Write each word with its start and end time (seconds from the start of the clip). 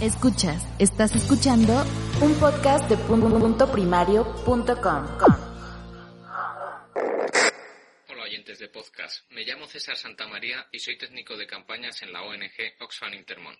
Escuchas, 0.00 0.66
estás 0.80 1.14
escuchando 1.14 1.72
un 2.20 2.34
podcast 2.40 2.90
de 2.90 2.96
punto 2.96 3.70
primario.com. 3.70 5.18
Hola 8.08 8.22
oyentes 8.24 8.58
de 8.58 8.68
podcast, 8.68 9.30
me 9.30 9.44
llamo 9.44 9.68
César 9.68 9.96
Santamaría 9.96 10.66
y 10.72 10.80
soy 10.80 10.98
técnico 10.98 11.36
de 11.36 11.46
campañas 11.46 12.02
en 12.02 12.12
la 12.12 12.22
ONG 12.22 12.74
Oxfam 12.80 13.14
Intermón. 13.14 13.56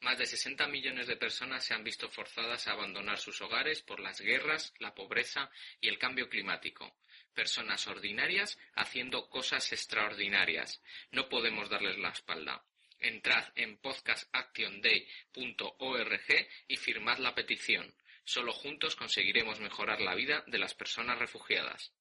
Más 0.00 0.16
de 0.16 0.24
60 0.24 0.66
millones 0.68 1.06
de 1.06 1.16
personas 1.16 1.62
se 1.62 1.74
han 1.74 1.84
visto 1.84 2.08
forzadas 2.08 2.66
a 2.66 2.72
abandonar 2.72 3.18
sus 3.18 3.42
hogares 3.42 3.82
por 3.82 4.00
las 4.00 4.22
guerras, 4.22 4.72
la 4.78 4.94
pobreza 4.94 5.50
y 5.82 5.88
el 5.88 5.98
cambio 5.98 6.30
climático. 6.30 6.96
Personas 7.34 7.86
ordinarias 7.88 8.58
haciendo 8.74 9.28
cosas 9.28 9.70
extraordinarias. 9.70 10.80
No 11.12 11.28
podemos 11.28 11.68
darles 11.68 11.98
la 11.98 12.08
espalda. 12.08 12.64
Entrad 13.00 13.44
en 13.56 13.76
podcastactionday.org 13.78 16.48
y 16.68 16.76
firmad 16.76 17.18
la 17.18 17.34
petición. 17.34 17.92
Solo 18.24 18.52
juntos 18.52 18.94
conseguiremos 18.96 19.60
mejorar 19.60 20.00
la 20.00 20.14
vida 20.14 20.42
de 20.46 20.58
las 20.58 20.74
personas 20.74 21.18
refugiadas. 21.18 21.92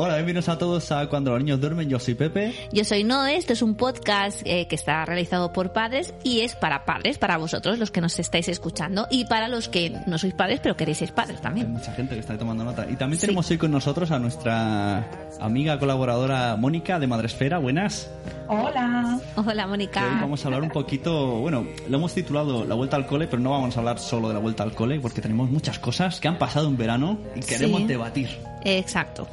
Hola, 0.00 0.14
bienvenidos 0.14 0.48
a 0.48 0.56
todos 0.58 0.92
a 0.92 1.08
Cuando 1.08 1.32
los 1.32 1.40
niños 1.40 1.60
duermen. 1.60 1.88
Yo 1.88 1.98
soy 1.98 2.14
Pepe. 2.14 2.54
Yo 2.70 2.84
soy 2.84 3.02
Noé, 3.02 3.34
esto 3.36 3.52
es 3.52 3.62
un 3.62 3.74
podcast 3.74 4.42
eh, 4.44 4.68
que 4.68 4.76
está 4.76 5.04
realizado 5.04 5.52
por 5.52 5.72
padres 5.72 6.14
y 6.22 6.42
es 6.42 6.54
para 6.54 6.84
padres, 6.84 7.18
para 7.18 7.36
vosotros, 7.36 7.80
los 7.80 7.90
que 7.90 8.00
nos 8.00 8.16
estáis 8.20 8.46
escuchando, 8.48 9.08
y 9.10 9.24
para 9.24 9.48
los 9.48 9.68
que 9.68 9.92
no 10.06 10.16
sois 10.16 10.34
padres 10.34 10.60
pero 10.62 10.76
queréis 10.76 10.98
ser 10.98 11.12
padres 11.12 11.38
Hay 11.38 11.42
también. 11.42 11.72
mucha 11.72 11.92
gente 11.94 12.14
que 12.14 12.20
está 12.20 12.38
tomando 12.38 12.62
nota. 12.62 12.86
Y 12.88 12.94
también 12.94 13.18
Sí. 13.18 13.26
tenemos 13.26 13.50
hoy 13.50 13.58
con 13.58 13.72
nosotros 13.72 14.12
a 14.12 14.20
nuestra 14.20 15.04
amiga 15.40 15.80
colaboradora 15.80 16.54
Mónica 16.54 17.00
de 17.00 17.06
Madresfera. 17.08 17.58
Buenas. 17.58 18.08
Hola. 18.46 19.18
Hola, 19.34 19.52
Que 19.52 19.60
hoy 19.62 19.68
Mónica. 19.68 20.18
vamos 20.20 20.44
a 20.44 20.46
hablar 20.48 20.62
un 20.62 20.70
poquito, 20.70 21.40
bueno, 21.40 21.66
lo 21.88 21.96
hemos 21.96 22.14
titulado 22.14 22.64
La 22.64 22.76
Vuelta 22.76 22.94
al 22.94 23.04
Cole, 23.06 23.26
pero 23.26 23.42
no 23.42 23.50
vamos 23.50 23.76
a 23.76 23.80
hablar 23.80 23.98
solo 23.98 24.28
de 24.28 24.34
la 24.34 24.40
Vuelta 24.40 24.62
al 24.62 24.72
Cole, 24.74 25.00
porque 25.00 25.20
tenemos 25.20 25.50
muchas 25.50 25.80
cosas 25.80 26.20
que 26.20 26.28
han 26.28 26.38
pasado 26.38 26.68
en 26.68 26.76
verano 26.76 27.18
y 27.34 27.40
queremos 27.40 27.80
Sí. 27.80 27.86
debatir. 27.88 28.28
Exacto. 28.64 29.28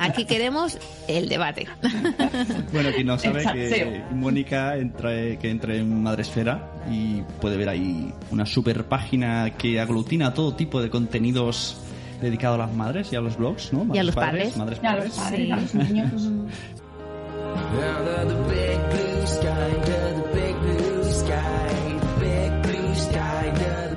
Aquí 0.00 0.24
queremos 0.24 0.78
el 1.08 1.28
debate. 1.28 1.66
Bueno, 2.72 2.90
quien 2.94 3.06
no 3.06 3.18
sabe 3.18 3.40
Exacto. 3.42 3.56
que 3.56 4.02
Mónica 4.14 4.76
entra, 4.76 5.10
que 5.38 5.50
entre 5.50 5.78
en 5.78 6.02
Madresfera 6.02 6.70
y 6.90 7.22
puede 7.40 7.56
ver 7.56 7.68
ahí 7.68 8.12
una 8.30 8.46
super 8.46 8.84
página 8.84 9.50
que 9.56 9.80
aglutina 9.80 10.32
todo 10.34 10.54
tipo 10.54 10.80
de 10.80 10.90
contenidos 10.90 11.76
dedicados 12.20 12.56
a 12.60 12.66
las 12.66 12.74
madres 12.74 13.12
y 13.12 13.16
a 13.16 13.20
los 13.20 13.36
blogs, 13.36 13.72
¿no? 13.72 13.92
Y 13.94 13.98
a 13.98 14.04
los 14.04 14.14
Madres 14.14 14.54
padres. 14.54 14.56
Madres 14.56 14.80
Y 14.82 14.86
a 14.86 14.96
los 14.96 15.14
padres. 15.14 15.14
padres, 15.14 15.40
Sí. 15.46 15.50
a 15.52 15.56
los 15.56 15.74
niños. 15.90 16.22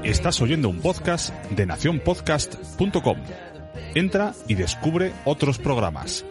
Estás 0.04 0.42
oyendo 0.42 0.70
un 0.70 0.80
podcast 0.80 1.34
de 1.52 1.66
nacionpodcast.com. 1.66 3.18
Entra 3.96 4.34
y 4.48 4.56
descubre 4.56 5.14
otros 5.26 5.58
programas. 5.58 6.26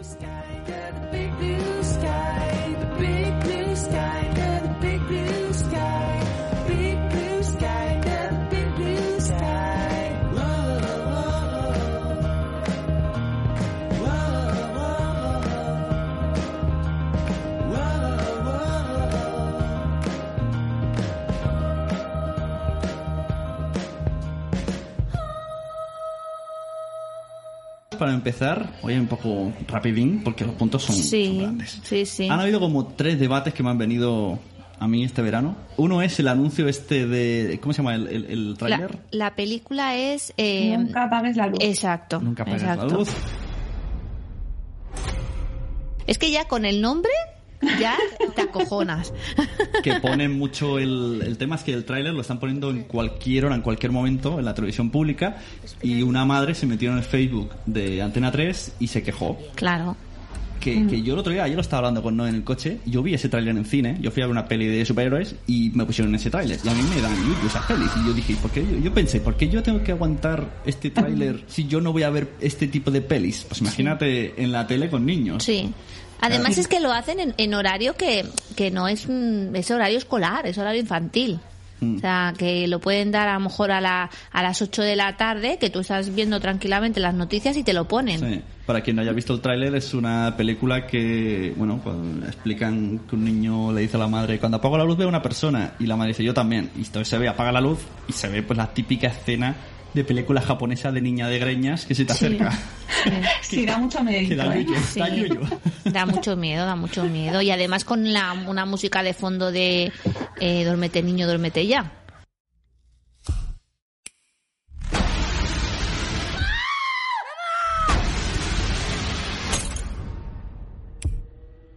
Para 28.03 28.15
empezar, 28.15 28.73
voy 28.81 28.95
un 28.95 29.07
poco 29.07 29.53
rapidín 29.67 30.21
porque 30.23 30.43
los 30.45 30.55
puntos 30.55 30.83
son, 30.83 30.95
son 30.95 31.03
Sí, 31.05 31.37
grandes. 31.39 31.79
sí, 31.83 32.05
sí. 32.05 32.27
Han 32.29 32.39
habido 32.39 32.59
como 32.59 32.87
tres 32.87 33.17
debates 33.19 33.53
que 33.53 33.63
me 33.63 33.69
han 33.69 33.77
venido 33.77 34.39
a 34.77 34.87
mí 34.89 35.05
este 35.05 35.21
verano. 35.21 35.55
Uno 35.77 36.01
es 36.01 36.19
el 36.19 36.27
anuncio 36.27 36.67
este 36.67 37.07
de... 37.07 37.59
¿Cómo 37.61 37.71
se 37.71 37.77
llama 37.77 37.95
el, 37.95 38.07
el, 38.07 38.25
el 38.25 38.51
La, 38.51 38.57
tráiler? 38.57 38.99
la 39.11 39.35
película 39.35 39.95
es... 39.95 40.33
eh, 40.35 40.75
Nunca 40.77 41.03
apagues 41.05 41.37
la 41.37 41.47
luz. 41.47 41.59
Exacto. 41.61 42.19
Nunca 42.19 42.43
apagues 42.43 42.63
la 42.63 42.75
luz. 42.85 43.09
Es 46.05 46.17
que 46.17 46.31
ya 46.31 46.47
con 46.49 46.65
el 46.65 46.81
nombre 46.81 47.11
ya 47.79 47.97
te 48.35 48.41
acojonas. 48.41 49.13
que 49.83 49.95
ponen 49.99 50.37
mucho 50.37 50.79
el, 50.79 51.21
el 51.25 51.37
tema 51.37 51.55
es 51.55 51.63
que 51.63 51.73
el 51.73 51.85
tráiler 51.85 52.13
lo 52.13 52.21
están 52.21 52.39
poniendo 52.39 52.69
en 52.69 52.83
cualquier 52.83 53.45
hora, 53.45 53.55
en 53.55 53.61
cualquier 53.61 53.91
momento, 53.91 54.39
en 54.39 54.45
la 54.45 54.53
televisión 54.53 54.89
pública, 54.89 55.37
y 55.81 56.01
una 56.01 56.25
madre 56.25 56.55
se 56.55 56.65
metió 56.65 56.91
en 56.91 56.97
el 56.97 57.03
Facebook 57.03 57.51
de 57.65 58.01
Antena 58.01 58.31
3 58.31 58.73
y 58.79 58.87
se 58.87 59.03
quejó. 59.03 59.37
Claro. 59.55 59.95
Que, 60.59 60.87
que 60.87 61.01
yo 61.01 61.13
el 61.13 61.19
otro 61.19 61.33
día, 61.33 61.43
ayer 61.43 61.57
lo 61.57 61.61
estaba 61.61 61.79
hablando 61.79 62.01
con 62.01 62.15
Noé 62.15 62.29
en 62.29 62.35
el 62.35 62.43
coche, 62.45 62.79
yo 62.85 63.03
vi 63.03 63.13
ese 63.13 63.27
tráiler 63.27 63.57
en 63.57 63.65
cine, 63.65 63.97
yo 63.99 64.11
fui 64.11 64.23
a 64.23 64.27
ver 64.27 64.31
una 64.31 64.47
peli 64.47 64.65
de 64.67 64.85
superhéroes 64.85 65.35
y 65.45 65.71
me 65.73 65.83
pusieron 65.85 66.15
ese 66.15 66.29
tráiler. 66.29 66.57
Y 66.63 66.69
a 66.69 66.73
mí 66.73 66.81
me 66.83 67.01
dan 67.01 67.11
esas 67.45 67.65
pelis. 67.65 67.89
Y 68.01 68.07
yo 68.07 68.13
dije, 68.13 68.37
¿por 68.41 68.49
qué? 68.49 68.61
Yo, 68.61 68.77
yo 68.77 68.93
pensé, 68.93 69.19
¿por 69.19 69.35
qué 69.35 69.49
yo 69.49 69.61
tengo 69.61 69.83
que 69.83 69.91
aguantar 69.91 70.61
este 70.65 70.89
tráiler 70.89 71.43
si 71.47 71.67
yo 71.67 71.81
no 71.81 71.91
voy 71.91 72.03
a 72.03 72.09
ver 72.09 72.29
este 72.39 72.67
tipo 72.67 72.91
de 72.91 73.01
pelis? 73.01 73.43
Pues 73.45 73.59
imagínate 73.59 74.41
en 74.41 74.53
la 74.53 74.65
tele 74.65 74.89
con 74.89 75.05
niños. 75.05 75.43
Sí. 75.43 75.69
Además 76.23 76.57
es 76.57 76.67
que 76.67 76.79
lo 76.79 76.91
hacen 76.91 77.19
en, 77.19 77.33
en 77.37 77.53
horario 77.53 77.95
que, 77.95 78.25
que 78.55 78.71
no 78.71 78.87
es, 78.87 79.07
mm, 79.07 79.55
es 79.55 79.71
horario 79.71 79.97
escolar, 79.97 80.47
es 80.47 80.57
horario 80.57 80.81
infantil. 80.81 81.39
Mm. 81.81 81.97
O 81.97 81.99
sea, 81.99 82.33
que 82.37 82.67
lo 82.67 82.79
pueden 82.79 83.11
dar 83.11 83.27
a 83.27 83.33
lo 83.33 83.41
mejor 83.41 83.71
a, 83.71 83.81
la, 83.81 84.09
a 84.31 84.43
las 84.43 84.61
8 84.61 84.81
de 84.81 84.95
la 84.95 85.17
tarde, 85.17 85.57
que 85.59 85.69
tú 85.69 85.79
estás 85.79 86.13
viendo 86.13 86.39
tranquilamente 86.39 86.99
las 86.99 87.13
noticias 87.13 87.57
y 87.57 87.63
te 87.63 87.73
lo 87.73 87.87
ponen. 87.87 88.19
Sí. 88.19 88.41
Para 88.65 88.79
quien 88.79 88.95
no 88.95 89.01
haya 89.01 89.11
visto 89.11 89.33
el 89.33 89.41
tráiler, 89.41 89.75
es 89.75 89.93
una 89.93 90.35
película 90.37 90.87
que, 90.87 91.53
bueno, 91.57 91.81
cuando 91.83 92.25
explican 92.25 92.99
que 92.99 93.15
un 93.17 93.25
niño 93.25 93.73
le 93.73 93.81
dice 93.81 93.97
a 93.97 93.99
la 93.99 94.07
madre, 94.07 94.39
cuando 94.39 94.57
apago 94.57 94.77
la 94.77 94.85
luz 94.85 94.95
veo 94.95 95.09
una 95.09 95.21
persona, 95.21 95.73
y 95.79 95.85
la 95.85 95.97
madre 95.97 96.11
dice, 96.11 96.23
yo 96.23 96.33
también. 96.33 96.71
Y 96.75 96.85
entonces 96.85 97.09
se 97.09 97.17
ve, 97.17 97.27
apaga 97.27 97.51
la 97.51 97.59
luz, 97.59 97.79
y 98.07 98.13
se 98.13 98.29
ve 98.29 98.41
pues 98.41 98.55
la 98.55 98.73
típica 98.73 99.07
escena 99.07 99.53
de 99.93 100.03
película 100.03 100.41
japonesa 100.41 100.91
de 100.91 101.01
niña 101.01 101.27
de 101.27 101.39
greñas 101.39 101.85
que 101.85 101.95
se 101.95 102.05
te 102.05 102.13
Sí. 102.13 102.25
acerca. 102.25 102.51
Sí, 103.41 103.65
da 103.65 103.77
mucho 103.77 103.99
da 104.03 104.55
¿eh? 104.57 104.65
Sí. 104.91 105.01
da 105.85 106.05
mucho 106.05 106.35
miedo, 106.35 106.65
da 106.65 106.75
mucho 106.75 107.03
miedo. 107.03 107.41
Y 107.41 107.51
además 107.51 107.83
con 107.85 108.11
la, 108.13 108.33
una 108.33 108.65
música 108.65 109.03
de 109.03 109.13
fondo 109.13 109.51
de 109.51 109.91
eh, 110.39 110.63
Duérmete 110.65 111.03
niño, 111.03 111.25
duérmete 111.27 111.67
ya. 111.67 111.91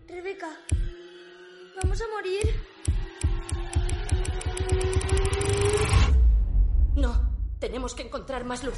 Rebeca, 0.09 0.49
¿vamos 1.82 2.00
a 2.00 2.05
morir? 2.15 2.56
Tenemos 7.66 7.94
que 7.94 8.03
encontrar 8.03 8.44
más 8.44 8.62
luz. 8.62 8.75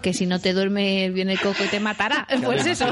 Que 0.00 0.14
si 0.14 0.24
no 0.24 0.40
te 0.40 0.54
duerme 0.54 1.10
viene 1.10 1.34
el 1.34 1.40
coco 1.40 1.62
y 1.64 1.68
te 1.68 1.80
matará. 1.80 2.26
Pues 2.42 2.64
eso. 2.64 2.86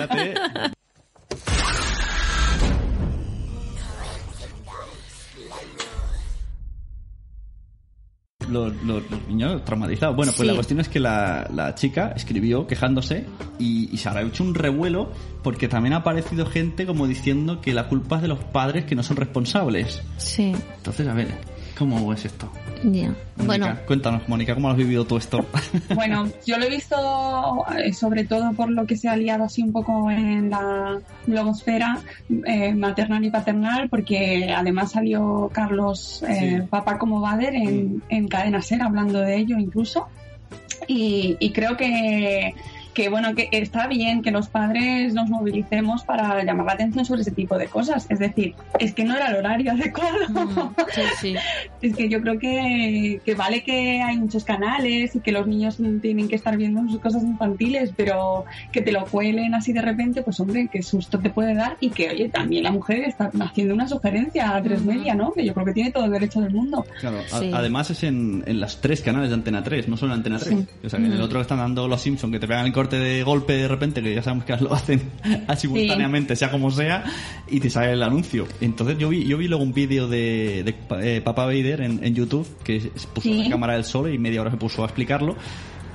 Los, 8.54 8.72
los- 8.84 9.10
los 9.10 9.28
niños 9.28 9.64
traumatizados. 9.64 10.14
Bueno, 10.16 10.32
pues 10.32 10.40
Sí. 10.40 10.46
la 10.46 10.54
cuestión 10.54 10.80
es 10.80 10.88
que 10.88 11.00
la, 11.00 11.48
la 11.52 11.74
chica 11.74 12.12
escribió 12.16 12.66
quejándose 12.66 13.26
y, 13.58 13.92
y 13.92 13.96
se 13.98 14.08
habrá 14.08 14.22
hecho 14.22 14.44
un 14.44 14.54
revuelo 14.54 15.10
porque 15.42 15.68
también 15.68 15.92
ha 15.92 15.98
aparecido 15.98 16.46
gente 16.46 16.86
como 16.86 17.06
diciendo 17.06 17.60
que 17.60 17.74
la 17.74 17.88
culpa 17.88 18.16
es 18.16 18.22
de 18.22 18.28
los 18.28 18.38
padres 18.38 18.84
que 18.86 18.94
no 18.94 19.02
son 19.02 19.16
responsables. 19.16 20.02
Sí, 20.16 20.52
Entonces, 20.76 21.06
a 21.08 21.14
ver, 21.14 21.28
¿cómo 21.76 22.12
es 22.12 22.24
esto? 22.24 22.50
Mónica, 22.84 23.14
Bueno, 23.36 23.76
cuéntanos, 23.86 24.28
Mónica, 24.28 24.54
¿cómo 24.54 24.68
has 24.70 24.76
vivido 24.76 25.04
todo 25.04 25.18
esto? 25.18 25.46
Bueno, 25.94 26.28
yo 26.46 26.58
lo 26.58 26.66
he 26.66 26.70
visto 26.70 27.64
eh, 27.78 27.92
sobre 27.92 28.24
todo 28.24 28.52
por 28.52 28.70
lo 28.70 28.86
que 28.86 28.96
se 28.96 29.08
ha 29.08 29.16
liado 29.16 29.44
así 29.44 29.62
un 29.62 29.72
poco 29.72 30.10
en 30.10 30.50
la 30.50 31.00
blogosfera 31.26 32.00
eh, 32.46 32.74
maternal 32.74 33.24
y 33.24 33.30
paternal, 33.30 33.88
porque 33.88 34.52
además 34.54 34.92
salió 34.92 35.50
Carlos 35.52 36.22
eh, 36.28 36.58
Sí. 36.60 36.66
Papá 36.68 36.98
como 36.98 37.20
Bader 37.20 37.54
en, 37.54 38.02
en 38.08 38.28
Cadena 38.28 38.60
Ser 38.60 38.82
hablando 38.82 39.20
de 39.20 39.36
ello 39.36 39.58
incluso. 39.58 40.08
Y, 40.86 41.36
y 41.40 41.52
creo 41.52 41.76
que, 41.76 42.54
que 42.94 43.08
bueno, 43.08 43.34
que 43.34 43.48
está 43.52 43.86
bien 43.88 44.22
que 44.22 44.30
los 44.30 44.48
padres 44.48 45.12
nos 45.14 45.28
movilicemos 45.28 46.04
para 46.04 46.42
llamar 46.44 46.66
la 46.66 46.72
atención 46.74 47.04
sobre 47.04 47.22
ese 47.22 47.32
tipo 47.32 47.58
de 47.58 47.66
cosas. 47.66 48.06
Es 48.08 48.18
decir, 48.18 48.54
es 48.78 48.94
que 48.94 49.04
no 49.04 49.16
era 49.16 49.28
el 49.28 49.36
horario 49.36 49.72
adecuado. 49.72 50.18
Mm, 50.28 50.74
sí, 50.92 51.02
sí. 51.20 51.34
Es 51.82 51.96
que 51.96 52.08
yo 52.08 52.20
creo 52.20 52.38
que, 52.38 53.20
que 53.24 53.34
vale 53.34 53.62
que 53.64 54.00
hay 54.00 54.16
muchos 54.16 54.44
canales 54.44 55.14
y 55.16 55.20
que 55.20 55.32
los 55.32 55.46
niños 55.46 55.78
tienen 56.00 56.28
que 56.28 56.36
estar 56.36 56.56
viendo 56.56 56.88
sus 56.88 57.00
cosas 57.00 57.22
infantiles, 57.22 57.92
pero 57.96 58.44
que 58.72 58.80
te 58.80 58.92
lo 58.92 59.04
cuelen 59.06 59.54
así 59.54 59.72
de 59.72 59.82
repente, 59.82 60.22
pues 60.22 60.38
hombre, 60.40 60.68
qué 60.72 60.82
susto 60.82 61.18
te 61.18 61.30
puede 61.30 61.54
dar 61.54 61.76
y 61.80 61.90
que, 61.90 62.10
oye, 62.10 62.28
también 62.28 62.62
la 62.64 62.70
mujer 62.72 63.00
está 63.04 63.30
haciendo 63.40 63.74
una 63.74 63.88
sugerencia 63.88 64.54
a 64.56 64.62
tres 64.62 64.82
media, 64.84 65.14
¿no? 65.14 65.32
Que 65.32 65.44
yo 65.44 65.52
creo 65.54 65.66
que 65.66 65.72
tiene 65.72 65.90
todo 65.90 66.04
el 66.04 66.12
derecho 66.12 66.40
del 66.40 66.52
mundo. 66.52 66.84
Claro, 67.00 67.18
Sí. 67.26 67.50
además 67.52 67.90
es 67.90 68.02
en, 68.04 68.42
en 68.46 68.60
las 68.60 68.80
tres 68.80 69.00
canales 69.00 69.30
de 69.30 69.34
Antena 69.34 69.62
3, 69.62 69.88
no 69.88 69.96
solo 69.96 70.12
en 70.12 70.18
Antena 70.18 70.38
3. 70.38 70.54
O 70.84 70.88
sea, 70.88 70.98
que 71.00 71.06
en 71.06 71.12
el 71.12 71.20
otro 71.20 71.40
están 71.40 71.58
dando 71.58 71.88
los 71.88 72.00
Simpsons, 72.00 72.32
que 72.32 72.38
te 72.38 72.46
pegan 72.46 72.66
el 72.66 72.72
corte 72.84 72.98
de 72.98 73.22
golpe 73.22 73.54
de 73.54 73.66
repente, 73.68 74.02
que 74.02 74.14
ya 74.14 74.22
sabemos 74.22 74.44
que 74.44 74.56
lo 74.60 74.74
hacen 74.74 75.00
simultáneamente, 75.56 76.36
sea 76.36 76.50
como 76.50 76.70
sea, 76.70 77.04
y 77.48 77.60
te 77.60 77.70
sale 77.70 77.92
el 77.92 78.02
anuncio. 78.02 78.46
Entonces 78.60 78.98
yo 78.98 79.08
vi, 79.08 79.24
yo 79.26 79.38
vi 79.38 79.48
luego 79.48 79.62
un 79.64 79.72
vídeo 79.72 80.06
de, 80.08 80.62
de 80.64 80.74
eh, 81.16 81.20
Papá 81.22 81.46
Vader 81.46 81.80
en, 81.80 82.04
en 82.04 82.14
YouTube, 82.14 82.46
que 82.62 82.80
se 82.80 82.90
puso 83.08 83.22
Sí. 83.28 83.44
la 83.44 83.50
cámara 83.50 83.72
del 83.74 83.84
sol 83.84 84.12
y 84.12 84.18
media 84.18 84.40
hora 84.42 84.50
se 84.50 84.56
puso 84.58 84.82
a 84.82 84.86
explicarlo. 84.86 85.34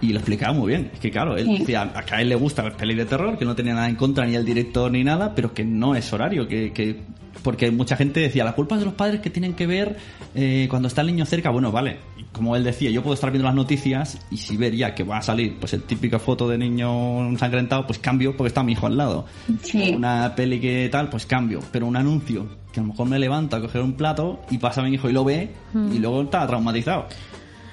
Y 0.01 0.09
lo 0.13 0.19
explicaba 0.19 0.53
muy 0.53 0.67
bien. 0.69 0.91
Es 0.93 0.99
que 0.99 1.11
claro, 1.11 1.35
él 1.37 1.45
Sí. 1.45 1.57
decía, 1.59 1.81
a 1.93 2.03
que 2.03 2.15
a 2.15 2.21
él 2.21 2.29
le 2.29 2.35
gusta 2.35 2.63
ver 2.63 2.73
pelis 2.73 2.97
de 2.97 3.05
terror, 3.05 3.37
que 3.37 3.45
no 3.45 3.55
tenía 3.55 3.73
nada 3.73 3.89
en 3.89 3.95
contra 3.95 4.25
ni 4.25 4.35
el 4.35 4.45
director 4.45 4.91
ni 4.91 5.03
nada, 5.03 5.33
pero 5.35 5.53
que 5.53 5.63
no 5.65 5.95
es 5.95 6.11
horario, 6.13 6.47
que, 6.47 6.71
que 6.73 7.01
porque 7.43 7.71
mucha 7.71 7.95
gente 7.95 8.19
decía, 8.19 8.43
la 8.43 8.53
culpa 8.53 8.75
es 8.75 8.79
de 8.81 8.85
los 8.85 8.95
padres 8.95 9.21
que 9.21 9.29
tienen 9.29 9.53
que 9.53 9.65
ver 9.65 9.95
eh, 10.35 10.67
cuando 10.69 10.87
está 10.89 11.01
el 11.01 11.07
niño 11.07 11.25
cerca. 11.25 11.49
Bueno, 11.49 11.71
vale, 11.71 11.97
como 12.33 12.55
él 12.57 12.63
decía, 12.65 12.89
yo 12.91 13.01
puedo 13.01 13.13
estar 13.13 13.31
viendo 13.31 13.45
las 13.47 13.55
noticias 13.55 14.19
y 14.29 14.37
si 14.37 14.57
ver 14.57 14.75
ya 14.75 14.93
que 14.93 15.03
va 15.03 15.17
a 15.17 15.21
salir 15.21 15.55
pues 15.57 15.73
el 15.73 15.83
típica 15.83 16.19
foto 16.19 16.49
de 16.49 16.57
niño 16.57 17.25
ensangrentado, 17.29 17.87
pues 17.87 17.97
cambio 17.99 18.35
porque 18.35 18.49
está 18.49 18.61
mi 18.63 18.73
hijo 18.73 18.87
al 18.87 18.97
lado. 18.97 19.25
Sí. 19.63 19.93
Una 19.95 20.33
peli 20.35 20.59
que 20.59 20.89
tal, 20.91 21.09
pues 21.09 21.25
cambio. 21.25 21.59
Pero 21.71 21.87
un 21.87 21.95
anuncio 21.95 22.45
que 22.73 22.81
a 22.81 22.83
lo 22.83 22.89
mejor 22.89 23.07
me 23.07 23.17
levanta 23.19 23.57
a 23.57 23.61
coger 23.61 23.81
un 23.81 23.93
plato 23.93 24.41
y 24.51 24.57
pasa 24.57 24.81
a 24.81 24.83
mi 24.83 24.93
hijo 24.95 25.09
y 25.09 25.13
lo 25.13 25.23
ve 25.23 25.49
y 25.93 25.97
luego 25.99 26.23
está 26.23 26.45
traumatizado. 26.45 27.07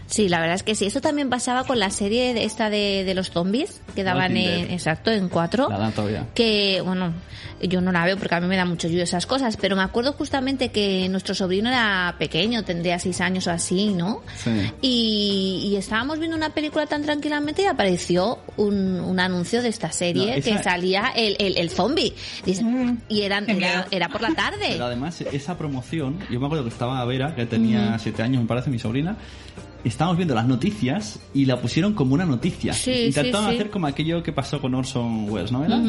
Sí, 0.06 0.28
la 0.28 0.38
verdad 0.40 0.54
es 0.56 0.62
que 0.62 0.74
sí. 0.74 0.86
Eso 0.86 1.00
también 1.00 1.28
pasaba 1.30 1.64
con 1.64 1.78
la 1.80 1.90
serie 1.90 2.32
de 2.32 2.44
esta 2.44 2.70
de, 2.70 3.02
de 3.04 3.14
los 3.14 3.30
zombies 3.30 3.80
que 3.94 4.04
daban 4.04 4.36
en, 4.36 4.70
exacto, 4.70 5.10
en 5.10 5.28
cuatro. 5.28 5.68
La 5.68 5.78
dan 5.78 5.92
todavía. 5.92 6.26
que 6.34 6.80
bueno 6.84 7.12
yo 7.62 7.80
no 7.80 7.90
la 7.90 8.04
veo 8.04 8.18
porque 8.18 8.34
a 8.34 8.40
mí 8.40 8.46
me 8.46 8.56
da 8.56 8.66
mucho 8.66 8.86
yuyo 8.86 9.02
esas 9.02 9.24
cosas 9.24 9.56
pero 9.56 9.76
me 9.76 9.82
acuerdo 9.82 10.12
justamente 10.12 10.68
que 10.68 11.08
nuestro 11.08 11.34
sobrino 11.34 11.70
era 11.70 12.14
pequeño 12.18 12.64
tendría 12.64 12.98
seis 12.98 13.20
años 13.22 13.46
o 13.46 13.50
así 13.50 13.94
no 13.94 14.20
Sí. 14.44 14.50
y, 14.82 15.68
y 15.72 15.76
estábamos 15.76 16.18
viendo 16.18 16.36
una 16.36 16.50
película 16.50 16.84
tan 16.86 17.02
tranquilamente 17.02 17.62
y 17.62 17.64
apareció 17.64 18.40
un, 18.58 19.00
un 19.00 19.18
anuncio 19.20 19.62
de 19.62 19.70
esta 19.70 19.90
serie 19.90 20.26
No, 20.26 20.32
esa- 20.34 20.56
que 20.58 20.62
salía 20.62 21.12
el, 21.16 21.34
el, 21.38 21.56
el 21.56 21.70
zombie 21.70 22.12
Mm, 22.62 22.92
y 23.08 23.22
eran, 23.22 23.48
era, 23.48 23.86
era 23.90 24.08
por 24.10 24.20
la 24.20 24.34
tarde 24.34 24.66
Pero 24.72 24.84
además, 24.84 25.20
esa 25.22 25.56
promoción, 25.56 26.18
yo 26.30 26.38
me 26.38 26.46
acuerdo 26.46 26.64
que 26.64 26.70
estaba 26.70 27.02
Vera, 27.06 27.34
que 27.34 27.46
tenía 27.46 27.98
siete 27.98 28.22
años, 28.22 28.42
me 28.42 28.48
parece, 28.48 28.68
mi 28.70 28.78
sobrina. 28.78 29.16
Estábamos 29.86 30.16
viendo 30.16 30.34
las 30.34 30.46
noticias 30.46 31.18
y 31.32 31.44
la 31.46 31.60
pusieron 31.60 31.94
como 31.94 32.14
una 32.14 32.24
noticia. 32.26 32.72
Sí, 32.72 33.06
Intentaban 33.06 33.46
sí, 33.46 33.50
sí. 33.50 33.54
hacer 33.56 33.70
como 33.70 33.86
aquello 33.86 34.22
que 34.22 34.32
pasó 34.32 34.60
con 34.60 34.74
Orson 34.74 35.30
Welles, 35.30 35.52
¿no? 35.52 35.64
¿Era? 35.64 35.80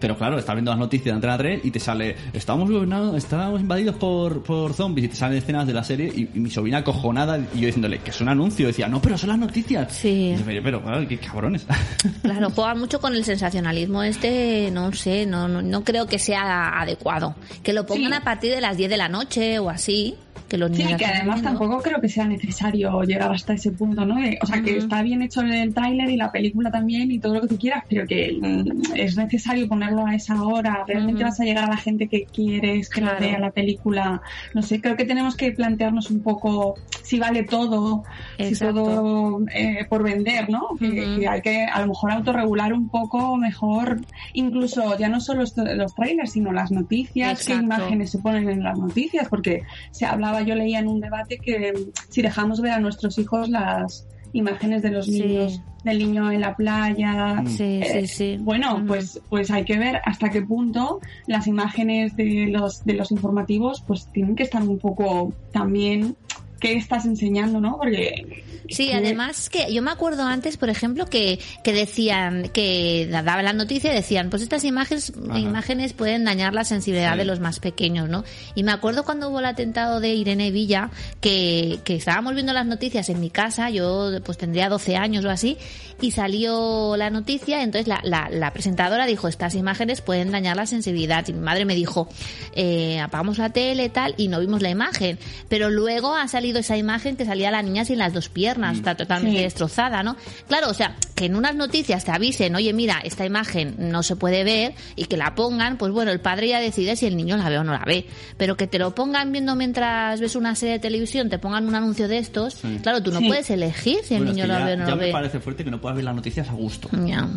Pero 0.00 0.16
claro, 0.16 0.38
estás 0.38 0.54
viendo 0.54 0.70
las 0.70 0.78
noticias 0.80 1.04
de 1.06 1.12
Antena 1.12 1.38
3 1.38 1.60
y 1.64 1.70
te 1.70 1.78
sale, 1.80 2.16
estamos 2.32 2.70
gobernados, 2.70 3.16
estamos 3.16 3.60
invadidos 3.60 3.96
por, 3.96 4.42
por 4.42 4.74
zombies 4.74 5.06
y 5.06 5.08
te 5.10 5.16
salen 5.16 5.38
escenas 5.38 5.66
de 5.66 5.72
la 5.72 5.84
serie 5.84 6.12
y, 6.14 6.28
y 6.34 6.40
mi 6.40 6.50
sobrina 6.50 6.82
cojonada 6.84 7.38
y 7.54 7.60
yo 7.60 7.66
diciéndole 7.66 7.98
que 7.98 8.10
es 8.10 8.20
un 8.20 8.28
anuncio. 8.28 8.66
Decía, 8.66 8.88
no, 8.88 9.00
pero 9.00 9.16
son 9.16 9.28
las 9.30 9.38
noticias. 9.38 9.92
Sí. 9.92 10.34
Y 10.34 10.54
yo, 10.54 10.62
pero, 10.62 10.82
claro, 10.82 11.06
qué 11.08 11.18
cabrones. 11.18 11.66
Claro, 12.22 12.50
juega 12.54 12.74
mucho 12.74 13.00
con 13.00 13.14
el 13.14 13.24
sensacionalismo 13.24 14.02
este, 14.02 14.70
no 14.72 14.92
sé, 14.92 15.26
no, 15.26 15.46
no, 15.48 15.62
no 15.62 15.84
creo 15.84 16.06
que 16.06 16.18
sea 16.18 16.80
adecuado. 16.80 17.34
Que 17.62 17.72
lo 17.72 17.86
pongan 17.86 18.12
Sí. 18.12 18.16
a 18.18 18.24
partir 18.24 18.50
de 18.54 18.60
las 18.60 18.76
10 18.76 18.90
de 18.90 18.96
la 18.96 19.08
noche 19.08 19.58
o 19.58 19.68
así, 19.70 20.14
que 20.48 20.58
los 20.58 20.70
Sí, 20.72 20.82
niños... 20.84 20.98
que 20.98 21.04
están 21.04 21.16
además 21.20 21.40
viendo. 21.42 21.58
tampoco 21.58 21.82
creo 21.82 22.00
que 22.00 22.08
sea 22.08 22.26
necesario 22.26 23.02
llegar 23.02 23.32
hasta 23.32 23.54
ese 23.54 23.72
punto, 23.72 24.04
¿no? 24.04 24.16
O 24.42 24.46
sea, 24.46 24.62
que 24.62 24.76
está 24.76 25.02
bien 25.02 25.22
hecho 25.22 25.40
el 25.40 25.72
tráiler 25.74 26.10
y 26.10 26.16
la 26.16 26.30
película 26.30 26.70
también 26.70 27.10
y 27.10 27.18
todo 27.18 27.34
lo 27.34 27.40
que 27.42 27.48
tú 27.48 27.58
quieras, 27.58 27.84
pero 27.88 28.06
que 28.06 28.36
mm, 28.40 28.94
es 28.96 29.16
necesario 29.16 29.66
ponerlo 29.68 30.06
a 30.06 30.14
esa 30.14 30.42
hora. 30.42 30.84
¿Realmente 30.86 31.22
Ujú. 31.22 31.30
vas 31.30 31.40
a 31.40 31.44
llegar 31.44 31.64
a 31.64 31.68
la 31.70 31.76
gente 31.76 32.08
que 32.08 32.26
quieres 32.32 32.88
que 32.88 33.00
Claro. 33.00 33.20
la 33.20 33.26
vea 33.26 33.38
la 33.38 33.50
película? 33.50 34.20
No 34.54 34.62
sé, 34.62 34.80
creo 34.80 34.96
que 34.96 35.04
tenemos 35.04 35.36
que 35.36 35.52
plantearnos 35.52 36.10
un 36.10 36.22
poco 36.22 36.76
si 37.02 37.18
vale 37.18 37.42
todo, 37.42 38.02
si 38.38 38.44
Exacto. 38.44 38.82
todo 38.84 39.40
eh, 39.54 39.84
por 39.88 40.02
vender, 40.02 40.48
¿no? 40.48 40.68
Que, 40.78 40.86
Ujú. 40.88 41.20
que 41.20 41.28
hay 41.28 41.40
que 41.42 41.64
a 41.64 41.80
lo 41.82 41.88
mejor 41.88 42.12
autorregular 42.12 42.72
un 42.72 42.88
poco 42.88 43.36
mejor, 43.36 44.00
incluso 44.32 44.96
ya 44.98 45.08
no 45.08 45.20
solo 45.20 45.44
los 45.76 45.94
trailers, 45.94 46.32
sino 46.32 46.52
las 46.52 46.70
noticias, 46.70 47.44
qué 47.44 47.52
Exacto. 47.52 47.64
imágenes 47.64 48.10
se 48.10 48.18
ponen 48.18 48.48
en 48.48 48.62
las 48.62 48.78
noticias, 48.78 49.28
porque 49.28 49.62
se 49.90 50.06
yo 50.42 50.54
leía 50.54 50.78
en 50.78 50.88
un 50.88 51.00
debate 51.00 51.38
que 51.38 51.72
mm, 51.72 51.90
si 52.08 52.22
dejamos 52.22 52.60
ver 52.60 52.72
a 52.72 52.80
nuestros 52.80 53.18
hijos 53.18 53.48
las 53.48 54.06
imágenes 54.32 54.82
de 54.82 54.90
los 54.90 55.06
Sí. 55.06 55.20
niños, 55.22 55.60
del 55.84 55.98
niño 55.98 56.32
en 56.32 56.40
la 56.40 56.56
playa, 56.56 57.44
Sí, 57.46 57.80
eh, 57.82 58.00
sí, 58.00 58.06
sí. 58.08 58.36
bueno, 58.40 58.78
Mm. 58.78 58.86
pues, 58.86 59.20
pues 59.28 59.50
hay 59.50 59.64
que 59.64 59.78
ver 59.78 60.00
hasta 60.04 60.30
qué 60.30 60.42
punto 60.42 60.98
las 61.26 61.46
imágenes 61.46 62.16
de 62.16 62.48
los, 62.50 62.84
de 62.84 62.94
los 62.94 63.12
informativos 63.12 63.82
pues 63.86 64.08
tienen 64.12 64.34
que 64.34 64.42
estar 64.42 64.62
un 64.62 64.78
poco 64.78 65.32
también 65.52 66.16
qué 66.64 66.76
estás 66.78 67.04
enseñando, 67.04 67.60
¿no? 67.60 67.76
Porque 67.76 68.42
Sí, 68.70 68.90
además 68.92 69.50
que 69.50 69.70
yo 69.74 69.82
me 69.82 69.90
acuerdo 69.90 70.22
antes, 70.22 70.56
por 70.56 70.70
ejemplo, 70.70 71.04
que, 71.04 71.38
que 71.62 71.74
decían, 71.74 72.48
que 72.48 73.06
daban 73.10 73.44
la 73.44 73.52
noticia 73.52 73.92
y 73.92 73.94
decían, 73.94 74.30
pues 74.30 74.40
estas 74.40 74.64
imágenes, 74.64 75.12
Ajá. 75.28 75.38
imágenes 75.38 75.92
pueden 75.92 76.24
dañar 76.24 76.54
la 76.54 76.64
sensibilidad 76.64 77.12
Sí. 77.12 77.18
de 77.18 77.24
los 77.26 77.40
más 77.40 77.60
pequeños, 77.60 78.08
¿no? 78.08 78.24
Y 78.54 78.62
me 78.62 78.72
acuerdo 78.72 79.04
cuando 79.04 79.28
hubo 79.28 79.40
el 79.40 79.44
atentado 79.44 80.00
de 80.00 80.14
Irene 80.14 80.50
Villa, 80.50 80.90
que, 81.20 81.78
que 81.84 81.96
estábamos 81.96 82.32
viendo 82.32 82.54
las 82.54 82.64
noticias 82.64 83.10
en 83.10 83.20
mi 83.20 83.28
casa, 83.28 83.68
yo 83.68 84.10
pues 84.24 84.38
tendría 84.38 84.70
12 84.70 84.96
años 84.96 85.26
o 85.26 85.30
así, 85.30 85.58
y 86.00 86.12
salió 86.12 86.96
la 86.96 87.10
noticia, 87.10 87.62
entonces 87.62 87.86
la, 87.86 88.00
la, 88.02 88.30
la 88.30 88.50
presentadora 88.54 89.04
dijo, 89.04 89.28
estas 89.28 89.54
imágenes 89.54 90.00
pueden 90.00 90.30
dañar 90.32 90.56
la 90.56 90.64
sensibilidad. 90.64 91.28
Y 91.28 91.34
mi 91.34 91.40
madre 91.40 91.66
me 91.66 91.74
dijo, 91.74 92.08
eh, 92.54 92.98
apagamos 92.98 93.36
la 93.36 93.50
tele 93.50 93.90
tal, 93.90 94.14
y 94.16 94.28
no 94.28 94.40
vimos 94.40 94.62
la 94.62 94.70
imagen. 94.70 95.18
Pero 95.50 95.68
luego 95.68 96.14
ha 96.16 96.26
salido 96.28 96.53
esa 96.58 96.76
imagen 96.76 97.16
que 97.16 97.24
salía 97.24 97.50
la 97.50 97.62
niña 97.62 97.84
sin 97.84 97.98
las 97.98 98.12
dos 98.12 98.28
piernas, 98.28 98.76
está 98.76 98.94
totalmente 98.96 99.38
Sí. 99.38 99.44
destrozada, 99.44 100.02
¿no? 100.02 100.16
Claro, 100.48 100.68
o 100.70 100.74
sea, 100.74 100.96
que 101.14 101.26
en 101.26 101.36
unas 101.36 101.54
noticias 101.54 102.04
te 102.04 102.10
avisen, 102.12 102.54
oye, 102.56 102.72
mira, 102.72 103.00
esta 103.04 103.24
imagen 103.24 103.74
no 103.78 104.02
se 104.02 104.16
puede 104.16 104.44
ver, 104.44 104.74
y 104.96 105.04
que 105.06 105.16
la 105.16 105.34
pongan, 105.34 105.76
pues 105.78 105.92
bueno, 105.92 106.10
el 106.10 106.20
padre 106.20 106.48
ya 106.48 106.60
decide 106.60 106.96
si 106.96 107.06
el 107.06 107.16
niño 107.16 107.36
la 107.36 107.48
ve 107.48 107.58
o 107.58 107.64
no 107.64 107.72
la 107.72 107.84
ve. 107.86 108.06
Pero 108.36 108.56
que 108.56 108.66
te 108.66 108.78
lo 108.78 108.94
pongan 108.94 109.32
viendo 109.32 109.54
mientras 109.56 110.20
ves 110.20 110.36
una 110.36 110.54
serie 110.54 110.74
de 110.74 110.78
televisión, 110.80 111.28
te 111.28 111.38
pongan 111.38 111.66
un 111.68 111.74
anuncio 111.74 112.08
de 112.08 112.18
estos, 112.18 112.54
Sí. 112.54 112.78
claro, 112.82 113.02
tú 113.02 113.10
no 113.12 113.20
Sí. 113.20 113.26
puedes 113.28 113.48
elegir 113.50 113.98
si 114.04 114.14
el 114.14 114.20
Bueno, 114.20 114.30
es 114.32 114.36
niño 114.36 114.46
que 114.46 114.60
ya, 114.60 114.64
ve 114.66 114.72
o 114.72 114.76
no 114.76 114.84
ya 114.84 114.90
lo 114.90 114.96
me 114.96 115.06
ve. 115.06 115.12
parece 115.12 115.40
fuerte 115.40 115.64
que 115.64 115.70
no 115.70 115.80
puedas 115.80 115.96
ver 115.96 116.04
las 116.04 116.14
noticias 116.14 116.48
a 116.48 116.52
gusto. 116.52 116.88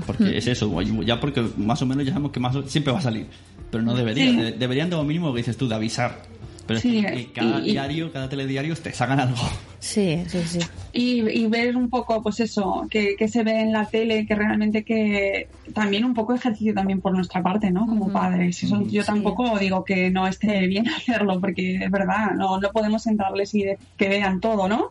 Porque 0.06 0.24
Mm. 0.24 0.28
es 0.36 0.48
eso, 0.48 0.82
ya 1.04 1.20
porque 1.20 1.48
más 1.58 1.82
o 1.82 1.86
menos 1.86 2.06
ya 2.06 2.12
sabemos 2.12 2.32
que 2.32 2.40
más 2.40 2.56
o- 2.56 2.68
siempre 2.68 2.92
va 2.94 3.00
a 3.00 3.02
salir. 3.04 3.28
Pero 3.70 3.84
no 3.84 3.94
debería. 3.96 4.32
Sí. 4.32 4.36
de- 4.38 4.52
deberían 4.54 4.90
de 4.90 4.96
lo 4.96 5.04
mínimo 5.04 5.32
que 5.34 5.40
dices 5.40 5.58
tú, 5.58 5.68
de 5.68 5.76
avisar. 5.76 6.22
Pero 6.68 6.80
Sí, 6.80 7.00
es 7.00 7.06
que, 7.12 7.26
que 7.28 7.32
cada 7.34 7.60
y- 7.62 7.70
y- 7.70 7.72
diario, 7.72 8.12
cada 8.12 8.28
telediario 8.30 8.76
te 8.76 8.92
sacan 8.94 9.20
algo. 9.20 9.38
Sí, 9.80 10.24
sí, 10.28 10.40
sí. 10.46 10.60
y, 10.92 11.22
y 11.30 11.48
ver 11.48 11.78
un 11.78 11.90
poco, 11.90 12.22
pues 12.22 12.40
eso, 12.40 12.88
que, 12.90 13.16
que 13.18 13.28
se 13.28 13.44
ve 13.44 13.62
en 13.62 13.72
la 13.72 13.86
tele, 13.86 14.26
que 14.26 14.36
realmente 14.36 14.84
que 14.84 15.48
también 15.74 16.04
un 16.06 16.14
poco 16.14 16.34
ejercicio 16.34 16.74
también 16.74 17.00
por 17.02 17.14
nuestra 17.14 17.42
parte, 17.44 17.72
¿no? 17.72 17.86
Como 17.86 18.12
padres. 18.12 18.64
Eso, 18.64 18.82
yo 18.90 19.02
Sí. 19.04 19.08
tampoco 19.08 19.58
digo 19.60 19.84
que 19.84 20.10
no 20.10 20.28
esté 20.28 20.68
bien 20.68 20.86
hacerlo, 20.98 21.40
porque 21.40 21.76
es 21.76 21.92
verdad, 21.92 22.32
no, 22.36 22.60
no 22.60 22.70
podemos 22.72 23.04
sentarles 23.04 23.54
y 23.56 23.64
de- 23.64 23.80
que 23.98 24.10
vean 24.10 24.40
todo, 24.42 24.68
¿no? 24.68 24.90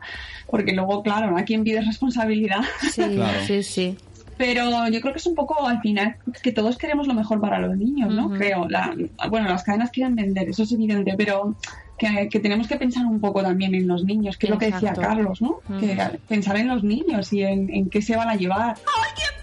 Porque 0.49 0.73
luego, 0.73 1.03
claro, 1.03 1.37
¿a 1.37 1.43
quién 1.43 1.65
pide 1.65 1.81
responsabilidad? 1.81 2.61
Sí, 2.93 3.03
Claro. 3.15 3.41
sí, 3.47 3.63
sí. 3.63 3.97
Pero 4.39 4.89
yo 4.89 5.01
creo 5.01 5.13
que 5.13 5.19
es 5.19 5.27
un 5.27 5.35
poco 5.35 5.67
al 5.67 5.81
final 5.81 6.17
que 6.43 6.53
todos 6.53 6.77
queremos 6.77 7.07
lo 7.07 7.15
mejor 7.15 7.41
para 7.41 7.59
los 7.59 7.77
niños, 7.77 8.13
¿no? 8.13 8.31
Creo. 8.31 8.69
La, 8.69 8.95
bueno, 9.31 9.49
las 9.49 9.65
cadenas 9.65 9.91
quieren 9.91 10.15
vender, 10.15 10.49
eso 10.49 10.63
es 10.65 10.73
evidente, 10.73 11.15
pero 11.17 11.57
que, 11.99 12.29
que 12.31 12.41
tenemos 12.41 12.69
que 12.69 12.77
pensar 12.77 13.07
un 13.07 13.21
poco 13.21 13.43
también 13.43 13.75
en 13.75 13.89
los 13.89 14.05
niños, 14.05 14.37
que 14.37 14.47
es 14.47 14.51
lo 14.51 14.59
que 14.59 14.71
decía. 14.71 14.93
Carlos, 14.93 15.41
¿no? 15.41 15.61
Que 15.81 15.97
pensar 16.29 16.57
en 16.57 16.69
los 16.69 16.85
niños 16.85 17.33
y 17.33 17.43
en, 17.43 17.73
en 17.73 17.89
qué 17.89 18.03
se 18.03 18.17
van 18.17 18.29
a 18.29 18.35
llevar. 18.35 18.77
¿Alguien, 19.09 19.36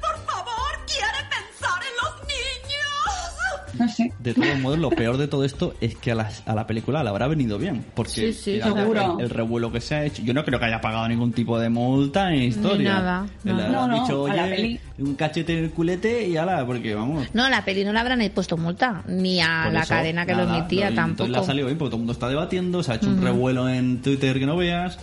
No 3.79 3.87
sé. 3.89 4.11
De 4.19 4.33
todos 4.33 4.59
modos, 4.59 4.79
lo 4.79 4.89
peor 4.89 5.17
de 5.17 5.27
todo 5.27 5.43
esto 5.43 5.73
es 5.81 5.95
que 5.95 6.11
a 6.11 6.15
la, 6.15 6.29
a 6.45 6.55
la 6.55 6.67
película 6.67 7.03
le 7.03 7.09
habrá 7.09 7.27
venido 7.27 7.57
bien. 7.57 7.83
Porque 7.95 8.11
Sí, 8.11 8.33
sí, 8.33 8.51
mira, 8.53 8.65
seguro. 8.73 9.15
El, 9.19 9.25
el 9.25 9.29
revuelo 9.29 9.71
que 9.71 9.81
se 9.81 9.95
ha 9.95 10.05
hecho. 10.05 10.21
Yo 10.23 10.33
no 10.33 10.43
creo 10.45 10.59
que 10.59 10.65
haya 10.65 10.79
pagado 10.81 11.07
ningún 11.07 11.31
tipo 11.33 11.59
de 11.59 11.69
multa 11.69 12.29
ni 12.29 12.45
historia. 12.45 12.93
nada, 12.93 13.25
Le 13.43 13.53
nada. 13.53 13.69
No, 13.69 13.87
no, 13.87 14.01
dicho, 14.01 14.25
a 14.27 14.35
la 14.35 14.43
oye, 14.45 14.55
peli. 14.55 14.79
un 14.99 15.15
cachete 15.15 15.57
en 15.57 15.63
el 15.65 15.71
culete 15.71 16.27
y 16.27 16.37
ala, 16.37 16.65
porque 16.65 16.93
vamos. 16.95 17.27
No, 17.33 17.49
la 17.49 17.65
peli 17.65 17.83
no 17.83 17.93
la 17.93 18.01
habrán 18.01 18.21
puesto 18.33 18.57
multa, 18.57 19.03
ni 19.07 19.41
a 19.41 19.61
Por 19.65 19.73
la 19.73 19.79
eso, 19.81 19.89
cadena 19.89 20.25
que 20.25 20.35
lo 20.35 20.43
emitía 20.43 20.87
tampoco. 20.93 21.23
Entonces 21.25 21.31
le 21.31 21.37
ha 21.37 21.43
salido 21.43 21.65
bien 21.67 21.77
porque 21.77 21.89
todo 21.89 21.97
el 21.97 22.01
mundo 22.01 22.13
está 22.13 22.29
debatiendo, 22.29 22.83
se 22.83 22.91
ha 22.91 22.95
hecho 22.95 23.07
un 23.07 23.21
revuelo 23.21 23.67
en 23.69 24.01
Twitter 24.01 24.39
que 24.39 24.45
no 24.45 24.55
veas. 24.57 24.99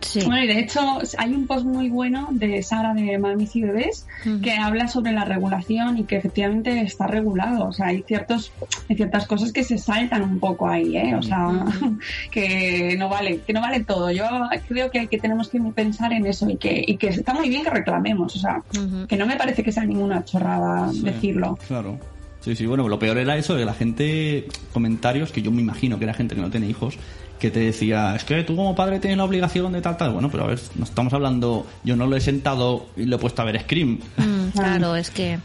Sí. 0.00 0.20
Bueno, 0.24 0.42
y 0.42 0.46
de 0.46 0.58
hecho 0.60 0.80
hay 1.18 1.34
un 1.34 1.46
post 1.46 1.64
muy 1.64 1.90
bueno 1.90 2.28
de 2.30 2.62
Sara 2.62 2.94
de 2.94 3.18
Mamis 3.18 3.54
y 3.56 3.62
Bebés 3.62 4.06
que 4.42 4.52
habla 4.52 4.88
sobre 4.88 5.12
la 5.12 5.24
regulación 5.24 5.98
y 5.98 6.04
que 6.04 6.16
efectivamente 6.16 6.80
está 6.80 7.06
regulado. 7.06 7.66
O 7.66 7.72
sea, 7.72 7.86
hay 7.86 8.02
ciertos, 8.02 8.52
hay 8.88 8.96
ciertas 8.96 9.26
cosas 9.26 9.52
que 9.52 9.64
se 9.64 9.78
saltan 9.78 10.22
un 10.22 10.38
poco 10.38 10.68
ahí, 10.68 10.96
¿eh? 10.96 11.14
O 11.14 11.22
sea, 11.22 11.64
que 12.30 12.96
no 12.98 13.08
vale, 13.08 13.40
que 13.46 13.52
no 13.52 13.60
vale 13.60 13.84
todo. 13.84 14.10
Yo 14.10 14.24
creo 14.68 14.90
que, 14.90 15.06
que 15.06 15.18
tenemos 15.18 15.48
que 15.48 15.60
pensar 15.74 16.12
en 16.12 16.26
eso 16.26 16.48
y 16.48 16.56
que, 16.56 16.84
y 16.86 16.96
que 16.96 17.08
está 17.08 17.34
muy 17.34 17.48
bien 17.48 17.64
que 17.64 17.70
reclamemos. 17.70 18.36
O 18.36 18.38
sea, 18.38 18.62
que 19.08 19.16
no 19.16 19.26
me 19.26 19.36
parece 19.36 19.62
que 19.62 19.72
sea 19.72 19.84
ninguna 19.84 20.24
chorrada 20.24 20.90
Sí, 20.92 21.02
decirlo. 21.02 21.58
Claro. 21.66 21.98
Sí, 22.40 22.56
sí, 22.56 22.64
bueno, 22.64 22.88
lo 22.88 22.98
peor 22.98 23.18
era 23.18 23.36
eso 23.36 23.54
de 23.54 23.66
la 23.66 23.74
gente, 23.74 24.48
comentarios, 24.72 25.30
que 25.30 25.42
yo 25.42 25.50
me 25.50 25.60
imagino 25.60 25.98
que 25.98 26.04
era 26.04 26.14
gente 26.14 26.34
que 26.34 26.40
no 26.40 26.50
tiene 26.50 26.68
hijos, 26.68 26.98
que 27.40 27.50
te 27.50 27.58
decía, 27.60 28.14
es 28.14 28.22
que 28.24 28.42
tú 28.44 28.54
como 28.54 28.74
padre 28.76 29.00
tienes 29.00 29.16
la 29.18 29.24
obligación 29.24 29.72
de 29.72 29.80
tal, 29.80 29.96
tal. 29.96 30.12
Bueno, 30.12 30.30
pero 30.30 30.44
a 30.44 30.46
ver, 30.48 30.60
no 30.76 30.84
estamos 30.84 31.12
hablando, 31.12 31.66
yo 31.82 31.96
no 31.96 32.06
lo 32.06 32.14
he 32.16 32.20
sentado 32.20 32.86
y 32.96 33.04
lo 33.06 33.16
he 33.16 33.18
puesto 33.18 33.42
a 33.42 33.46
ver 33.46 33.60
Scream. 33.62 33.98
Mm, 34.18 34.48
claro, 34.54 34.94
es 34.94 35.10
que... 35.10 35.38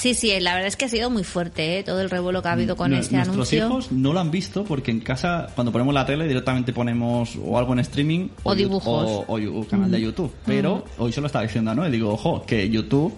Sí, 0.00 0.14
sí, 0.14 0.32
la 0.40 0.54
verdad 0.54 0.68
es 0.68 0.76
que 0.76 0.86
ha 0.86 0.88
sido 0.88 1.10
muy 1.10 1.22
fuerte 1.22 1.78
¿eh? 1.78 1.82
todo 1.84 2.00
el 2.00 2.08
revuelo 2.08 2.40
que 2.40 2.48
ha 2.48 2.52
habido 2.52 2.76
con 2.76 2.94
este 2.94 3.14
Nuestros 3.14 3.34
anuncio. 3.36 3.66
hijos 3.66 3.92
no 3.92 4.14
lo 4.14 4.20
han 4.20 4.30
visto 4.30 4.64
porque 4.64 4.90
en 4.90 5.00
casa, 5.00 5.48
cuando 5.54 5.70
ponemos 5.70 5.92
la 5.92 6.06
tele, 6.06 6.26
directamente 6.26 6.72
ponemos 6.72 7.36
o 7.44 7.58
algo 7.58 7.74
en 7.74 7.80
streaming 7.80 8.28
O 8.42 8.54
dibujos. 8.54 9.24
o, 9.28 9.66
canal 9.68 9.90
de 9.90 10.00
YouTube. 10.00 10.32
Pero 10.46 10.86
hoy 10.96 11.12
se 11.12 11.20
lo 11.20 11.26
estaba 11.26 11.42
diciendo, 11.44 11.74
¿no? 11.74 11.86
Y 11.86 11.90
digo, 11.90 12.14
ojo, 12.14 12.42
que 12.46 12.70
YouTube. 12.70 13.12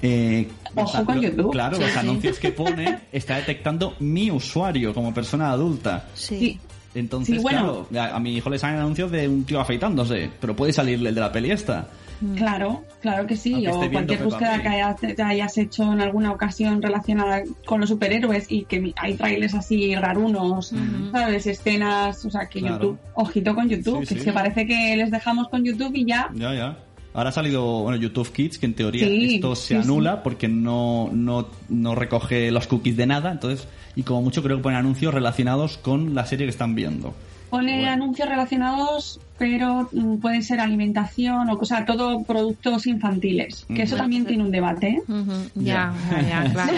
eh, 0.00 0.48
Ojo 0.76 1.04
con 1.04 1.16
lo- 1.16 1.22
YouTube. 1.22 1.52
Claro, 1.52 1.76
Sí, 1.76 1.82
los 1.82 1.90
sí. 1.92 1.98
anuncios 1.98 2.38
que 2.38 2.50
pone 2.52 3.00
está 3.12 3.36
detectando 3.36 3.94
mi 4.00 4.30
usuario 4.30 4.92
como 4.94 5.12
persona 5.14 5.50
adulta. 5.50 6.06
Sí. 6.14 6.58
Entonces, 6.94 7.36
Sí, 7.36 7.42
bueno. 7.42 7.86
claro, 7.90 8.12
a, 8.12 8.16
a 8.16 8.20
mi 8.20 8.36
hijo 8.36 8.48
le 8.50 8.58
salen 8.58 8.78
anuncios 8.78 9.10
de 9.10 9.26
un 9.28 9.44
tío 9.44 9.60
afeitándose, 9.60 10.30
pero 10.40 10.54
puede 10.54 10.72
salirle 10.72 11.08
el 11.08 11.14
de 11.14 11.20
la 11.20 11.32
peli 11.32 11.50
esta. 11.50 11.88
Claro, 12.36 12.84
claro 13.02 13.26
que 13.26 13.36
sí. 13.36 13.66
O 13.66 13.90
cualquier 13.90 14.22
búsqueda 14.22 14.62
que 14.62 14.68
hayas, 14.68 14.96
te 15.00 15.20
hayas 15.22 15.58
hecho 15.58 15.92
en 15.92 16.00
alguna 16.00 16.30
ocasión 16.32 16.80
relacionada 16.80 17.42
con 17.66 17.80
los 17.80 17.88
superhéroes 17.90 18.46
y 18.50 18.64
que 18.64 18.94
hay 18.96 19.14
trailers 19.14 19.54
así 19.54 19.94
rarunos, 19.96 20.72
¿sabes? 21.12 21.46
Escenas, 21.46 22.24
o 22.24 22.30
sea, 22.30 22.46
que 22.48 22.60
Claro. 22.60 22.74
YouTube, 22.76 22.98
ojito 23.14 23.54
con 23.54 23.68
YouTube, 23.68 24.06
Sí, 24.06 24.14
que 24.14 24.20
sí. 24.20 24.26
que 24.26 24.32
parece 24.32 24.66
que 24.66 24.96
les 24.96 25.10
dejamos 25.10 25.48
con 25.48 25.64
YouTube 25.64 25.92
y 25.96 26.04
ya. 26.06 26.30
Ya, 26.34 26.54
ya. 26.54 26.78
Ahora 27.14 27.30
ha 27.30 27.32
salido 27.32 27.62
bueno, 27.82 27.96
YouTube 27.96 28.30
Kids, 28.32 28.58
que 28.58 28.66
en 28.66 28.74
teoría 28.74 29.06
Sí, 29.06 29.36
esto 29.36 29.54
se 29.54 29.68
sí, 29.68 29.74
anula 29.74 30.24
porque 30.24 30.48
no, 30.48 31.10
no, 31.12 31.48
no 31.68 31.94
recoge 31.94 32.50
los 32.50 32.66
cookies 32.66 32.96
de 32.96 33.06
nada. 33.06 33.30
Entonces, 33.30 33.68
y 33.94 34.02
como 34.02 34.20
mucho 34.20 34.42
creo 34.42 34.56
que 34.56 34.64
pone 34.64 34.76
anuncios 34.76 35.14
relacionados 35.14 35.78
con 35.78 36.14
la 36.16 36.26
serie 36.26 36.46
que 36.46 36.50
están 36.50 36.74
viendo. 36.74 37.14
Pone 37.50 37.76
Bueno. 37.76 37.90
anuncios 37.92 38.28
relacionados, 38.28 39.20
pero 39.38 39.88
mm, 39.92 40.16
puede 40.16 40.42
ser 40.42 40.60
alimentación 40.60 41.48
o, 41.50 41.64
sea, 41.64 41.84
todo 41.84 42.22
productos 42.24 42.86
infantiles. 42.86 43.64
Que 43.72 43.82
eso 43.82 43.96
también 43.96 44.24
tiene 44.26 44.42
un 44.42 44.50
debate. 44.50 44.88
¿eh? 44.88 45.02
Ujú, 45.06 45.32
Ya, 45.54 45.94
ya, 46.10 46.22
ya, 46.22 46.44
claro. 46.52 46.72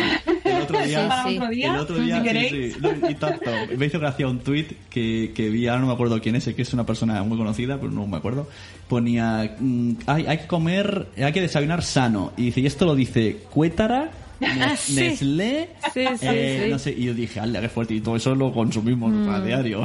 El 0.45 0.63
otro 0.63 0.79
día, 0.83 1.23
sí. 1.27 1.37
otro 1.39 1.49
día, 1.49 1.75
el 1.75 1.81
otro 1.81 1.99
día 1.99 2.15
si 2.17 2.21
sí, 2.21 2.27
queréis. 2.29 2.75
sí, 2.75 2.81
no, 2.81 3.11
y 3.11 3.15
tanto. 3.15 3.51
Me 3.77 3.87
hizo 3.87 3.99
gracia 3.99 4.29
un 4.29 4.41
tweet 4.41 4.67
que, 4.91 5.33
que 5.35 5.49
vi, 5.49 5.67
ahora 5.67 5.81
no 5.81 5.87
me 5.89 5.93
acuerdo 5.95 6.21
quién 6.21 6.37
es, 6.37 6.45
que 6.45 6.63
es 6.63 6.73
una 6.75 6.85
persona 6.85 7.23
muy 7.23 7.39
conocida, 7.39 7.79
pero 7.79 7.91
no 7.93 8.07
me 8.07 8.17
acuerdo. 8.19 8.49
Ponía, 8.89 9.57
mm, 9.59 9.93
hay, 10.07 10.27
hay 10.27 10.39
que 10.39 10.47
comer, 10.47 11.09
hay 11.17 11.33
que 11.33 11.41
desayunar 11.41 11.83
sano. 11.83 12.33
Y 12.37 12.47
dice, 12.47 12.61
y 12.61 12.67
esto 12.67 12.85
lo 12.85 12.95
dice 12.95 13.39
Cuétara, 13.51 14.11
Nes- 14.41 14.59
Ah, 14.61 14.77
sí. 14.77 14.95
Nestlé, 14.95 15.69
Sí, 15.95 16.05
sí, 16.19 16.27
eh, 16.29 16.61
sí. 16.65 16.71
no 16.71 16.79
sé, 16.79 16.91
y 16.93 17.05
yo 17.05 17.15
dije, 17.15 17.41
¡hala, 17.41 17.61
qué 17.61 17.69
fuerte! 17.69 17.95
Y 17.95 18.01
todo 18.01 18.17
eso 18.17 18.35
lo 18.35 18.53
consumimos 18.53 19.11
Mm. 19.13 19.29
a 19.31 19.41
diario. 19.41 19.85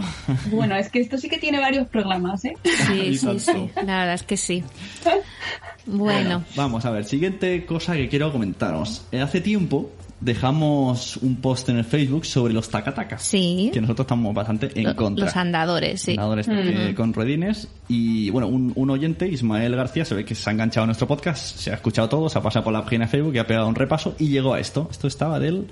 Bueno, 0.52 0.76
es 0.76 0.90
que 0.90 1.00
esto 1.00 1.18
sí 1.18 1.30
que 1.30 1.38
tiene 1.38 1.60
varios 1.60 1.88
programas, 1.88 2.44
¿eh? 2.46 2.54
Sí, 2.64 3.18
sí, 3.18 3.40
sí. 3.40 3.70
La 3.76 4.00
verdad 4.00 4.14
es 4.16 4.24
que 4.24 4.36
sí. 4.38 4.64
Bueno, 5.86 6.44
Vamos 6.56 6.86
a 6.86 6.92
ver, 6.92 7.06
siguiente 7.06 7.66
cosa 7.66 7.96
que 7.96 8.08
quiero 8.08 8.32
comentaros. 8.32 9.06
Eh, 9.12 9.20
hace 9.22 9.42
tiempo 9.42 9.90
dejamos 10.22 11.18
un 11.18 11.36
post 11.38 11.70
en 11.70 11.78
el 11.78 11.84
Facebook 11.84 12.26
sobre 12.26 12.54
los 12.54 12.70
tacatacas. 12.70 13.24
sí. 13.24 13.70
Que 13.74 13.82
nosotros 13.82 14.06
estamos 14.06 14.34
bastante 14.34 14.72
en 14.80 14.94
contra. 14.94 15.26
Los 15.26 15.36
andadores, 15.36 16.02
sí. 16.02 16.12
Andadores, 16.12 16.48
eh, 16.50 16.94
con 16.96 17.14
ruedines. 17.14 17.68
Y 17.88 18.30
bueno, 18.30 18.48
un, 18.48 18.72
un 18.76 18.90
oyente, 18.90 19.28
Ismael 19.28 19.76
García, 19.76 20.06
se 20.06 20.16
ve 20.16 20.24
que 20.24 20.36
se 20.36 20.50
ha 20.50 20.54
enganchado 20.54 20.84
a 20.84 20.88
nuestro 20.88 21.08
podcast, 21.08 21.58
se 21.58 21.72
ha 21.72 21.76
escuchado 21.76 22.08
todo, 22.08 22.30
se 22.30 22.38
ha 22.38 22.42
pasado 22.42 22.64
por 22.64 22.74
la 22.74 22.84
página 22.84 23.06
de 23.06 23.12
Facebook 23.12 23.36
y 23.36 23.40
ha 23.40 23.48
pegado 23.48 23.68
un 23.68 23.76
repaso 23.76 24.16
y 24.20 24.30
llegó 24.30 24.54
a 24.54 24.60
esto. 24.60 24.88
Esto 24.92 25.08
estaba 25.08 25.40
del. 25.40 25.68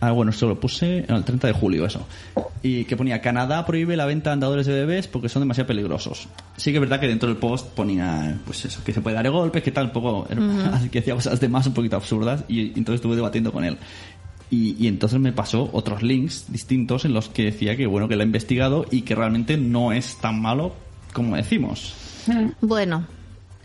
Ah, 0.00 0.12
bueno, 0.12 0.30
esto 0.30 0.46
lo 0.46 0.60
puse 0.60 1.04
el 1.08 1.24
30 1.24 1.48
de 1.48 1.52
julio, 1.52 1.84
eso. 1.84 2.06
Y 2.62 2.84
que 2.84 2.96
ponía: 2.96 3.20
Canadá 3.20 3.66
prohíbe 3.66 3.96
la 3.96 4.06
venta 4.06 4.30
de 4.30 4.34
andadores 4.34 4.66
de 4.66 4.74
bebés 4.74 5.08
porque 5.08 5.28
son 5.28 5.42
demasiado 5.42 5.66
peligrosos. 5.66 6.28
Sí 6.56 6.70
que 6.70 6.76
es 6.76 6.80
verdad 6.80 7.00
que 7.00 7.08
dentro 7.08 7.28
del 7.28 7.38
post 7.38 7.68
ponía, 7.74 8.38
pues 8.44 8.64
eso, 8.64 8.82
que 8.84 8.92
se 8.92 9.00
puede 9.00 9.16
dar 9.16 9.28
golpes, 9.30 9.62
que 9.62 9.72
tal, 9.72 9.86
un 9.86 9.92
poco. 9.92 10.26
que 10.92 11.00
hacía 11.00 11.14
cosas 11.14 11.40
de 11.40 11.48
más 11.48 11.66
un 11.66 11.74
poquito 11.74 11.96
absurdas 11.96 12.44
y, 12.48 12.60
y 12.60 12.66
entonces 12.76 12.96
estuve 12.96 13.16
debatiendo 13.16 13.52
con 13.52 13.64
él. 13.64 13.76
Y, 14.50 14.76
y 14.82 14.86
entonces 14.86 15.20
me 15.20 15.32
pasó 15.32 15.68
otros 15.72 16.02
links 16.02 16.46
distintos 16.48 17.04
en 17.04 17.12
los 17.12 17.28
que 17.28 17.44
decía 17.44 17.76
que 17.76 17.86
bueno 17.86 18.08
que 18.08 18.16
lo 18.16 18.22
ha 18.22 18.24
investigado 18.24 18.86
y 18.90 19.02
que 19.02 19.14
realmente 19.14 19.58
no 19.58 19.92
es 19.92 20.16
tan 20.16 20.40
malo 20.40 20.74
como 21.12 21.36
decimos. 21.36 21.94
Bueno, 22.60 23.06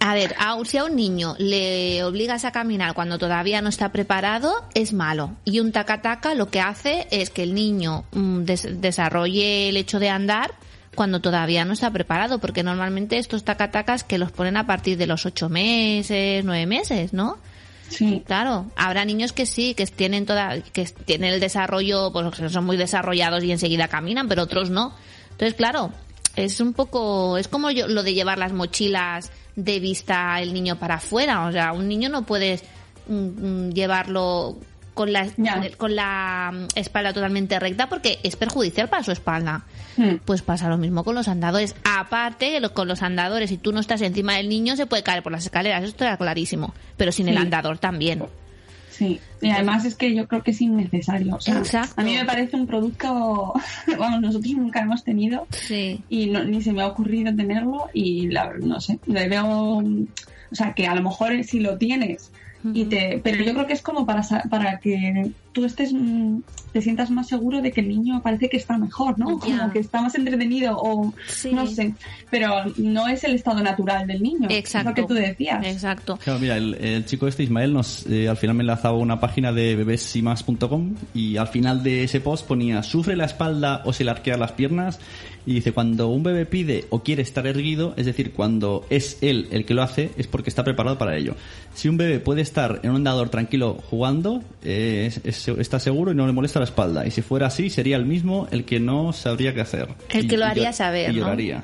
a 0.05 0.13
ver, 0.13 0.35
a- 0.37 0.57
si 0.65 0.77
a 0.77 0.83
un 0.83 0.95
niño 0.95 1.35
le 1.39 2.03
obligas 2.03 2.43
a 2.45 2.51
caminar 2.51 2.93
cuando 2.93 3.17
todavía 3.17 3.61
no 3.61 3.69
está 3.69 3.91
preparado, 3.91 4.53
es 4.73 4.91
malo. 4.93 5.31
Y 5.45 5.59
un 5.61 5.71
taca-taca 5.71 6.33
lo 6.35 6.49
que 6.49 6.59
hace 6.59 7.07
es 7.11 7.29
que 7.29 7.43
el 7.43 7.53
niño 7.53 8.03
mm, 8.11 8.39
des- 8.43 8.81
desarrolle 8.81 9.69
el 9.69 9.77
hecho 9.77 9.99
de 9.99 10.09
andar 10.09 10.51
cuando 10.93 11.21
todavía 11.21 11.65
no 11.65 11.73
está 11.73 11.89
preparado, 11.91 12.39
porque 12.39 12.63
normalmente 12.63 13.17
estos 13.17 13.43
tacatacas 13.43 14.03
que 14.03 14.17
los 14.17 14.31
ponen 14.31 14.57
a 14.57 14.67
partir 14.67 14.97
de 14.97 15.07
los 15.07 15.25
ocho 15.25 15.49
meses, 15.49 16.43
nueve 16.45 16.65
meses, 16.65 17.13
¿no? 17.13 17.37
Sí. 17.89 18.23
Claro, 18.25 18.71
habrá 18.75 19.05
niños 19.05 19.33
que 19.33 19.45
sí, 19.45 19.73
que 19.73 19.85
tienen 19.87 20.25
toda, 20.25 20.59
que 20.61 20.85
tienen 20.85 21.33
el 21.33 21.39
desarrollo, 21.39 22.11
pues 22.11 22.51
son 22.51 22.65
muy 22.65 22.75
desarrollados 22.77 23.43
y 23.43 23.51
enseguida 23.51 23.87
caminan, 23.87 24.27
pero 24.27 24.43
otros 24.43 24.69
no. 24.69 24.93
Entonces, 25.31 25.53
claro, 25.53 25.91
es 26.35 26.59
un 26.59 26.73
poco, 26.73 27.37
es 27.37 27.47
como 27.47 27.71
yo, 27.71 27.87
lo 27.87 28.03
de 28.03 28.13
llevar 28.13 28.37
las 28.37 28.51
mochilas 28.53 29.31
de 29.55 29.79
vista 29.79 30.39
el 30.41 30.53
niño 30.53 30.77
para 30.77 30.95
afuera. 30.95 31.45
O 31.45 31.51
sea, 31.51 31.73
un 31.73 31.87
niño 31.87 32.09
no 32.09 32.23
puedes 32.25 32.63
mm, 33.07 33.13
mm, 33.67 33.69
llevarlo 33.71 34.57
con 34.93 35.11
la, 35.11 35.27
con 35.77 35.95
la 35.95 36.51
mm, 36.53 36.67
espalda 36.75 37.13
totalmente 37.13 37.59
recta 37.59 37.89
porque 37.89 38.19
es 38.23 38.35
perjudicial 38.35 38.89
para 38.89 39.03
su 39.03 39.11
espalda. 39.11 39.63
Mm. 39.97 40.15
Pues 40.25 40.41
pasa 40.41 40.69
lo 40.69 40.77
mismo 40.77 41.03
con 41.03 41.15
los 41.15 41.27
andadores. 41.27 41.75
Aparte, 41.83 42.59
lo- 42.59 42.73
con 42.73 42.87
los 42.87 43.01
andadores, 43.03 43.49
si 43.49 43.57
tú 43.57 43.71
no 43.71 43.79
estás 43.79 44.01
encima 44.01 44.35
del 44.35 44.49
niño, 44.49 44.75
se 44.75 44.85
puede 44.85 45.03
caer 45.03 45.23
por 45.23 45.31
las 45.31 45.45
escaleras. 45.45 45.83
Esto 45.83 46.03
está 46.03 46.17
clarísimo. 46.17 46.73
Pero 46.97 47.11
sin 47.11 47.27
el 47.29 47.37
andador 47.37 47.77
también. 47.79 48.23
Sí, 48.95 49.19
y 49.41 49.49
además 49.49 49.85
es 49.85 49.95
que 49.95 50.13
yo 50.13 50.27
creo 50.27 50.43
que 50.43 50.51
es 50.51 50.61
innecesario. 50.61 51.35
O 51.35 51.41
sea, 51.41 51.57
Exacto. 51.57 51.99
A 51.99 52.03
mí 52.03 52.13
me 52.15 52.25
parece 52.25 52.55
un 52.55 52.67
producto, 52.67 53.53
vamos, 53.99 54.21
nosotros 54.21 54.53
nunca 54.53 54.81
hemos 54.81 55.03
tenido 55.03 55.47
Sí. 55.49 56.01
y 56.09 56.27
no- 56.27 56.43
ni 56.43 56.61
se 56.61 56.73
me 56.73 56.83
ha 56.83 56.87
ocurrido 56.87 57.35
tenerlo 57.35 57.89
y 57.93 58.27
la, 58.27 58.53
no 58.59 58.79
sé, 58.79 58.99
le 59.07 59.27
veo, 59.27 59.47
o 59.77 59.85
sea, 60.55 60.73
que 60.73 60.85
a 60.85 60.93
lo 60.93 61.01
mejor 61.01 61.43
si 61.43 61.59
lo 61.59 61.77
tienes 61.79 62.31
y 62.73 62.85
te, 62.85 63.19
pero 63.23 63.43
yo 63.43 63.53
creo 63.53 63.67
que 63.67 63.73
es 63.73 63.81
como 63.81 64.05
para 64.05 64.23
sa- 64.23 64.43
para 64.49 64.79
que 64.79 65.31
tú 65.51 65.65
estés, 65.65 65.93
mm, 65.93 66.39
te 66.71 66.81
sientas 66.81 67.11
más 67.11 67.27
seguro 67.27 67.61
de 67.61 67.71
que 67.71 67.81
el 67.81 67.89
niño 67.89 68.21
parece 68.23 68.49
que 68.49 68.57
está 68.57 68.77
mejor, 68.77 69.19
¿no? 69.19 69.39
Ya. 69.45 69.57
Como 69.59 69.71
que 69.73 69.79
está 69.79 70.01
más 70.01 70.15
entretenido 70.15 70.77
o 70.79 71.13
Sí. 71.27 71.51
no 71.53 71.67
sé, 71.67 71.93
pero 72.31 72.49
no 72.77 73.07
es 73.07 73.23
el 73.23 73.33
estado 73.35 73.61
natural 73.61 74.07
del 74.07 74.23
niño. 74.23 74.47
Exacto. 74.49 74.89
Es 74.89 74.95
lo 74.97 75.01
que 75.07 75.07
tú 75.07 75.13
decías. 75.13 75.65
Exacto. 75.65 76.17
Claro, 76.23 76.39
mira, 76.39 76.57
el, 76.57 76.73
el 76.75 77.05
chico 77.05 77.27
este, 77.27 77.43
Ismael, 77.43 77.73
nos, 77.73 78.05
eh, 78.07 78.27
al 78.29 78.37
final 78.37 78.55
me 78.55 78.61
enlazaba 78.63 78.97
una 78.97 79.19
página 79.19 79.51
de 79.51 79.75
bebesimas.com 79.75 80.95
y 81.13 81.37
al 81.37 81.47
final 81.47 81.83
de 81.83 82.03
ese 82.03 82.19
post 82.21 82.47
ponía, 82.47 82.81
sufre 82.83 83.15
la 83.15 83.25
espalda 83.25 83.81
o 83.85 83.93
se 83.93 84.03
le 84.03 84.11
arquean 84.11 84.39
las 84.39 84.53
piernas 84.53 84.99
y 85.45 85.55
dice, 85.55 85.71
cuando 85.73 86.07
un 86.09 86.23
bebé 86.23 86.45
pide 86.45 86.85
o 86.89 87.03
quiere 87.03 87.21
estar 87.21 87.45
erguido, 87.47 87.93
es 87.97 88.05
decir, 88.05 88.31
cuando 88.31 88.85
es 88.89 89.17
él 89.21 89.47
el 89.51 89.65
que 89.65 89.73
lo 89.73 89.81
hace, 89.83 90.11
es 90.17 90.27
porque 90.27 90.49
está 90.49 90.63
preparado 90.63 90.97
para 90.97 91.17
ello. 91.17 91.35
Si 91.73 91.89
un 91.89 91.97
bebé 91.97 92.19
puede 92.19 92.41
estar 92.41 92.79
en 92.83 92.91
un 92.91 92.95
andador 92.97 93.29
tranquilo 93.29 93.77
jugando, 93.89 94.43
eh, 94.63 95.05
es- 95.07 95.21
es- 95.47 95.57
está 95.59 95.79
seguro 95.79 96.11
y 96.11 96.15
no 96.15 96.25
le 96.27 96.33
molesta 96.33 96.59
la 96.59 96.65
espalda. 96.65 97.05
Y 97.07 97.11
si 97.11 97.21
fuera 97.21 97.47
así, 97.47 97.69
sería 97.69 97.97
el 97.97 98.05
mismo 98.05 98.47
el 98.51 98.63
que 98.63 98.79
no 98.79 99.11
sabría 99.13 99.53
qué 99.53 99.61
hacer. 99.61 99.89
El 100.09 100.25
Y- 100.25 100.27
que 100.27 100.37
lo 100.37 100.45
haría 100.45 100.71
saber, 100.73 101.09
Y 101.09 101.13
¿no? 101.13 101.19
lloraría. 101.21 101.63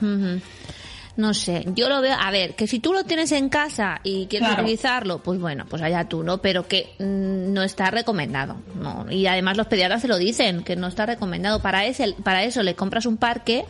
No 1.19 1.33
sé, 1.33 1.65
yo 1.75 1.89
lo 1.89 1.99
veo, 1.99 2.15
a 2.17 2.31
ver, 2.31 2.55
que 2.55 2.65
si 2.65 2.79
tú 2.79 2.93
lo 2.93 3.03
tienes 3.03 3.33
en 3.33 3.49
casa 3.49 3.99
y 4.05 4.27
quieres 4.27 4.47
Claro. 4.47 4.63
utilizarlo, 4.63 5.19
pues 5.21 5.38
bueno, 5.38 5.65
pues 5.69 5.81
allá 5.81 6.05
tú, 6.05 6.23
¿no? 6.23 6.38
Pero 6.38 6.65
que 6.65 6.93
mm, 6.97 7.51
no 7.51 7.61
está 7.61 7.91
recomendado, 7.91 8.55
¿no? 8.81 9.05
Y 9.11 9.27
además 9.27 9.57
los 9.57 9.67
pediatras 9.67 10.01
se 10.01 10.07
lo 10.07 10.17
dicen, 10.17 10.63
que 10.63 10.77
no 10.77 10.88
está 10.88 11.05
recomendado. 11.05 11.61
Para, 11.61 11.85
ese, 11.85 12.15
para 12.23 12.45
eso 12.45 12.63
le 12.63 12.73
compras 12.75 13.05
un 13.05 13.17
parque 13.17 13.65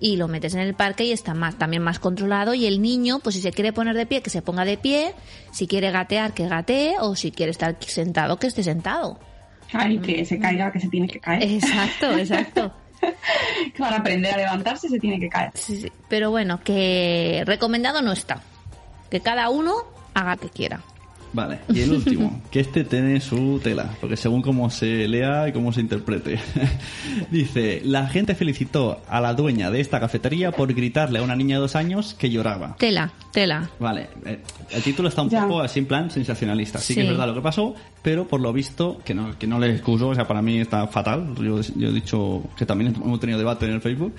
y 0.00 0.16
lo 0.16 0.26
metes 0.26 0.54
en 0.54 0.60
el 0.60 0.72
parque 0.72 1.04
y 1.04 1.12
está 1.12 1.34
más, 1.34 1.58
también 1.58 1.82
más 1.82 1.98
controlado 1.98 2.54
y 2.54 2.64
el 2.64 2.80
niño, 2.80 3.18
pues 3.18 3.34
si 3.36 3.42
se 3.42 3.52
quiere 3.52 3.74
poner 3.74 3.94
de 3.94 4.06
pie, 4.06 4.22
que 4.22 4.30
se 4.30 4.40
ponga 4.40 4.64
de 4.64 4.78
pie, 4.78 5.12
si 5.52 5.66
quiere 5.66 5.90
gatear, 5.90 6.32
que 6.32 6.48
gatee, 6.48 6.94
o 6.98 7.14
si 7.14 7.30
quiere 7.30 7.50
estar 7.52 7.76
sentado, 7.80 8.38
que 8.38 8.46
esté 8.46 8.62
sentado. 8.62 9.20
Ay, 9.74 9.98
que 9.98 10.24
se 10.24 10.38
caiga, 10.38 10.72
que 10.72 10.80
se 10.80 10.88
tiene 10.88 11.06
que 11.08 11.20
caer. 11.20 11.42
Exacto, 11.42 12.10
exacto. 12.16 12.72
Para 13.78 13.96
aprender 13.96 14.34
a 14.34 14.36
levantarse 14.38 14.88
se 14.88 14.98
tiene 14.98 15.18
que 15.18 15.28
caer. 15.28 15.50
Sí, 15.54 15.80
sí. 15.82 15.92
Pero 16.08 16.30
bueno, 16.30 16.60
que 16.62 17.42
recomendado 17.46 18.02
no 18.02 18.12
está. 18.12 18.42
Que 19.10 19.20
cada 19.20 19.48
uno 19.50 19.74
haga 20.14 20.36
que 20.36 20.48
quiera. 20.48 20.80
Vale, 21.32 21.60
y 21.72 21.80
el 21.80 21.92
último, 21.92 22.42
que 22.50 22.58
este 22.60 22.82
tiene 22.84 23.20
su 23.20 23.60
tela, 23.62 23.90
porque 24.00 24.16
según 24.16 24.42
cómo 24.42 24.68
se 24.68 25.06
lea 25.06 25.48
y 25.48 25.52
cómo 25.52 25.72
se 25.72 25.80
interprete. 25.80 26.38
Dice, 27.30 27.82
la 27.84 28.08
gente 28.08 28.34
felicitó 28.34 29.00
a 29.08 29.20
la 29.20 29.34
dueña 29.34 29.70
de 29.70 29.80
esta 29.80 30.00
cafetería 30.00 30.50
por 30.52 30.72
gritarle 30.74 31.18
a 31.18 31.22
una 31.22 31.36
niña 31.36 31.56
de 31.56 31.60
dos 31.62 31.76
años 31.76 32.14
que 32.14 32.30
lloraba. 32.30 32.76
Tela, 32.78 33.12
tela. 33.32 33.70
Vale, 33.78 34.08
eh, 34.24 34.40
el 34.70 34.82
título 34.82 35.08
está 35.08 35.22
un 35.22 35.30
Ya. 35.30 35.42
poco 35.42 35.60
así 35.60 35.78
en 35.78 35.86
plan 35.86 36.10
sensacionalista. 36.10 36.78
Sí, 36.78 36.94
que 36.94 37.02
es 37.02 37.08
verdad 37.08 37.28
lo 37.28 37.34
que 37.34 37.42
pasó, 37.42 37.74
pero 38.02 38.26
por 38.26 38.40
lo 38.40 38.52
visto, 38.52 38.98
que 39.04 39.14
no, 39.14 39.38
que 39.38 39.46
no 39.46 39.58
le 39.58 39.70
excuso, 39.72 40.08
o 40.08 40.14
sea, 40.14 40.26
para 40.26 40.42
mí 40.42 40.58
está 40.58 40.86
fatal. 40.88 41.34
Yo, 41.36 41.60
yo 41.60 41.88
he 41.88 41.92
dicho 41.92 42.42
que 42.56 42.66
también 42.66 42.94
hemos 42.94 43.20
tenido 43.20 43.38
debate 43.38 43.66
en 43.66 43.72
el 43.72 43.80
Facebook, 43.80 44.14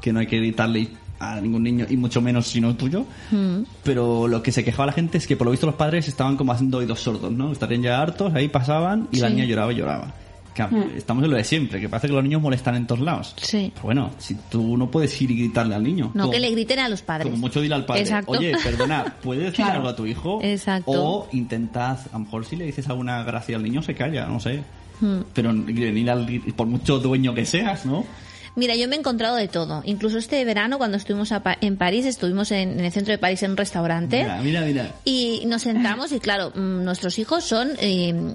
que 0.00 0.12
no 0.12 0.20
hay 0.20 0.26
que 0.26 0.36
gritarle 0.38 0.88
a 1.30 1.40
ningún 1.40 1.62
niño, 1.62 1.86
y 1.88 1.96
mucho 1.96 2.20
menos 2.20 2.46
si 2.48 2.60
no 2.60 2.74
tuyo. 2.76 3.04
Mm. 3.30 3.62
Pero 3.82 4.26
lo 4.28 4.42
que 4.42 4.50
se 4.52 4.64
quejaba 4.64 4.86
la 4.86 4.92
gente 4.92 5.18
es 5.18 5.26
que 5.26 5.36
por 5.36 5.46
lo 5.46 5.50
visto 5.50 5.66
los 5.66 5.74
padres 5.76 6.08
estaban 6.08 6.36
como 6.36 6.52
haciendo 6.52 6.78
oídos 6.78 7.00
sordos, 7.00 7.30
¿no? 7.32 7.52
Estarían 7.52 7.82
ya 7.82 8.00
hartos, 8.00 8.34
ahí 8.34 8.48
pasaban 8.48 9.08
y 9.12 9.18
la 9.20 9.28
niña 9.30 9.44
lloraba 9.44 9.72
y 9.72 9.76
lloraba. 9.76 10.14
Que, 10.54 10.62
Mm. 10.64 10.98
Estamos 10.98 11.24
en 11.24 11.30
lo 11.30 11.36
de 11.38 11.44
siempre, 11.44 11.80
que 11.80 11.88
parece 11.88 12.08
que 12.08 12.12
los 12.12 12.22
niños 12.22 12.42
molestan 12.42 12.74
en 12.74 12.86
todos 12.86 13.00
lados. 13.00 13.34
Sí. 13.40 13.70
Pero 13.72 13.84
bueno, 13.84 14.10
si 14.18 14.34
tú 14.50 14.76
no 14.76 14.90
puedes 14.90 15.18
ir 15.22 15.30
y 15.30 15.36
gritarle 15.38 15.74
al 15.74 15.82
niño. 15.82 16.10
No, 16.12 16.24
como- 16.24 16.32
que 16.32 16.40
le 16.40 16.50
griten 16.50 16.78
a 16.78 16.90
los 16.90 17.00
padres. 17.00 17.24
como 17.30 17.38
mucho 17.40 17.62
dile 17.62 17.74
al 17.74 17.86
padre, 17.86 18.02
Exacto. 18.02 18.32
oye, 18.32 18.52
perdona, 18.62 19.14
¿puedes 19.22 19.44
decir 19.44 19.56
Claro. 19.64 19.76
algo 19.78 19.88
a 19.88 19.96
tu 19.96 20.04
hijo? 20.04 20.40
Exacto. 20.42 20.90
O 20.92 21.28
intentad, 21.32 21.98
a 22.10 22.12
lo 22.12 22.24
mejor 22.26 22.44
si 22.44 22.56
le 22.56 22.66
dices 22.66 22.86
alguna 22.88 23.22
gracia 23.24 23.56
al 23.56 23.62
niño 23.62 23.80
se 23.82 23.94
calla, 23.94 24.26
no 24.26 24.40
sé. 24.40 24.62
Hmm. 25.00 25.20
Pero 25.32 25.54
ni 25.54 26.06
al- 26.06 26.26
por 26.54 26.66
mucho 26.66 26.98
dueño 26.98 27.32
que 27.32 27.46
seas, 27.46 27.86
¿no? 27.86 28.04
Mira, 28.54 28.76
yo 28.76 28.86
me 28.88 28.96
he 28.96 28.98
encontrado 28.98 29.36
de 29.36 29.48
todo. 29.48 29.82
Incluso 29.86 30.18
este 30.18 30.44
verano, 30.44 30.76
cuando 30.78 30.96
estuvimos 30.98 31.32
a 31.32 31.42
Pa- 31.42 31.56
en 31.60 31.76
París, 31.78 32.04
estuvimos 32.04 32.50
en, 32.50 32.78
en 32.78 32.84
el 32.84 32.92
centro 32.92 33.12
de 33.12 33.18
París 33.18 33.42
en 33.42 33.52
un 33.52 33.56
restaurante. 33.56 34.22
Mira, 34.22 34.42
mira, 34.42 34.60
mira. 34.62 34.90
Y 35.04 35.42
nos 35.46 35.62
sentamos 35.62 36.12
y 36.12 36.20
claro, 36.20 36.50
mm, 36.54 36.84
nuestros 36.84 37.18
hijos 37.18 37.44
son... 37.44 37.70
eh, 37.78 38.32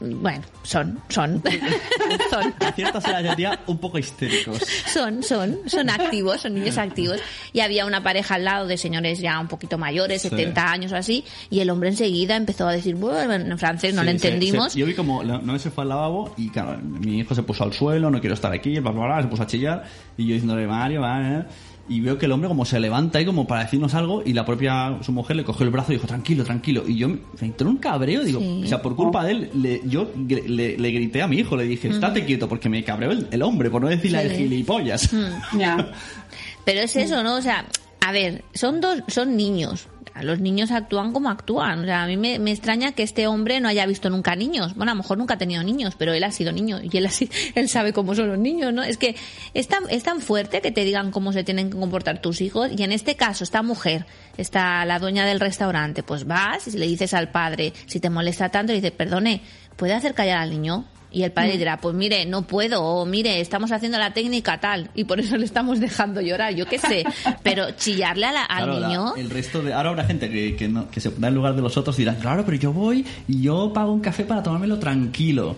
bueno, 0.00 0.42
son, 0.62 0.98
son, 1.08 1.42
son, 2.30 2.54
A 2.60 2.72
ciertas 2.72 3.04
ya 3.04 3.36
tía, 3.36 3.58
un 3.66 3.78
poco 3.78 3.98
histéricos. 3.98 4.58
son, 4.92 5.22
son, 5.22 5.58
son 5.66 5.90
activos, 5.90 6.40
son 6.40 6.54
niños 6.54 6.78
activos. 6.78 7.18
Y 7.52 7.60
había 7.60 7.86
una 7.86 8.02
pareja 8.02 8.34
al 8.36 8.44
lado 8.44 8.66
de 8.66 8.76
señores 8.76 9.18
ya 9.20 9.38
un 9.40 9.48
poquito 9.48 9.78
mayores, 9.78 10.22
Sí. 10.22 10.28
70 10.30 10.70
años 10.70 10.92
o 10.92 10.96
así, 10.96 11.24
y 11.50 11.60
el 11.60 11.70
hombre 11.70 11.88
enseguida 11.90 12.36
empezó 12.36 12.66
a 12.66 12.72
decir, 12.72 12.94
bueno, 12.94 13.32
en 13.34 13.58
francés 13.58 13.94
no 13.94 14.00
Sí, 14.02 14.06
le 14.06 14.10
entendimos. 14.12 14.74
yo 14.74 14.86
vi 14.86 14.94
como 14.94 15.22
la- 15.22 15.38
no 15.38 15.58
se 15.58 15.70
fue 15.70 15.82
al 15.82 15.88
lavabo 15.90 16.34
y 16.36 16.48
claro, 16.50 16.78
mi 16.82 17.18
hijo 17.18 17.34
se 17.34 17.42
puso 17.42 17.64
al 17.64 17.72
suelo, 17.72 18.10
no 18.10 18.20
quiero 18.20 18.34
estar 18.34 18.52
aquí, 18.52 18.78
bla, 18.80 18.90
bla, 18.90 19.06
bla, 19.06 19.22
se 19.22 19.28
puso 19.28 19.42
a 19.42 19.46
chillar 19.46 19.84
y 20.16 20.26
yo 20.26 20.34
diciéndole 20.34 20.66
Mario, 20.66 21.02
va, 21.02 21.20
eh", 21.20 21.44
y 21.88 22.00
veo 22.00 22.16
que 22.18 22.26
el 22.26 22.32
hombre 22.32 22.48
como 22.48 22.64
se 22.64 22.80
levanta 22.80 23.18
ahí 23.18 23.26
como 23.26 23.46
para 23.46 23.64
decirnos 23.64 23.94
algo 23.94 24.22
y 24.24 24.32
la 24.32 24.46
propia 24.46 24.96
su 25.02 25.12
mujer 25.12 25.36
le 25.36 25.44
cogió 25.44 25.64
el 25.66 25.70
brazo 25.70 25.92
y 25.92 25.96
dijo 25.96 26.06
tranquilo, 26.06 26.42
tranquilo 26.44 26.82
y 26.86 26.96
yo 26.96 27.08
me 27.08 27.18
entró 27.40 27.68
un 27.68 27.76
cabreo, 27.76 28.24
digo, 28.24 28.40
Sí. 28.40 28.62
o 28.64 28.66
sea, 28.66 28.80
por 28.80 28.96
culpa 28.96 29.22
de 29.24 29.32
él, 29.32 29.50
le, 29.54 29.82
yo 29.84 30.10
le, 30.16 30.76
le 30.78 30.90
grité 30.90 31.20
a 31.22 31.26
mi 31.28 31.36
hijo, 31.36 31.56
le 31.56 31.64
dije, 31.64 31.88
estate 31.88 32.24
quieto 32.24 32.48
porque 32.48 32.68
me 32.68 32.82
cabreó 32.84 33.10
el, 33.12 33.28
el 33.30 33.42
hombre, 33.42 33.68
por 33.70 33.82
no 33.82 33.88
decirle 33.88 34.20
Sí. 34.22 34.26
el 34.28 34.36
gilipollas. 34.36 35.10
Ya. 35.58 35.92
Pero 36.64 36.80
es 36.80 36.96
eso, 36.96 37.22
¿no? 37.22 37.36
O 37.36 37.42
sea, 37.42 37.66
a 38.00 38.12
ver, 38.12 38.42
son 38.54 38.80
dos, 38.80 39.02
son 39.08 39.36
niños. 39.36 39.88
Los 40.22 40.40
niños 40.40 40.70
actúan 40.70 41.12
como 41.12 41.28
actúan. 41.28 41.80
O 41.80 41.84
sea, 41.84 42.04
a 42.04 42.06
mí 42.06 42.16
me, 42.16 42.38
me 42.38 42.52
extraña 42.52 42.92
que 42.92 43.02
este 43.02 43.26
hombre 43.26 43.60
no 43.60 43.68
haya 43.68 43.84
visto 43.86 44.10
nunca 44.10 44.36
niños. 44.36 44.74
Bueno, 44.74 44.92
a 44.92 44.94
lo 44.94 45.02
mejor 45.02 45.18
nunca 45.18 45.34
ha 45.34 45.38
tenido 45.38 45.62
niños, 45.62 45.94
pero 45.98 46.12
él 46.12 46.22
ha 46.22 46.30
sido 46.30 46.52
niño 46.52 46.80
y 46.82 46.96
él, 46.96 47.08
él 47.54 47.68
sabe 47.68 47.92
cómo 47.92 48.14
son 48.14 48.28
los 48.28 48.38
niños, 48.38 48.72
¿no? 48.72 48.82
Es 48.82 48.96
que 48.96 49.16
es 49.54 49.66
tan, 49.68 49.84
es 49.90 50.04
tan 50.04 50.20
fuerte 50.20 50.60
que 50.60 50.70
te 50.70 50.84
digan 50.84 51.10
cómo 51.10 51.32
se 51.32 51.42
tienen 51.42 51.70
que 51.70 51.78
comportar 51.78 52.20
tus 52.20 52.40
hijos. 52.40 52.70
Y 52.76 52.82
en 52.82 52.92
este 52.92 53.16
caso, 53.16 53.44
esta 53.44 53.62
mujer, 53.62 54.06
está 54.36 54.84
la 54.84 54.98
dueña 54.98 55.26
del 55.26 55.40
restaurante, 55.40 56.02
pues 56.02 56.26
vas 56.26 56.68
y 56.68 56.78
le 56.78 56.86
dices 56.86 57.14
al 57.14 57.30
padre, 57.30 57.72
si 57.86 58.00
te 58.00 58.10
molesta 58.10 58.48
tanto, 58.50 58.72
le 58.72 58.80
dices, 58.80 58.92
perdone, 58.92 59.42
¿puede 59.76 59.94
hacer 59.94 60.14
callar 60.14 60.38
al 60.38 60.50
niño? 60.50 60.84
Y 61.14 61.22
el 61.22 61.30
Mm. 61.30 61.34
padre 61.34 61.56
dirá, 61.58 61.76
pues 61.78 61.94
mire, 61.94 62.26
no 62.26 62.42
puedo, 62.42 62.82
o 62.82 63.06
mire, 63.06 63.40
estamos 63.40 63.70
haciendo 63.70 63.98
la 63.98 64.12
técnica 64.12 64.58
tal, 64.58 64.90
y 64.96 65.04
por 65.04 65.20
eso 65.20 65.36
le 65.36 65.44
estamos 65.44 65.78
dejando 65.80 66.20
llorar, 66.20 66.52
yo 66.54 66.66
qué 66.66 66.78
sé. 66.78 67.04
Pero 67.44 67.70
chillarle 67.70 68.26
a 68.26 68.32
la- 68.32 68.44
al 68.44 68.64
Claro, 68.64 68.80
la- 68.80 68.88
niño, 68.88 69.14
el 69.16 69.30
resto 69.30 69.62
de 69.62 69.72
ahora 69.72 69.90
habrá 69.90 70.04
gente 70.04 70.28
que, 70.28 70.56
que, 70.56 70.66
no- 70.68 70.90
que 70.90 71.00
se 71.00 71.10
pondrá 71.10 71.28
en 71.28 71.34
lugar 71.36 71.54
de 71.54 71.62
los 71.62 71.76
otros 71.76 71.96
y 71.98 72.02
dirán 72.02 72.16
claro 72.16 72.44
pero 72.44 72.56
yo 72.58 72.72
voy 72.72 73.06
y 73.28 73.40
yo 73.42 73.72
pago 73.72 73.92
un 73.92 74.00
café 74.00 74.24
para 74.24 74.42
tomármelo 74.42 74.78
tranquilo 74.80 75.56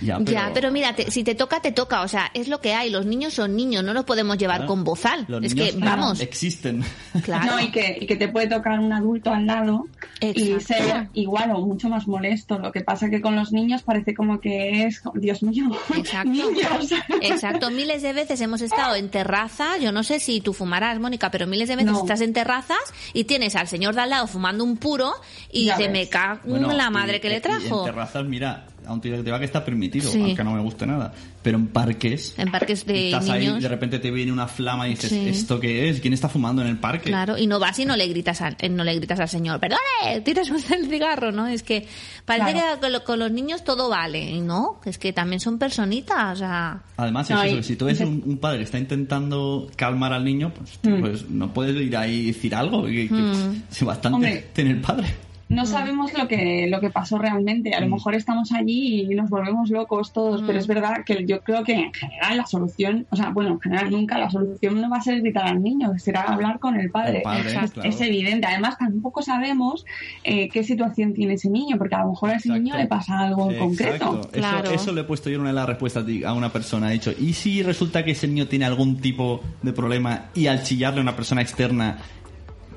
ya 0.00 0.18
pero, 0.18 0.30
ya, 0.32 0.50
pero 0.54 0.70
mira, 0.70 0.94
te- 0.94 1.10
si 1.10 1.22
te 1.24 1.34
toca, 1.34 1.60
te 1.60 1.72
toca, 1.72 2.02
o 2.02 2.08
sea, 2.08 2.30
es 2.34 2.48
lo 2.48 2.60
que 2.60 2.74
hay, 2.74 2.90
los 2.90 3.06
niños 3.06 3.34
son 3.34 3.56
niños, 3.56 3.84
no 3.84 3.92
los 3.94 4.04
podemos 4.04 4.38
llevar 4.38 4.58
Claro, 4.58 4.68
con 4.68 4.84
bozal. 4.84 5.24
los 5.28 5.42
Es 5.44 5.54
niños 5.54 5.74
que, 5.74 5.78
vamos, 5.84 6.20
existen 6.20 6.82
claro. 7.24 7.46
No, 7.52 7.60
y 7.60 7.70
que, 7.70 7.98
y 8.00 8.06
que 8.06 8.16
te 8.16 8.28
puede 8.28 8.46
tocar 8.48 8.78
un 8.78 8.92
adulto 8.92 9.30
al 9.32 9.46
lado 9.46 9.86
y 10.20 10.52
Exacto. 10.52 10.84
ser 10.84 11.08
igual 11.14 11.50
o 11.52 11.60
mucho 11.66 11.88
más 11.88 12.06
molesto. 12.06 12.58
Lo 12.58 12.72
que 12.72 12.80
pasa 12.82 13.08
que 13.10 13.20
con 13.20 13.36
los 13.36 13.52
niños 13.52 13.82
parece 13.82 14.14
como 14.14 14.40
que 14.40 14.84
es, 14.84 15.02
Dios 15.14 15.42
mío, 15.42 15.64
Exacto. 15.96 16.30
niños. 16.30 16.92
Exacto, 17.20 17.70
miles 17.70 18.02
de 18.02 18.12
veces 18.12 18.40
hemos 18.40 18.60
estado 18.62 18.94
en 18.94 19.08
terrazas, 19.10 19.80
yo 19.80 19.92
no 19.92 20.02
sé 20.02 20.20
si 20.20 20.40
tú 20.40 20.52
fumarás, 20.52 20.98
Mónica, 20.98 21.30
pero 21.30 21.46
miles 21.46 21.68
de 21.68 21.76
veces 21.76 21.92
No. 21.92 21.98
estás 22.00 22.20
en 22.20 22.32
terrazas 22.32 22.78
y 23.12 23.24
tienes 23.24 23.56
al 23.56 23.68
señor 23.68 23.94
de 23.94 24.02
al 24.02 24.10
lado 24.10 24.26
fumando 24.26 24.64
un 24.64 24.76
puro 24.76 25.12
y 25.52 25.66
Ya 25.66 25.76
se 25.76 25.84
ves. 25.84 25.92
me 25.92 26.08
cago 26.08 26.40
en 26.44 26.50
Bueno, 26.50 26.72
la 26.72 26.86
y- 26.86 26.90
madre 26.90 27.20
que 27.20 27.28
y- 27.28 27.30
le 27.30 27.36
y 27.38 27.40
trajo. 27.40 27.80
en 27.80 27.84
terrazas 27.92 28.24
mira 28.26 28.66
a 28.86 28.92
un 28.92 29.00
tío 29.00 29.16
que 29.16 29.22
te 29.22 29.30
va 29.30 29.38
que 29.38 29.44
está 29.44 29.64
permitido 29.64 30.10
Sí. 30.10 30.20
aunque 30.20 30.42
no 30.44 30.52
me 30.54 30.60
guste 30.62 30.86
nada 30.86 31.12
pero 31.42 31.56
en 31.58 31.68
parques 31.68 32.34
En 32.38 32.50
parques 32.50 32.84
de 32.86 33.06
estás 33.10 33.28
ahí 33.30 33.40
niños. 33.46 33.58
y 33.58 33.62
de 33.62 33.68
repente 33.68 33.98
te 33.98 34.10
viene 34.10 34.30
una 34.32 34.46
flama 34.48 34.86
y 34.88 34.90
dices 34.90 35.10
Sí. 35.10 35.28
esto 35.28 35.58
qué 35.60 35.88
es 35.88 36.00
quién 36.00 36.12
está 36.12 36.28
fumando 36.28 36.60
en 36.62 36.68
el 36.68 36.78
parque 36.78 37.10
Claro, 37.10 37.38
y 37.38 37.46
no 37.46 37.58
vas 37.58 37.78
y 37.78 37.84
no 37.84 37.96
le 37.96 38.06
gritas 38.08 38.40
al, 38.42 38.56
eh, 38.60 38.68
no 38.68 38.84
le 38.84 38.94
gritas 38.96 39.20
al 39.20 39.28
señor, 39.28 39.58
perdone, 39.60 40.20
tiras 40.24 40.48
el 40.70 40.86
cigarro, 40.88 41.32
¿no? 41.32 41.46
Es 41.46 41.62
que 41.62 41.86
parece 42.24 42.52
Claro. 42.52 42.74
que 42.74 42.80
con, 42.80 42.92
lo- 42.92 43.04
con 43.04 43.18
los 43.18 43.30
niños 43.32 43.64
todo 43.64 43.88
vale, 43.88 44.20
y 44.30 44.40
no, 44.40 44.80
es 44.84 44.98
que 44.98 45.12
también 45.12 45.40
son 45.40 45.58
personitas, 45.58 46.34
o 46.34 46.36
sea, 46.36 46.82
Además, 46.96 47.30
es 47.30 47.36
eso, 47.44 47.56
y- 47.58 47.62
si 47.62 47.76
tú 47.76 47.86
ves 47.86 48.00
un, 48.00 48.22
un 48.26 48.38
padre 48.38 48.58
que 48.58 48.64
está 48.64 48.78
intentando 48.78 49.70
calmar 49.76 50.12
al 50.12 50.24
niño, 50.24 50.52
pues, 50.54 50.78
Mm. 50.82 51.00
pues 51.00 51.28
no 51.30 51.52
puedes 51.54 51.74
ir 51.80 51.96
ahí 51.96 52.14
y 52.20 52.26
decir 52.26 52.54
algo. 52.54 52.84
Que, 52.84 53.08
que- 53.08 53.14
Mm. 53.14 53.62
si 53.70 53.84
bastante 53.84 54.14
Hombre. 54.16 54.46
tiene 54.52 54.70
el 54.72 54.80
padre. 54.80 55.06
No 55.50 55.66
sabemos 55.66 56.12
lo 56.16 56.28
que, 56.28 56.66
lo 56.70 56.80
que 56.80 56.90
pasó 56.90 57.18
realmente. 57.18 57.74
A 57.74 57.80
lo 57.80 57.88
Mm. 57.88 57.90
mejor 57.94 58.14
estamos 58.14 58.52
allí 58.52 59.02
y 59.02 59.14
nos 59.16 59.28
volvemos 59.28 59.68
locos 59.68 60.12
todos, 60.12 60.42
pero 60.46 60.58
es 60.58 60.66
verdad 60.68 61.04
que 61.04 61.26
yo 61.26 61.40
creo 61.42 61.64
que 61.64 61.74
en 61.74 61.92
general 61.92 62.36
la 62.36 62.46
solución, 62.46 63.06
o 63.10 63.16
sea, 63.16 63.30
bueno, 63.30 63.50
en 63.50 63.60
general 63.60 63.90
nunca 63.90 64.16
la 64.16 64.30
solución 64.30 64.80
no 64.80 64.88
va 64.88 64.98
a 64.98 65.00
ser 65.02 65.20
gritar 65.20 65.46
al 65.48 65.60
niño, 65.62 65.92
será 65.98 66.22
hablar 66.22 66.60
con 66.60 66.78
el 66.78 66.88
padre. 66.90 67.18
El 67.18 67.22
padre, 67.24 67.40
Exacto. 67.50 67.72
claro. 67.74 67.88
Es 67.90 68.00
evidente. 68.00 68.46
Además, 68.46 68.78
tampoco 68.78 69.22
sabemos 69.22 69.84
eh, 70.24 70.48
qué 70.48 70.62
situación 70.62 71.14
tiene 71.14 71.34
ese 71.34 71.50
niño, 71.50 71.76
porque 71.78 71.96
a 71.96 72.04
lo 72.04 72.10
mejor 72.10 72.30
a 72.30 72.36
ese 72.36 72.48
Exacto. 72.48 72.62
niño 72.62 72.76
le 72.76 72.86
pasa 72.86 73.18
algo 73.18 73.50
en 73.50 73.58
concreto. 73.58 74.20
Eso, 74.20 74.30
Claro. 74.30 74.70
eso 74.70 74.92
le 74.92 75.00
he 75.00 75.04
puesto 75.04 75.28
yo 75.30 75.34
en 75.34 75.40
una 75.40 75.50
de 75.50 75.56
las 75.56 75.66
respuestas 75.68 76.04
a 76.24 76.32
una 76.32 76.52
persona. 76.52 76.90
He 76.90 76.92
dicho, 76.94 77.12
¿y 77.18 77.32
si 77.32 77.62
resulta 77.64 78.04
que 78.04 78.12
ese 78.12 78.28
niño 78.28 78.46
tiene 78.46 78.66
algún 78.66 78.98
tipo 79.00 79.40
de 79.62 79.72
problema 79.72 80.26
y 80.34 80.46
al 80.46 80.62
chillarle 80.62 81.00
a 81.00 81.02
una 81.02 81.16
persona 81.16 81.42
externa 81.42 81.98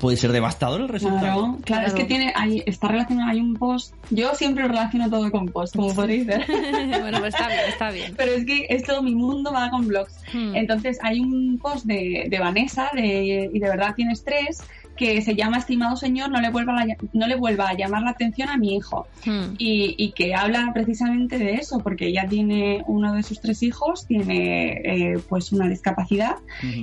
puede 0.03 0.17
ser 0.17 0.33
devastador 0.33 0.81
el 0.81 0.89
resultado? 0.89 1.21
Claro, 1.21 1.57
claro, 1.63 1.87
es 1.87 1.93
que 1.93 2.03
tiene, 2.03 2.33
hay, 2.35 2.61
está 2.65 2.89
relacionado, 2.89 3.29
hay 3.29 3.39
un 3.39 3.55
post. 3.55 3.93
Yo 4.09 4.35
siempre 4.35 4.67
relaciono 4.67 5.09
todo 5.09 5.31
con 5.31 5.47
post, 5.47 5.77
como 5.77 5.95
podéis 5.95 6.25
ver. 6.25 6.45
bueno, 6.99 7.19
pues 7.21 7.33
está 7.33 7.47
bien, 7.47 7.61
está 7.69 7.89
bien. 7.89 8.13
Pero 8.17 8.33
es 8.33 8.45
que 8.45 8.65
esto, 8.69 9.01
mi 9.01 9.15
mundo 9.15 9.53
va 9.53 9.69
con 9.69 9.87
blogs. 9.87 10.13
Hmm. 10.33 10.57
Entonces, 10.57 10.99
hay 11.01 11.21
un 11.21 11.57
post 11.57 11.85
de, 11.85 12.25
de 12.29 12.37
Vanessa, 12.37 12.89
de, 12.93 13.49
y 13.53 13.57
de 13.57 13.69
verdad 13.69 13.95
tienes 13.95 14.25
tres, 14.25 14.61
que 14.95 15.21
se 15.21 15.35
llama 15.35 15.57
Estimado 15.57 15.95
señor, 15.95 16.29
no 16.29 16.39
le 16.39 16.49
vuelva, 16.51 16.73
la- 16.85 16.97
no 17.13 17.27
le 17.27 17.35
vuelva 17.35 17.69
a 17.69 17.73
llamar 17.73 18.03
la 18.03 18.11
atención 18.11 18.49
a 18.49 18.57
mi 18.57 18.75
hijo. 18.75 19.07
Hmm. 19.25 19.55
Y, 19.57 19.95
y 19.97 20.11
que 20.11 20.35
habla 20.35 20.69
precisamente 20.73 21.37
de 21.39 21.53
eso, 21.55 21.79
porque 21.79 22.07
ella 22.07 22.27
tiene 22.29 22.83
uno 22.87 23.13
de 23.13 23.23
sus 23.23 23.41
tres 23.41 23.63
hijos, 23.63 24.05
tiene 24.05 24.71
eh, 24.83 25.19
pues 25.29 25.51
una 25.51 25.67
discapacidad 25.67 26.35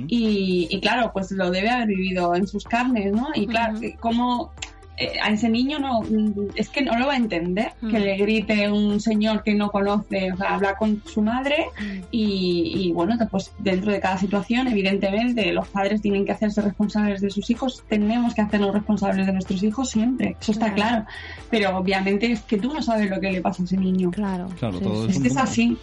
y, 0.07 0.67
y 0.69 0.79
claro, 0.81 1.11
pues 1.13 1.31
lo 1.31 1.51
debe 1.51 1.69
haber 1.69 1.87
vivido 1.87 2.35
en 2.35 2.47
sus 2.47 2.63
carnes, 2.65 3.13
¿no? 3.13 3.27
Y 3.33 3.47
claro, 3.47 3.79
como 3.99 4.51
eh, 4.61 4.70
a 5.23 5.29
ese 5.31 5.49
niño 5.49 5.79
no, 5.79 6.01
mm, 6.01 6.49
es 6.55 6.69
que 6.69 6.81
no 6.83 6.97
lo 6.99 7.07
va 7.07 7.13
a 7.13 7.17
entender, 7.17 7.71
Mm. 7.81 7.89
que 7.91 7.99
le 7.99 8.17
grite 8.17 8.69
un 8.71 8.99
señor 8.99 9.41
que 9.43 9.55
no 9.55 9.71
conoce, 9.71 10.31
o 10.31 10.37
sea, 10.37 10.55
habla 10.55 10.75
con 10.75 11.01
su 11.05 11.21
madre 11.21 11.65
y, 12.11 12.71
y, 12.75 12.91
bueno, 12.91 13.15
pues 13.29 13.51
dentro 13.57 13.91
de 13.91 13.99
cada 13.99 14.17
situación, 14.17 14.67
evidentemente, 14.67 15.51
los 15.53 15.67
padres 15.69 16.01
tienen 16.01 16.25
que 16.25 16.31
hacerse 16.33 16.61
responsables 16.61 17.21
de 17.21 17.29
sus 17.29 17.49
hijos, 17.49 17.83
tenemos 17.89 18.33
que 18.35 18.41
hacernos 18.41 18.73
responsables 18.73 19.25
de 19.25 19.33
nuestros 19.33 19.63
hijos 19.63 19.89
siempre, 19.89 20.35
eso 20.39 20.51
está 20.51 20.73
Claro. 20.73 21.05
claro, 21.05 21.05
pero 21.49 21.77
obviamente 21.77 22.31
es 22.31 22.41
que 22.41 22.57
tú 22.57 22.71
no 22.73 22.81
sabes 22.81 23.09
lo 23.09 23.19
que 23.19 23.31
le 23.31 23.41
pasa 23.41 23.63
a 23.63 23.65
ese 23.65 23.77
niño. 23.77 24.11
Claro, 24.11 24.47
Claro, 24.59 24.77
sí, 24.77 24.83
todo 24.83 25.09
sí. 25.11 25.21
Es 25.27 25.37
así. 25.37 25.77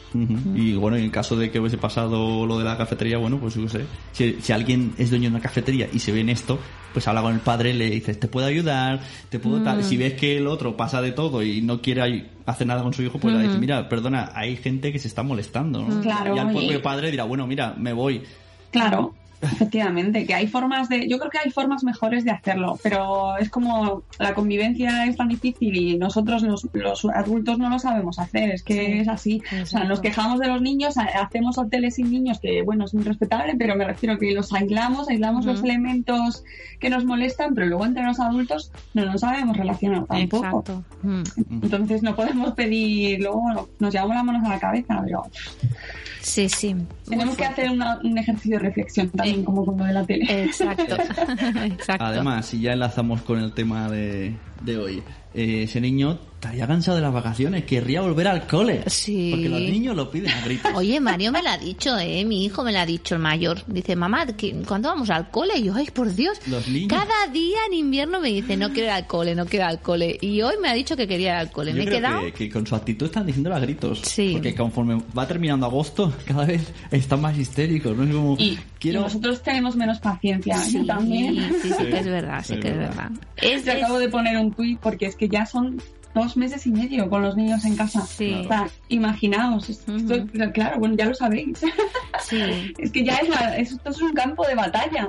Y 0.55 0.75
bueno, 0.75 0.97
en 0.97 1.05
el 1.05 1.11
caso 1.11 1.35
de 1.37 1.51
que 1.51 1.59
hubiese 1.61 1.79
pasado 1.79 2.47
lo 2.47 2.59
de 2.59 2.65
la 2.65 2.77
cafetería, 2.77 3.19
bueno, 3.19 3.39
pues 3.39 3.55
yo 3.55 3.69
sé. 3.69 3.85
Si, 4.13 4.37
si 4.41 4.53
alguien 4.53 4.93
es 4.99 5.11
dueño 5.11 5.25
de 5.31 5.37
una 5.37 5.41
cafetería 5.41 5.89
y 5.93 5.99
se 5.99 6.13
ve 6.13 6.21
en 6.21 6.29
esto, 6.29 6.59
pues 6.93 7.07
habla 7.09 7.23
con 7.23 7.35
el 7.35 7.41
padre, 7.41 7.75
le 7.75 7.91
dices, 7.91 8.19
¿te 8.19 8.29
puedo 8.29 8.47
ayudar? 8.47 8.98
Tal, 8.99 9.09
te 9.31 9.39
puedo 9.39 9.63
tal. 9.63 9.83
Si 9.85 9.97
ves 9.97 10.15
que 10.15 10.37
el 10.39 10.47
otro 10.47 10.77
pasa 10.77 11.01
de 11.03 11.13
todo 11.13 11.43
y 11.43 11.63
no 11.63 11.81
quiere 11.81 12.27
hacer 12.47 12.67
nada 12.67 12.83
con 12.83 12.93
su 12.93 13.03
hijo, 13.03 13.19
pues 13.19 13.35
le 13.35 13.43
dices, 13.43 13.59
mira, 13.59 13.89
perdona, 13.89 14.31
hay 14.35 14.57
gente 14.57 14.93
que 14.93 14.99
se 14.99 15.09
está 15.09 15.23
molestando, 15.23 15.83
¿no? 15.83 16.01
Claro, 16.01 16.35
y 16.35 16.39
al 16.39 16.51
propio 16.51 16.79
y- 16.79 16.83
padre 16.83 17.11
dirá, 17.11 17.25
bueno, 17.25 17.47
mira, 17.47 17.75
me 17.79 17.93
voy. 17.93 18.23
Claro, 18.71 19.15
efectivamente, 19.41 20.27
que 20.27 20.35
hay 20.35 20.47
formas 20.47 20.89
de, 20.89 21.09
yo 21.09 21.19
creo 21.19 21.31
que 21.31 21.39
hay 21.39 21.51
formas 21.51 21.85
mejores 21.85 22.25
de 22.25 22.31
hacerlo, 22.31 22.79
pero 22.83 23.37
es 23.37 23.51
como 23.51 24.03
la 24.19 24.35
convivencia 24.35 25.05
es 25.07 25.17
tan 25.17 25.29
difícil 25.29 25.77
y 25.77 25.97
nosotros 25.99 26.43
los, 26.43 26.67
los 26.73 27.05
adultos 27.07 27.59
no 27.59 27.69
lo 27.69 27.79
sabemos 27.79 28.19
hacer, 28.19 28.51
es 28.51 28.63
que 28.63 29.01
es 29.01 29.09
así. 29.09 29.43
O 29.63 29.67
sea, 29.67 29.85
nos 29.85 30.01
quejamos 30.01 30.41
de 30.41 30.49
los 30.49 30.61
niños, 30.61 30.97
ha- 30.99 31.23
hacemos 31.23 31.57
hoteles 31.59 31.95
sin 31.97 32.11
niños, 32.11 32.41
que 32.41 32.63
bueno, 32.63 32.85
es 32.85 32.95
muy 32.95 33.05
respetable, 33.05 33.55
pero 33.57 33.77
me 33.77 33.85
refiero 33.85 34.19
que 34.19 34.33
los 34.33 34.53
aislamos, 34.53 35.09
aislamos 35.09 35.45
los 35.47 35.63
elementos 35.63 36.43
que 36.81 36.91
nos 36.91 37.05
molestan, 37.05 37.55
pero 37.55 37.67
luego 37.67 37.87
entre 37.87 38.03
los 38.05 38.21
adultos 38.21 38.73
no 38.95 39.05
nos 39.07 39.21
sabemos 39.21 39.57
relacionar 39.57 40.05
tampoco. 40.07 40.45
Exacto. 40.47 40.85
Entonces 41.51 42.03
no 42.03 42.15
podemos 42.17 42.53
pedir, 42.55 43.21
luego 43.21 43.69
nos 43.79 43.93
llevamos 43.93 44.17
las 44.17 44.25
manos 44.25 44.45
a 44.45 44.49
la 44.51 44.59
cabeza, 44.59 45.01
pero 45.05 45.23
Sí, 46.21 46.49
sí. 46.49 46.75
tenemos 47.09 47.37
que 47.37 47.45
hacer 47.45 47.71
una- 47.71 47.99
un 48.05 48.19
ejercicio 48.19 48.59
de 48.59 48.65
reflexión 48.65 49.09
también, 49.11 49.45
como 49.45 49.65
con 49.65 49.77
lo 49.79 49.85
de 49.85 49.93
la 49.93 50.05
tele. 50.05 50.45
Exacto. 50.45 50.97
Exacto. 51.65 52.05
Además, 52.05 52.47
si 52.47 52.61
ya 52.61 52.73
enlazamos 52.73 53.23
con 53.23 53.39
el 53.39 53.53
tema 53.53 53.89
de, 53.91 54.35
de 54.61 54.79
hoy, 54.79 55.03
eh, 55.35 55.63
ese 55.65 55.81
niño 55.81 56.19
estaría 56.35 56.67
cansado 56.69 56.97
de 56.97 57.03
las 57.03 57.13
vacaciones, 57.13 57.65
querría 57.65 58.01
volver 58.01 58.29
al 58.29 58.47
cole. 58.47 58.83
Sí. 58.87 59.31
Porque 59.33 59.49
los 59.49 59.61
niños 59.61 59.97
lo 59.97 60.09
piden 60.11 60.31
a 60.31 60.41
gritos. 60.45 60.71
Oye, 60.75 61.01
Mario 61.01 61.33
me 61.33 61.43
lo 61.43 61.49
ha 61.51 61.59
dicho, 61.59 61.99
¿eh? 61.99 62.25
Mi 62.25 62.45
hijo 62.45 62.63
me 62.63 62.73
lo 62.73 62.79
ha 62.79 62.87
dicho, 62.87 63.17
el 63.17 63.21
mayor. 63.21 63.63
Dice, 63.67 63.97
mamá, 63.97 64.25
¿qué- 64.37 64.55
¿cuándo 64.67 64.89
vamos 64.89 65.11
al 65.11 65.31
cole? 65.33 65.59
Y 65.59 65.65
yo, 65.65 65.75
ay, 65.75 65.87
por 65.93 66.15
Dios. 66.15 66.39
Los 66.47 66.69
niños. 66.69 66.89
Cada 66.97 67.27
día 67.33 67.59
en 67.67 67.75
invierno 67.75 68.21
me 68.21 68.29
dice, 68.29 68.57
no 68.57 68.69
quiero 68.69 68.85
ir 68.87 68.91
al 68.93 69.07
cole, 69.09 69.35
no 69.35 69.47
quiero 69.47 69.65
ir 69.65 69.71
al 69.71 69.81
cole. 69.81 70.17
Y 70.21 70.41
hoy 70.43 70.55
me 70.63 70.69
ha 70.69 70.75
dicho 70.75 70.97
que 70.97 71.09
quería 71.09 71.31
ir 71.33 71.39
al 71.39 71.51
cole. 71.51 71.73
Yo 71.73 71.79
me 71.79 71.83
he 71.83 71.87
creo 71.87 71.99
quedado... 71.99 72.21
que, 72.27 72.33
que 72.33 72.51
con 72.51 72.65
su 72.67 72.77
actitud 72.77 73.07
están 73.07 73.27
diciendo 73.27 73.53
a 73.53 73.59
gritos. 73.59 74.01
Sí. 74.03 74.31
Porque 74.35 74.55
conforme 74.55 75.03
va 75.17 75.27
terminando 75.27 75.67
agosto, 75.67 76.13
cada 76.25 76.45
vez 76.47 76.73
están 76.93 77.21
más 77.21 77.37
histéricos, 77.37 77.97
¿no? 77.97 78.05
Es 78.05 78.15
como, 78.15 78.37
Y, 78.39 78.57
quiero... 78.79 79.01
y 79.01 79.03
nosotros 79.05 79.43
tenemos 79.43 79.77
menos 79.77 79.99
paciencia. 80.01 80.57
Sí, 80.59 80.79
Yo 80.79 80.87
también. 80.87 81.37
sí, 81.63 81.71
sí 81.77 81.85
que 81.87 81.99
es 81.99 82.07
verdad, 82.07 82.43
sí 82.45 82.55
es 82.55 82.61
que 82.61 82.69
es 82.69 82.77
verdad. 82.79 83.11
Es, 83.37 83.67
es- 83.67 83.69
acabo 83.83 83.99
de 83.99 84.09
poner 84.09 84.37
un 84.39 84.53
tuit 84.53 84.79
porque 84.81 85.07
es 85.07 85.17
que 85.17 85.29
ya 85.29 85.45
son 85.47 85.81
dos 86.15 86.37
meses 86.37 86.67
y 86.67 86.73
medio 86.73 87.09
con 87.09 87.23
los 87.23 87.37
niños 87.37 87.65
en 87.65 87.77
casa. 87.77 88.01
Sí. 88.05 88.33
O 88.35 88.49
sea, 88.49 88.69
imaginaos, 88.89 89.69
esto, 89.69 89.93
claro, 90.53 90.79
bueno, 90.81 90.97
ya 90.97 91.05
lo 91.07 91.15
sabéis. 91.15 91.59
sí. 92.21 92.41
es 92.79 92.91
que 92.91 93.05
ya 93.05 93.17
es 93.19 93.29
la- 93.29 93.57
esto 93.57 93.91
es 93.91 94.01
un 94.01 94.13
campo 94.15 94.45
de 94.47 94.55
batalla. 94.55 95.07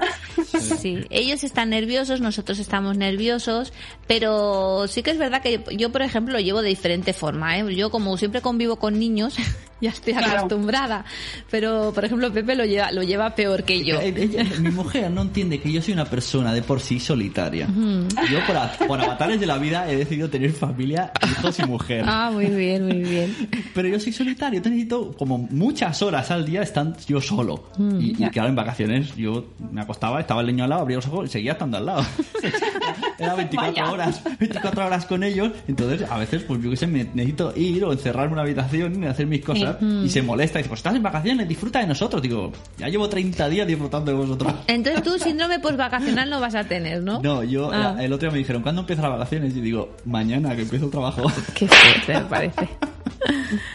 Sí, 0.60 1.00
ellos 1.10 1.44
están 1.44 1.70
nerviosos, 1.72 2.22
nosotros 2.22 2.60
estamos 2.60 2.98
nerviosos, 2.98 3.74
pero 4.08 4.88
sí 4.88 5.02
que 5.02 5.12
es 5.12 5.18
verdad 5.18 5.42
que 5.42 5.64
yo, 5.78 5.92
por 5.92 6.02
ejemplo, 6.02 6.34
lo 6.34 6.40
llevo 6.42 6.62
de 6.62 6.70
diferente 6.70 7.14
forma. 7.14 7.58
¿eh? 7.58 7.76
Yo, 7.76 7.90
como 7.90 8.16
siempre 8.18 8.42
convivo 8.42 8.76
con 8.76 9.00
niños, 9.00 9.36
ya 9.82 9.90
estoy 9.92 10.14
Claro. 10.14 10.38
acostumbrada, 10.40 11.06
pero, 11.50 11.92
por 11.94 12.06
ejemplo, 12.06 12.32
Pepe 12.32 12.56
lo 12.56 12.66
lleva, 12.66 12.92
lo 12.92 13.04
lleva 13.04 13.34
peor 13.36 13.64
que 13.64 13.84
yo. 13.84 14.00
Eh, 14.02 14.14
ella- 14.18 14.44
mi 14.60 14.70
mujer 14.72 15.10
no 15.12 15.22
entiende 15.22 15.60
que 15.60 15.72
yo 15.72 15.82
soy 15.82 15.94
una 15.94 16.06
persona 16.06 16.54
de 16.54 16.62
por 16.62 16.80
sí 16.82 17.00
solitaria. 17.00 17.68
Yo 17.68 18.40
por, 18.46 18.88
por 18.88 19.00
avatares 19.02 19.40
de 19.40 19.46
la 19.46 19.58
vida 19.58 19.90
he 19.90 19.96
decidido 19.96 20.30
tener 20.30 20.52
familia, 20.52 21.12
hijos 21.32 21.58
y 21.60 21.64
mujer. 21.66 22.04
Ah, 22.08 22.30
muy 22.34 22.48
bien, 22.48 22.86
muy 22.88 22.98
bien. 23.04 23.36
Pero 23.74 23.88
yo 23.88 24.00
soy 24.00 24.12
solitario, 24.14 24.62
te 24.62 24.70
necesito 24.70 25.12
como 25.18 25.38
muchas 25.38 26.02
horas 26.02 26.30
al 26.32 26.46
día 26.46 26.62
estando 26.62 26.98
yo 27.08 27.22
solo. 27.22 27.70
y, 28.00 28.12
y 28.12 28.16
Ya. 28.16 28.30
claro, 28.32 28.50
en 28.50 28.56
vacaciones 28.56 29.16
yo 29.16 29.46
me 29.72 29.82
acostaba, 29.82 30.20
estaba 30.20 30.42
el 30.42 30.48
niño 30.48 30.64
al 30.66 30.70
lado, 30.72 30.82
abría 30.82 30.98
los 30.98 31.08
ojos 31.08 31.30
y 31.30 31.32
seguía 31.32 31.54
estando 31.54 31.78
al 31.78 31.86
lado. 31.86 32.06
Era 33.20 33.36
24 33.36 33.74
Vaya. 33.74 33.92
horas, 33.92 34.22
24 34.40 34.86
horas 34.86 35.06
con 35.06 35.24
ellos. 35.24 35.52
Entonces, 35.68 36.10
a 36.10 36.18
veces, 36.18 36.44
pues 36.44 36.62
yo 36.62 36.70
qué 36.70 36.76
sé, 36.78 36.88
me 36.88 37.04
necesito 37.14 37.54
ir 37.56 37.84
o 37.84 37.92
encerrarme 37.92 38.28
en 38.28 38.34
una 38.34 38.42
habitación 38.44 39.04
y 39.04 39.08
hacer 39.08 39.28
mis 39.28 39.44
cosas. 39.44 39.78
Y 39.82 40.10
se 40.10 40.22
molesta 40.22 40.60
y 40.60 40.62
dice, 40.64 40.70
pues 40.70 40.80
estás 40.80 40.96
en 40.96 41.04
vacaciones, 41.04 41.48
disfruta 41.48 41.80
de 41.80 41.88
nosotros. 41.88 42.22
Digo, 42.22 42.52
ya 42.78 42.88
llevo 42.88 43.08
30 43.10 43.50
días 43.50 43.68
disfrutando 43.68 44.12
de 44.12 44.18
vosotros. 44.18 44.54
Entonces 44.68 45.04
tú 45.04 45.12
síndrome 45.20 45.60
postvacacional 45.60 46.30
no 46.30 46.40
vas 46.40 46.56
a 46.56 46.64
tener, 46.64 47.04
¿no? 47.04 47.20
No, 47.22 47.44
yo 47.44 47.72
Ah. 47.72 47.96
el 48.00 48.12
otro 48.14 48.28
día 48.28 48.34
me 48.34 48.40
dijeron, 48.40 48.62
¿cuándo 48.62 48.82
empiezan 48.82 49.04
las 49.04 49.14
vacaciones? 49.14 49.56
Y 49.56 49.62
digo, 49.62 49.96
mañana 50.06 50.56
que 50.56 50.62
empiezo 50.64 50.86
el 50.86 50.92
trabajo. 50.92 51.24
Qué 51.56 51.68
fuerte 51.68 52.14
me 52.14 52.22
parece. 52.22 52.70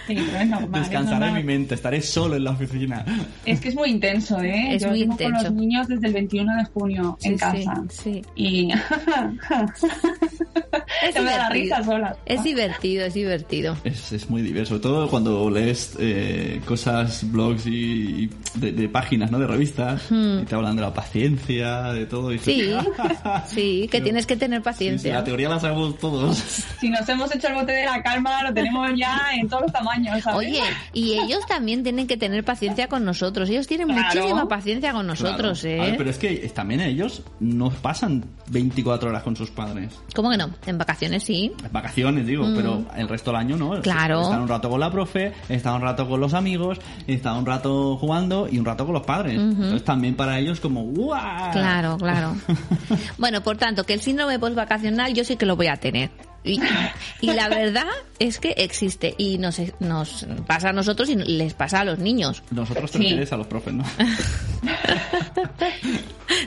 Sí, 0.07 0.15
pero 0.17 0.39
es 0.39 0.49
normal. 0.49 0.83
es 0.83 0.91
Descansaré 0.91 1.33
mi 1.33 1.43
mente, 1.45 1.75
estaré 1.75 2.01
solo 2.01 2.37
en 2.37 2.45
la 2.45 2.53
oficina. 2.53 3.05
Es 3.45 3.61
que 3.61 3.69
es 3.69 3.75
muy 3.75 3.91
intenso, 3.91 4.39
¿eh? 4.41 4.75
Es 4.75 4.83
Yo 4.83 4.89
muy 4.89 4.99
llevo 5.01 5.17
con 5.17 5.27
intenso. 5.27 5.45
los 5.49 5.55
niños 5.55 5.89
desde 5.89 6.07
el 6.09 6.13
21 6.15 6.57
de 6.57 6.65
junio 6.65 7.19
en 7.23 7.37
casa. 7.39 7.83
sí, 7.91 8.03
sí. 8.03 8.23
Y 8.37 8.69
huh. 9.42 9.66
Es 11.03 11.14
se 11.14 11.21
me 11.21 11.31
da 11.31 11.38
la 11.38 11.49
risa 11.51 11.83
sola. 11.85 12.17
Es 12.27 12.43
divertido, 12.43 13.05
es 13.05 13.14
divertido. 13.14 13.77
Es, 13.85 14.12
es 14.12 14.31
muy 14.31 14.43
diverso, 14.43 14.71
sobre 14.71 14.83
todo 14.83 15.09
cuando 15.09 15.51
lees 15.51 15.97
eh, 15.99 16.61
cosas, 16.67 17.31
blogs 17.31 17.67
y, 17.67 17.71
y 18.25 18.31
de, 18.55 18.73
de 18.73 18.88
páginas, 18.88 19.31
¿no? 19.31 19.38
De 19.38 19.47
revistas, 19.47 20.03
y 20.11 20.45
te 20.45 20.55
hablan 20.55 20.77
de 20.77 20.83
la 20.83 20.93
paciencia, 20.95 21.93
de 21.93 22.07
todo. 22.07 22.33
Y 22.33 22.37
Hmm. 22.38 22.40
Sí, 22.45 22.73
sí, 23.47 23.88
que 23.90 24.01
tienes 24.01 24.27
que 24.27 24.37
tener 24.37 24.59
Sí, 24.59 24.62
sí, 24.62 24.64
paciencia. 24.64 25.14
la 25.14 25.25
teoría 25.25 25.49
la 25.49 25.59
sabemos 25.61 25.99
todos. 25.99 26.38
Si 26.81 26.90
nos 26.90 27.09
hemos 27.09 27.35
hecho 27.35 27.49
el 27.49 27.55
bote 27.55 27.73
de 27.73 27.85
la 27.87 28.03
calma, 28.03 28.43
lo 28.43 28.53
tenemos 28.53 28.90
ya 28.97 29.23
en 29.35 29.49
todos 29.49 29.62
los 29.62 29.73
tamaños, 29.73 30.23
¿sabes? 30.23 30.38
Oye, 30.49 30.61
y 30.93 31.14
ellos 31.14 31.40
también 31.49 31.83
tienen 31.83 32.07
que 32.07 32.17
tener 32.19 32.45
paciencia 32.45 32.88
con 32.88 33.05
nosotros. 33.05 33.49
Ellos 33.49 33.67
tienen 33.67 33.88
Claro. 33.88 34.03
muchísima 34.14 34.49
paciencia 34.49 34.93
con 34.93 35.07
nosotros, 35.07 35.61
Claro. 35.61 35.77
¿eh? 35.77 35.81
A 35.81 35.85
ver, 35.87 35.97
pero 35.97 36.11
es 36.11 36.19
que 36.19 36.35
también 36.55 36.81
ellos 36.81 37.23
no 37.40 37.71
pasan 37.71 38.25
24 38.51 39.09
horas 39.11 39.23
con 39.23 39.35
sus 39.37 39.51
padres. 39.51 39.93
¿Cómo 40.14 40.31
que 40.31 40.37
no? 40.37 40.44
En 40.67 40.79
vacaciones 40.79 41.25
sí. 41.25 41.53
En 41.65 41.73
vacaciones, 41.73 42.27
digo, 42.27 42.47
pero 42.55 42.85
el 42.97 43.09
resto 43.09 43.31
del 43.31 43.41
año 43.41 43.57
no. 43.57 43.73
Mm. 43.73 43.83
Claro. 43.83 44.23
Están 44.23 44.43
un 44.43 44.49
rato 44.49 44.71
con 44.71 44.81
la 44.81 44.91
profe, 44.91 45.33
están 45.49 45.75
un 45.75 45.83
rato 45.83 46.09
con 46.09 46.21
los 46.21 46.35
amigos, 46.35 46.79
están 47.07 47.37
un 47.37 47.47
rato 47.47 47.97
jugando 47.97 48.49
y 48.51 48.59
un 48.59 48.65
rato 48.65 48.85
con 48.85 48.95
los 48.95 49.05
padres. 49.05 49.39
Entonces 49.39 49.85
también 49.85 50.15
para 50.15 50.39
ellos 50.39 50.61
como 50.61 50.85
¡guau! 50.85 51.53
Claro, 51.53 51.97
claro. 51.99 52.35
Bueno, 53.19 53.43
por 53.43 53.57
tanto, 53.57 53.85
que 53.85 53.95
el 53.95 54.01
síndrome 54.01 54.39
postvacacional 54.39 55.15
yo 55.15 55.25
sí 55.25 55.37
que 55.37 55.47
lo 55.47 55.57
voy 55.57 55.69
a 55.69 55.77
tener. 55.77 56.11
Y, 56.45 56.61
y 57.23 57.33
la 57.33 57.49
verdad 57.49 57.87
es 58.19 58.39
que 58.39 58.51
existe 58.59 59.15
y 59.17 59.39
nos, 59.39 59.59
nos 59.81 60.23
pasa 60.47 60.69
a 60.69 60.73
nosotros 60.73 61.09
y 61.09 61.17
les 61.17 61.55
pasa 61.55 61.81
a 61.81 61.85
los 61.85 61.99
niños. 61.99 62.43
Nosotros 62.51 62.91
te 62.91 62.99
Sí. 62.99 63.05
refieres 63.05 63.33
a 63.33 63.37
los 63.39 63.47
profes, 63.47 63.73
¿no? 63.75 63.85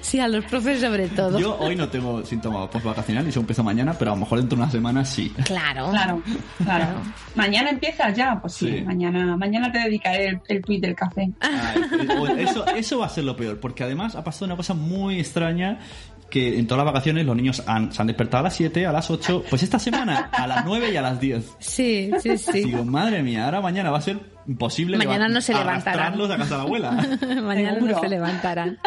Sí, 0.01 0.19
a 0.19 0.27
los 0.27 0.43
profes 0.45 0.81
sobre 0.81 1.07
todo. 1.09 1.39
Yo 1.39 1.57
hoy 1.59 1.75
no 1.75 1.87
tengo 1.89 2.23
síntomas 2.25 2.67
postvacacional 2.69 3.25
y 3.25 3.29
eso 3.29 3.39
empieza 3.39 3.61
mañana, 3.63 3.93
pero 3.97 4.11
a 4.11 4.13
lo 4.15 4.21
mejor 4.21 4.39
dentro 4.39 4.57
de 4.57 4.63
una 4.63 4.71
semana 4.71 5.05
sí. 5.05 5.31
Claro. 5.43 5.89
Claro, 5.91 6.21
claro. 6.63 6.87
Mañana 7.35 7.69
empieza 7.69 8.11
ya, 8.11 8.39
pues 8.41 8.53
sí, 8.53 8.67
Sí. 8.77 8.81
mañana, 8.83 9.35
mañana 9.37 9.71
te 9.71 9.79
dedicaré 9.79 10.27
el, 10.29 10.39
el 10.47 10.61
tuit 10.61 10.81
del 10.81 10.95
café. 10.95 11.29
Ay, 11.39 11.81
o- 12.19 12.27
eso, 12.27 12.65
eso 12.67 12.99
va 12.99 13.05
a 13.05 13.09
ser 13.09 13.23
lo 13.23 13.35
peor, 13.35 13.59
porque 13.59 13.83
además 13.83 14.15
ha 14.15 14.23
pasado 14.23 14.45
una 14.45 14.55
cosa 14.55 14.73
muy 14.73 15.19
extraña 15.19 15.79
que 16.29 16.59
en 16.59 16.67
todas 16.67 16.83
las 16.83 16.93
vacaciones 16.93 17.25
los 17.25 17.35
niños 17.35 17.63
han, 17.67 17.91
se 17.93 18.01
han 18.01 18.07
despertado 18.07 18.41
a 18.41 18.43
las 18.43 18.55
7, 18.55 18.85
a 18.85 18.91
las 18.91 19.09
8, 19.09 19.45
pues 19.49 19.63
esta 19.63 19.79
semana 19.79 20.29
a 20.31 20.47
las 20.47 20.65
9 20.65 20.91
y 20.91 20.97
a 20.97 21.01
las 21.01 21.19
10. 21.19 21.55
Sí, 21.59 22.11
sí, 22.19 22.37
sí. 22.37 22.63
Digo, 22.63 22.83
madre 22.83 23.23
mía, 23.23 23.45
ahora 23.45 23.61
mañana 23.61 23.91
va 23.91 23.99
a 23.99 24.01
ser 24.01 24.19
imposible 24.47 24.97
Mañana 24.97 25.27
no 25.27 25.41
se 25.41 25.53
levantarán. 25.53 26.13
a 26.13 26.37
casa 26.37 26.51
de 26.51 26.57
la 26.57 26.61
abuela. 26.61 26.91
Mañana 27.43 27.79
no 27.79 27.99
se 27.99 28.07
levantarán. 28.07 28.79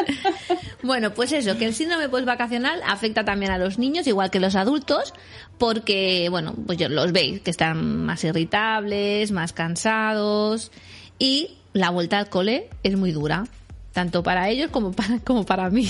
Bueno, 0.83 1.11
pues 1.11 1.33
eso, 1.33 1.57
que 1.59 1.67
el 1.67 1.75
síndrome 1.75 2.09
postvacacional 2.09 2.81
afecta 2.87 3.25
también 3.25 3.53
a 3.53 3.59
los 3.59 3.79
niños, 3.79 4.07
igual 4.07 4.31
que 4.31 4.41
los 4.41 4.57
adultos, 4.57 5.13
porque, 5.59 6.29
bueno, 6.31 6.55
pues 6.67 6.81
los 6.89 7.13
veis, 7.13 7.41
que 7.41 7.51
están 7.51 8.05
más 8.05 8.25
irritables, 8.25 9.33
más 9.33 9.53
cansados, 9.53 10.73
y 11.19 11.59
la 11.73 11.91
vuelta 11.91 12.19
al 12.19 12.29
cole 12.31 12.71
es 12.83 12.97
muy 12.97 13.13
dura, 13.13 13.45
tanto 13.93 14.23
para 14.23 14.49
ellos 14.49 14.71
como 14.71 14.93
para, 14.93 15.19
como 15.25 15.45
para 15.45 15.69
mí. 15.71 15.87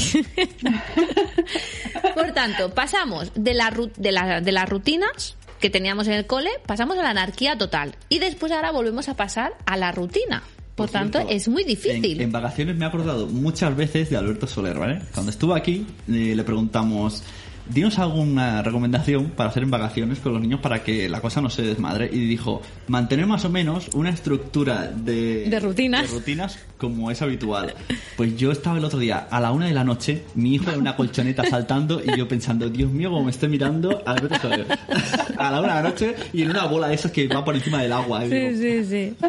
Por 2.15 2.33
tanto, 2.33 2.71
pasamos 2.75 3.33
de, 3.35 3.55
la, 3.55 3.73
de, 3.97 4.13
la- 4.13 4.41
de 4.41 4.53
las 4.53 4.69
rutinas 4.69 5.37
que 5.61 5.71
teníamos 5.71 6.07
en 6.09 6.15
el 6.15 6.27
cole, 6.27 6.51
pasamos 6.67 6.99
a 6.99 7.03
la 7.03 7.11
anarquía 7.11 7.57
total. 7.59 7.95
Y 8.09 8.19
después 8.19 8.51
ahora 8.53 8.71
volvemos 8.73 9.09
a 9.09 9.15
pasar 9.17 9.53
a 9.67 9.77
la 9.77 9.93
rutina. 9.93 10.43
Por, 10.75 10.87
Por 10.87 10.91
tanto, 10.91 11.19
cierto, 11.19 11.35
es 11.35 11.49
muy 11.49 11.65
difícil. 11.65 12.17
En, 12.17 12.23
en 12.23 12.33
vacaciones 12.33 12.77
me 12.77 12.85
he 12.87 12.89
acordado 12.89 13.27
muchas 13.27 13.77
veces 13.77 14.09
de 14.09 14.17
Alberto 14.17 14.47
Soler, 14.47 14.79
¿vale? 14.79 15.03
Cuando 15.13 15.31
estuvo 15.31 15.55
aquí 15.55 15.87
eh, 16.09 16.33
le 16.35 16.43
preguntamos, 16.45 17.23
dinos 17.73 17.99
alguna 17.99 18.63
recomendación 18.63 19.31
para 19.31 19.51
hacer 19.51 19.63
en 19.63 19.71
vacaciones 19.71 20.19
con 20.21 20.33
los 20.33 20.43
niños 20.43 20.61
para 20.61 20.83
que 20.83 21.09
la 21.09 21.21
cosa 21.21 21.41
no 21.41 21.51
se 21.51 21.63
desmadre. 21.63 22.09
Y 22.13 22.27
dijo, 22.27 22.63
mantener 22.89 23.27
más 23.27 23.45
o 23.45 23.51
menos 23.51 23.89
una 23.95 24.11
estructura 24.11 24.87
de, 24.87 25.49
De 25.49 25.61
rutinas. 25.61 26.03
de 26.11 26.19
rutinas 26.19 26.59
como 26.79 27.11
es 27.11 27.21
habitual. 27.23 27.75
Pues 28.17 28.37
yo 28.37 28.51
estaba 28.53 28.79
el 28.79 28.85
otro 28.85 28.99
día 28.99 29.27
a 29.31 29.41
la 29.41 29.53
una 29.53 29.67
de 29.67 29.75
la 29.75 29.85
noche, 29.85 30.25
mi 30.35 30.55
hijo 30.55 30.71
en 30.71 30.81
una 30.81 30.97
colchoneta 30.97 31.45
saltando 31.45 32.01
y 32.03 32.17
yo 32.17 32.27
pensando, 32.27 32.69
Dios 32.71 32.91
mío, 32.91 33.11
como 33.11 33.25
me 33.25 33.31
estoy 33.31 33.49
mirando 33.51 34.03
a 34.07 34.17
Soler. 34.41 34.67
a 35.37 35.51
la 35.51 35.61
una 35.61 35.77
de 35.77 35.83
la 35.83 35.89
noche 35.91 36.15
y 36.33 36.43
en 36.43 36.51
una 36.51 36.65
bola 36.67 36.89
de 36.89 36.95
esas 36.95 37.13
que 37.13 37.29
va 37.29 37.45
por 37.45 37.55
encima 37.55 37.83
del 37.83 37.93
agua. 37.93 38.25
Y 38.25 38.29
digo, 38.31 38.51
Sí, 38.51 38.85
sí, 38.85 38.85
sí. 38.85 39.29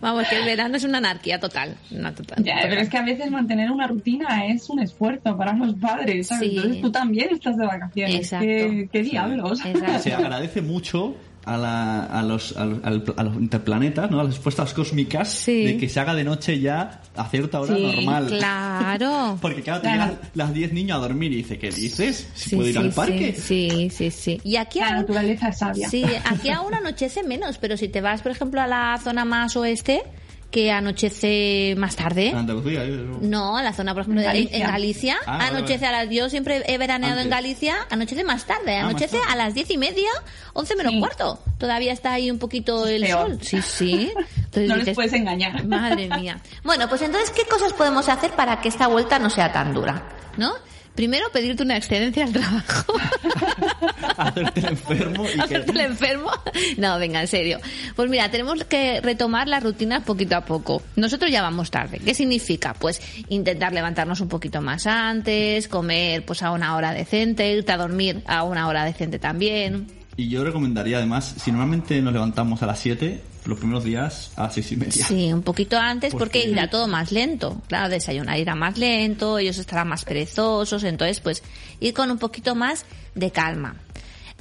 Vamos, 0.00 0.26
que 0.28 0.36
el 0.36 0.44
verano 0.44 0.76
es 0.76 0.84
una 0.84 0.98
anarquía 0.98 1.40
total. 1.40 1.76
Una 1.90 2.14
total. 2.14 2.44
Ya, 2.44 2.58
pero 2.62 2.80
es 2.82 2.88
que 2.88 2.98
a 2.98 3.02
veces 3.04 3.30
mantener 3.30 3.70
una 3.70 3.86
rutina 3.86 4.46
es 4.46 4.68
un 4.68 4.80
esfuerzo 4.80 5.36
para 5.36 5.54
los 5.54 5.74
padres, 5.76 6.26
¿sabes? 6.28 6.50
Sí. 6.50 6.56
Entonces 6.56 6.82
tú 6.82 6.90
también 6.92 7.28
estás 7.30 7.56
de 7.56 7.64
vacaciones. 7.66 7.79
Vacaciones. 7.80 8.14
Exacto. 8.16 8.46
¿Qué, 8.46 8.88
qué 8.92 9.02
diablos? 9.02 9.60
Exacto. 9.64 9.98
Se 10.02 10.12
agradece 10.14 10.62
mucho 10.62 11.16
a, 11.44 11.56
la- 11.56 12.04
a 12.04 12.22
los, 12.22 12.54
a, 12.56 12.64
los, 12.66 12.80
a 13.16 13.22
los 13.24 13.34
interplanetas, 13.36 14.10
¿no? 14.10 14.20
a 14.20 14.24
las 14.24 14.34
respuestas 14.34 14.74
cósmicas, 14.74 15.28
Sí. 15.30 15.64
de 15.64 15.76
que 15.78 15.88
se 15.88 15.98
haga 15.98 16.14
de 16.14 16.22
noche 16.22 16.60
ya 16.60 17.00
a 17.16 17.28
cierta 17.28 17.60
hora 17.60 17.74
Sí, 17.74 17.82
normal. 17.82 18.26
Claro. 18.28 19.38
Porque 19.42 19.62
claro, 19.62 19.80
te 19.80 19.88
Claro. 19.88 20.12
llegan 20.12 20.30
las 20.34 20.52
10 20.54 20.72
niños 20.74 20.98
a 20.98 21.00
dormir 21.00 21.32
y 21.32 21.36
dice, 21.36 21.58
¿qué 21.58 21.70
dices? 21.70 22.28
¿Si 22.34 22.50
Sí, 22.50 22.56
puedo 22.56 22.68
ir 22.68 22.78
al 22.78 22.90
parque? 22.92 23.34
Sí, 23.34 23.68
sí, 23.70 23.90
sí, 23.90 24.10
sí. 24.10 24.40
Y 24.44 24.56
aquí 24.56 24.80
La 24.80 24.88
aún, 24.88 24.96
naturaleza 24.96 25.48
es 25.48 25.58
sabia. 25.58 25.88
sí, 25.88 26.04
aquí 26.24 26.50
aún 26.50 26.74
anochece 26.80 27.22
menos, 27.22 27.56
pero 27.58 27.76
si 27.78 27.88
te 27.88 28.00
vas, 28.02 28.20
por 28.22 28.32
ejemplo, 28.32 28.60
a 28.60 28.66
la 28.66 28.98
zona 29.02 29.24
más 29.24 29.56
oeste, 29.56 30.02
que 30.50 30.72
anochece 30.72 31.74
más 31.78 31.94
tarde. 31.96 32.28
En 32.30 32.36
Andalucía, 32.38 32.84
¿eh? 32.84 33.06
No, 33.20 33.60
la 33.62 33.72
zona, 33.72 33.92
por 33.94 34.02
ejemplo, 34.02 34.20
de 34.20 34.26
Galicia. 34.26 34.56
en 34.58 34.62
Galicia, 34.66 35.16
Ah, 35.26 35.46
anochece 35.46 35.84
vale. 35.84 35.96
a 35.96 36.04
las... 36.04 36.14
Yo 36.14 36.28
siempre 36.28 36.62
he 36.66 36.76
veraneado 36.78 37.20
en. 37.20 37.30
Galicia, 37.30 37.76
anochece 37.90 38.24
más 38.24 38.44
tarde, 38.46 38.76
Ah, 38.76 38.82
más 38.82 38.90
anochece 38.90 39.18
tarde. 39.18 39.32
a 39.32 39.36
las 39.36 39.54
diez 39.54 39.70
y 39.70 39.78
media, 39.78 40.08
once 40.52 40.74
menos 40.74 40.92
Sí. 40.92 40.98
cuarto. 40.98 41.38
Todavía 41.58 41.92
está 41.92 42.12
ahí 42.12 42.30
un 42.30 42.38
poquito 42.38 42.86
el 42.86 43.02
Peor. 43.02 43.28
sol. 43.28 43.38
Sí, 43.42 43.62
sí. 43.62 44.12
Entonces 44.36 44.68
No 44.68 44.74
les 44.76 44.84
dices, 44.86 44.94
puedes 44.96 45.12
engañar. 45.12 45.64
Madre 45.66 46.08
mía. 46.18 46.40
Bueno, 46.64 46.88
pues 46.88 47.02
entonces, 47.02 47.30
¿qué 47.30 47.44
cosas 47.44 47.72
podemos 47.72 48.08
hacer 48.08 48.32
para 48.32 48.60
que 48.60 48.68
esta 48.68 48.88
vuelta 48.88 49.18
no 49.20 49.30
sea 49.30 49.52
tan 49.52 49.72
dura? 49.72 50.02
¿No? 50.36 50.52
Primero, 51.00 51.30
pedirte 51.32 51.62
una 51.62 51.78
excedencia 51.78 52.24
al 52.24 52.32
trabajo. 52.34 52.92
Hacerte 54.18 54.60
el 54.60 54.66
enfermo 54.66 55.24
y. 55.34 55.40
¿Hacerte 55.40 55.70
el 55.72 55.80
enfermo? 55.80 56.30
No, 56.76 56.98
venga, 56.98 57.22
en 57.22 57.26
serio. 57.26 57.58
Pues 57.96 58.10
mira, 58.10 58.30
tenemos 58.30 58.64
que 58.64 59.00
retomar 59.00 59.48
las 59.48 59.62
rutinas 59.62 60.02
poquito 60.04 60.36
a 60.36 60.44
poco. 60.44 60.82
Nosotros 60.96 61.30
ya 61.30 61.40
vamos 61.40 61.70
tarde. 61.70 62.00
¿Qué 62.04 62.12
significa? 62.12 62.74
Pues 62.74 63.00
intentar 63.30 63.72
levantarnos 63.72 64.20
un 64.20 64.28
poquito 64.28 64.60
más 64.60 64.86
antes, 64.86 65.68
comer 65.68 66.26
pues 66.26 66.42
a 66.42 66.50
una 66.50 66.76
hora 66.76 66.92
decente, 66.92 67.50
irte 67.50 67.72
a 67.72 67.78
dormir 67.78 68.22
a 68.26 68.42
una 68.42 68.68
hora 68.68 68.84
decente 68.84 69.18
también. 69.18 69.99
Y 70.20 70.28
yo 70.28 70.44
recomendaría 70.44 70.98
además, 70.98 71.34
si 71.42 71.50
normalmente 71.50 72.02
nos 72.02 72.12
levantamos 72.12 72.62
a 72.62 72.66
las 72.66 72.78
7, 72.78 73.22
los 73.46 73.58
primeros 73.58 73.84
días 73.84 74.32
a 74.36 74.42
las 74.42 74.54
6 74.54 74.72
y 74.72 74.76
media. 74.76 75.06
Sí, 75.06 75.32
un 75.32 75.40
poquito 75.40 75.78
antes 75.78 76.12
porque 76.12 76.40
Porque- 76.40 76.50
irá 76.50 76.68
todo 76.68 76.88
más 76.88 77.10
lento. 77.10 77.62
Claro, 77.68 77.88
desayunar 77.88 78.38
irá 78.38 78.54
más 78.54 78.76
lento, 78.76 79.38
ellos 79.38 79.56
estarán 79.56 79.88
más 79.88 80.04
perezosos, 80.04 80.84
entonces 80.84 81.20
pues 81.20 81.42
ir 81.80 81.94
con 81.94 82.10
un 82.10 82.18
poquito 82.18 82.54
más 82.54 82.84
de 83.14 83.30
calma. 83.30 83.76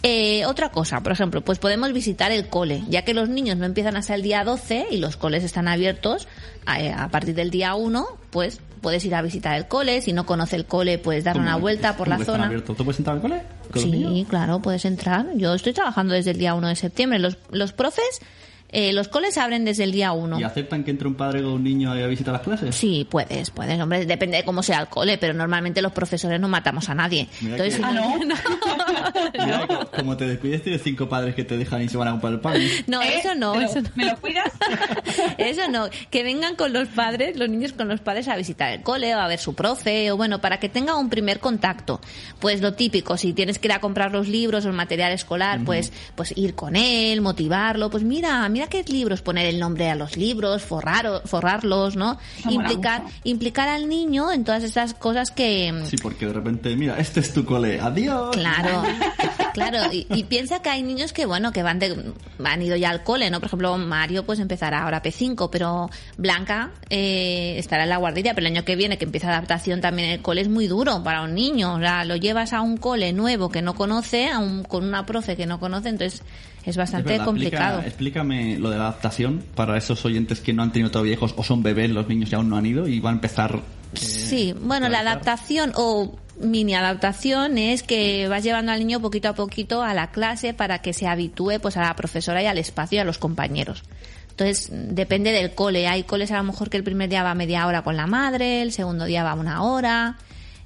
Eh, 0.01 0.45
otra 0.45 0.69
cosa, 0.69 1.01
por 1.01 1.11
ejemplo, 1.11 1.41
pues 1.41 1.59
podemos 1.59 1.91
visitar 1.91 2.31
el 2.31 2.47
cole, 2.47 2.83
ya 2.87 3.03
que 3.03 3.13
los 3.13 3.27
niños 3.27 3.57
no 3.57 3.65
empiezan 3.65 3.97
hasta 3.97 4.15
el 4.15 4.21
día 4.21 4.43
12 4.43 4.87
y 4.91 4.97
los 4.97 5.17
coles 5.17 5.43
están 5.43 5.67
abiertos 5.67 6.27
eh, 6.77 6.93
a, 6.95 7.09
partir 7.09 7.35
del 7.35 7.49
día 7.49 7.75
1, 7.75 8.05
pues 8.29 8.61
puedes 8.81 9.03
ir 9.03 9.13
a 9.15 9.21
visitar 9.21 9.57
el 9.57 9.67
cole, 9.67 10.01
si 10.01 10.13
no 10.13 10.25
conoce 10.25 10.55
el 10.55 10.65
cole 10.65 10.99
puedes 10.99 11.25
dar 11.25 11.33
¿Cómo 11.33 11.45
una 11.45 11.57
vuelta 11.57 11.97
por 11.97 12.07
la 12.07 12.17
zona. 12.23 12.45
abiertos? 12.45 12.77
¿Tú 12.77 12.85
puedes 12.85 12.99
entrar 12.99 13.17
al 13.17 13.21
cole? 13.21 13.41
¿Con 13.71 13.81
los 13.81 13.91
Sí, 13.91 14.25
claro, 14.29 14.61
puedes 14.61 14.85
entrar. 14.85 15.27
Yo 15.35 15.53
estoy 15.53 15.73
trabajando 15.73 16.13
desde 16.13 16.31
el 16.31 16.37
día 16.37 16.53
1 16.53 16.69
de 16.69 16.75
septiembre. 16.77 17.19
Los, 17.19 17.37
los 17.51 17.73
profes, 17.73 18.21
eh, 18.71 18.93
los 18.93 19.07
coles 19.07 19.37
abren 19.37 19.65
desde 19.65 19.83
el 19.83 19.91
día 19.91 20.11
1. 20.11 20.39
¿Y 20.39 20.43
aceptan 20.43 20.83
que 20.83 20.91
entre 20.91 21.07
un 21.07 21.15
padre 21.15 21.41
con 21.41 21.51
un 21.53 21.63
niño 21.63 21.91
a 21.91 21.95
visitar 22.07 22.33
las 22.33 22.41
clases? 22.43 22.75
Sí, 22.75 23.07
puedes, 23.09 23.49
puedes, 23.51 23.79
hombre, 23.81 24.05
depende 24.05 24.37
de 24.37 24.43
cómo 24.43 24.61
sea 24.63 24.79
el 24.81 24.87
cole, 24.87 25.17
pero 25.17 25.33
normalmente 25.33 25.81
los 25.81 25.91
profesores 25.91 26.39
no 26.39 26.47
matamos 26.47 26.87
a 26.89 26.95
nadie. 26.95 27.27
Mira 27.41 27.55
Entonces, 27.55 27.79
que- 27.79 27.85
Ah, 27.85 27.91
¿no? 27.91 28.19
Mira, 29.33 29.67
co- 29.67 29.91
como 29.95 30.17
te 30.17 30.27
descuides, 30.27 30.63
tienes 30.63 30.81
cinco 30.83 31.07
padres 31.09 31.35
que 31.35 31.43
te 31.43 31.57
dejan 31.57 31.81
y 31.81 31.89
se 31.89 31.97
van 31.97 32.07
a 32.09 32.11
comprar 32.11 32.33
el 32.33 32.39
pan. 32.39 32.55
no, 32.87 33.01
¿Eh? 33.01 33.19
eso 33.19 33.35
no, 33.35 33.55
¿Me 33.55 33.61
lo- 33.61 33.65
eso 33.67 33.81
no. 33.81 33.89
¿Me 33.95 34.05
lo 34.05 34.17
cuidas? 34.17 34.51
Eso 35.37 35.67
no, 35.69 35.87
que 36.09 36.23
vengan 36.23 36.55
con 36.55 36.73
los 36.73 36.87
padres, 36.89 37.37
los 37.37 37.49
niños 37.49 37.73
con 37.73 37.87
los 37.87 37.99
padres 38.01 38.27
a 38.27 38.35
visitar 38.35 38.71
el 38.71 38.81
cole 38.81 39.15
o 39.15 39.19
a 39.19 39.27
ver 39.27 39.39
su 39.39 39.55
profe 39.55 40.11
o 40.11 40.17
bueno, 40.17 40.39
para 40.41 40.59
que 40.59 40.69
tenga 40.69 40.95
un 40.95 41.09
primer 41.09 41.39
contacto. 41.39 42.01
Pues 42.39 42.61
lo 42.61 42.73
típico, 42.73 43.17
si 43.17 43.33
tienes 43.33 43.57
que 43.59 43.67
ir 43.67 43.71
a 43.73 43.79
comprar 43.79 44.11
los 44.11 44.27
libros 44.27 44.65
o 44.65 44.67
el 44.69 44.73
material 44.75 45.11
escolar, 45.11 45.61
pues 45.65 45.91
pues 46.15 46.33
ir 46.37 46.55
con 46.55 46.75
él, 46.75 47.21
motivarlo, 47.21 47.89
pues 47.89 48.03
mira, 48.03 48.47
mira 48.49 48.58
qué 48.67 48.83
libros, 48.83 49.21
poner 49.21 49.45
el 49.45 49.59
nombre 49.59 49.89
a 49.89 49.95
los 49.95 50.17
libros, 50.17 50.63
forrar, 50.63 51.21
forrarlos, 51.25 51.95
¿no? 51.95 52.17
Eso 52.39 52.49
Implicar 53.23 53.67
al 53.67 53.89
niño 53.89 54.31
en 54.31 54.43
todas 54.43 54.63
esas 54.63 54.93
cosas 54.93 55.31
que 55.31 55.73
Sí, 55.85 55.97
porque 55.97 56.25
de 56.25 56.33
repente, 56.33 56.75
mira, 56.75 56.97
este 56.97 57.19
es 57.19 57.33
tu 57.33 57.45
cole, 57.45 57.79
adiós. 57.79 58.35
Claro, 58.35 58.83
claro. 59.53 59.91
Y, 59.91 60.07
y 60.09 60.23
piensa 60.23 60.61
que 60.61 60.69
hay 60.69 60.83
niños 60.83 61.13
que, 61.13 61.25
bueno, 61.25 61.51
que 61.51 61.63
van 61.63 61.79
de, 61.79 62.13
han 62.43 62.61
ido 62.61 62.75
ya 62.75 62.89
al 62.89 63.03
cole, 63.03 63.29
¿no? 63.29 63.39
Por 63.39 63.47
ejemplo, 63.47 63.77
Mario 63.77 64.25
pues 64.25 64.39
empezará 64.39 64.83
ahora 64.83 65.01
P5, 65.01 65.49
pero 65.51 65.89
Blanca 66.17 66.71
eh, 66.89 67.55
estará 67.57 67.83
en 67.83 67.89
la 67.89 67.97
guardería, 67.97 68.33
pero 68.33 68.47
el 68.47 68.53
año 68.53 68.65
que 68.65 68.75
viene, 68.75 68.97
que 68.97 69.05
empieza 69.05 69.29
adaptación 69.29 69.81
también 69.81 70.09
el 70.09 70.21
cole, 70.21 70.41
es 70.41 70.49
muy 70.49 70.67
duro 70.67 71.03
para 71.03 71.21
un 71.23 71.33
niño. 71.33 71.75
O 71.75 71.79
sea, 71.79 72.05
lo 72.05 72.15
llevas 72.15 72.53
a 72.53 72.61
un 72.61 72.77
cole 72.77 73.13
nuevo 73.13 73.49
que 73.49 73.61
no 73.61 73.75
conoce, 73.75 74.29
a 74.29 74.39
un, 74.39 74.63
con 74.63 74.83
una 74.83 75.05
profe 75.05 75.35
que 75.35 75.45
no 75.45 75.59
conoce, 75.59 75.89
entonces 75.89 76.23
es 76.65 76.77
bastante 76.77 77.17
complicado. 77.19 77.79
explica- 77.79 77.87
explícame 77.87 78.59
lo 78.59 78.69
de 78.69 78.77
la 78.77 78.83
adaptación 78.89 79.43
para 79.55 79.77
esos 79.77 80.03
oyentes 80.05 80.39
que 80.39 80.53
no 80.53 80.63
han 80.63 80.71
tenido 80.71 80.91
todavía 80.91 81.13
hijos 81.13 81.33
o 81.37 81.43
son 81.43 81.63
bebés, 81.63 81.89
los 81.89 82.07
niños 82.07 82.29
ya 82.29 82.37
aún 82.37 82.49
no 82.49 82.57
han 82.57 82.65
ido 82.65 82.87
y 82.87 82.99
van 82.99 83.13
a 83.13 83.17
empezar. 83.17 83.55
eh, 83.93 83.97
Sí, 83.97 84.53
bueno, 84.61 84.87
la 84.89 84.99
adaptación 84.99 85.71
o 85.75 86.17
mini 86.39 86.73
adaptación 86.75 87.57
es 87.57 87.83
que 87.83 88.27
vas 88.29 88.43
llevando 88.43 88.71
al 88.71 88.79
niño 88.79 88.99
poquito 89.01 89.27
a 89.29 89.33
poquito 89.33 89.81
a 89.83 89.93
la 89.93 90.11
clase 90.11 90.53
para 90.53 90.79
que 90.81 90.93
se 90.93 91.07
habitúe 91.07 91.59
pues 91.61 91.75
a 91.77 91.81
la 91.81 91.95
profesora 91.95 92.41
y 92.41 92.45
al 92.45 92.57
espacio 92.57 92.97
y 92.97 92.99
a 92.99 93.03
los 93.03 93.17
compañeros. 93.17 93.83
Entonces, 94.31 94.69
depende 94.71 95.33
del 95.33 95.51
cole. 95.53 95.85
Hay 95.87 96.03
coles 96.03 96.31
a 96.31 96.37
lo 96.37 96.43
mejor 96.45 96.69
que 96.69 96.77
el 96.77 96.83
primer 96.83 97.09
día 97.09 97.23
va 97.23 97.33
media 97.35 97.67
hora 97.67 97.81
con 97.81 97.97
la 97.97 98.07
madre, 98.07 98.61
el 98.61 98.71
segundo 98.71 99.03
día 99.03 99.21
va 99.23 99.33
una 99.33 99.63
hora, 99.63 100.15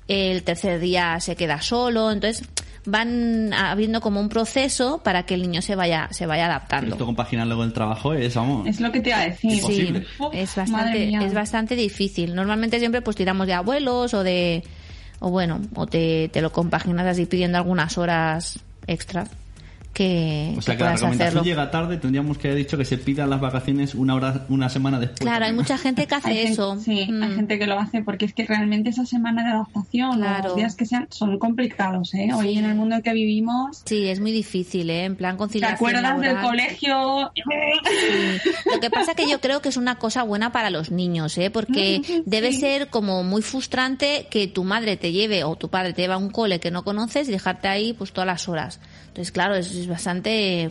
el 0.08 0.44
tercer 0.44 0.80
día 0.80 1.20
se 1.20 1.36
queda 1.36 1.60
solo. 1.60 2.12
Entonces, 2.12 2.48
van 2.86 3.54
habiendo 3.54 4.02
como 4.02 4.20
un 4.20 4.30
proceso 4.30 5.02
para 5.04 5.24
que 5.24 5.36
el 5.36 5.42
niño 5.44 5.62
se 5.62 5.76
vaya, 5.76 6.08
se 6.12 6.26
vaya 6.26 6.44
Pero 6.46 6.52
adaptando. 6.54 6.92
esto 6.92 7.06
compaginar 7.06 7.48
luego 7.48 7.64
el 7.64 7.74
trabajo 7.74 8.14
es, 8.14 8.36
vamos. 8.36 8.68
Es 8.68 8.80
lo 8.80 8.92
que 8.92 9.02
te 9.02 9.10
iba 9.10 9.20
a 9.20 9.26
decir. 9.26 9.62
Sí, 9.62 9.94
es 10.34 10.56
bastante, 10.56 11.14
es 11.16 11.34
bastante 11.34 11.76
difícil. 11.76 12.36
Normalmente 12.36 12.80
siempre 12.80 13.02
pues 13.02 13.16
tiramos 13.16 13.48
de 13.48 13.54
abuelos 13.54 14.14
o 14.14 14.24
de, 14.24 14.64
o 15.20 15.30
bueno, 15.30 15.62
o 15.76 15.88
te, 15.88 16.30
te 16.30 16.42
lo 16.42 16.52
compaginas 16.52 17.08
así 17.08 17.26
pidiendo 17.26 17.58
algunas 17.58 17.98
horas 17.98 18.60
extra 18.88 19.26
que, 19.94 20.56
O 20.58 20.62
sea 20.62 20.74
que 20.74 20.80
que 20.80 20.84
la 20.84 20.94
recomendación 20.94 21.28
hacerlo. 21.28 21.44
llega 21.44 21.72
tarde, 21.72 21.98
tendríamos 21.98 22.38
que 22.38 22.48
haber 22.50 22.58
dicho 22.58 22.78
que 22.78 22.86
se 22.86 22.98
pidan 22.98 23.30
las 23.30 23.40
vacaciones 23.40 23.94
una 23.96 24.16
hora, 24.16 24.46
una 24.50 24.68
semana 24.70 25.00
después. 25.00 25.20
Claro, 25.22 25.46
hay 25.46 25.54
mucha 25.54 25.78
gente 25.78 26.08
que 26.08 26.16
hace 26.16 26.30
Hay 26.30 26.36
gente- 26.38 26.52
eso. 26.54 26.78
sí, 26.80 27.00
hay 27.02 27.12
Mm. 27.12 27.36
gente 27.36 27.60
que 27.60 27.68
lo 27.68 27.80
hace 27.80 28.02
porque 28.02 28.26
es 28.26 28.34
que 28.34 28.46
realmente 28.46 28.90
esa 28.90 29.06
semana 29.06 29.44
de 29.44 29.50
adaptación 29.52 30.18
Claro. 30.18 30.48
los 30.50 30.56
días 30.58 30.76
que 30.76 30.86
sean 30.86 31.08
son 31.12 31.38
complicados, 31.40 32.14
¿eh? 32.16 32.30
Hoy 32.36 32.54
Sí. 32.54 32.58
en 32.60 32.66
el 32.66 32.76
mundo 32.76 32.96
en 32.96 33.02
que 33.04 33.14
vivimos, 33.14 33.84
Sí, 33.86 34.08
es 34.08 34.20
muy 34.20 34.32
difícil, 34.32 34.90
¿eh? 34.90 35.06
En 35.06 35.16
plan 35.16 35.34
¿te 35.36 35.38
conciliación 35.38 35.76
acuerdas 35.76 36.20
del 36.22 36.38
colegio? 36.42 37.32
Sí. 37.36 37.42
Lo 38.74 38.80
que 38.80 38.90
pasa 38.90 39.14
que 39.16 39.30
yo 39.30 39.40
creo 39.40 39.62
que 39.62 39.70
es 39.70 39.78
una 39.78 39.96
cosa 40.00 40.24
buena 40.24 40.52
para 40.52 40.70
los 40.70 40.92
niños, 40.92 41.38
¿eh? 41.38 41.50
Porque 41.50 42.02
debe 42.26 42.52
ser 42.54 42.88
como 42.88 43.24
muy 43.24 43.42
frustrante 43.42 44.28
que 44.30 44.48
tu 44.48 44.64
madre 44.64 44.98
te 44.98 45.12
lleve 45.12 45.44
o 45.44 45.56
tu 45.56 45.70
padre 45.70 45.94
te 45.94 46.02
lleve 46.02 46.14
a 46.14 46.18
un 46.18 46.30
cole 46.30 46.60
que 46.60 46.72
no 46.72 46.84
conoces 46.84 47.28
y 47.30 47.32
dejarte 47.32 47.68
ahí 47.68 47.94
pues 47.94 48.12
todas 48.12 48.28
las 48.28 48.48
horas. 48.50 48.80
Entonces, 49.10 49.32
claro, 49.32 49.56
es, 49.56 49.83
es 49.84 49.88
bastante 49.90 50.70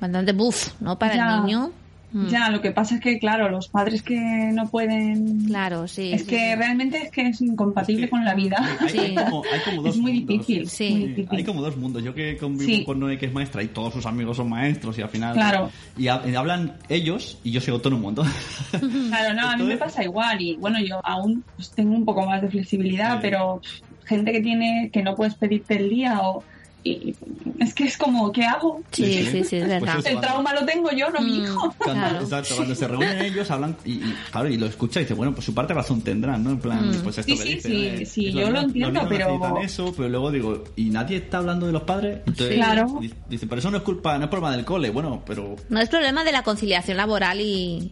bastante 0.00 0.32
buff, 0.32 0.72
¿no? 0.80 0.98
Para 0.98 1.16
Ya. 1.16 1.36
el 1.36 1.44
niño. 1.44 1.70
Mm. 2.10 2.28
Ya, 2.28 2.48
lo 2.48 2.62
que 2.62 2.70
pasa 2.70 2.94
es 2.94 3.02
que, 3.02 3.18
claro, 3.18 3.50
los 3.50 3.68
padres 3.68 4.02
que 4.02 4.16
no 4.54 4.66
pueden... 4.70 5.44
Claro, 5.44 5.86
sí. 5.86 6.10
es 6.14 6.22
sí, 6.22 6.26
que 6.28 6.38
sí. 6.38 6.54
realmente 6.54 6.96
es 7.02 7.10
que 7.10 7.20
es 7.28 7.40
incompatible 7.42 8.08
con 8.08 8.24
la 8.24 8.34
vida. 8.34 8.56
Hay, 8.80 8.88
Sí. 8.88 8.98
hay 8.98 9.14
como, 9.14 9.42
hay 9.44 9.60
como 9.62 9.82
dos 9.82 9.94
Es 9.94 10.00
muy 10.00 10.12
mundos. 10.20 10.28
difícil, 10.46 10.68
Sí. 10.70 10.90
muy 10.90 11.08
difícil. 11.08 11.36
Hay 11.36 11.44
como 11.44 11.60
dos 11.60 11.76
mundos. 11.76 12.02
Yo 12.02 12.14
que 12.14 12.38
convivo 12.38 12.64
Sí. 12.70 12.84
con 12.84 12.98
Noé, 12.98 13.18
que 13.18 13.26
es 13.26 13.32
maestra, 13.34 13.62
y 13.62 13.68
todos 13.68 13.92
sus 13.92 14.06
amigos 14.06 14.38
son 14.38 14.48
maestros, 14.48 14.96
y 14.96 15.02
al 15.02 15.10
final. 15.10 15.34
Claro. 15.34 15.70
Y, 15.98 16.08
ha- 16.08 16.22
y 16.26 16.34
hablan 16.34 16.76
ellos, 16.88 17.38
y 17.44 17.50
yo 17.50 17.60
soy 17.60 17.74
autónomo. 17.74 18.08
Entonces, 18.08 18.34
Claro, 19.10 19.34
no, 19.34 19.50
a 19.50 19.56
mí 19.58 19.64
me 19.64 19.76
pasa 19.76 20.02
igual 20.02 20.40
y 20.40 20.56
bueno, 20.56 20.78
yo 20.80 21.00
aún 21.04 21.44
pues, 21.56 21.70
tengo 21.72 21.94
un 21.94 22.06
poco 22.06 22.24
más 22.24 22.40
de 22.40 22.48
flexibilidad, 22.48 23.16
Sí. 23.16 23.18
pero 23.20 23.60
gente 24.06 24.32
que 24.32 24.40
tiene 24.40 24.88
que 24.90 25.02
no 25.02 25.14
puedes 25.14 25.34
pedirte 25.34 25.76
el 25.76 25.90
día 25.90 26.20
o 26.22 26.42
y- 26.84 27.14
es 27.58 27.74
que 27.74 27.84
es 27.84 27.96
como 27.98 28.30
¿qué 28.32 28.44
hago? 28.44 28.82
Sí, 28.92 29.04
sí, 29.30 29.44
sí, 29.44 29.56
es 29.56 29.64
Pues 29.66 29.68
verdad. 29.80 29.98
eso. 29.98 30.08
El 30.08 30.20
trauma 30.20 30.54
lo 30.54 30.64
tengo 30.64 30.90
yo, 30.92 31.10
no 31.10 31.20
mi 31.20 31.40
Mm. 31.40 31.44
hijo. 31.44 31.74
Cuando, 31.78 32.02
Claro. 32.08 32.24
exacto, 32.24 32.54
cuando 32.56 32.74
se 32.74 32.88
reúnen 32.88 33.18
ellos 33.24 33.50
hablan 33.50 33.76
y, 33.84 33.92
y, 33.94 34.14
claro, 34.30 34.48
y 34.48 34.56
lo 34.56 34.66
escucha 34.66 35.00
y 35.00 35.04
dice, 35.04 35.14
bueno, 35.14 35.32
pues 35.34 35.44
su 35.44 35.54
parte 35.54 35.74
de 35.74 35.80
razón 35.80 36.00
tendrán, 36.02 36.44
¿no? 36.44 36.50
En 36.50 36.58
plan, 36.60 36.88
Mm. 36.88 37.02
pues 37.02 37.18
esto 37.18 37.32
Sí, 37.32 37.38
que 37.38 37.44
sí, 37.46 37.54
dice, 37.54 37.68
sí, 37.68 38.00
¿no? 38.00 38.06
sí, 38.06 38.32
yo 38.32 38.50
lo 38.50 38.60
entiendo, 38.60 39.06
pero- 39.08 39.58
eso, 39.60 39.92
pero 39.96 40.08
luego 40.08 40.30
digo, 40.30 40.64
¿y 40.76 40.84
nadie 40.90 41.16
está 41.18 41.38
hablando 41.38 41.66
de 41.66 41.72
los 41.72 41.82
padres? 41.82 42.18
Entonces, 42.26 42.54
Claro. 42.56 42.98
di- 43.00 43.12
Dice, 43.28 43.46
pero 43.46 43.58
eso 43.58 43.70
no 43.70 43.76
es 43.78 43.82
culpa, 43.82 44.16
no 44.18 44.24
es 44.24 44.30
problema 44.30 44.54
del 44.56 44.64
cole. 44.64 44.90
Bueno, 44.90 45.22
pero 45.26 45.56
No 45.68 45.80
es 45.80 45.88
problema 45.88 46.24
de 46.24 46.32
la 46.32 46.42
conciliación 46.42 46.96
laboral 46.96 47.40
y, 47.40 47.90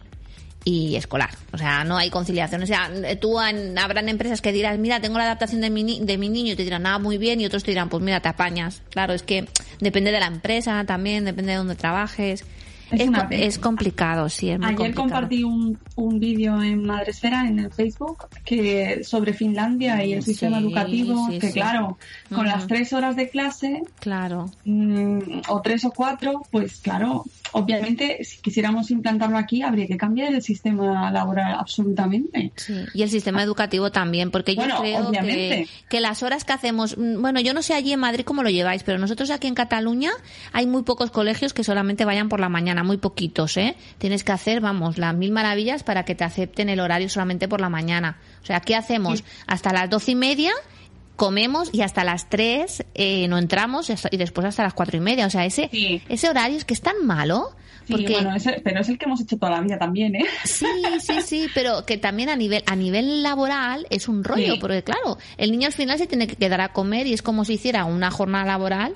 y 0.67 0.97
escolar. 0.97 1.29
O 1.53 1.57
sea, 1.57 1.85
no 1.85 1.95
hay 1.95 2.09
conciliación. 2.09 2.61
O 2.61 2.65
sea, 2.65 2.91
tú 3.21 3.39
habrán 3.39 4.09
empresas 4.09 4.41
que 4.41 4.51
dirás, 4.51 4.77
mira, 4.77 4.99
tengo 4.99 5.17
la 5.17 5.23
adaptación 5.23 5.61
de 5.61 5.69
mi, 5.69 6.01
de 6.01 6.17
mi 6.17 6.27
niño 6.27 6.51
y 6.51 6.55
te 6.57 6.63
dirán, 6.63 6.83
nada, 6.83 6.99
muy 6.99 7.17
bien, 7.17 7.39
y 7.39 7.45
otros 7.45 7.63
te 7.63 7.71
dirán, 7.71 7.87
pues 7.87 8.03
mira, 8.03 8.19
te 8.19 8.27
apañas. 8.27 8.81
Claro, 8.89 9.13
es 9.13 9.23
que 9.23 9.47
depende 9.79 10.11
de 10.11 10.19
la 10.19 10.27
empresa 10.27 10.83
también, 10.85 11.23
depende 11.23 11.53
de 11.53 11.59
dónde 11.59 11.75
trabajes. 11.75 12.43
Es 12.91 13.01
Es, 13.01 13.07
una 13.09 13.23
co- 13.23 13.29
pena. 13.29 13.43
es 13.43 13.59
complicado, 13.59 14.29
sí, 14.29 14.49
es 14.49 14.57
muy 14.59 14.67
Ayer 14.67 14.77
complicado. 14.77 15.03
compartí 15.09 15.43
un, 15.43 15.77
un 15.95 16.19
vídeo 16.19 16.61
en 16.63 16.85
Madresfera, 16.85 17.45
en 17.47 17.59
el 17.59 17.71
Facebook, 17.71 18.25
que 18.45 19.03
sobre 19.03 19.33
Finlandia 19.33 20.03
y 20.05 20.13
el 20.13 20.23
Sí, 20.23 20.31
sistema 20.31 20.59
educativo, 20.59 21.27
sí, 21.29 21.39
que 21.39 21.47
sí. 21.47 21.53
claro, 21.53 21.97
con 22.33 22.45
las 22.47 22.65
tres 22.67 22.93
horas 22.93 23.15
de 23.15 23.29
clase, 23.29 23.81
Claro. 23.99 24.45
mm, 24.63 25.41
o 25.49 25.61
tres 25.61 25.83
o 25.85 25.91
cuatro, 25.91 26.47
pues 26.51 26.77
claro, 26.79 27.25
obviamente 27.51 28.23
si 28.23 28.39
quisiéramos 28.41 28.89
implantarlo 28.91 29.37
aquí 29.37 29.61
habría 29.61 29.87
que 29.87 29.97
cambiar 29.97 30.33
el 30.33 30.41
sistema 30.41 31.11
laboral 31.11 31.55
absolutamente. 31.59 32.51
Y 32.93 33.01
el 33.01 33.09
sistema 33.09 33.43
educativo 33.43 33.91
también, 33.91 34.31
porque 34.31 34.55
yo 34.55 34.63
creo 34.63 35.11
que, 35.11 35.67
que 35.89 35.99
las 35.99 36.23
horas 36.23 36.45
que 36.45 36.53
hacemos, 36.53 36.97
mm, 36.97 37.21
bueno, 37.21 37.39
yo 37.41 37.53
no 37.53 37.61
sé 37.61 37.73
allí 37.73 37.91
en 37.93 37.99
Madrid 37.99 38.23
cómo 38.25 38.43
lo 38.43 38.49
lleváis, 38.49 38.83
pero 38.83 38.97
nosotros 38.97 39.29
aquí 39.31 39.47
en 39.47 39.55
Cataluña 39.55 40.11
hay 40.53 40.67
muy 40.67 40.83
pocos 40.83 41.11
colegios 41.11 41.53
que 41.53 41.63
solamente 41.63 42.05
vayan 42.05 42.29
por 42.29 42.39
la 42.39 42.49
mañana, 42.49 42.76
muy 42.83 42.97
poquitos, 42.97 43.57
¿eh? 43.57 43.75
Tienes 43.97 44.23
que 44.23 44.31
hacer, 44.31 44.61
vamos, 44.61 44.97
las 44.97 45.15
mil 45.15 45.31
maravillas 45.31 45.83
para 45.83 46.03
que 46.05 46.15
te 46.15 46.23
acepten 46.23 46.69
el 46.69 46.79
horario 46.79 47.09
solamente 47.09 47.47
por 47.47 47.61
la 47.61 47.69
mañana. 47.69 48.17
O 48.41 48.45
sea, 48.45 48.59
¿qué 48.61 48.75
hacemos? 48.75 49.23
Hasta 49.47 49.71
las 49.73 49.89
doce 49.89 50.11
y 50.11 50.15
media 50.15 50.51
comemos 51.15 51.69
y 51.73 51.81
hasta 51.81 52.03
las 52.03 52.29
tres 52.29 52.85
eh, 52.93 53.27
no 53.27 53.37
entramos 53.39 53.89
y 53.89 53.93
hasta- 53.93 54.09
y 54.11 54.17
después 54.17 54.45
hasta 54.45 54.63
las 54.63 54.73
cuatro 54.73 54.97
y 54.97 54.99
media. 54.99 55.25
O 55.25 55.29
sea, 55.29 55.45
ese, 55.45 55.67
Sí. 55.71 56.01
ese 56.09 56.29
horario 56.29 56.57
es 56.57 56.65
que 56.65 56.73
es 56.75 56.81
tan 56.81 57.05
malo. 57.05 57.55
Sí, 57.87 57.93
Porque 57.93 58.13
bueno, 58.13 58.35
ese- 58.35 58.61
pero 58.63 58.81
es 58.81 58.89
el 58.89 58.97
que 58.99 59.05
hemos 59.05 59.21
hecho 59.21 59.37
toda 59.37 59.53
la 59.53 59.61
vida 59.61 59.79
también, 59.79 60.13
¿eh? 60.15 60.25
Sí, 60.43 60.65
sí, 60.99 61.21
sí, 61.25 61.47
pero 61.55 61.85
que 61.85 61.97
también 61.97 62.29
a 62.29 62.35
nivel 62.35 62.61
a 62.67 62.75
nivel 62.75 63.23
laboral 63.23 63.87
es 63.89 64.07
un 64.09 64.23
rollo, 64.25 64.53
Sí. 64.55 64.59
porque 64.59 64.83
claro, 64.83 65.17
el 65.37 65.51
niño 65.51 65.67
al 65.67 65.73
final 65.73 65.97
se 65.97 66.05
tiene 66.05 66.27
que 66.27 66.35
quedar 66.35 66.59
a 66.61 66.73
comer 66.73 67.07
y 67.07 67.13
es 67.13 67.21
como 67.21 67.45
si 67.45 67.53
hiciera 67.53 67.85
una 67.85 68.11
jornada 68.11 68.45
laboral 68.45 68.93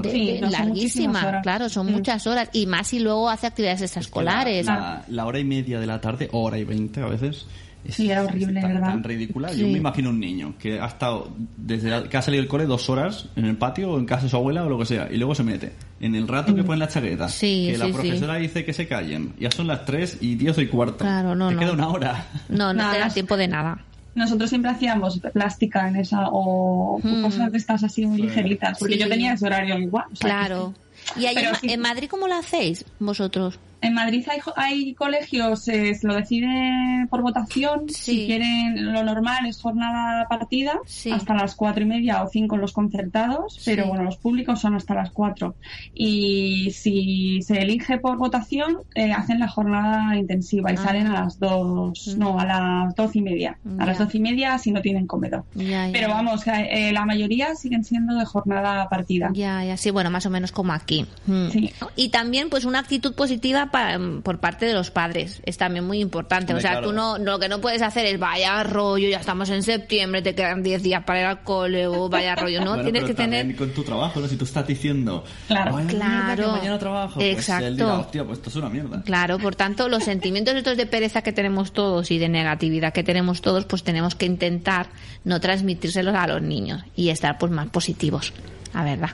Claro. 0.00 0.02
de- 0.02 0.10
Sí, 0.12 0.38
no, 0.40 0.50
larguísima, 0.50 1.40
claro, 1.42 1.68
son 1.68 1.86
Mm. 1.88 1.92
muchas 1.92 2.26
horas 2.26 2.48
y 2.52 2.66
más 2.66 2.86
si 2.88 2.98
luego 2.98 3.28
hace 3.28 3.46
actividades 3.46 3.82
extraescolares. 3.82 4.66
La, 4.66 5.04
la 5.08 5.26
hora 5.26 5.38
y 5.38 5.44
media 5.44 5.78
de 5.80 5.86
la 5.86 6.00
tarde, 6.00 6.28
hora 6.32 6.58
y 6.58 6.64
veinte 6.64 7.00
a 7.02 7.06
veces. 7.06 7.46
Es, 7.84 7.96
Sí, 7.96 8.08
era 8.08 8.22
horrible, 8.22 8.60
tan, 8.60 8.74
¿verdad? 8.74 8.88
tan 8.90 9.02
ridícula. 9.02 9.48
Sí. 9.48 9.60
Yo 9.62 9.66
me 9.66 9.78
imagino 9.78 10.10
un 10.10 10.20
niño 10.20 10.54
que 10.56 10.78
ha 10.80 10.86
estado 10.86 11.32
desde 11.56 12.08
que 12.08 12.16
ha 12.16 12.22
salido 12.22 12.40
del 12.42 12.48
cole 12.48 12.64
dos 12.66 12.88
horas 12.88 13.26
en 13.34 13.44
el 13.44 13.56
patio 13.56 13.90
o 13.90 13.98
en 13.98 14.06
casa 14.06 14.22
de 14.22 14.28
su 14.28 14.36
abuela 14.36 14.64
o 14.64 14.68
lo 14.68 14.78
que 14.78 14.84
sea 14.86 15.08
y 15.10 15.16
luego 15.16 15.34
se 15.34 15.42
mete 15.42 15.72
en 16.00 16.14
el 16.14 16.28
rato 16.28 16.54
que 16.54 16.62
pone 16.62 16.78
la 16.78 16.86
chaqueta 16.86 17.28
Sí, 17.28 17.70
que 17.72 17.78
la 17.78 17.86
sí, 17.86 17.92
profesora 17.92 18.36
dice 18.36 18.64
que 18.64 18.72
se 18.72 18.86
callen 18.86 19.34
ya 19.40 19.50
son 19.50 19.66
las 19.66 19.84
tres 19.84 20.16
y 20.20 20.36
diez 20.36 20.56
y 20.58 20.66
cuarto 20.68 20.98
Claro, 20.98 21.34
no, 21.34 21.48
te 21.48 21.54
no. 21.54 21.60
queda 21.60 21.72
una 21.72 21.88
hora 21.88 22.26
No, 22.48 22.56
no 22.72 22.74
Nada. 22.74 22.92
te 22.94 22.98
da 23.00 23.08
tiempo 23.10 23.36
de 23.36 23.48
nada. 23.48 23.84
Nosotros 24.14 24.50
siempre 24.50 24.70
hacíamos 24.70 25.20
plástica 25.32 25.88
en 25.88 25.96
esa 25.96 26.28
o 26.30 26.98
Mm. 27.02 27.22
cosas 27.22 27.50
de 27.52 27.58
estas 27.58 27.82
así 27.82 28.04
muy 28.06 28.16
Sí. 28.18 28.22
ligeritas, 28.24 28.78
porque 28.78 28.94
Sí. 28.94 29.00
yo 29.00 29.08
tenía 29.08 29.32
ese 29.32 29.46
horario 29.46 29.78
igual. 29.78 30.04
o 30.12 30.16
sea, 30.16 30.28
Claro. 30.28 30.74
¿Y 31.16 31.26
ahí 31.26 31.36
en, 31.36 31.54
sí. 31.56 31.72
en 31.72 31.80
Madrid 31.80 32.08
cómo 32.10 32.28
lo 32.28 32.34
hacéis 32.34 32.84
vosotros? 32.98 33.58
En 33.82 33.94
Madrid 33.94 34.24
hay, 34.30 34.38
hay 34.56 34.94
colegios, 34.94 35.66
eh, 35.68 35.94
se 35.94 36.06
lo 36.06 36.14
decide 36.14 37.06
por 37.10 37.20
votación. 37.22 37.88
Sí. 37.88 38.12
Si 38.22 38.26
quieren, 38.26 38.92
lo 38.92 39.02
normal 39.02 39.44
es 39.46 39.60
jornada 39.60 40.26
partida 40.28 40.78
Sí. 40.86 41.10
hasta 41.10 41.34
las 41.34 41.54
cuatro 41.54 41.82
y 41.82 41.86
media 41.86 42.22
o 42.22 42.28
cinco 42.28 42.56
los 42.56 42.72
concertados, 42.72 43.60
pero 43.64 43.82
Sí. 43.82 43.88
bueno, 43.88 44.04
los 44.04 44.16
públicos 44.16 44.60
son 44.60 44.74
hasta 44.76 44.94
las 44.94 45.10
cuatro. 45.10 45.56
Y 45.94 46.70
si 46.72 47.42
se 47.42 47.58
elige 47.60 47.98
por 47.98 48.16
votación, 48.18 48.78
eh, 48.94 49.12
hacen 49.12 49.38
la 49.38 49.48
jornada 49.48 50.16
intensiva 50.16 50.70
y 50.72 50.74
Ah. 50.76 50.82
salen 50.82 51.06
a 51.08 51.24
las 51.24 51.38
dos, 51.38 52.14
Mm. 52.16 52.18
no, 52.18 52.38
a 52.38 52.44
las 52.46 52.94
doce 52.94 53.18
y 53.18 53.22
media. 53.22 53.58
A 53.78 53.86
las 53.86 53.98
doce 53.98 54.18
y 54.18 54.20
media 54.20 54.58
si 54.58 54.70
no 54.72 54.80
tienen 54.80 55.06
comedor. 55.06 55.44
Pero 55.92 56.08
vamos, 56.08 56.44
que, 56.44 56.50
eh, 56.50 56.92
la 56.92 57.04
mayoría 57.04 57.54
siguen 57.54 57.84
siendo 57.84 58.14
de 58.16 58.24
jornada 58.24 58.88
partida. 58.88 59.30
Ya, 59.34 59.64
ya, 59.64 59.76
sí, 59.76 59.90
bueno, 59.90 60.10
más 60.10 60.26
o 60.26 60.30
menos 60.30 60.52
como 60.52 60.72
aquí. 60.72 61.06
Mm. 61.26 61.48
Sí. 61.50 61.72
Y 61.96 62.08
también, 62.10 62.48
pues, 62.50 62.64
una 62.64 62.78
actitud 62.78 63.14
positiva 63.14 63.70
pa- 63.72 63.98
por 64.22 64.38
parte 64.38 64.66
de 64.66 64.74
los 64.74 64.90
padres 64.92 65.42
es 65.44 65.56
también 65.56 65.84
muy 65.84 65.98
importante. 66.00 66.54
O 66.54 66.60
sea, 66.60 66.72
claro. 66.72 66.88
tú 66.88 66.92
no, 66.92 67.18
lo 67.18 67.40
que 67.40 67.48
no 67.48 67.60
puedes 67.60 67.82
hacer 67.82 68.06
es 68.06 68.20
vaya 68.20 68.62
rollo, 68.62 69.08
ya 69.08 69.18
estamos 69.18 69.50
en 69.50 69.64
septiembre, 69.64 70.22
te 70.22 70.36
quedan 70.36 70.62
10 70.62 70.82
días 70.84 71.02
para 71.04 71.20
ir 71.20 71.26
al 71.26 71.42
cole 71.42 71.88
o 71.88 72.08
vaya 72.08 72.36
rollo, 72.36 72.60
¿no? 72.60 72.72
Bueno, 72.82 72.84
Tienes 72.84 73.02
pero 73.02 73.06
que 73.08 73.14
tener... 73.22 73.56
con 73.56 73.70
tu 73.70 73.82
trabajo 73.82 74.20
¿no? 74.20 74.28
si 74.28 74.36
tú 74.36 74.44
estás 74.44 74.66
diciendo 74.66 75.24
Claro. 75.48 75.72
"Vaya 75.72 75.86
mierda, 75.88 75.98
Claro. 76.36 76.44
que 76.44 76.58
mañana 76.60 76.78
trabajo 76.78 77.14
pues 77.16 77.26
Exacto. 77.36 77.66
él 77.66 77.76
dirá 77.76 77.94
hostia 77.98 78.24
pues 78.24 78.38
esto 78.38 78.50
es 78.50 78.56
una 78.56 78.68
mierda 78.68 79.02
Claro, 79.02 79.38
por 79.38 79.56
tanto, 79.56 79.88
los 79.88 80.04
sentimientos 80.04 80.54
estos 80.54 80.76
de 80.76 80.86
pereza 80.86 81.22
que 81.22 81.32
tenemos 81.32 81.72
todos 81.72 82.10
y 82.10 82.18
de 82.18 82.28
negatividad 82.28 82.92
que 82.92 83.02
tenemos 83.02 83.40
todos, 83.40 83.64
pues 83.64 83.82
tenemos 83.82 84.14
que 84.14 84.26
intentar 84.26 84.88
no 85.24 85.40
transmitírselos 85.40 86.14
a 86.14 86.26
los 86.26 86.42
niños 86.42 86.82
y 86.94 87.08
estar 87.08 87.38
pues 87.38 87.50
más 87.50 87.68
positivos, 87.68 88.32
la 88.74 88.84
verdad. 88.84 89.10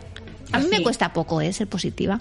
A 0.50 0.58
mí 0.58 0.66
me 0.70 0.82
cuesta 0.82 1.12
poco, 1.12 1.40
¿eh? 1.40 1.52
Ser 1.52 1.68
positiva. 1.68 2.20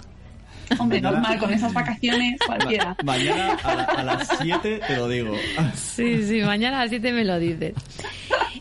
Hombre, 0.78 1.00
normal, 1.00 1.38
con 1.38 1.52
esas 1.52 1.72
vacaciones 1.72 2.38
cualquiera. 2.46 2.96
Ma- 3.02 3.12
mañana 3.14 3.56
a, 3.62 3.74
la- 3.74 3.84
a 3.84 4.02
las 4.04 4.28
7 4.40 4.80
te 4.86 4.96
lo 4.96 5.08
digo 5.08 5.34
Sí, 5.74 6.24
sí, 6.26 6.40
mañana 6.42 6.78
a 6.78 6.82
las 6.82 6.90
7 6.90 7.12
me 7.12 7.24
lo 7.24 7.38
dices. 7.38 7.74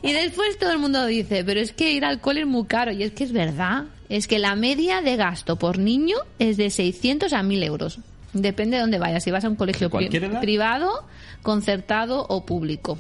Y 0.01 0.13
después 0.13 0.57
todo 0.59 0.71
el 0.71 0.79
mundo 0.79 1.05
dice, 1.05 1.43
pero 1.43 1.59
es 1.59 1.73
que 1.73 1.91
ir 1.91 2.05
al 2.05 2.21
cole 2.21 2.41
es 2.41 2.47
muy 2.47 2.65
caro. 2.65 2.91
Y 2.91 3.03
es 3.03 3.11
que 3.11 3.23
es 3.23 3.31
verdad. 3.33 3.85
Es 4.09 4.27
que 4.27 4.39
la 4.39 4.55
media 4.55 5.01
de 5.01 5.15
gasto 5.17 5.57
por 5.57 5.79
niño 5.79 6.15
es 6.39 6.55
de 6.57 6.69
600 6.69 7.33
a 7.33 7.43
1000 7.43 7.63
euros. 7.63 7.99
Depende 8.33 8.77
de 8.77 8.81
dónde 8.81 8.99
vayas. 8.99 9.23
Si 9.23 9.31
vas 9.31 9.43
a 9.43 9.49
un 9.49 9.55
colegio 9.55 9.87
¿De 9.87 9.91
cualquier 9.91 10.21
pri- 10.23 10.31
edad? 10.31 10.41
privado, 10.41 10.89
concertado 11.41 12.25
o 12.29 12.45
público. 12.45 12.99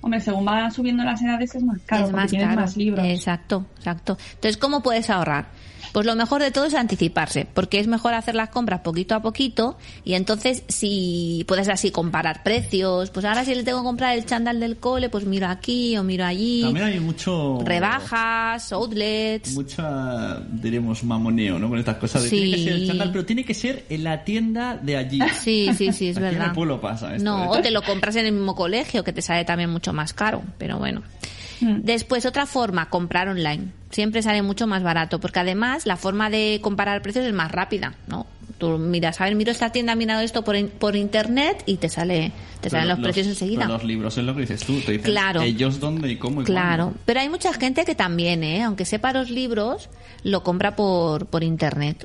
Hombre, 0.00 0.20
según 0.20 0.44
van 0.44 0.70
subiendo 0.72 1.02
las 1.04 1.20
edades 1.22 1.54
es 1.54 1.62
más 1.62 1.78
caro, 1.86 2.06
es 2.06 2.12
más 2.12 2.30
tienes 2.30 2.48
caro. 2.48 2.60
más 2.60 2.76
libros. 2.76 3.04
Exacto, 3.06 3.66
exacto. 3.76 4.16
Entonces, 4.34 4.56
¿cómo 4.56 4.82
puedes 4.82 5.10
ahorrar? 5.10 5.46
Pues 5.92 6.04
lo 6.04 6.14
mejor 6.14 6.42
de 6.42 6.50
todo 6.50 6.66
es 6.66 6.74
anticiparse, 6.74 7.46
porque 7.54 7.80
es 7.80 7.86
mejor 7.86 8.12
hacer 8.12 8.34
las 8.34 8.50
compras 8.50 8.80
poquito 8.80 9.14
a 9.14 9.22
poquito 9.22 9.78
y 10.04 10.14
entonces 10.14 10.62
si 10.68 11.44
puedes 11.48 11.66
así 11.70 11.90
comparar 11.90 12.42
precios, 12.42 13.08
pues 13.10 13.24
ahora 13.24 13.42
si 13.42 13.54
le 13.54 13.62
tengo 13.64 13.78
que 13.80 13.84
comprar 13.86 14.14
el 14.16 14.26
chándal 14.26 14.60
del 14.60 14.76
cole, 14.76 15.08
pues 15.08 15.24
miro 15.24 15.46
aquí 15.48 15.96
o 15.96 16.04
miro 16.04 16.26
allí, 16.26 16.60
también 16.60 16.84
hay 16.86 17.00
mucho 17.00 17.60
rebajas, 17.64 18.70
outlets. 18.72 19.54
mucha 19.54 20.40
diremos 20.50 21.02
mamoneo 21.04 21.58
¿no? 21.58 21.70
con 21.70 21.78
estas 21.78 21.96
cosas 21.96 22.22
de 22.24 22.28
Sí. 22.28 22.36
tiene 22.36 22.56
que 22.56 22.62
ser 22.64 22.72
el 22.74 22.86
chándal 22.86 23.10
pero 23.12 23.24
tiene 23.24 23.44
que 23.44 23.54
ser 23.54 23.84
en 23.88 24.04
la 24.04 24.24
tienda 24.24 24.76
de 24.76 24.96
allí 24.96 25.20
Sí, 25.42 25.70
sí, 25.74 25.90
sí, 25.92 26.08
es 26.10 26.16
Aquí 26.18 26.26
en 26.26 26.32
verdad. 26.32 26.46
el 26.48 26.52
pueblo 26.52 26.80
pasa 26.82 27.14
esto, 27.14 27.24
no, 27.24 27.44
¿eh? 27.54 27.58
o 27.58 27.62
te 27.62 27.70
lo 27.70 27.80
compras 27.82 28.14
en 28.16 28.26
el 28.26 28.32
mismo 28.32 28.54
colegio, 28.54 29.02
que 29.02 29.14
te 29.14 29.22
sale 29.22 29.46
también 29.46 29.70
mucho 29.70 29.87
más 29.92 30.12
caro, 30.12 30.42
pero 30.58 30.78
bueno. 30.78 31.02
Mm. 31.60 31.80
Después, 31.82 32.24
otra 32.26 32.46
forma, 32.46 32.88
comprar 32.88 33.28
online. 33.28 33.68
Siempre 33.90 34.22
sale 34.22 34.42
mucho 34.42 34.66
más 34.66 34.82
barato, 34.82 35.18
porque 35.20 35.40
además 35.40 35.86
la 35.86 35.96
forma 35.96 36.30
de 36.30 36.60
comparar 36.62 37.02
precios 37.02 37.24
es 37.24 37.32
más 37.32 37.50
rápida, 37.50 37.94
¿no? 38.06 38.26
Tú 38.58 38.76
miras, 38.76 39.20
a 39.20 39.24
ver, 39.24 39.34
miro 39.36 39.52
esta 39.52 39.70
tienda, 39.70 39.94
miro 39.94 40.18
esto 40.18 40.42
por, 40.42 40.56
in- 40.56 40.68
por 40.68 40.96
internet 40.96 41.62
y 41.66 41.76
te 41.76 41.88
sale 41.88 42.32
te 42.60 42.70
salen 42.70 42.86
Pero 42.88 42.96
los, 42.96 43.04
precios 43.04 43.26
enseguida. 43.28 43.60
pero 43.62 43.74
los 43.74 43.84
libros 43.84 44.18
es 44.18 44.24
lo 44.24 44.34
que 44.34 44.40
dices 44.40 44.64
tú 44.64 44.80
te 44.80 44.92
dicen 44.92 45.12
Claro. 45.12 45.42
ellos 45.42 45.78
dónde 45.78 46.10
y 46.10 46.16
cómo 46.16 46.42
y 46.42 46.44
Claro, 46.44 46.84
cuándo. 46.86 47.00
pero 47.04 47.20
hay 47.20 47.28
mucha 47.28 47.52
gente 47.52 47.84
que 47.84 47.94
también, 47.94 48.42
¿eh? 48.42 48.64
aunque 48.64 48.84
sepa 48.84 49.12
los 49.12 49.30
libros, 49.30 49.88
lo 50.24 50.42
compra 50.42 50.74
por, 50.74 51.26
por 51.26 51.44
internet. 51.44 52.04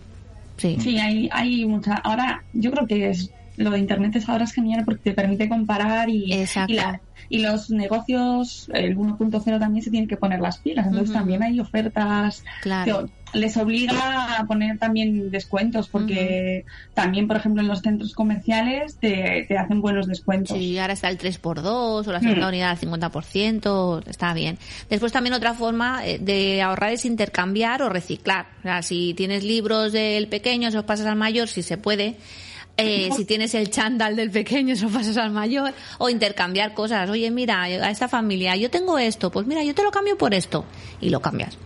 Sí. 0.57 0.77
Sí, 0.79 0.99
hay, 0.99 1.27
hay 1.31 1.65
mucha. 1.65 1.95
Ahora, 1.95 2.43
yo 2.53 2.69
creo 2.71 2.85
que 2.85 3.09
es 3.09 3.31
lo 3.57 3.71
de 3.71 3.79
internet 3.79 4.15
es 4.15 4.29
ahora 4.29 4.43
es 4.45 4.53
genial 4.53 4.83
porque 4.85 5.01
te 5.09 5.13
permite 5.13 5.49
comparar 5.49 6.07
y, 6.09 6.31
Exacto. 6.33 6.71
y, 6.71 6.75
la- 6.75 7.01
y 7.29 7.39
los 7.39 7.69
negocios, 7.69 8.69
el 8.73 8.97
1.0 8.97 9.59
también 9.59 9.83
se 9.83 9.91
tienen 9.91 10.07
que 10.09 10.17
poner 10.17 10.39
las 10.39 10.57
pilas. 10.57 10.87
Entonces 10.87 11.13
también 11.13 11.43
hay 11.43 11.59
ofertas. 11.59 12.43
Claro. 12.61 13.09
que 13.31 13.39
Les 13.39 13.57
obliga 13.57 14.37
a 14.39 14.45
poner 14.45 14.77
también 14.77 15.31
descuentos 15.31 15.87
porque 15.87 16.65
también, 16.93 17.27
por 17.27 17.37
ejemplo, 17.37 17.61
en 17.63 17.67
los 17.67 17.79
centros 17.81 18.13
comerciales 18.13 18.97
te, 18.97 19.45
te 19.47 19.57
hacen 19.57 19.81
buenos 19.81 20.05
descuentos. 20.07 20.55
Sí, 20.55 20.77
ahora 20.77 20.93
está 20.93 21.09
el 21.09 21.17
3x2 21.17 22.07
o 22.07 22.11
la 22.11 22.19
segunda 22.19 22.45
Mm. 22.45 22.49
unidad 22.49 22.69
al 22.71 22.77
50%, 22.77 24.03
está 24.07 24.33
bien. 24.33 24.57
Después 24.89 25.11
también 25.11 25.33
otra 25.33 25.53
forma 25.53 26.05
eh, 26.05 26.19
de 26.19 26.61
ahorrar 26.61 26.93
es 26.93 27.05
intercambiar 27.05 27.81
o 27.81 27.89
reciclar. 27.89 28.45
O 28.59 28.63
sea, 28.63 28.81
si 28.83 29.13
tienes 29.15 29.43
libros 29.43 29.91
del 29.91 30.27
pequeño, 30.27 30.69
se 30.69 30.77
los 30.77 30.85
pasas 30.85 31.07
al 31.07 31.15
mayor, 31.15 31.47
si 31.47 31.63
se 31.63 31.77
puede. 31.77 32.15
Eh, 32.77 33.09
si 33.15 33.25
tienes 33.25 33.53
el 33.53 33.69
chándal 33.69 34.15
del 34.15 34.31
pequeño, 34.31 34.75
se 34.77 34.85
lo 34.85 34.89
pasas 34.89 35.17
al 35.17 35.31
mayor. 35.31 35.73
O 35.99 36.09
intercambiar 36.09 36.73
cosas. 36.73 37.09
Oye, 37.09 37.29
mira, 37.31 37.63
a 37.63 37.89
esta 37.89 38.07
familia, 38.07 38.55
yo 38.55 38.69
tengo 38.69 38.97
esto, 38.97 39.31
pues 39.31 39.45
mira, 39.45 39.63
yo 39.63 39.75
te 39.75 39.83
lo 39.83 39.91
cambio 39.91 40.17
por 40.17 40.33
esto. 40.33 40.65
Y 40.99 41.09
lo 41.09 41.21
cambias. 41.21 41.57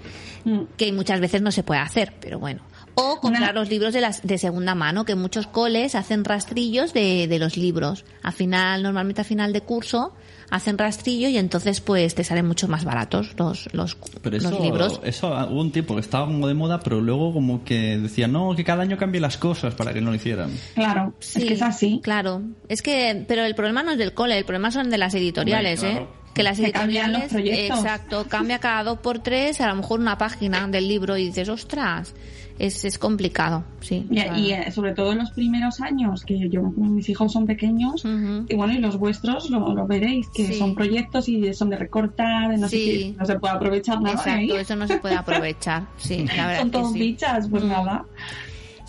Mm. 0.43 0.61
Que 0.77 0.91
muchas 0.91 1.19
veces 1.19 1.41
no 1.41 1.51
se 1.51 1.63
puede 1.63 1.81
hacer, 1.81 2.13
pero 2.19 2.39
bueno. 2.39 2.61
O 2.99 3.19
comprar 3.19 3.51
Una- 3.51 3.53
los 3.53 3.69
libros 3.69 3.93
de, 3.93 4.01
las, 4.01 4.25
de 4.25 4.37
segunda 4.39 4.73
mano, 4.73 5.05
que 5.05 5.13
muchos 5.13 5.45
coles 5.45 5.93
hacen 5.93 6.25
rastrillos 6.25 6.93
de, 6.93 7.27
de 7.27 7.37
los 7.37 7.55
libros. 7.55 8.05
Al 8.23 8.33
final, 8.33 8.81
normalmente 8.81 9.21
a 9.21 9.23
final 9.23 9.53
de 9.53 9.61
curso, 9.61 10.13
hacen 10.49 10.77
rastrillo 10.79 11.27
y 11.29 11.37
entonces 11.37 11.79
pues 11.81 12.15
te 12.15 12.23
salen 12.23 12.47
mucho 12.47 12.67
más 12.67 12.85
baratos 12.85 13.35
los, 13.37 13.71
los, 13.73 13.95
Pero 14.23 14.37
los 14.37 14.45
eso, 14.51 14.63
libros. 14.63 14.99
eso 15.03 15.35
ah, 15.35 15.45
hubo 15.45 15.61
un 15.61 15.71
tiempo 15.71 15.93
que 15.93 16.01
estaba 16.01 16.25
como 16.25 16.47
de 16.47 16.53
moda, 16.55 16.79
pero 16.79 16.99
luego 16.99 17.33
como 17.33 17.63
que 17.63 17.97
decían, 17.99 18.31
no, 18.31 18.55
que 18.55 18.63
cada 18.63 18.81
año 18.81 18.97
cambie 18.97 19.21
las 19.21 19.37
cosas 19.37 19.75
para 19.75 19.93
que 19.93 20.01
no 20.01 20.09
lo 20.09 20.15
hicieran. 20.15 20.49
Claro, 20.73 21.13
Sí, 21.19 21.39
es 21.41 21.45
que 21.45 21.53
es 21.53 21.61
así. 21.61 21.99
Claro. 22.01 22.41
Es 22.67 22.81
que, 22.81 23.25
pero 23.27 23.45
el 23.45 23.53
problema 23.53 23.83
no 23.83 23.91
es 23.91 23.97
del 23.99 24.13
cole, 24.15 24.37
el 24.37 24.45
problema 24.45 24.71
son 24.71 24.89
de 24.89 24.97
las 24.97 25.13
editoriales, 25.13 25.83
Hombre, 25.83 26.01
¿eh? 26.03 26.07
Que 26.33 26.43
las 26.43 26.59
Que 26.59 26.71
cambian 26.71 27.11
los 27.13 27.21
editoriales, 27.23 27.53
proyectos. 27.67 27.79
exacto, 27.79 28.25
cambia 28.29 28.57
cada 28.59 28.83
dos 28.83 28.99
por 28.99 29.19
tres, 29.19 29.59
a 29.61 29.67
lo 29.67 29.75
mejor 29.75 29.99
una 29.99 30.17
página 30.17 30.67
del 30.67 30.87
libro 30.87 31.15
y 31.17 31.25
dices, 31.25 31.49
ostras, 31.49 32.13
es, 32.59 32.83
es 32.85 32.97
complicado, 32.97 33.63
sí. 33.81 34.05
Y, 34.09 34.51
eh, 34.51 34.71
sobre 34.71 34.93
todo 34.93 35.11
en 35.11 35.19
los 35.19 35.31
primeros 35.31 35.79
años, 35.81 36.23
que 36.25 36.49
yo, 36.49 36.61
mis 36.75 37.07
hijos 37.09 37.31
son 37.33 37.45
pequeños, 37.45 38.03
y 38.49 38.55
bueno, 38.55 38.73
y 38.73 38.77
los 38.79 38.97
vuestros 38.97 39.49
lo, 39.49 39.73
lo 39.73 39.85
veréis, 39.87 40.27
que 40.33 40.47
Sí. 40.47 40.53
son 40.55 40.73
proyectos 40.75 41.29
y 41.29 41.53
son 41.53 41.69
de 41.69 41.77
recortar, 41.77 42.57
no 42.57 42.67
sé 42.67 42.77
Sí. 42.77 42.85
qué, 43.13 43.15
no 43.19 43.25
se 43.25 43.39
puede 43.39 43.53
aprovechar 43.55 44.01
nada. 44.01 44.15
Exacto, 44.15 44.55
¿eh? 44.57 44.61
eso 44.61 44.75
no 44.75 44.87
se 44.87 44.97
puede 44.97 45.15
aprovechar, 45.17 45.83
sí, 45.97 46.25
la 46.35 46.47
verdad 46.47 46.59
son 46.61 46.71
todos 46.71 46.93
sí. 46.93 46.99
bichas, 46.99 47.47
pues 47.49 47.63
Mm. 47.63 47.67
nada. 47.69 48.05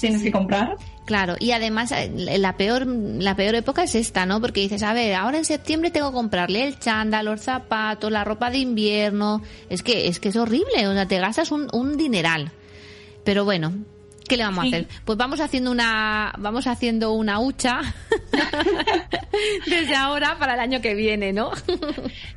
Tienes 0.01 0.23
que 0.23 0.31
comprar. 0.31 0.77
Claro, 1.07 1.35
y 1.41 1.51
además 1.51 1.91
eh, 1.91 2.13
la 2.39 2.57
peor, 2.57 2.87
la 2.87 3.35
peor 3.35 3.57
época 3.57 3.83
es 3.83 3.97
esta, 3.97 4.27
¿no? 4.27 4.41
Porque 4.41 4.61
dices, 4.61 4.85
a 4.85 4.93
ver, 4.93 5.15
ahora 5.15 5.39
en 5.39 5.45
septiembre 5.45 5.91
tengo 5.91 6.11
que 6.11 6.15
comprarle 6.15 6.65
el 6.69 6.79
chándal, 6.79 7.25
los 7.27 7.41
zapatos, 7.41 8.13
la 8.13 8.23
ropa 8.23 8.49
de 8.51 8.59
invierno. 8.59 9.43
Es 9.69 9.83
que, 9.83 10.07
es 10.07 10.21
que 10.21 10.29
es 10.29 10.37
horrible, 10.37 10.87
o 10.87 10.93
sea, 10.93 11.09
te 11.09 11.19
gastas 11.19 11.51
un, 11.51 11.67
un 11.73 11.97
dineral. 11.97 12.53
Pero 13.29 13.45
bueno, 13.45 13.75
¿qué 14.27 14.39
le 14.39 14.45
vamos 14.45 14.63
Sí. 14.65 14.73
a 14.73 14.77
hacer? 14.79 14.89
Pues 15.05 15.19
vamos 15.19 15.39
haciendo 15.41 15.71
una, 15.71 16.33
vamos 16.39 16.67
haciendo 16.67 17.13
una 17.13 17.41
hucha 17.41 17.81
desde 19.67 19.95
ahora 19.95 20.37
para 20.39 20.55
el 20.55 20.61
año 20.61 20.81
que 20.81 20.95
viene, 20.95 21.35
¿no? 21.35 21.51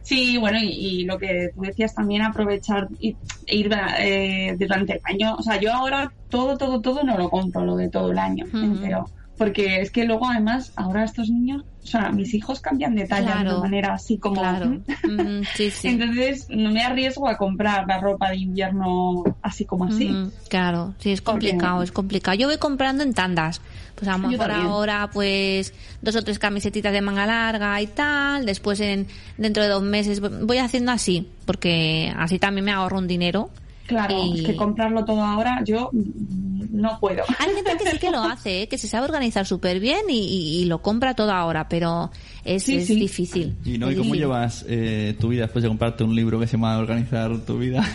Sí, 0.01 0.37
bueno, 0.37 0.59
y, 0.61 0.67
y 0.67 1.05
lo 1.05 1.17
que 1.17 1.51
tú 1.55 1.61
decías 1.61 1.95
también, 1.95 2.23
aprovechar 2.23 2.89
y 2.99 3.15
e 3.47 3.55
ir 3.55 3.71
eh, 3.99 4.55
durante 4.59 4.93
el 4.95 5.01
año. 5.05 5.35
O 5.37 5.41
sea, 5.43 5.61
yo 5.61 5.73
ahora 5.73 6.11
todo, 6.29 6.57
todo, 6.57 6.81
todo 6.81 7.03
no 7.03 7.17
lo 7.17 7.29
compro, 7.29 7.63
lo 7.63 7.77
de 7.77 7.87
todo 7.89 8.11
el 8.11 8.19
año 8.19 8.43
Ujú. 8.47 8.57
entero. 8.57 9.09
Porque 9.41 9.81
es 9.81 9.89
que 9.89 10.05
luego, 10.05 10.27
además, 10.29 10.71
ahora 10.75 11.03
estos 11.03 11.27
niños, 11.31 11.63
o 11.83 11.87
sea, 11.87 12.11
mis 12.11 12.31
hijos 12.35 12.59
cambian 12.59 12.93
de 12.93 13.07
talla 13.07 13.37
de 13.37 13.41
una 13.49 13.57
manera 13.57 13.93
así 13.95 14.19
como. 14.19 14.39
Claro. 14.39 14.67
Mm, 14.67 15.41
sí, 15.55 15.71
sí. 15.71 15.87
Entonces, 15.87 16.45
no 16.51 16.69
me 16.69 16.83
arriesgo 16.83 17.27
a 17.27 17.37
comprar 17.37 17.87
la 17.87 17.99
ropa 17.99 18.29
de 18.29 18.37
invierno 18.37 19.23
así 19.41 19.65
como 19.65 19.85
así. 19.85 20.15
Claro, 20.47 20.93
sí, 20.99 21.11
es 21.13 21.21
Porque- 21.21 21.49
complicado, 21.49 21.81
es 21.81 21.91
complicado. 21.91 22.37
Yo 22.37 22.47
voy 22.49 22.57
comprando 22.59 23.01
en 23.03 23.15
tandas. 23.15 23.61
Pues 23.95 24.07
a 24.07 24.17
lo 24.19 24.27
mejor 24.27 24.51
ahora, 24.51 25.09
pues, 25.11 25.73
dos 26.03 26.15
o 26.15 26.21
tres 26.23 26.37
camisetitas 26.37 26.93
de 26.93 27.01
manga 27.01 27.25
larga 27.25 27.81
y 27.81 27.87
tal. 27.87 28.45
Después, 28.45 28.79
en 28.79 29.07
dentro 29.39 29.63
de 29.63 29.69
dos 29.69 29.81
meses, 29.81 30.21
voy 30.21 30.59
haciendo 30.59 30.91
así, 30.91 31.27
porque 31.47 32.13
así 32.15 32.37
también 32.37 32.65
me 32.65 32.71
ahorro 32.73 32.99
un 32.99 33.07
dinero. 33.07 33.49
Claro, 33.91 34.23
Y- 34.23 34.39
es 34.39 34.45
que 34.45 34.55
comprarlo 34.55 35.03
todo 35.03 35.21
ahora 35.21 35.61
yo 35.65 35.89
no 35.93 36.97
puedo. 37.01 37.23
Hay 37.39 37.53
gente 37.53 37.75
que 37.77 37.91
sí 37.91 37.97
que 37.99 38.09
lo 38.09 38.19
hace, 38.23 38.61
¿eh? 38.63 38.67
que 38.69 38.77
se 38.77 38.87
sabe 38.87 39.03
organizar 39.05 39.45
súper 39.45 39.81
bien 39.81 39.99
y, 40.09 40.17
y- 40.19 40.61
y 40.61 40.65
lo 40.65 40.81
compra 40.81 41.13
todo 41.13 41.31
ahora, 41.33 41.67
pero 41.67 42.09
es, 42.45 42.63
Sí, 42.63 42.77
es 42.77 42.87
sí. 42.87 42.95
difícil. 42.95 43.55
Y 43.65 43.77
no, 43.77 43.89
¿y 43.91 43.95
cómo 43.95 44.05
difícil. 44.13 44.19
llevas 44.19 44.65
eh, 44.67 45.15
tu 45.19 45.29
vida 45.29 45.43
después 45.43 45.63
de 45.63 45.69
comprarte 45.69 46.03
un 46.03 46.15
libro 46.15 46.39
que 46.39 46.47
se 46.47 46.53
llama 46.53 46.77
Organizar 46.77 47.37
tu 47.45 47.57
vida? 47.57 47.87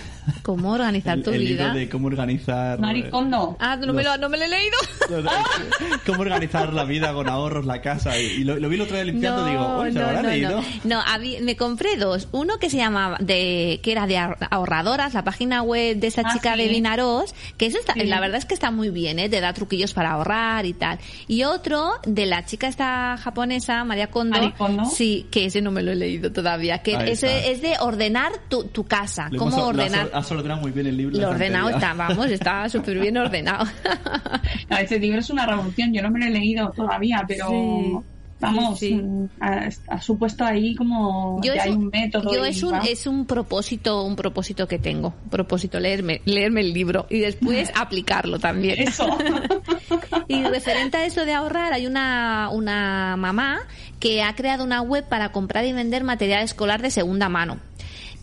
¿Cómo 0.43 0.73
organizar 0.73 1.19
el, 1.19 1.23
tu 1.25 1.31
el 1.31 1.39
vida? 1.41 1.65
libro 1.67 1.79
de 1.79 1.89
cómo 1.89 2.07
organizar... 2.09 2.81
Maricondo. 2.81 3.57
Ah, 3.61 3.77
no 3.77 3.93
me, 3.93 4.03
lo, 4.03 4.17
no 4.19 4.29
me 4.29 4.39
lo 4.39 4.45
he 4.45 4.49
leído. 4.49 4.77
No, 5.09 5.21
no, 5.23 5.31
cómo 6.05 6.21
organizar 6.23 6.73
la 6.73 6.85
vida 6.85 7.13
con 7.13 7.29
ahorros, 7.29 7.65
la 7.65 7.81
casa. 7.81 8.19
Y, 8.19 8.25
y 8.41 8.45
lo, 8.45 8.59
lo 8.59 8.69
vi 8.69 8.75
el 8.75 8.81
otro 8.83 8.97
día 8.97 9.05
limpiando 9.05 9.47
y 9.47 9.51
digo, 9.53 9.67
oye, 9.77 9.93
¿se 9.93 9.99
lo 10.01 10.07
habrá 10.07 10.23
leído? 10.23 10.61
No, 10.85 10.97
No, 10.97 11.01
habí- 11.01 11.41
me 11.43 11.55
compré 11.57 11.97
dos. 11.97 12.27
Uno 12.33 12.59
que 12.59 12.71
se 12.71 12.77
llamaba, 12.77 13.19
de, 13.21 13.79
que 13.85 13.93
era 13.93 14.09
de 14.09 14.17
ahor- 14.19 14.49
ahorradoras, 14.51 15.15
la 15.15 15.23
página 15.23 15.63
web 15.63 15.97
de 15.99 16.09
esa 16.09 16.23
Ah, 16.25 16.33
chica 16.33 16.55
sí. 16.57 16.63
de 16.63 16.69
Vinaros, 16.71 17.33
que 17.57 17.67
eso 17.67 17.79
está, 17.79 17.93
Sí. 17.95 18.05
la 18.07 18.19
verdad 18.19 18.39
es 18.39 18.47
que 18.47 18.55
está 18.55 18.73
muy 18.73 18.91
bien, 18.91 19.21
¿eh? 19.21 19.29
Te 19.29 19.41
da 19.41 19.53
truquillos 19.53 19.95
para 19.95 20.11
ahorrar 20.13 20.67
y 20.67 20.73
tal. 20.73 20.99
Y 21.29 21.45
otro 21.45 21.93
de 22.05 22.27
la 22.27 22.45
chica 22.47 22.67
esta 22.67 23.17
japonesa, 23.17 23.85
María 23.85 24.09
Kondo. 24.11 24.36
Sí, 24.87 25.27
que 25.31 25.47
ese 25.47 25.61
no 25.63 25.71
me 25.71 25.83
lo 25.83 25.93
he 25.93 25.97
leído 25.97 26.33
todavía. 26.33 26.79
Que 26.79 26.97
Ahí 26.97 27.11
ese 27.11 27.39
está. 27.39 27.51
es 27.51 27.63
de 27.63 27.75
ordenar 27.81 28.33
tu, 28.49 28.65
tu 28.65 28.85
casa. 28.85 29.29
Lo 29.31 29.39
Cómo 29.39 29.57
hemos- 29.57 29.69
ordenar. 29.69 30.11
Has 30.13 30.31
ordenado 30.31 30.61
muy 30.61 30.71
bien 30.73 30.87
el 30.87 30.97
libro. 30.97 31.19
Lo 31.19 31.31
ordenado 31.31 31.71
está, 31.71 31.95
vamos, 31.95 32.27
está 32.31 32.69
súper 32.69 32.99
bien 32.99 33.17
ordenado. 33.17 33.65
No, 34.71 34.77
ese 34.79 34.99
libro 34.99 35.21
es 35.21 35.31
una 35.31 35.47
revolución, 35.47 35.93
yo 35.93 36.03
no 36.03 36.11
me 36.11 36.21
lo 36.21 36.27
he 36.27 36.31
leído 36.31 36.71
todavía, 36.71 37.25
pero 37.27 37.49
Sí. 37.49 37.97
Vamos, 38.41 38.79
Sí, 38.79 38.89
sí. 38.89 38.95
mm, 38.95 39.29
Ha, 39.41 39.69
ha 39.89 40.01
supuesto 40.01 40.45
ahí 40.45 40.75
como 40.75 41.41
Yo 41.43 41.53
es 41.55 41.63
hay 41.63 41.73
un- 41.73 41.89
método. 41.89 42.33
Yo 42.33 42.45
y 42.47 42.51
es 42.51 42.63
un, 42.63 42.73
va. 42.73 42.79
es 42.81 43.07
un 43.07 43.27
propósito, 43.27 44.03
un 44.05 44.17
propósito 44.17 44.67
que 44.69 44.79
tengo. 44.79 45.15
Propósito, 45.31 45.81
leerme, 45.81 46.21
leerme 46.25 46.61
el 46.61 46.73
libro 46.73 47.07
y 47.11 47.19
después 47.21 47.71
aplicarlo 47.77 48.39
también. 48.39 48.81
Eso. 48.89 49.07
Y 50.29 50.43
referente 50.43 50.97
a 50.97 51.07
eso 51.07 51.25
de 51.25 51.33
ahorrar, 51.35 51.73
hay 51.73 51.87
una, 51.87 52.49
una 52.53 53.15
mamá 53.17 53.61
que 54.01 54.23
ha 54.25 54.35
creado 54.35 54.65
una 54.65 54.83
web 54.83 55.05
para 55.09 55.31
comprar 55.31 55.65
y 55.65 55.73
vender 55.73 56.03
material 56.03 56.43
escolar 56.43 56.83
de 56.83 56.91
segunda 56.91 57.29
mano. 57.29 57.59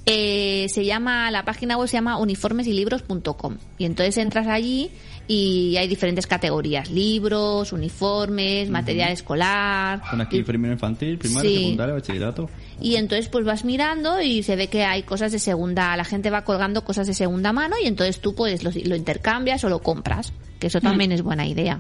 Eh, 0.05 0.68
se 0.70 0.84
llama, 0.84 1.32
la 1.32 1.45
página 1.45 1.78
web 1.78 1.88
se 1.88 1.95
llama 1.95 2.18
uniformesilibros.com 2.18 3.57
y 3.78 3.86
entonces 3.86 4.18
entras 4.18 4.47
allí 4.47 4.91
y 5.28 5.78
hay 5.78 5.88
diferentes 5.88 6.28
categorías, 6.28 6.92
libros, 6.92 7.72
uniformes, 7.72 8.70
material 8.70 9.12
escolar. 9.12 10.02
Con 10.10 10.20
aquí 10.22 10.38
y- 10.40 10.44
primero 10.44 10.74
infantil, 10.74 11.18
primaria, 11.18 11.50
Sí. 11.50 11.58
secundaria, 11.64 11.94
bachillerato. 11.94 12.50
y 12.82 12.96
entonces 12.96 13.30
pues 13.30 13.46
vas 13.46 13.64
mirando 13.64 14.22
y 14.22 14.44
se 14.44 14.56
ve 14.56 14.68
que 14.68 14.84
hay 14.84 15.04
cosas 15.04 15.32
de 15.32 15.40
segunda, 15.40 15.96
la 15.96 16.04
gente 16.04 16.30
va 16.30 16.44
colgando 16.44 16.84
cosas 16.84 17.08
de 17.08 17.14
segunda 17.14 17.54
mano 17.54 17.76
y 17.82 17.88
entonces 17.88 18.20
tú 18.20 18.36
pues 18.36 18.64
lo, 18.64 18.72
lo 18.86 18.96
intercambias 18.96 19.64
o 19.64 19.70
lo 19.70 19.80
compras, 19.82 20.34
que 20.60 20.68
eso 20.68 20.82
también 20.82 21.12
es 21.12 21.22
buena 21.22 21.46
idea. 21.48 21.80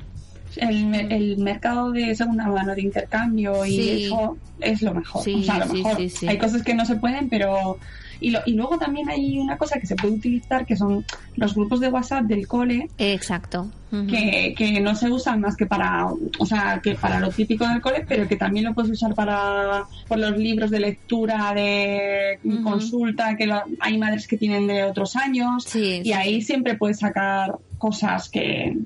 El, 0.55 0.93
el 1.11 1.37
mercado 1.39 1.91
de 1.91 2.13
segunda 2.15 2.45
mano 2.47 2.75
de 2.75 2.81
intercambio 2.83 3.65
y 3.65 3.71
Sí. 3.71 4.05
eso 4.05 4.37
es 4.59 4.81
lo 4.83 4.93
mejor. 4.93 5.23
Sí, 5.23 5.35
o 5.41 5.43
sea, 5.43 5.57
lo 5.59 5.65
sí, 5.65 5.73
mejor. 5.83 5.97
sí, 5.97 6.09
sí. 6.09 6.27
Hay 6.27 6.37
cosas 6.37 6.61
que 6.61 6.75
no 6.75 6.85
se 6.85 6.95
pueden, 6.95 7.27
pero. 7.27 7.79
Y, 8.23 8.31
lo- 8.31 8.39
y 8.45 8.53
luego 8.53 8.77
también 8.79 9.09
hay 9.09 9.37
una 9.37 9.57
cosa 9.57 9.79
que 9.79 9.85
se 9.85 9.95
puede 9.95 10.13
utilizar 10.15 10.65
que 10.65 10.75
son 10.77 11.05
los 11.35 11.53
grupos 11.53 11.79
de 11.81 11.89
WhatsApp 11.89 12.23
del 12.23 12.47
cole 12.47 12.87
Exacto. 12.97 13.69
Que, 14.09 14.55
que 14.57 14.79
no 14.79 14.95
se 14.95 15.11
usan 15.11 15.39
más 15.41 15.55
que 15.55 15.67
para, 15.67 16.07
o 16.39 16.45
sea, 16.47 16.79
que 16.81 16.95
para 16.95 17.19
lo 17.19 17.29
típico 17.29 17.67
del 17.67 17.79
cole, 17.79 18.03
pero 18.07 18.27
que 18.27 18.35
también 18.37 18.65
lo 18.65 18.73
puedes 18.73 18.89
usar 18.89 19.13
para 19.13 19.83
por 20.07 20.17
los 20.17 20.35
libros 20.35 20.71
de 20.71 20.79
lectura, 20.79 21.53
de 21.53 22.39
consulta, 22.63 23.35
que 23.37 23.45
lo- 23.45 23.61
hay 23.79 23.97
madres 23.99 24.27
que 24.27 24.37
tienen 24.37 24.65
de 24.65 24.83
otros 24.83 25.15
años, 25.15 25.65
Sí, 25.65 25.99
y 26.01 26.05
sí, 26.05 26.13
ahí 26.13 26.41
siempre 26.41 26.75
puedes 26.75 26.99
sacar 26.99 27.55
cosas 27.77 28.29
que, 28.29 28.77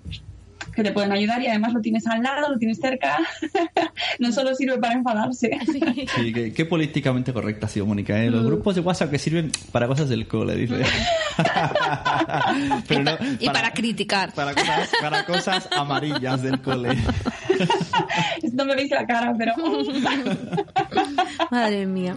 que 0.78 0.84
te 0.84 0.91
pueden 0.91 1.11
ayudar 1.11 1.41
y 1.41 1.47
además 1.47 1.73
lo 1.73 1.82
tienes 1.82 2.05
al 2.07 2.21
lado, 2.21 2.51
lo 2.51 2.57
tienes 2.59 2.78
cerca, 2.78 3.17
no 4.19 4.32
solo 4.32 4.53
sirve 4.53 4.78
para 4.78 4.93
enfadarse. 4.93 5.57
Sí, 6.15 6.32
qué, 6.32 6.53
qué 6.53 6.65
políticamente 6.65 7.34
correcta 7.34 7.65
ha 7.65 7.69
sido 7.69 7.88
Mónica. 7.88 8.21
¿eh? 8.23 8.30
Los 8.30 8.43
Mm. 8.43 8.47
grupos 8.47 8.75
de 8.75 8.82
WhatsApp 8.82 9.09
que 9.09 9.17
sirven 9.19 9.51
para 9.71 9.88
cosas 9.88 10.07
del 10.09 10.28
cole, 10.28 10.55
dice. 10.55 10.75
Pero 12.88 13.03
no, 13.03 13.11
y 13.39 13.47
para, 13.49 13.71
criticar. 13.71 14.32
para 14.34 14.53
cosas, 14.53 14.89
para 15.01 15.25
cosas 15.25 15.67
amarillas 15.71 16.41
del 16.43 16.61
cole. 16.61 16.95
no 18.53 18.65
me 18.65 18.75
veis 18.75 18.91
la 18.91 19.05
cara, 19.07 19.34
pero... 19.38 19.53
Madre 21.51 21.86
mía. 21.88 22.15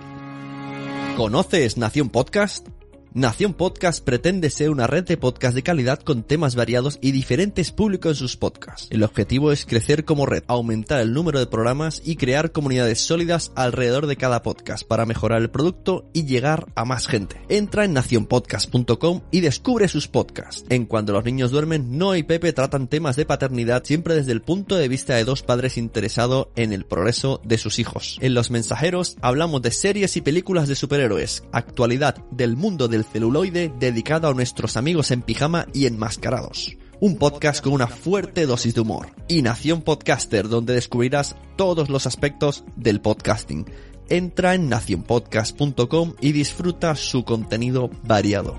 ¿Conoces 1.17 1.77
Nación 1.79 2.11
Podcast? 2.11 2.67
Nación 3.13 3.55
Podcast 3.55 4.05
pretende 4.05 4.51
ser 4.51 4.71
una 4.71 4.87
red 4.87 5.03
de 5.03 5.17
podcast 5.17 5.57
de 5.57 5.65
calidad 5.65 5.99
con 5.99 6.23
temas 6.23 6.55
variados 6.55 6.97
y 7.03 7.11
diferentes 7.11 7.73
públicos 7.73 8.13
en 8.13 8.15
sus 8.15 8.37
podcasts. 8.37 8.87
El 8.91 9.03
objetivo 9.03 9.51
es 9.51 9.67
crecer 9.67 10.05
como 10.05 10.27
red, 10.27 10.45
aumentar 10.47 11.01
el 11.01 11.13
número 11.13 11.41
de 11.41 11.49
programas 11.49 12.03
y 12.05 12.15
crear 12.15 12.53
comunidades 12.53 13.01
sólidas 13.01 13.51
alrededor 13.57 14.07
de 14.07 14.15
cada 14.15 14.45
podcast 14.45 14.87
para 14.87 15.07
mejorar 15.07 15.43
el 15.43 15.51
producto 15.51 16.09
y 16.13 16.25
llegar 16.25 16.69
a 16.77 16.85
más 16.85 17.09
gente. 17.09 17.43
Entra 17.49 17.85
en 17.85 17.95
nacionpodcast.com 17.95 19.23
y 19.33 19.41
descubre 19.41 19.89
sus 19.89 20.07
podcasts. 20.07 20.65
En 20.69 20.87
Cuando 20.87 21.13
los 21.13 21.25
niños 21.25 21.51
duermen, 21.51 21.99
Noah 21.99 22.17
y 22.17 22.23
Pepe 22.23 22.53
tratan 22.53 22.87
temas 22.87 23.17
de 23.17 23.27
paternidad 23.27 23.83
siempre 23.83 24.15
desde 24.15 24.31
el 24.31 24.43
punto 24.43 24.77
de 24.77 24.87
vista 24.87 25.17
de 25.17 25.25
dos 25.25 25.43
padres 25.43 25.79
interesados 25.79 26.47
en 26.55 26.73
el 26.73 26.85
progreso 26.85 27.41
de 27.43 27.59
sus 27.59 27.81
hijos. 27.81 28.19
En 28.21 28.35
Los 28.35 28.53
Mensajeros 28.53 29.17
hablamos 29.21 29.63
de 29.63 29.73
series 29.73 30.17
y 30.17 30.21
películas 30.21 30.69
de 30.69 30.77
superhéroes, 30.77 31.43
actualidad 31.51 32.15
del 32.31 32.57
mundo 32.57 32.87
del 32.87 33.00
celuloide 33.05 33.73
dedicado 33.79 34.29
a 34.29 34.35
nuestros 34.35 34.77
amigos 34.77 35.11
en 35.11 35.23
pijama 35.23 35.67
y 35.73 35.87
enmascarados. 35.87 36.77
Un 37.01 37.17
podcast 37.17 37.63
con 37.63 37.73
una 37.73 37.87
fuerte 37.87 38.47
dosis 38.47 38.75
de 38.75 38.83
humor. 38.83 39.09
Y 39.29 39.43
Nación 39.43 39.83
Podcaster, 39.83 40.49
donde 40.49 40.75
descubrirás 40.75 41.37
todos 41.57 41.89
los 41.89 42.07
aspectos 42.07 42.65
del 42.77 43.01
podcasting. 43.01 43.67
Entra 44.09 44.55
en 44.55 44.69
nacionpodcast.com 44.69 46.15
y 46.21 46.33
disfruta 46.33 46.95
su 46.97 47.25
contenido 47.25 47.91
variado. 48.03 48.59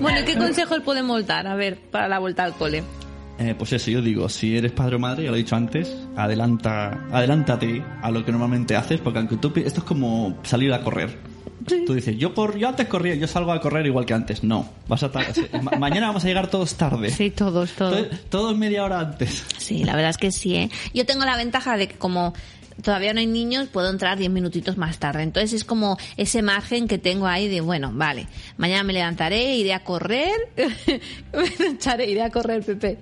Bueno, 0.00 0.20
¿y 0.20 0.24
qué 0.24 0.36
consejos 0.36 0.80
podemos 0.80 1.26
dar? 1.26 1.46
A 1.46 1.54
ver, 1.54 1.78
para 1.90 2.08
la 2.08 2.18
vuelta 2.18 2.44
al 2.44 2.54
cole. 2.54 2.82
Eh, 3.38 3.54
pues 3.56 3.72
eso, 3.72 3.90
yo 3.90 4.00
digo, 4.00 4.28
si 4.28 4.56
eres 4.56 4.72
padre 4.72 4.96
o 4.96 4.98
madre, 4.98 5.24
ya 5.24 5.30
lo 5.30 5.36
he 5.36 5.40
dicho 5.40 5.56
antes, 5.56 5.94
adelanta, 6.16 7.06
adelántate 7.12 7.84
a 8.02 8.10
lo 8.10 8.24
que 8.24 8.32
normalmente 8.32 8.76
haces, 8.76 9.00
porque 9.00 9.18
aunque 9.18 9.36
tú, 9.36 9.52
esto 9.56 9.80
es 9.80 9.86
como 9.86 10.38
salir 10.42 10.72
a 10.72 10.82
correr. 10.82 11.18
Tú 11.86 11.94
dices, 11.94 12.16
yo 12.16 12.34
por, 12.34 12.56
yo 12.58 12.68
antes 12.68 12.86
corría, 12.88 13.14
yo 13.14 13.26
salgo 13.26 13.52
a 13.52 13.60
correr 13.60 13.86
igual 13.86 14.06
que 14.06 14.14
antes. 14.14 14.42
No, 14.44 14.68
vas 14.88 15.02
a 15.02 15.10
ma- 15.62 15.72
mañana 15.78 16.08
vamos 16.08 16.24
a 16.24 16.28
llegar 16.28 16.48
todos 16.48 16.74
tarde. 16.74 17.10
Sí, 17.10 17.30
todos, 17.30 17.72
todos. 17.72 18.08
Todos, 18.08 18.20
todos 18.30 18.56
media 18.56 18.84
hora 18.84 19.00
antes. 19.00 19.44
Sí, 19.58 19.84
la 19.84 19.94
verdad 19.94 20.10
es 20.10 20.18
que 20.18 20.30
sí. 20.32 20.54
¿eh? 20.56 20.70
Yo 20.94 21.04
tengo 21.06 21.24
la 21.24 21.36
ventaja 21.36 21.76
de 21.76 21.88
que 21.88 21.94
como 21.96 22.34
todavía 22.82 23.12
no 23.14 23.20
hay 23.20 23.26
niños, 23.26 23.68
puedo 23.68 23.88
entrar 23.90 24.18
10 24.18 24.30
minutitos 24.30 24.76
más 24.76 24.98
tarde. 24.98 25.22
Entonces 25.22 25.52
es 25.54 25.64
como 25.64 25.96
ese 26.16 26.42
margen 26.42 26.86
que 26.88 26.98
tengo 26.98 27.26
ahí 27.26 27.48
de, 27.48 27.60
bueno, 27.60 27.90
vale, 27.94 28.26
mañana 28.58 28.82
me 28.84 28.92
levantaré, 28.92 29.56
iré 29.56 29.72
a 29.74 29.82
correr, 29.82 30.32
me 31.32 31.66
echaré, 31.68 32.10
iré 32.10 32.22
a 32.22 32.30
correr, 32.30 32.62
Pepe. 32.62 32.98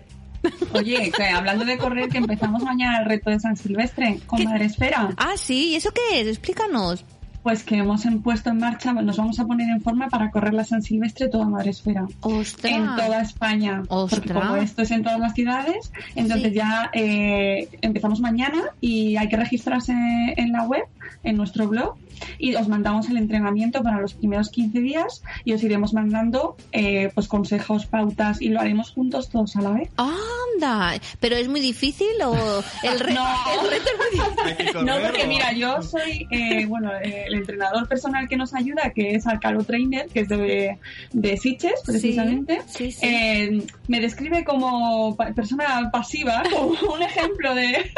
Oye, 0.75 1.11
que 1.11 1.25
hablando 1.25 1.65
de 1.65 1.79
correr, 1.79 2.09
que 2.11 2.19
empezamos 2.19 2.63
mañana 2.63 2.99
el 2.99 3.07
reto 3.07 3.31
de 3.31 3.41
San 3.41 3.57
Silvestre 3.57 4.21
con 4.27 4.39
¿Qué? 4.39 4.45
Madre 4.45 4.67
Esfera. 4.67 5.09
Ah, 5.17 5.33
sí, 5.37 5.71
¿y 5.71 5.77
eso 5.77 5.91
qué 5.93 6.21
es? 6.21 6.27
Explícanos. 6.29 7.03
Pues 7.45 7.63
que 7.63 7.77
hemos 7.77 8.03
puesto 8.23 8.49
en 8.51 8.57
marcha, 8.59 8.95
nos 8.95 9.19
vamos 9.19 9.39
a 9.39 9.45
poner 9.45 9.69
en 9.69 9.83
forma 9.83 10.09
para 10.09 10.31
correr 10.31 10.55
la 10.55 10.65
San 10.65 10.81
Silvestre 10.83 11.29
toda 11.29 11.45
Madre 11.47 11.71
Esfera. 11.71 12.07
Ostras. 12.23 12.73
En 12.73 12.87
toda 12.87 13.21
España. 13.21 13.83
Porque 13.87 14.17
Ostras. 14.17 14.39
como 14.43 14.57
esto 14.57 14.81
es 14.83 14.91
en 14.91 15.03
todas 15.05 15.21
las 15.21 15.35
ciudades, 15.35 15.93
entonces 16.17 16.49
Sí. 16.53 16.55
ya 16.55 16.91
eh, 16.95 17.69
empezamos 17.83 18.19
mañana 18.21 18.63
y 18.81 19.17
hay 19.17 19.29
que 19.29 19.37
registrarse 19.37 19.93
en 19.93 20.53
la 20.53 20.63
web, 20.65 20.85
en 21.23 21.37
nuestro 21.37 21.69
blog, 21.69 21.97
y 22.39 22.55
os 22.55 22.69
mandamos 22.69 23.09
el 23.09 23.17
entrenamiento 23.17 23.83
para 23.83 24.01
los 24.01 24.15
primeros 24.15 24.51
15 24.51 24.81
días 24.81 25.23
y 25.45 25.53
os 25.53 25.63
iremos 25.63 25.93
mandando 25.95 26.57
eh, 26.73 27.11
pues 27.15 27.29
consejos, 27.29 27.87
pautas 27.87 28.41
y 28.41 28.49
lo 28.49 28.61
haremos 28.61 28.91
juntos 28.93 29.29
todos 29.31 29.57
a 29.57 29.61
la 29.63 29.71
vez. 29.71 29.91
Anda, 29.97 30.95
pero 31.21 31.37
es 31.37 31.49
muy 31.49 31.61
difícil 31.61 32.07
o 32.25 32.35
el, 32.83 33.01
re- 33.01 33.15
No. 33.15 33.27
el 33.63 33.71
reto 33.71 33.91
es 33.91 33.99
muy 33.99 34.11
difícil. 34.55 34.85
No, 34.85 34.95
porque 35.01 35.27
mira, 35.27 35.53
yo 35.53 35.81
soy 35.83 36.27
eh, 36.31 36.67
bueno 36.67 36.91
eh, 37.03 37.25
el 37.27 37.35
entrenador 37.35 37.89
personal 37.89 38.29
que 38.29 38.37
nos 38.37 38.55
ayuda, 38.55 38.91
que 38.95 39.15
es 39.15 39.27
Alcalo 39.27 39.65
Trainer, 39.65 40.07
que 40.09 40.21
es 40.21 40.29
de, 40.29 40.79
de 41.13 41.37
Sitges, 41.37 41.81
precisamente. 41.87 42.61
sí, 42.67 42.91
sí. 42.93 43.07
Eh, 43.07 43.63
me 43.89 44.01
describe 44.01 44.45
como 44.45 45.17
persona 45.17 45.91
pasiva, 45.93 46.43
como 46.51 46.95
un 46.95 47.03
ejemplo 47.03 47.55
de, 47.55 47.91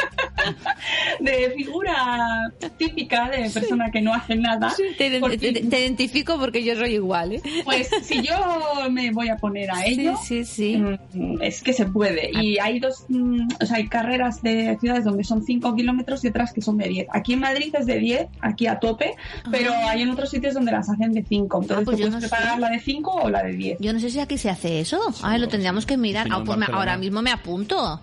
de 1.20 1.50
figura 1.56 2.50
típica 2.76 3.28
de 3.30 3.50
persona 3.50 3.90
que 3.90 4.00
no 4.06 4.14
hace 4.14 4.36
nada. 4.36 4.72
Te, 4.98 5.18
Porque, 5.20 5.36
te- 5.38 5.52
te 5.52 5.80
identifico 5.80 6.38
porque 6.38 6.62
yo 6.64 6.74
soy 6.76 6.94
igual, 6.94 7.32
¿eh? 7.32 7.42
pues 7.64 7.88
si 8.02 8.22
yo 8.22 8.34
me 8.90 9.10
voy 9.10 9.28
a 9.28 9.36
poner 9.36 9.70
a 9.70 9.84
ello, 9.84 10.14
Sí, 10.22 10.44
sí, 10.44 10.74
sí. 10.74 10.76
Mm, 11.14 11.42
Es 11.42 11.62
que 11.62 11.72
se 11.72 11.86
puede. 11.86 12.30
Y 12.40 12.58
hay 12.58 12.78
dos, 12.80 13.04
mm, 13.08 13.48
o 13.62 13.66
sea, 13.66 13.76
hay 13.78 13.88
carreras 13.88 14.42
de 14.42 14.76
ciudades 14.80 15.04
donde 15.04 15.24
son 15.24 15.42
5 15.44 15.74
kilómetros 15.74 16.24
y 16.24 16.28
otras 16.28 16.52
que 16.52 16.60
son 16.62 16.78
de 16.78 16.88
10. 16.88 17.06
Aquí 17.12 17.32
en 17.34 17.40
Madrid 17.40 17.74
es 17.78 17.86
de 17.86 17.98
10, 17.98 18.26
aquí 18.40 18.66
a 18.66 18.78
tope, 18.78 19.14
pero 19.50 19.72
hay 19.88 20.02
en 20.02 20.10
otros 20.10 20.30
sitios 20.30 20.54
donde 20.54 20.72
las 20.72 20.88
hacen 20.88 21.12
de 21.12 21.24
5. 21.28 21.62
Entonces 21.62 21.82
Ah, 21.82 21.84
pues 21.84 21.96
te 21.96 22.02
yo 22.04 22.08
puedes 22.10 22.22
no 22.22 22.28
preparar 22.28 22.54
sé. 22.54 22.60
la 22.60 22.70
de 22.70 22.80
5 22.80 23.10
o 23.10 23.28
la 23.30 23.42
de 23.42 23.52
10. 23.52 23.78
Yo 23.80 23.92
no 23.92 24.00
sé 24.00 24.10
si 24.10 24.20
aquí 24.20 24.38
se 24.38 24.48
hace 24.50 24.80
eso. 24.80 25.00
Ay, 25.22 25.40
lo 25.40 25.48
tendríamos 25.48 25.84
que 25.86 25.96
mirar. 25.96 26.28
Ah, 26.30 26.42
pues 26.44 26.56
me- 26.58 26.66
ahora 26.72 26.96
mismo 26.96 27.20
me 27.22 27.30
apunto. 27.30 28.00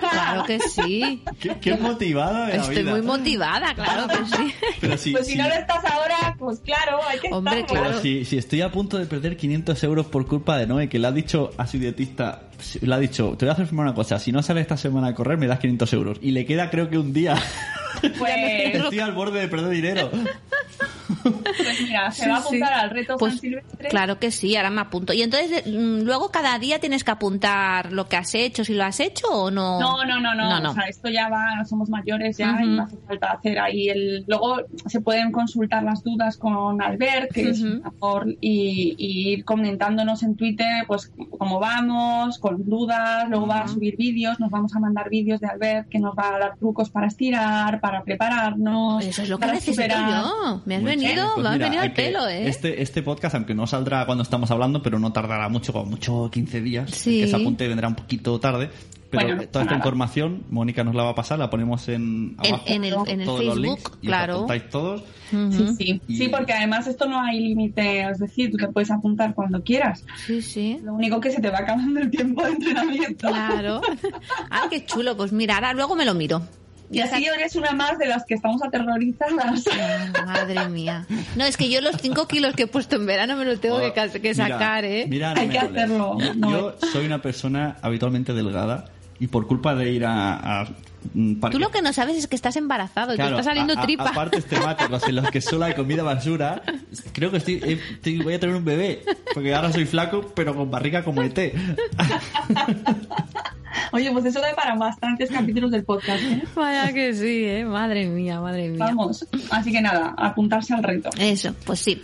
Claro 0.00 0.44
que 0.44 0.58
sí. 0.60 1.22
Qué, 1.40 1.56
qué 1.60 1.74
motivada 1.76 2.50
Estoy 2.50 2.76
vida. 2.82 2.90
muy 2.92 3.02
motivada, 3.02 3.74
claro 3.74 4.08
que 4.08 4.36
sí. 4.36 4.52
Pero 4.80 4.96
si, 4.98 5.12
Pues 5.12 5.26
si 5.26 5.35
si- 5.36 5.42
no 5.42 5.48
lo 5.48 5.54
estás 5.54 5.84
ahora, 5.84 6.34
pues 6.38 6.58
claro, 6.60 6.98
hay 7.08 7.18
que 7.18 7.28
Hombre, 7.32 7.64
pero 7.68 7.80
claro. 7.82 8.00
si, 8.00 8.24
si 8.24 8.36
estoy 8.38 8.60
a 8.62 8.70
punto 8.70 8.98
de 8.98 9.06
perder 9.06 9.36
500 9.36 9.82
euros 9.84 10.06
por 10.06 10.26
culpa 10.26 10.56
de 10.58 10.66
Noé, 10.66 10.88
que 10.88 10.98
le 10.98 11.06
ha 11.06 11.12
dicho 11.12 11.50
a 11.56 11.66
su 11.66 11.78
dietista, 11.78 12.42
le 12.80 12.94
ha 12.94 12.98
dicho, 12.98 13.34
te 13.38 13.44
voy 13.44 13.50
a 13.50 13.52
hacer 13.52 13.66
firmar 13.66 13.86
una 13.86 13.94
cosa, 13.94 14.18
si 14.18 14.32
no 14.32 14.42
sales 14.42 14.62
esta 14.62 14.76
semana 14.76 15.08
a 15.08 15.14
correr 15.14 15.38
me 15.38 15.46
das 15.46 15.58
500 15.60 15.92
euros. 15.92 16.18
Y 16.22 16.32
le 16.32 16.44
queda 16.46 16.70
creo 16.70 16.88
que 16.90 16.98
un 16.98 17.12
día. 17.12 17.36
Pues, 18.18 18.74
estoy 18.74 18.98
al 19.00 19.12
borde 19.12 19.40
de 19.40 19.48
perder 19.48 19.70
dinero. 19.70 20.10
pues 21.22 21.80
mira, 21.82 22.10
se 22.10 22.24
Sí, 22.24 22.30
va 22.30 22.36
a 22.36 22.40
apuntar 22.40 22.68
sí. 22.68 22.74
al 22.80 22.90
reto 22.90 23.16
Pues, 23.16 23.32
San 23.34 23.40
Silvestre. 23.40 23.88
Claro 23.88 24.18
que 24.18 24.30
sí, 24.30 24.56
ahora 24.56 24.70
me 24.70 24.80
apunto. 24.80 25.12
Y 25.12 25.22
entonces, 25.22 25.64
mm, 25.66 26.02
luego 26.02 26.30
cada 26.30 26.58
día 26.58 26.78
tienes 26.78 27.04
que 27.04 27.10
apuntar 27.10 27.92
lo 27.92 28.08
que 28.08 28.16
has 28.16 28.34
hecho, 28.34 28.64
si 28.64 28.74
lo 28.74 28.84
has 28.84 29.00
hecho 29.00 29.26
o 29.28 29.50
no. 29.50 29.80
No, 29.80 30.04
no, 30.04 30.20
no, 30.20 30.34
no, 30.34 30.48
No, 30.48 30.60
no. 30.60 30.70
O 30.70 30.74
sea, 30.74 30.84
esto 30.84 31.08
ya 31.08 31.28
va, 31.28 31.64
somos 31.64 31.88
mayores 31.88 32.36
ya 32.36 32.58
y 32.62 32.66
no 32.68 32.82
hace 32.84 32.96
falta 33.06 33.32
hacer 33.32 33.58
ahí 33.58 33.88
el. 33.88 34.24
Luego 34.26 34.58
se 34.86 35.00
pueden 35.00 35.32
consultar 35.32 35.82
las 35.82 36.02
dudas 36.02 36.36
con 36.36 36.80
Albert, 36.82 37.32
que 37.32 37.50
es 37.50 37.60
un 37.62 37.82
y 38.40 38.94
ir 38.98 39.44
comentándonos 39.44 40.22
en 40.22 40.36
Twitter, 40.36 40.84
pues 40.86 41.10
cómo 41.38 41.58
vamos, 41.58 42.38
con 42.38 42.64
dudas. 42.64 43.28
Luego 43.28 43.46
va 43.46 43.60
a 43.62 43.68
subir 43.68 43.96
vídeos, 43.96 44.38
nos 44.40 44.50
vamos 44.50 44.74
a 44.74 44.80
mandar 44.80 45.08
vídeos 45.10 45.40
de 45.40 45.46
Albert 45.48 45.88
que 45.88 45.98
nos 45.98 46.14
va 46.16 46.34
a 46.34 46.38
dar 46.38 46.56
trucos 46.56 46.90
para 46.90 47.06
estirar, 47.06 47.80
para 47.86 48.02
prepararnos. 48.02 49.04
Eso 49.04 49.22
es 49.22 49.28
lo 49.28 49.38
que 49.38 49.46
necesito 49.46 49.72
superar. 49.82 50.10
yo. 50.24 50.62
Me 50.66 50.76
has 50.76 50.82
Muy 50.82 50.90
venido, 50.90 51.30
pues 51.34 51.42
me 51.44 51.48
has 51.48 51.54
mira, 51.54 51.66
venido 51.66 51.82
al 51.82 51.94
que- 51.94 52.02
pelo, 52.02 52.28
¿eh? 52.28 52.48
Este, 52.48 52.82
este 52.82 53.02
podcast, 53.02 53.34
aunque 53.36 53.54
no 53.54 53.66
saldrá 53.66 54.04
cuando 54.06 54.22
estamos 54.22 54.50
hablando, 54.50 54.82
pero 54.82 54.98
no 54.98 55.12
tardará 55.12 55.48
mucho, 55.48 55.72
como 55.72 55.86
mucho 55.86 56.28
15 56.32 56.60
días. 56.60 56.90
Sí. 56.90 57.20
El 57.20 57.26
que 57.26 57.30
se 57.30 57.36
apunte 57.36 57.68
vendrá 57.68 57.88
un 57.88 57.94
poquito 57.94 58.38
tarde. 58.40 58.70
Pero 59.08 59.22
Bueno, 59.24 59.36
toda 59.36 59.44
esta 59.62 59.64
nada. 59.66 59.76
información, 59.76 60.42
Mónica 60.50 60.82
nos 60.82 60.96
la 60.96 61.04
va 61.04 61.10
a 61.10 61.14
pasar, 61.14 61.38
la 61.38 61.48
ponemos 61.48 61.86
en, 61.88 62.36
En- 62.42 62.54
abajo, 62.54 62.64
en 62.66 62.84
el- 62.84 62.94
en 63.06 63.20
el 63.20 63.24
todos 63.26 63.44
los 63.44 63.54
Facebook, 63.54 63.76
links, 63.76 63.92
y 64.02 64.06
claro. 64.08 64.34
apuntáis 64.34 64.68
todos. 64.68 65.02
Sí, 65.30 65.68
sí. 65.78 66.00
Y- 66.08 66.16
Sí, 66.18 66.28
porque 66.28 66.52
además 66.52 66.88
esto 66.88 67.06
no 67.06 67.20
hay 67.20 67.38
límite, 67.38 68.02
es 68.10 68.18
decir, 68.18 68.50
tú 68.50 68.56
te 68.56 68.66
puedes 68.66 68.90
apuntar 68.90 69.32
cuando 69.32 69.62
quieras. 69.62 70.04
Sí, 70.26 70.42
sí. 70.42 70.80
Lo 70.82 70.92
único 70.94 71.20
que 71.20 71.30
se 71.30 71.40
te 71.40 71.50
va 71.50 71.58
acabando 71.60 72.00
el 72.00 72.10
tiempo 72.10 72.42
de 72.42 72.50
entrenamiento. 72.50 73.28
Claro. 73.28 73.80
Ay, 74.50 74.68
qué 74.70 74.84
chulo. 74.84 75.16
Pues 75.16 75.32
mira, 75.32 75.54
ahora 75.54 75.72
luego 75.72 75.94
me 75.94 76.04
lo 76.04 76.12
miro. 76.14 76.42
Y 76.90 77.00
así 77.00 77.24
eres 77.26 77.56
una 77.56 77.72
más 77.72 77.98
de 77.98 78.06
las 78.06 78.24
que 78.24 78.34
estamos 78.34 78.62
aterrorizadas. 78.62 79.64
Madre 80.24 80.68
mía. 80.68 81.06
No, 81.36 81.44
es 81.44 81.56
que 81.56 81.68
yo 81.68 81.80
los 81.80 81.96
5 82.00 82.26
kilos 82.28 82.54
que 82.54 82.64
he 82.64 82.66
puesto 82.66 82.96
en 82.96 83.06
verano 83.06 83.36
me 83.36 83.44
los 83.44 83.60
tengo 83.60 83.78
que, 83.80 83.92
que 83.92 84.20
Mira, 84.20 84.34
sacar, 84.34 84.84
¿eh? 84.84 85.06
mira, 85.08 85.32
Hay 85.36 85.46
no 85.48 85.52
que 85.52 85.58
me 85.60 85.86
duele. 85.86 86.24
hacerlo, 86.24 86.50
Yo, 86.50 86.76
soy 86.92 87.06
una 87.06 87.20
persona 87.22 87.76
habitualmente 87.82 88.32
delgada 88.32 88.84
y 89.18 89.26
por 89.28 89.46
culpa 89.46 89.74
de 89.74 89.90
ir 89.92 90.04
a... 90.04 90.60
a 90.62 90.68
Tú 91.12 91.40
parque- 91.40 91.58
lo 91.58 91.70
que 91.70 91.82
no 91.82 91.92
sabes 91.92 92.16
es 92.16 92.26
que 92.26 92.36
estás 92.36 92.56
embarazado 92.56 93.12
y 93.14 93.16
Claro, 93.16 93.36
te 93.36 93.40
está 93.40 93.50
saliendo 93.50 93.74
a- 93.74 93.78
a- 93.80 93.82
tripa. 93.82 94.08
Aparte 94.08 94.38
este 94.38 94.56
temáticos 94.56 95.06
en 95.08 95.16
los 95.16 95.30
que 95.30 95.40
solo 95.40 95.64
hay 95.64 95.74
comida 95.74 96.02
basura, 96.02 96.62
creo 97.12 97.30
que 97.30 97.36
estoy, 97.38 97.54
eh, 97.64 97.80
estoy- 97.92 98.22
voy 98.22 98.34
a 98.34 98.40
tener 98.40 98.54
un 98.56 98.64
bebé, 98.64 99.02
porque 99.34 99.54
ahora 99.54 99.72
soy 99.72 99.84
flaco, 99.86 100.32
pero 100.34 100.54
con 100.54 100.70
barriga 100.70 101.02
como 101.04 101.22
ET. 101.22 101.36
Oye, 103.92 104.10
pues 104.10 104.24
eso 104.24 104.40
da 104.40 104.54
para 104.54 104.74
bastantes 104.74 105.30
capítulos 105.30 105.70
del 105.70 105.84
podcast, 105.84 106.22
¿eh? 106.22 106.42
Vaya 106.54 106.92
que 106.92 107.14
sí, 107.14 107.44
¿eh? 107.44 107.64
Madre 107.64 108.06
mía, 108.06 108.40
madre 108.40 108.68
mía. 108.68 108.78
Vamos. 108.86 109.26
Así 109.50 109.70
que 109.72 109.80
nada, 109.80 110.14
apuntarse 110.16 110.74
al 110.74 110.82
reto. 110.82 111.10
Eso, 111.18 111.54
pues 111.64 111.80
sí. 111.80 112.02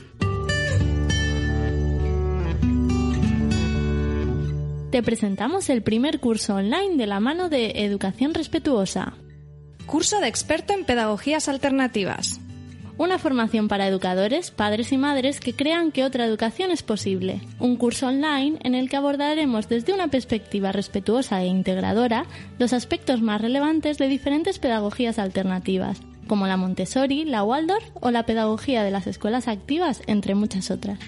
Te 4.93 5.03
presentamos 5.03 5.71
el 5.71 5.83
primer 5.83 6.21
curso 6.21 6.57
online 6.57 6.99
de 6.99 7.07
la 7.07 7.19
mano 7.19 7.49
de 7.49 7.83
Educación 7.83 8.35
Respetuosa, 8.35 9.15
Curso 9.87 10.21
de 10.21 10.29
experto 10.29 10.75
en 10.75 10.85
pedagogías 10.85 11.49
alternativas. 11.49 12.41
una 12.99 13.19
formación 13.19 13.69
para 13.69 13.89
educadores, 13.89 14.51
padres 14.51 14.93
y 14.93 14.99
madres 14.99 15.41
que 15.41 15.55
crean 15.55 15.93
que 15.93 16.05
otra 16.05 16.27
educación 16.27 16.71
es 16.71 16.83
posible. 16.83 17.41
Un 17.59 17.77
curso 17.77 18.09
online 18.09 18.59
en 18.65 18.75
el 18.75 18.91
que 18.91 18.97
abordaremos 18.97 19.67
desde 19.67 19.95
una 19.95 20.09
perspectiva 20.09 20.73
respetuosa 20.73 21.41
e 21.43 21.47
integradora 21.47 22.27
los 22.59 22.75
aspectos 22.75 23.23
más 23.23 23.41
relevantes 23.41 23.97
de 23.97 24.09
diferentes 24.09 24.59
pedagogías 24.59 25.19
alternativas, 25.19 26.03
como 26.29 26.47
la 26.47 26.59
Montessori, 26.59 27.25
la 27.25 27.45
Waldorf 27.45 27.89
o 27.95 28.11
la 28.11 28.27
pedagogía 28.27 28.85
de 28.85 28.91
las 28.91 29.07
escuelas 29.07 29.49
activas, 29.49 30.03
entre 30.07 30.35
muchas 30.35 30.71
otras. 30.71 30.99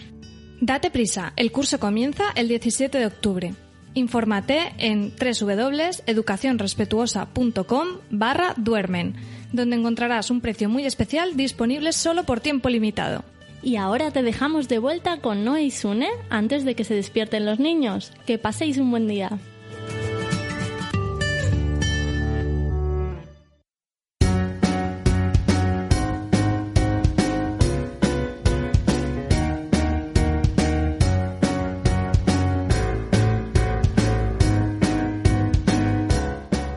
Date 0.62 0.90
prisa, 0.90 1.34
el 1.36 1.52
curso 1.52 1.78
comienza 1.78 2.24
el 2.34 2.48
17 2.48 2.96
de 2.96 3.06
octubre. 3.06 3.54
Infórmate 3.94 4.72
en 4.78 5.12
www.educacionrespetuosa.com 5.16 7.88
barra 8.10 8.54
duermen, 8.56 9.14
donde 9.52 9.76
encontrarás 9.76 10.30
un 10.30 10.40
precio 10.40 10.68
muy 10.68 10.84
especial 10.84 11.36
disponible 11.36 11.92
solo 11.92 12.24
por 12.24 12.40
tiempo 12.40 12.68
limitado. 12.68 13.22
Y 13.62 13.76
ahora 13.76 14.10
te 14.10 14.22
dejamos 14.22 14.68
de 14.68 14.78
vuelta 14.78 15.18
con 15.18 15.44
Noé 15.44 15.62
y 15.62 15.70
Sune 15.70 16.08
antes 16.28 16.64
de 16.64 16.74
que 16.74 16.84
se 16.84 16.94
despierten 16.94 17.46
los 17.46 17.60
niños. 17.60 18.12
Que 18.26 18.36
paséis 18.36 18.76
un 18.78 18.90
buen 18.90 19.08
día. 19.08 19.38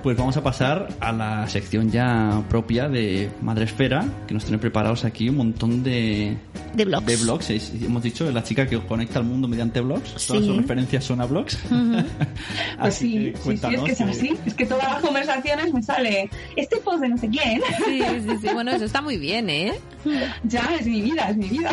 Pues 0.07 0.15
vamos 0.17 0.37
a 0.37 0.41
pasar 0.41 0.87
a 1.01 1.11
la 1.11 1.45
sección 1.49 1.91
ya 1.91 2.41
propia 2.47 2.87
de 2.87 3.29
Madre 3.41 3.65
Esfera, 3.65 4.05
que 4.25 4.33
nos 4.33 4.45
tiene 4.45 4.57
preparados 4.57 5.03
aquí 5.03 5.27
un 5.27 5.35
montón 5.35 5.83
de, 5.83 6.37
De 6.75 6.85
blogs. 6.85 7.05
de 7.05 7.17
blogs. 7.17 7.49
Es- 7.49 7.73
hemos 7.83 8.01
dicho, 8.03 8.25
es 8.25 8.33
la 8.33 8.41
chica 8.41 8.65
que 8.65 8.79
conecta 8.79 9.19
al 9.19 9.25
mundo 9.25 9.49
mediante 9.49 9.81
blogs. 9.81 10.13
Todas 10.25 10.45
sus 10.45 10.55
referencias 10.55 11.03
son 11.03 11.19
a 11.19 11.25
blogs. 11.25 11.57
Pues 11.69 12.05
Así 12.79 13.11
sí, 13.11 13.31
que 13.33 13.37
sí, 13.37 13.57
sí, 13.57 13.75
es 13.75 13.81
que 13.83 13.91
es 13.91 14.01
así. 14.01 14.33
Es 14.45 14.53
que 14.53 14.65
todas 14.65 14.85
las 14.93 15.01
conversaciones 15.01 15.73
me 15.73 15.83
sale 15.83 16.29
este 16.55 16.77
post 16.77 17.01
de 17.01 17.09
no 17.09 17.17
sé 17.17 17.27
quién. 17.27 17.61
Sí, 17.85 18.01
sí, 18.01 18.35
sí. 18.43 18.47
Bueno, 18.53 18.71
eso 18.71 18.85
está 18.85 19.01
muy 19.01 19.17
bien, 19.17 19.49
¿eh? 19.49 19.73
ya, 20.45 20.69
es 20.79 20.85
mi 20.87 21.01
vida, 21.01 21.31
es 21.31 21.35
mi 21.35 21.49
vida. 21.49 21.71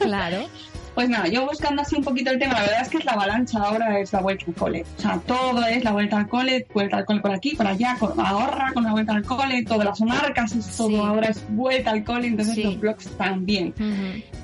Claro. 0.00 0.48
Pues 0.94 1.08
nada, 1.08 1.28
yo 1.28 1.46
buscando 1.46 1.82
así 1.82 1.96
un 1.96 2.02
poquito 2.04 2.30
el 2.30 2.38
tema, 2.38 2.54
la 2.54 2.62
verdad 2.62 2.82
es 2.82 2.88
que 2.88 2.98
es 2.98 3.04
la 3.04 3.12
avalancha 3.12 3.58
ahora, 3.62 3.98
es 4.00 4.12
la 4.12 4.20
vuelta 4.20 4.44
al 4.48 4.54
cole. 4.54 4.84
O 4.98 5.00
sea, 5.00 5.20
todo 5.26 5.64
es 5.66 5.84
la 5.84 5.92
vuelta 5.92 6.16
al 6.18 6.28
cole, 6.28 6.66
vuelta 6.74 6.96
al 6.98 7.04
cole 7.04 7.20
por 7.20 7.30
aquí, 7.30 7.54
por 7.54 7.66
allá, 7.66 7.96
con, 7.98 8.18
ahorra 8.20 8.72
con 8.74 8.84
la 8.84 8.92
vuelta 8.92 9.14
al 9.14 9.24
cole, 9.24 9.62
todas 9.64 9.84
las 9.86 10.00
marcas, 10.00 10.52
es 10.52 10.76
todo 10.76 10.88
Sí. 10.88 10.96
ahora 10.96 11.28
es 11.28 11.42
vuelta 11.50 11.92
al 11.92 12.04
cole, 12.04 12.26
entonces 12.26 12.54
Sí. 12.56 12.62
los 12.64 12.78
blogs 12.80 13.06
también. 13.16 13.72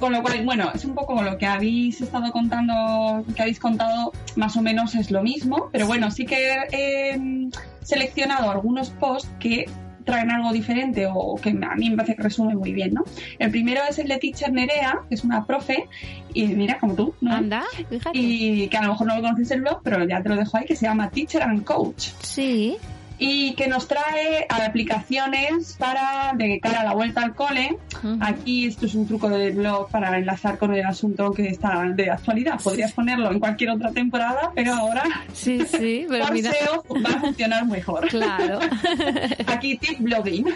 Con 0.01 0.13
lo 0.13 0.23
cual, 0.23 0.45
bueno, 0.45 0.71
es 0.75 0.85
un 0.85 0.95
poco 0.95 1.21
lo 1.23 1.37
que 1.37 1.47
habéis 1.47 2.01
estado 2.01 2.31
contando, 2.33 3.25
que 3.35 3.43
habéis 3.43 3.59
contado, 3.59 4.13
más 4.37 4.57
o 4.57 4.63
menos 4.63 4.95
es 4.95 5.11
lo 5.11 5.23
mismo, 5.23 5.69
pero 5.73 5.87
bueno, 5.87 6.11
sí 6.11 6.25
que 6.27 6.57
he 6.71 7.19
mm, 7.19 7.51
seleccionado 7.83 8.51
algunos 8.51 8.91
posts 8.91 9.29
que 9.41 9.67
traen 10.07 10.31
algo 10.31 10.53
diferente 10.53 11.07
o 11.13 11.37
que 11.37 11.51
a 11.51 11.75
mí 11.75 11.91
me 11.91 11.97
parece 11.97 12.17
que 12.17 12.23
resume 12.23 12.55
muy 12.55 12.73
bien, 12.73 12.95
¿no? 12.95 13.05
El 13.39 13.51
primero 13.51 13.83
es 13.87 13.99
el 13.99 14.09
de 14.09 14.17
Teacher 14.17 14.53
Nerea, 14.53 15.01
que 15.09 15.17
es 15.17 15.25
una 15.25 15.45
profe, 15.45 15.89
y 16.33 16.47
mira, 16.47 16.79
como 16.79 16.95
tú, 16.95 17.15
¿no? 17.21 17.35
Anda, 17.35 17.65
fíjate. 17.91 18.17
Y 18.17 18.69
que 18.69 18.77
a 18.79 18.83
lo 18.83 18.93
mejor 18.93 19.09
no 19.09 19.17
lo 19.17 19.23
conoces 19.23 19.51
el 19.51 19.61
blog, 19.61 19.81
pero 19.83 20.07
ya 20.07 20.23
te 20.23 20.29
lo 20.29 20.37
dejo 20.37 20.57
ahí, 20.57 20.65
que 20.65 20.77
se 20.77 20.87
llama 20.87 21.11
Teacher 21.11 21.43
and 21.43 21.65
Coach 21.65 22.11
Sí. 22.21 22.79
Y 23.19 23.55
que 23.55 23.69
nos 23.69 23.89
trae 23.89 24.47
aplicaciones 24.49 25.77
para 25.79 26.33
de 26.35 26.61
cara 26.61 26.81
a 26.81 26.85
la 26.85 26.95
vuelta 26.95 27.23
al 27.23 27.35
cole. 27.35 27.79
Aquí 28.21 28.67
esto 28.67 28.87
es 28.87 28.95
un 28.95 29.07
truco 29.07 29.29
del 29.29 29.55
blog 29.55 29.91
para 29.91 30.17
enlazar 30.19 30.59
con 30.59 30.75
el 30.75 30.85
asunto 30.85 31.33
que 31.33 31.49
está 31.49 31.83
de 31.85 32.11
actualidad. 32.11 32.61
Podrías 32.63 32.93
ponerlo 32.93 33.31
en 33.31 33.41
cualquier 33.41 33.71
otra 33.71 33.93
temporada, 33.93 34.53
pero 34.55 34.75
ahora 34.75 35.05
Sí, 35.33 35.61
sí, 35.67 36.07
pero 36.09 36.31
mira. 36.33 36.53
Va 36.91 37.11
a 37.11 37.21
funcionar 37.21 37.67
mejor. 37.67 38.09
Claro. 38.09 38.61
Aquí 39.47 39.77
tip 39.79 40.01
blogging. 40.01 40.47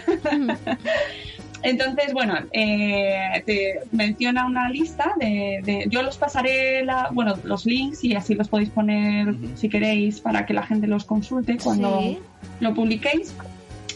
Entonces, 1.63 2.13
bueno, 2.13 2.35
eh, 2.51 3.43
te 3.45 3.81
menciona 3.91 4.45
una 4.45 4.69
lista 4.69 5.13
de, 5.19 5.61
de- 5.63 5.85
Yo 5.89 6.01
los 6.01 6.17
pasaré, 6.17 6.83
la, 6.83 7.09
bueno, 7.11 7.35
los 7.43 7.65
links 7.65 8.03
y 8.03 8.15
así 8.15 8.33
los 8.35 8.47
podéis 8.47 8.69
poner 8.69 9.35
si 9.55 9.69
queréis 9.69 10.19
para 10.21 10.45
que 10.45 10.53
la 10.53 10.63
gente 10.63 10.87
los 10.87 11.05
consulte 11.05 11.57
cuando 11.63 11.99
Sí. 12.01 12.19
lo 12.59 12.73
publiquéis. 12.73 13.33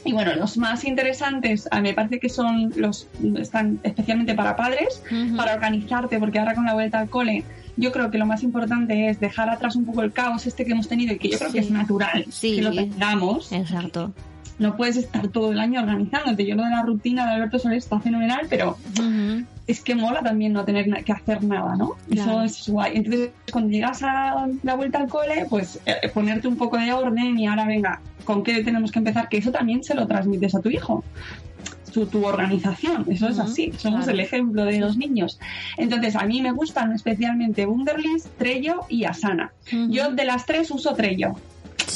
Y 0.07 0.13
bueno, 0.13 0.35
los 0.35 0.57
más 0.57 0.83
interesantes 0.85 1.67
a 1.71 1.77
mí 1.81 1.89
me 1.89 1.93
parece 1.95 2.19
que 2.19 2.29
son 2.29 2.71
los 2.75 3.07
están 3.39 3.79
especialmente 3.81 4.35
para 4.35 4.55
padres, 4.55 5.01
para 5.35 5.55
organizarte, 5.55 6.19
porque 6.19 6.37
ahora 6.37 6.53
con 6.53 6.65
la 6.65 6.75
vuelta 6.75 6.99
al 6.99 7.09
cole 7.09 7.43
yo 7.77 7.91
creo 7.91 8.11
que 8.11 8.19
lo 8.19 8.27
más 8.27 8.43
importante 8.43 9.09
es 9.09 9.19
dejar 9.19 9.49
atrás 9.49 9.75
un 9.75 9.83
poco 9.85 10.03
el 10.03 10.13
caos 10.13 10.45
este 10.45 10.63
que 10.63 10.73
hemos 10.73 10.87
tenido 10.87 11.13
y 11.15 11.17
que 11.17 11.29
yo 11.29 11.39
creo 11.39 11.51
que 11.51 11.59
es 11.59 11.71
natural 11.71 12.25
Sí. 12.29 12.55
que 12.57 12.61
lo 12.61 12.71
tengamos 12.71 13.51
Exacto. 13.51 14.13
No 14.57 14.77
puedes 14.77 14.97
estar 14.97 15.27
todo 15.27 15.51
el 15.51 15.59
año 15.59 15.81
organizándote. 15.81 16.45
Yo 16.45 16.55
lo 16.55 16.63
de 16.63 16.69
la 16.69 16.83
rutina 16.83 17.25
de 17.25 17.35
Alberto 17.35 17.59
Soler 17.59 17.77
está 17.77 17.99
fenomenal, 17.99 18.47
pero 18.49 18.77
es 19.67 19.81
que 19.81 19.95
mola 19.95 20.21
también 20.21 20.53
no 20.53 20.63
tener 20.63 21.03
que 21.03 21.11
hacer 21.11 21.43
nada, 21.43 21.75
¿no? 21.75 21.95
Claro. 22.09 22.43
Eso 22.43 22.43
es 22.43 22.69
guay. 22.69 22.97
Entonces, 22.97 23.31
cuando 23.51 23.71
llegas 23.71 24.03
a 24.03 24.47
la 24.63 24.75
vuelta 24.75 24.99
al 24.99 25.07
cole, 25.07 25.45
pues 25.49 25.79
eh, 25.85 26.09
ponerte 26.13 26.47
un 26.47 26.55
poco 26.55 26.77
de 26.77 26.93
orden 26.93 27.37
y 27.37 27.47
ahora 27.47 27.65
venga, 27.65 27.99
¿con 28.23 28.43
qué 28.43 28.63
tenemos 28.63 28.91
que 28.91 28.99
empezar? 28.99 29.27
Que 29.27 29.37
eso 29.37 29.51
también 29.51 29.83
se 29.83 29.95
lo 29.95 30.07
transmites 30.07 30.55
a 30.55 30.61
tu 30.61 30.69
hijo. 30.69 31.03
Tu, 31.91 32.05
tu 32.07 32.25
organización, 32.25 33.05
eso 33.09 33.29
es 33.29 33.39
así, 33.39 33.71
somos 33.77 34.01
claro. 34.01 34.11
el 34.11 34.19
ejemplo 34.19 34.65
de 34.65 34.79
los 34.79 34.97
niños. 34.97 35.39
Entonces, 35.77 36.17
a 36.17 36.25
mí 36.25 36.41
me 36.41 36.51
gustan 36.51 36.91
especialmente 36.91 37.65
Wunderlist, 37.65 38.27
Trello 38.37 38.81
y 38.89 39.05
Asana. 39.05 39.53
Yo 39.87 40.11
de 40.11 40.25
las 40.25 40.45
tres 40.45 40.71
uso 40.71 40.93
Trello 40.93 41.35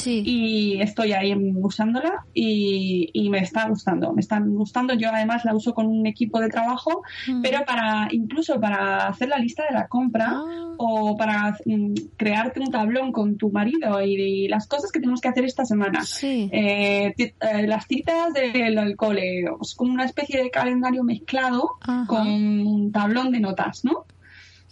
Sí. 0.00 0.22
y 0.24 0.80
estoy 0.80 1.12
ahí 1.12 1.34
usándola 1.56 2.24
y, 2.34 3.10
y 3.12 3.28
me 3.30 3.38
está 3.40 3.68
gustando. 3.68 4.12
Me 4.12 4.20
están 4.20 4.54
gustando. 4.54 4.94
Yo 4.94 5.08
además 5.12 5.44
la 5.44 5.54
uso 5.54 5.74
con 5.74 5.86
un 5.86 6.06
equipo 6.06 6.40
de 6.40 6.48
trabajo, 6.48 7.02
Ujú. 7.28 7.42
pero 7.42 7.64
para 7.64 8.08
incluso 8.10 8.60
para 8.60 9.08
hacer 9.08 9.28
la 9.28 9.38
lista 9.38 9.64
de 9.68 9.74
la 9.74 9.88
compra 9.88 10.28
Ah. 10.32 10.74
o 10.78 11.16
para 11.16 11.56
mm, 11.64 11.94
crearte 12.16 12.60
un 12.60 12.70
tablón 12.70 13.12
con 13.12 13.36
tu 13.36 13.50
marido 13.50 14.00
y, 14.02 14.14
y 14.14 14.48
las 14.48 14.66
cosas 14.66 14.90
que 14.92 15.00
tenemos 15.00 15.20
que 15.20 15.28
hacer 15.28 15.44
esta 15.44 15.64
semana. 15.64 16.02
Sí. 16.04 16.48
Eh, 16.52 17.14
eh, 17.18 17.66
las 17.66 17.86
citas 17.86 18.32
del 18.32 18.52
del 18.74 18.96
cole, 18.96 19.44
es 19.60 19.74
como 19.74 19.92
una 19.92 20.04
especie 20.04 20.42
de 20.42 20.50
calendario 20.50 21.04
mezclado 21.04 21.70
Ajá. 21.82 22.06
con 22.06 22.26
un 22.28 22.92
tablón 22.92 23.30
de 23.32 23.40
notas, 23.40 23.84
¿no? 23.84 24.04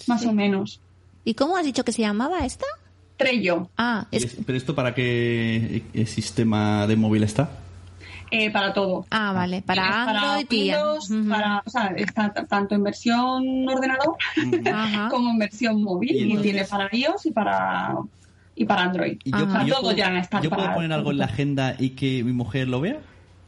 Más 0.07 0.23
Sí. 0.23 0.27
o 0.29 0.33
menos. 0.33 0.81
¿Y 1.25 1.35
cómo 1.35 1.57
has 1.57 1.65
dicho 1.67 1.85
que 1.85 1.93
se 1.93 2.03
llamaba 2.03 2.45
esta? 2.47 2.65
Trello. 3.19 3.69
Ah, 3.77 4.07
¿Y 4.11 4.17
es... 4.17 4.37
¿Pero 4.47 4.57
esto 4.57 4.75
para 4.75 4.95
qué 4.95 5.83
eh, 5.93 6.07
sistema 6.07 6.87
de 6.87 6.97
móvil 6.97 7.23
está? 7.25 7.51
eh, 8.31 8.51
para 8.51 8.73
todo. 8.75 9.07
ah 9.11 9.33
vale. 9.33 9.63
Para 9.63 10.03
Android 10.05 10.47
y... 10.51 10.71
Windows, 10.73 11.11
para, 11.31 11.63
o 11.65 11.71
sea, 11.71 11.87
está 11.97 12.31
tanto 12.33 12.75
en 12.75 12.83
versión 12.85 13.67
ordenador 13.69 14.17
como 15.11 15.31
en 15.31 15.39
versión 15.39 15.83
móvil 15.83 16.11
Y 16.15 16.37
tiene 16.39 16.65
para 16.65 16.89
iOS 16.93 17.25
y 17.27 17.31
para 17.33 17.97
y 18.55 18.65
para 18.65 18.83
Android. 18.83 19.19
Y 19.25 19.31
yo, 19.31 19.39
Todo 19.47 19.81
puedo, 19.83 19.93
ya 19.97 20.19
está 20.19 20.41
¿yo 20.43 20.51
puedo 20.51 20.63
para- 20.63 20.75
poner 20.75 20.93
algo 20.93 21.11
en 21.13 21.19
la 21.19 21.25
agenda 21.27 21.75
y 21.79 21.91
que 21.91 22.23
mi 22.25 22.33
mujer 22.33 22.69
lo 22.69 22.81
vea? 22.81 22.99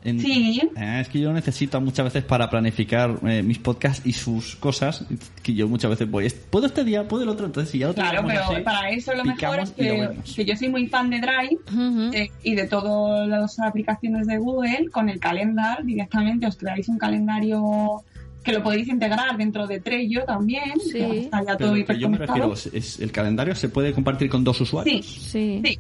En- 0.03 0.19
Sí. 0.19 0.61
Ah, 0.77 1.01
es 1.01 1.09
que 1.11 1.21
yo 1.21 1.29
lo 1.29 1.35
necesito 1.35 1.79
muchas 1.81 2.07
veces 2.07 2.25
para 2.25 2.49
planificar 2.49 3.19
eh, 3.27 3.43
mis 3.43 3.59
podcasts 3.59 4.07
y 4.07 4.13
sus 4.15 4.57
cosas, 4.57 5.05
que 5.43 5.53
yo 5.53 5.69
muchas 5.69 5.91
veces 5.91 6.11
voy, 6.11 6.27
¿puedo 6.49 6.67
este 6.67 6.85
día? 6.85 7.07
¿Puedo 7.07 7.25
el 7.25 7.29
otro? 7.29 7.45
Entonces, 7.47 7.71
si 7.71 7.79
ya 7.81 7.89
lo 7.89 7.95
Claro, 7.95 8.23
pero 8.27 8.45
así, 8.45 8.63
para 8.63 8.89
eso 8.91 9.13
lo 9.15 9.25
mejor 9.25 9.61
es 9.61 9.71
que, 9.73 10.45
yo 10.47 10.57
soy 10.57 10.69
muy 10.71 10.87
fan 10.87 11.11
de 11.11 11.21
Drive 11.21 12.15
eh, 12.15 12.31
y 12.43 12.55
de 12.55 12.67
todas 12.67 13.29
las 13.29 13.59
aplicaciones 13.61 14.27
de 14.27 14.39
Google 14.39 14.89
con 14.91 15.11
el 15.11 15.21
calendar 15.21 15.85
directamente 15.85 16.47
os 16.47 16.57
creáis 16.57 16.89
un 16.89 16.97
calendario 16.97 18.03
que 18.43 18.53
lo 18.53 18.63
podéis 18.63 18.89
integrar 18.89 19.37
dentro 19.37 19.67
de 19.67 19.81
Trello 19.81 20.25
también, 20.25 20.81
Sí. 20.83 20.93
que 20.93 21.19
está 21.21 21.41
ya 21.41 21.57
Pero 21.59 21.59
todo 21.59 21.77
lo 21.77 21.85
que 21.85 21.99
yo 21.99 22.09
me 22.09 22.17
refiero, 22.17 22.55
es, 22.55 22.67
es- 22.73 23.01
el 23.01 23.13
calendario 23.13 23.55
se 23.55 23.69
puede 23.69 23.93
compartir 23.93 24.31
con 24.31 24.43
dos 24.45 24.59
usuarios. 24.63 25.05
Sí, 25.05 25.21
Sí. 25.31 25.63
sí. 25.63 25.79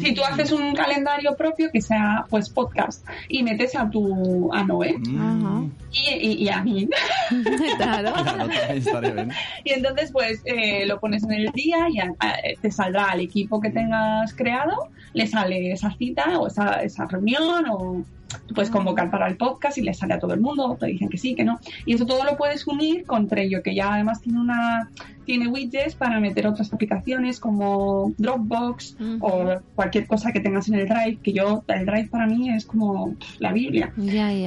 Si 0.00 0.14
tú 0.14 0.22
haces 0.24 0.52
un 0.52 0.74
calendario 0.74 1.34
propio 1.36 1.70
que 1.72 1.80
sea 1.80 2.24
pues 2.30 2.48
podcast 2.50 3.06
y 3.28 3.42
metes 3.42 3.74
a 3.76 3.88
tu 3.90 4.52
a 4.52 4.62
Noé. 4.64 4.96
Ajá. 5.18 5.62
y, 5.92 6.14
y- 6.28 6.44
y 6.44 6.48
a 6.48 6.62
mí 6.62 6.88
claro. 7.76 8.12
Y 9.64 9.72
entonces 9.72 10.10
pues 10.12 10.40
eh, 10.44 10.86
lo 10.86 11.00
pones 11.00 11.24
en 11.24 11.32
el 11.32 11.46
día 11.52 11.88
y 11.90 11.98
a- 11.98 12.12
a- 12.20 12.36
te 12.60 12.70
saldrá 12.70 13.06
al 13.10 13.20
equipo 13.20 13.60
que 13.60 13.70
tengas 13.70 14.34
creado 14.34 14.88
le 15.12 15.26
sale 15.26 15.72
esa 15.72 15.90
cita 15.96 16.38
o 16.38 16.46
esa, 16.48 16.82
esa 16.82 17.06
reunión 17.06 17.64
o 17.70 18.04
tú 18.46 18.54
puedes 18.54 18.70
convocar 18.70 19.10
para 19.12 19.28
el 19.28 19.36
podcast 19.36 19.78
y 19.78 19.82
le 19.82 19.94
sale 19.94 20.14
a 20.14 20.18
todo 20.18 20.34
el 20.34 20.40
mundo 20.40 20.76
te 20.78 20.86
dicen 20.86 21.08
que 21.08 21.18
sí 21.18 21.34
que 21.36 21.44
no 21.44 21.60
y 21.86 21.94
eso 21.94 22.04
todo 22.04 22.24
lo 22.24 22.36
puedes 22.36 22.66
unir 22.66 23.04
con 23.06 23.28
Trello 23.28 23.62
que 23.62 23.74
ya 23.76 23.94
además 23.94 24.20
tiene 24.20 24.40
una 24.40 24.90
tiene 25.24 25.48
widgets 25.48 25.94
para 25.94 26.20
meter 26.20 26.46
otras 26.46 26.72
aplicaciones 26.72 27.40
como 27.40 28.12
Dropbox 28.18 28.96
o 29.20 29.54
cualquier 29.74 30.06
cosa 30.06 30.32
que 30.32 30.40
tengas 30.40 30.68
en 30.68 30.74
el 30.74 30.88
Drive, 30.88 31.18
que 31.22 31.32
yo, 31.32 31.64
el 31.68 31.86
Drive 31.86 32.08
para 32.08 32.26
mí 32.26 32.50
es 32.50 32.64
como 32.66 33.14
la 33.38 33.52
Biblia. 33.52 33.92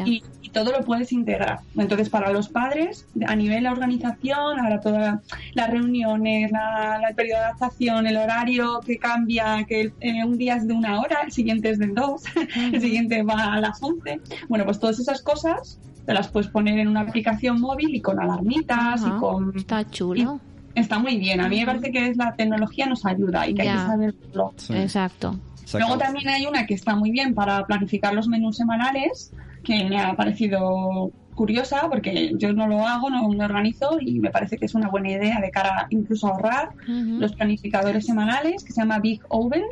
Y, 0.08 0.24
y 0.42 0.50
todo 0.50 0.72
lo 0.72 0.84
puedes 0.86 1.12
integrar. 1.12 1.60
Entonces, 1.76 2.10
para 2.10 2.32
los 2.32 2.48
padres, 2.50 3.06
a 3.28 3.36
nivel 3.36 3.64
de 3.64 3.70
organización, 3.70 4.60
ahora 4.60 4.80
todas 4.80 5.20
las 5.54 5.70
reuniones, 5.70 6.52
la, 6.52 7.00
la- 7.02 7.10
el 7.10 7.16
periodo 7.16 7.40
de 7.40 7.46
adaptación, 7.46 8.08
el 8.08 8.18
horario 8.18 8.80
que 8.86 8.98
cambia, 8.98 9.64
que 9.68 9.92
eh, 10.00 10.24
un 10.26 10.38
día 10.38 10.56
es 10.56 10.68
de 10.68 10.74
una 10.74 11.00
hora, 11.00 11.18
el 11.26 11.32
siguiente 11.32 11.70
es 11.70 11.80
de 11.80 11.88
dos, 11.88 12.24
el 12.74 12.80
siguiente 12.82 13.24
va 13.24 13.54
a 13.54 13.60
las 13.60 13.82
11. 13.82 14.20
Bueno, 14.48 14.66
pues 14.66 14.80
todas 14.80 15.00
esas 15.00 15.22
cosas 15.22 15.80
te 16.06 16.14
las 16.14 16.30
puedes 16.30 16.50
poner 16.50 16.80
en 16.80 16.88
una 16.88 17.02
aplicación 17.02 17.60
móvil 17.60 17.94
y 17.94 18.00
con 18.02 18.18
alarmitas 18.20 19.02
y 19.02 19.10
con... 19.20 19.58
Está 19.58 19.90
chulo. 19.90 20.40
Está 20.78 21.00
muy 21.00 21.18
bien. 21.18 21.42
A 21.42 21.50
mí 21.50 21.60
me 21.60 21.66
parece 21.66 21.92
que 21.92 22.08
es 22.08 22.18
la 22.18 22.36
tecnología 22.36 22.86
nos 22.86 23.04
ayuda 23.04 23.48
y 23.48 23.56
que 23.56 23.64
hay 23.64 23.70
que 23.70 23.84
saberlo. 23.84 24.54
Sí. 24.58 24.76
Exacto. 24.76 25.40
Luego 25.74 25.98
también 25.98 26.30
hay 26.30 26.46
una 26.46 26.66
que 26.68 26.76
está 26.76 26.96
muy 26.96 27.10
bien 27.10 27.34
para 27.34 27.66
planificar 27.66 28.14
los 28.14 28.28
menús 28.28 28.58
semanales, 28.58 29.34
que 29.64 29.86
me 29.86 30.00
ha 30.00 30.16
parecido 30.16 31.12
curiosa 31.38 31.88
porque 31.90 32.34
yo 32.38 32.52
no 32.52 32.68
lo 32.68 32.86
hago, 32.86 33.10
no 33.10 33.30
me 33.30 33.46
organizo 33.46 33.98
y 34.02 34.20
me 34.20 34.32
parece 34.32 34.58
que 34.58 34.66
es 34.66 34.74
una 34.76 34.90
buena 34.90 35.12
idea 35.12 35.40
de 35.40 35.52
cara 35.52 35.88
incluso 35.92 36.28
a 36.28 36.32
ahorrar 36.32 36.70
Ujú. 36.84 37.20
los 37.22 37.32
planificadores 37.34 38.06
semanales 38.06 38.64
que 38.66 38.74
se 38.74 38.82
llama 38.82 39.00
Big 39.00 39.22
Oven 39.30 39.64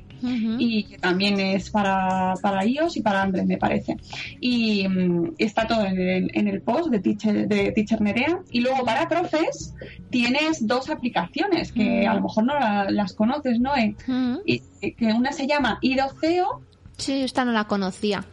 y 0.59 0.84
que 0.86 0.97
también 0.97 1.39
es 1.39 1.70
para, 1.72 2.36
para 2.41 2.66
iOS 2.66 2.97
y 2.97 3.01
para 3.01 3.22
Android 3.24 3.43
me 3.45 3.57
parece 3.57 3.97
y 4.39 4.88
mm, 4.88 5.34
está 5.38 5.68
todo 5.68 5.84
en 5.86 5.99
el, 5.99 6.32
en 6.34 6.47
el 6.47 6.61
post 6.61 6.89
de 6.89 6.99
Teacher, 6.99 7.47
de 7.47 7.72
Teacher 7.74 7.99
Nerea 8.01 8.39
y 8.51 8.61
luego 8.61 8.86
para 8.86 9.07
profes 9.09 9.74
tienes 10.09 10.66
dos 10.66 10.89
aplicaciones 10.89 11.72
que 11.74 12.07
a 12.07 12.13
lo 12.13 12.22
mejor 12.22 12.45
no 12.45 12.53
la- 12.59 12.89
las 12.89 13.13
conoces 13.13 13.59
Noé 13.59 13.95
Ujú. 14.07 14.41
y 14.45 14.61
que 14.91 15.07
una 15.13 15.32
se 15.32 15.47
llama 15.47 15.80
Idoceo 15.82 16.61
Sí, 16.97 17.24
esta 17.24 17.43
no 17.43 17.51
la 17.51 17.66
conocía. 17.66 18.24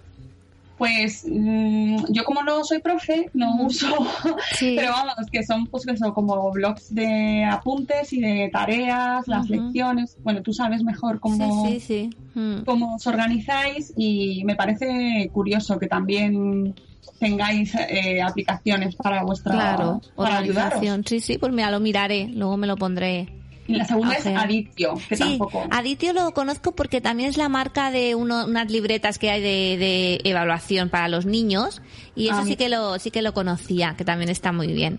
Pues 0.83 1.25
mm, 1.31 2.07
yo 2.11 2.25
como 2.25 2.43
no 2.43 2.65
soy 2.65 2.81
profe, 2.81 3.31
no 3.35 3.55
uso, 3.63 3.87
pero 4.61 4.91
vamos, 4.91 5.15
que 5.31 5.45
son 5.45 5.69
pues 5.69 5.87
eso, 5.87 6.13
como 6.13 6.51
blogs 6.51 6.93
de 6.93 7.45
apuntes 7.45 8.13
y 8.13 8.21
de 8.21 8.51
tareas, 8.53 9.29
las 9.29 9.49
lecciones. 9.49 10.17
Bueno, 10.25 10.43
tú 10.43 10.53
sabes 10.53 10.83
mejor 10.83 11.21
cómo, 11.21 11.69
Sí, 11.69 11.79
sí, 11.79 12.11
sí. 12.35 12.41
Mm. 12.41 12.65
cómo 12.65 12.97
os 12.97 13.07
organizáis 13.07 13.93
y 13.97 14.43
me 14.45 14.57
parece 14.57 15.31
curioso 15.33 15.79
que 15.79 15.87
también 15.87 16.75
tengáis 17.21 17.77
eh, 17.77 18.21
aplicaciones 18.21 18.97
para 18.97 19.23
vuestra 19.23 19.53
Claro, 19.53 20.01
para 20.17 20.39
ayudaros. 20.39 20.73
organización. 20.73 21.05
Sí, 21.07 21.21
sí, 21.21 21.39
pues 21.39 21.53
mira, 21.53 21.71
lo 21.71 21.79
miraré, 21.79 22.27
luego 22.27 22.57
me 22.57 22.67
lo 22.67 22.77
pondré. 22.77 23.29
Y 23.69 23.75
la 23.77 23.85
segunda 23.85 24.15
es. 24.15 24.27
Aditio, 24.27 24.95
que 25.09 25.17
sí, 25.17 25.23
tampoco. 25.23 25.63
Aditio 25.71 26.13
lo 26.13 26.33
conozco 26.33 26.75
porque 26.75 27.01
también 27.01 27.29
es 27.31 27.37
la 27.37 27.49
marca 27.49 27.91
de 27.91 28.15
uno- 28.15 28.45
unas 28.47 28.71
libretas 28.71 29.19
que 29.19 29.31
hay 29.31 29.41
de, 29.41 29.77
de 29.79 30.21
evaluación 30.25 30.89
para 30.89 31.09
los 31.09 31.27
niños 31.27 31.81
y 32.17 32.29
eso 32.29 32.39
Ah, 32.41 32.45
sí 32.45 32.57
que 32.57 32.69
lo 32.69 32.99
sí 32.99 33.11
que 33.11 33.23
lo 33.23 33.33
conocía, 33.35 33.95
que 33.97 34.05
también 34.05 34.31
está 34.31 34.51
muy 34.53 34.69
bien. 34.73 34.99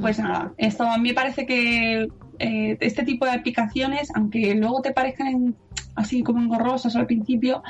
Pues 0.00 0.18
nada, 0.18 0.52
esto 0.58 0.84
a 0.84 0.98
mí 0.98 1.08
me 1.08 1.14
parece 1.14 1.46
que 1.46 2.06
eh, 2.38 2.76
este 2.80 3.02
tipo 3.02 3.24
de 3.24 3.32
aplicaciones, 3.32 4.08
aunque 4.14 4.54
luego 4.54 4.82
te 4.82 4.92
parezcan 4.92 5.56
así 5.94 6.22
como 6.22 6.40
engorrosas 6.42 6.94
al 6.96 7.06
principio, 7.06 7.62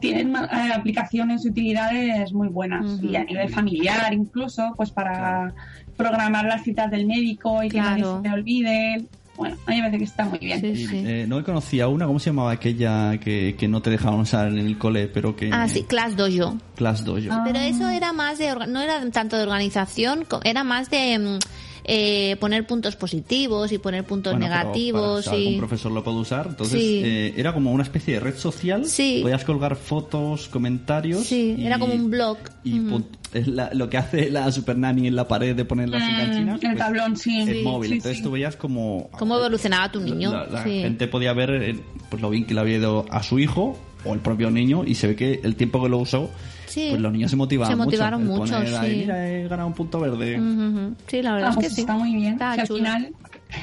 tienen 0.00 0.34
eh, 0.36 0.72
aplicaciones 0.72 1.44
y 1.44 1.48
utilidades 1.48 2.32
muy 2.32 2.46
buenas. 2.48 3.02
Y 3.02 3.16
a 3.16 3.24
nivel 3.24 3.48
familiar 3.48 4.14
incluso, 4.14 4.72
pues 4.76 4.92
para 4.92 5.52
programar 5.96 6.44
las 6.44 6.62
citas 6.62 6.90
del 6.90 7.06
médico 7.06 7.62
y 7.64 7.68
que 7.68 7.78
nadie 7.78 8.04
se 8.04 8.22
te 8.22 8.30
olvide. 8.30 9.04
Bueno, 9.36 9.56
a 9.66 9.70
mí 9.70 9.76
me 9.76 9.82
parece 9.82 9.98
que 9.98 10.04
está 10.04 10.24
muy 10.24 10.38
bien. 10.38 10.60
Y, 10.64 10.86
eh, 10.92 11.24
no 11.26 11.42
conocía 11.42 11.88
una, 11.88 12.06
¿cómo 12.06 12.18
se 12.18 12.30
llamaba 12.30 12.52
aquella 12.52 13.18
que, 13.18 13.56
que 13.58 13.66
no 13.68 13.82
te 13.82 13.90
dejaban 13.90 14.20
usar 14.20 14.48
en 14.48 14.58
el 14.58 14.78
cole, 14.78 15.08
pero 15.08 15.34
que... 15.34 15.50
Ah, 15.52 15.68
sí, 15.68 15.82
Class 15.82 16.16
Dojo. 16.16 16.56
Class 16.76 17.04
Dojo. 17.04 17.28
Pero 17.44 17.58
eso 17.58 17.88
era 17.88 18.12
más 18.12 18.38
de 18.38 18.54
no 18.68 18.80
era 18.80 19.10
tanto 19.10 19.36
de 19.36 19.42
organización, 19.42 20.26
era 20.44 20.62
más 20.62 20.90
de 20.90 21.18
mm, 21.18 21.38
eh, 21.84 22.36
poner 22.40 22.66
puntos 22.66 22.96
positivos 22.96 23.70
y 23.72 23.78
poner 23.78 24.04
puntos 24.04 24.32
Bueno, 24.32 24.46
pero 24.46 24.62
negativos 24.64 25.24
para- 25.26 25.36
si 25.36 25.42
y 25.42 25.46
algún 25.48 25.58
profesor 25.60 25.92
lo 25.92 26.02
puede 26.02 26.16
usar. 26.18 26.46
Entonces, 26.48 26.80
Sí. 26.80 27.02
eh, 27.04 27.34
era 27.36 27.52
como 27.52 27.72
una 27.72 27.82
especie 27.82 28.14
de 28.14 28.20
red 28.20 28.36
social. 28.36 28.86
Sí. 28.86 29.20
Podías 29.22 29.44
colgar 29.44 29.76
fotos, 29.76 30.48
comentarios. 30.48 31.24
sí, 31.24 31.54
y- 31.58 31.66
era 31.66 31.78
como 31.78 31.94
un 31.94 32.10
blog. 32.10 32.38
Y 32.64 32.74
Mm. 32.80 33.04
la- 33.46 33.70
lo 33.74 33.90
que 33.90 33.98
hace 33.98 34.30
la 34.30 34.50
Super 34.50 34.78
Nanny 34.78 35.08
en 35.08 35.16
la 35.16 35.28
pared 35.28 35.54
de 35.54 35.64
poner 35.64 35.88
las 35.90 36.02
Mm, 36.02 36.10
enganchinas. 36.14 36.62
el 36.62 36.76
tablón, 36.78 37.16
sí. 37.16 37.40
Es 37.42 37.48
Sí, 37.58 37.62
móvil. 37.62 37.90
sí, 37.90 37.96
Entonces 37.96 38.16
sí. 38.18 38.22
tú 38.22 38.30
veías 38.30 38.56
como 38.56 39.10
cómo 39.18 39.36
evolucionaba 39.36 39.90
tu 39.92 40.00
niño. 40.00 40.32
la, 40.32 40.46
la 40.46 40.64
sí. 40.64 40.80
gente 40.80 41.06
podía 41.08 41.32
ver 41.34 41.50
eh, 41.50 41.76
pues 42.08 42.22
lo 42.22 42.30
bien 42.30 42.46
que 42.46 42.54
le 42.54 42.60
había 42.60 42.76
ido 42.78 43.04
a 43.10 43.22
su 43.22 43.38
hijo 43.38 43.76
o 44.04 44.14
el 44.14 44.20
propio 44.20 44.50
niño 44.50 44.84
y 44.86 44.94
se 44.94 45.08
ve 45.08 45.16
que 45.16 45.40
el 45.44 45.56
tiempo 45.56 45.82
que 45.82 45.88
lo 45.88 45.98
usó 45.98 46.30
Sí. 46.74 46.86
pues 46.90 47.00
los 47.00 47.12
niños 47.12 47.30
se 47.30 47.36
motivaban 47.36 47.72
Se 47.72 47.76
motivaron 47.76 48.26
mucho, 48.26 48.40
mucho, 48.40 48.54
poner 48.54 48.90
sí. 48.90 48.96
mira 48.96 49.28
he 49.30 49.46
ganado 49.48 49.68
un 49.68 49.74
punto 49.74 50.00
verde 50.00 50.40
Ujú, 50.40 50.62
ujú. 50.80 50.94
Sí, 51.06 51.22
la 51.22 51.34
verdad 51.34 51.48
Ah, 51.48 51.50
es 51.50 51.54
pues 51.56 51.68
que 51.68 51.74
sí. 51.74 51.80
está 51.82 51.94
muy 51.94 52.14
bien. 52.14 52.32
Está 52.32 52.52
al 52.52 52.66
chulo. 52.66 52.78
final 52.78 53.12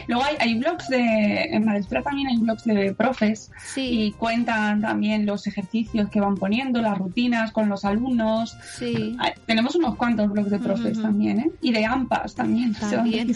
Luego 0.07 0.23
hay, 0.23 0.35
hay 0.39 0.57
blogs 0.57 0.87
de, 0.87 1.43
en 1.51 1.65
Maestra 1.65 2.01
también 2.01 2.29
hay 2.29 2.37
blogs 2.37 2.63
de 2.63 2.93
profes 2.93 3.51
y 3.75 4.11
cuentan 4.13 4.79
también 4.79 5.25
los 5.25 5.45
ejercicios 5.47 6.07
que 6.09 6.21
van 6.21 6.35
poniendo, 6.35 6.81
las 6.81 6.97
rutinas 6.97 7.51
con 7.51 7.67
los 7.67 7.83
alumnos. 7.83 8.55
Sí. 8.77 9.17
Hay- 9.19 9.33
tenemos 9.45 9.75
unos 9.75 9.95
cuantos 9.95 10.31
blogs 10.31 10.49
de 10.49 10.59
profes 10.59 10.93
Ujú. 10.93 11.01
también, 11.01 11.39
¿eh? 11.41 11.51
Y 11.61 11.73
de 11.73 11.83
AMPAs 11.85 12.33
también. 12.35 12.73
se 12.75 12.83
van 12.95 13.11
También. 13.11 13.33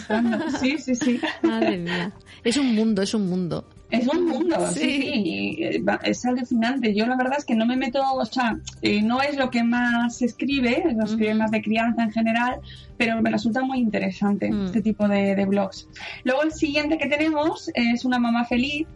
Sí, 0.58 0.78
sí, 0.78 0.94
sí. 0.94 1.20
Madre 1.42 1.76
mía. 1.76 2.10
Es 2.42 2.56
un 2.56 2.74
mundo, 2.74 3.02
es 3.02 3.12
un 3.12 3.28
mundo. 3.28 3.62
Es 3.90 4.08
un 4.08 4.26
mundo, 4.26 4.56
sí, 4.72 4.80
Sí. 4.80 5.00
sí, 5.02 5.56
eh, 5.60 5.82
es 6.02 6.24
alucinante. 6.24 6.92
Yo 6.94 7.06
la 7.06 7.16
verdad 7.16 7.36
es 7.38 7.44
que 7.44 7.54
no 7.54 7.66
me 7.66 7.76
meto, 7.76 8.02
o 8.14 8.24
sea, 8.24 8.58
eh, 8.82 9.00
no 9.02 9.22
es 9.22 9.36
lo 9.36 9.50
que 9.50 9.62
más 9.62 10.16
se 10.18 10.24
escribe, 10.26 10.82
se 10.82 11.04
escribe 11.04 11.34
más 11.34 11.50
de 11.52 11.62
crianza 11.62 12.02
en 12.02 12.10
general, 12.10 12.56
pero 12.96 13.22
me 13.22 13.30
resulta 13.30 13.62
muy 13.62 13.78
interesante 13.78 14.50
Mm. 14.50 14.64
este 14.66 14.82
tipo 14.82 15.06
de, 15.06 15.36
de 15.36 15.44
blogs. 15.46 15.88
Luego 16.24 16.42
el 16.42 16.52
siguiente 16.52 16.98
que 16.98 17.06
tenemos 17.06 17.70
es 17.74 18.04
una 18.04 18.18
mamá 18.18 18.44
feliz. 18.44 18.86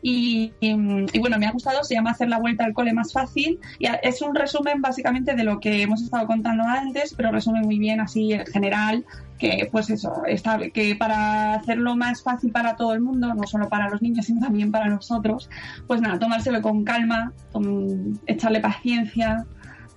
Y, 0.00 0.52
y, 0.60 0.70
y 0.70 1.18
bueno, 1.18 1.38
me 1.38 1.46
ha 1.46 1.52
gustado, 1.52 1.82
se 1.84 1.94
llama 1.94 2.12
Hacer 2.12 2.28
la 2.28 2.38
vuelta 2.38 2.64
al 2.64 2.72
cole 2.72 2.92
más 2.92 3.12
fácil. 3.12 3.58
Y 3.78 3.86
es 4.02 4.22
un 4.22 4.34
resumen 4.34 4.80
básicamente 4.80 5.34
de 5.34 5.44
lo 5.44 5.58
que 5.60 5.82
hemos 5.82 6.02
estado 6.02 6.26
contando 6.26 6.64
antes, 6.64 7.14
pero 7.16 7.32
resume 7.32 7.60
muy 7.62 7.78
bien 7.78 8.00
así 8.00 8.32
en 8.32 8.46
general 8.46 9.04
que 9.38 9.68
pues 9.70 9.88
eso, 9.88 10.12
está, 10.26 10.58
que 10.70 10.96
para 10.96 11.54
hacerlo 11.54 11.94
más 11.94 12.24
fácil 12.24 12.50
para 12.50 12.74
todo 12.74 12.92
el 12.92 13.00
mundo, 13.00 13.32
no 13.34 13.46
solo 13.46 13.68
para 13.68 13.88
los 13.88 14.02
niños, 14.02 14.26
sino 14.26 14.40
también 14.40 14.72
para 14.72 14.86
nosotros, 14.88 15.48
pues 15.86 16.00
nada, 16.00 16.18
tomárselo 16.18 16.60
con 16.60 16.82
calma, 16.82 17.32
con- 17.52 18.18
echarle 18.26 18.58
paciencia, 18.60 19.46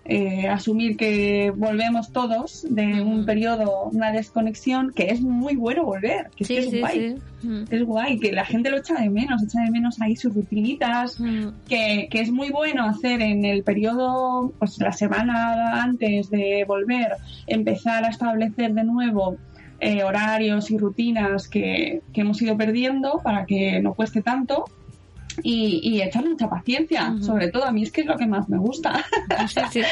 eh, 0.03 0.47
asumir 0.47 0.97
que 0.97 1.53
volvemos 1.55 2.11
todos 2.11 2.65
de 2.67 3.01
un 3.01 3.25
periodo, 3.25 3.89
una 3.91 4.11
desconexión, 4.11 4.91
que 4.93 5.09
es 5.11 5.21
muy 5.21 5.55
bueno 5.55 5.85
volver, 5.85 6.31
que 6.35 6.43
es, 6.43 6.47
que 6.47 6.57
es 6.57 6.79
guay. 6.79 7.15
sí. 7.41 7.65
Es 7.69 7.83
guay, 7.83 8.19
que 8.19 8.31
la 8.31 8.45
gente 8.45 8.71
lo 8.71 8.77
echa 8.77 8.95
de 8.95 9.09
menos, 9.09 9.43
echa 9.43 9.61
de 9.61 9.71
menos 9.71 10.01
ahí 10.01 10.15
sus 10.15 10.33
rutinitas, 10.33 11.17
que, 11.67 12.07
que 12.09 12.21
es 12.21 12.31
muy 12.31 12.49
bueno 12.49 12.85
hacer 12.85 13.21
en 13.21 13.45
el 13.45 13.63
periodo, 13.63 14.51
pues 14.57 14.79
la 14.79 14.91
semana 14.91 15.83
antes 15.83 16.29
de 16.29 16.65
volver, 16.67 17.13
empezar 17.47 18.03
a 18.03 18.09
establecer 18.09 18.73
de 18.73 18.83
nuevo 18.83 19.37
eh, 19.79 20.03
horarios 20.03 20.69
y 20.69 20.77
rutinas 20.77 21.47
que, 21.47 22.01
que 22.13 22.21
hemos 22.21 22.41
ido 22.41 22.55
perdiendo 22.57 23.19
para 23.23 23.45
que 23.45 23.81
no 23.81 23.93
cueste 23.93 24.21
tanto. 24.21 24.65
Y, 25.43 25.79
y 25.83 26.01
echarle 26.01 26.29
mucha 26.29 26.49
paciencia, 26.49 27.13
sobre 27.21 27.49
todo 27.49 27.65
a 27.65 27.71
mí 27.71 27.83
es 27.83 27.91
que 27.91 28.01
es 28.01 28.07
lo 28.07 28.17
que 28.17 28.25
más 28.25 28.47
me 28.49 28.57
gusta. 28.57 29.03
¿Sabes? 29.47 29.87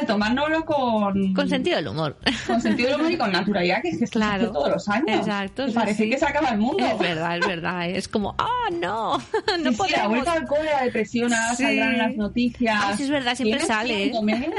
Tomárnoslo 0.06 0.64
con... 0.64 1.34
Con 1.34 1.48
sentido 1.48 1.76
del 1.76 1.88
humor. 1.88 2.16
Con 2.46 2.60
sentido 2.60 2.90
del 2.90 3.00
humor 3.00 3.12
y 3.12 3.16
con 3.16 3.32
naturalidad, 3.32 3.82
que 3.82 3.88
es 3.90 3.98
que 3.98 4.04
esto 4.04 4.18
Claro. 4.18 4.52
todos 4.52 4.70
los 4.70 4.88
años. 4.88 5.08
Exacto. 5.20 5.64
Que 5.64 5.70
sí, 5.70 5.74
parece 5.74 6.04
sí. 6.04 6.10
que 6.10 6.18
se 6.18 6.26
acaba 6.26 6.48
el 6.50 6.58
mundo. 6.58 6.84
Es 6.84 6.98
verdad, 6.98 7.38
es 7.38 7.46
verdad. 7.46 7.88
Es 7.88 8.08
como, 8.08 8.34
ah, 8.38 8.70
no, 8.72 9.18
no 9.18 9.18
Sí, 9.18 9.22
sí, 9.58 9.62
la 9.62 9.76
podemos. 9.76 10.08
vuelta 10.08 10.32
al 10.32 10.46
cole, 10.46 10.64
la 10.64 10.82
depresión, 10.84 11.32
ahora 11.32 11.54
Sí. 11.54 11.62
saldrán 11.64 11.98
las 11.98 12.16
noticias. 12.16 12.78
Ah, 12.82 12.94
sí, 12.96 13.02
es 13.04 13.10
verdad, 13.10 13.34
siempre 13.34 13.58
¿Tienes 13.60 13.66
sale, 13.66 14.04
¿eh? 14.06 14.12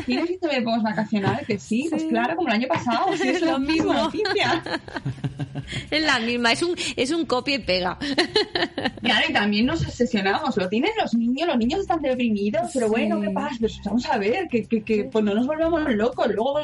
¿Tienes 0.05 0.27
síndrome 0.27 0.55
de 0.59 0.81
vacacional? 0.83 1.41
Que 1.45 1.59
sí, 1.59 1.87
pues 1.89 2.03
claro, 2.05 2.35
como 2.35 2.47
el 2.49 2.55
año 2.55 2.67
pasado. 2.67 3.07
Sí, 3.17 3.27
es 3.29 3.35
Es 3.37 3.41
lo 3.41 3.59
mismo. 3.59 3.93
noticia. 3.93 4.63
Es 5.91 6.03
la 6.03 6.19
misma, 6.19 6.51
es 6.51 6.63
un, 6.63 6.75
es 6.95 7.11
un 7.11 7.25
copia 7.25 7.55
y 7.55 7.59
pega. 7.59 7.97
Claro, 9.01 9.25
y 9.29 9.33
también 9.33 9.65
nos 9.65 9.81
obsesionamos. 9.85 10.57
Lo 10.57 10.67
tienen 10.67 10.91
los 11.01 11.13
niños, 11.13 11.47
los 11.47 11.57
niños 11.57 11.79
están 11.81 12.01
deprimidos, 12.01 12.71
pero 12.73 12.89
bueno, 12.89 13.21
¿qué 13.21 13.29
pasa? 13.29 13.55
Pues 13.59 13.79
vamos 13.85 14.05
a 14.07 14.17
ver, 14.17 14.47
que, 14.49 14.65
que, 14.65 14.81
que 14.83 15.05
pues 15.05 15.23
no 15.23 15.33
nos 15.33 15.47
volvamos 15.47 15.81
locos. 15.95 16.27
Luego, 16.27 16.59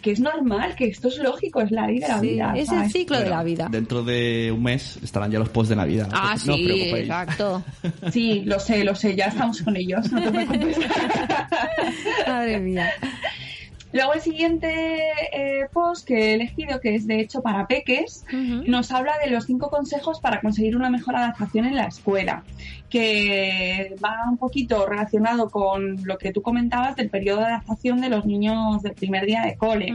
que 0.00 0.12
es 0.12 0.20
normal, 0.20 0.74
que 0.74 0.86
esto 0.86 1.08
es 1.08 1.18
lógico, 1.18 1.60
es 1.60 1.70
la 1.70 1.86
ley 1.86 1.98
de 1.98 2.08
la 2.08 2.20
Sí, 2.20 2.28
vida. 2.28 2.54
es 2.56 2.70
el 2.72 2.90
ciclo 2.90 3.18
de 3.20 3.28
la 3.28 3.42
vida. 3.42 3.68
Dentro 3.70 4.02
de 4.02 4.50
un 4.54 4.62
mes 4.62 4.98
estarán 5.02 5.30
ya 5.30 5.38
los 5.38 5.50
posts 5.50 5.70
de 5.70 5.76
Navidad. 5.76 6.08
Ah, 6.12 6.34
no 6.46 6.54
os 6.54 6.58
sí, 6.58 6.64
preocupéis. 6.64 6.94
exacto. 7.04 7.62
Sí, 8.12 8.42
lo 8.46 8.58
sé, 8.58 8.84
lo 8.84 8.94
sé, 8.94 9.14
ya 9.14 9.26
estamos 9.26 9.60
con 9.62 9.76
ellos, 9.76 10.10
no 10.12 10.22
te 10.22 10.30
preocupes. 10.30 10.78
Madre 12.26 12.60
mía. 12.60 12.90
Luego 13.92 14.14
el 14.14 14.20
siguiente 14.20 15.00
eh, 15.32 15.66
post 15.72 16.06
que 16.06 16.14
he 16.14 16.34
elegido, 16.34 16.80
que 16.80 16.94
es 16.94 17.06
de 17.06 17.20
hecho 17.20 17.42
para 17.42 17.66
peques, 17.66 18.24
nos 18.66 18.90
habla 18.90 19.12
de 19.22 19.30
los 19.30 19.44
cinco 19.44 19.70
consejos 19.70 20.20
para 20.20 20.40
conseguir 20.40 20.76
una 20.76 20.88
mejor 20.88 21.16
adaptación 21.16 21.66
en 21.66 21.76
la 21.76 21.84
escuela, 21.84 22.42
que 22.88 23.94
va 24.02 24.28
un 24.28 24.38
poquito 24.38 24.86
relacionado 24.86 25.50
con 25.50 26.04
lo 26.04 26.16
que 26.16 26.32
tú 26.32 26.40
comentabas 26.40 26.96
del 26.96 27.10
periodo 27.10 27.40
de 27.40 27.46
adaptación 27.46 28.00
de 28.00 28.08
los 28.08 28.24
niños 28.24 28.82
del 28.82 28.94
primer 28.94 29.26
día 29.26 29.42
de 29.42 29.56
cole. 29.56 29.94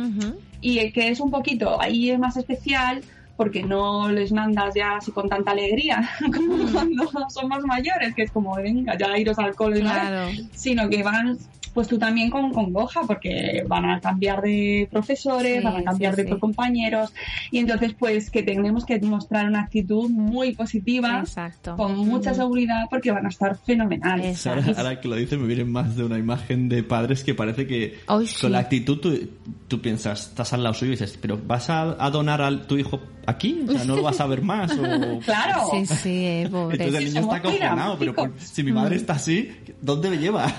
Y 0.61 0.79
eh, 0.79 0.91
que 0.91 1.09
es 1.09 1.19
un 1.19 1.31
poquito, 1.31 1.79
ahí 1.81 2.11
es 2.11 2.19
más 2.19 2.37
especial 2.37 3.01
porque 3.37 3.63
no 3.63 4.09
les 4.09 4.31
mandas 4.33 4.73
ya 4.75 4.97
así 4.97 5.11
con 5.11 5.29
tanta 5.29 5.51
alegría 5.51 6.09
como 6.35 6.57
cuando 6.73 7.09
son 7.29 7.47
más 7.47 7.63
mayores, 7.63 8.13
que 8.15 8.23
es 8.23 8.31
como, 8.31 8.55
venga, 8.55 8.97
ya 8.97 9.17
iros 9.17 9.37
al 9.39 9.55
cole, 9.55 9.79
Claro. 9.79 10.31
vez", 10.31 10.45
sino 10.53 10.89
que 10.89 11.03
van 11.03 11.37
pues 11.73 11.87
tú 11.87 11.99
también 11.99 12.31
con 12.31 12.51
congoja 12.53 13.01
porque 13.05 13.63
van 13.67 13.85
a 13.85 13.99
cambiar 13.99 14.41
de 14.41 14.87
profesores, 14.89 15.59
Sí, 15.59 15.63
van 15.63 15.75
a 15.77 15.83
cambiar 15.83 16.15
sí, 16.15 16.23
de 16.23 16.29
sí. 16.33 16.39
compañeros 16.39 17.13
y 17.51 17.59
entonces 17.59 17.93
pues 17.93 18.31
que 18.31 18.41
tenemos 18.41 18.83
que 18.83 18.99
mostrar 19.01 19.47
una 19.47 19.61
actitud 19.61 20.09
muy 20.09 20.55
positiva, 20.55 21.19
Exacto. 21.19 21.75
con 21.75 21.95
mucha 21.95 22.31
Ujú. 22.31 22.39
seguridad 22.41 22.85
porque 22.89 23.11
van 23.11 23.27
a 23.27 23.29
estar 23.29 23.59
fenomenales. 23.59 24.47
Ahora, 24.47 24.63
ahora 24.75 24.99
que 24.99 25.07
lo 25.07 25.15
dices, 25.17 25.37
me 25.37 25.45
viene 25.45 25.65
más 25.65 25.95
de 25.95 26.03
una 26.03 26.17
imagen 26.17 26.67
de 26.67 26.81
padres 26.81 27.23
que 27.23 27.35
parece 27.35 27.67
que 27.67 27.99
con 28.41 28.51
la 28.51 28.57
actitud 28.57 28.97
tú, 28.97 29.29
tú 29.67 29.79
piensas, 29.79 30.29
estás 30.29 30.53
al 30.53 30.63
lado 30.63 30.73
suyo 30.73 30.93
y 30.93 30.95
dices, 30.95 31.15
pero 31.21 31.39
¿vas 31.45 31.69
a, 31.69 32.03
a 32.03 32.09
donar 32.09 32.41
a 32.41 32.59
tu 32.63 32.75
hijo 32.79 33.01
aquí? 33.27 33.63
O 33.67 33.71
sea, 33.73 33.83
¿no 33.85 33.95
lo 33.95 34.01
vas 34.01 34.19
a 34.19 34.25
ver 34.25 34.41
más? 34.41 34.71
O... 34.71 35.19
Claro. 35.25 35.67
Sí, 35.71 35.85
sí, 35.85 36.25
eh, 36.25 36.47
pobre. 36.51 36.77
Entonces 36.83 37.01
el 37.01 37.13
niño 37.13 37.21
está 37.21 37.35
acojonado, 37.35 37.99
pero 37.99 38.13
por- 38.15 38.33
si 38.39 38.63
mi 38.63 38.71
madre 38.71 38.95
está 38.95 39.13
así, 39.13 39.51
¿dónde 39.81 40.09
me 40.09 40.17
lleva? 40.17 40.51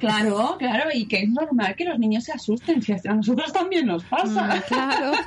Claro, 0.00 0.56
claro, 0.58 0.88
y 0.94 1.06
que 1.06 1.22
es 1.22 1.28
normal 1.28 1.74
que 1.76 1.84
los 1.84 1.98
niños 1.98 2.24
se 2.24 2.32
asusten, 2.32 2.80
si 2.82 2.92
a 2.92 3.14
nosotros 3.14 3.52
también 3.52 3.86
nos 3.86 4.02
pasa. 4.04 4.56
Mm, 4.56 4.60
claro. 4.68 5.12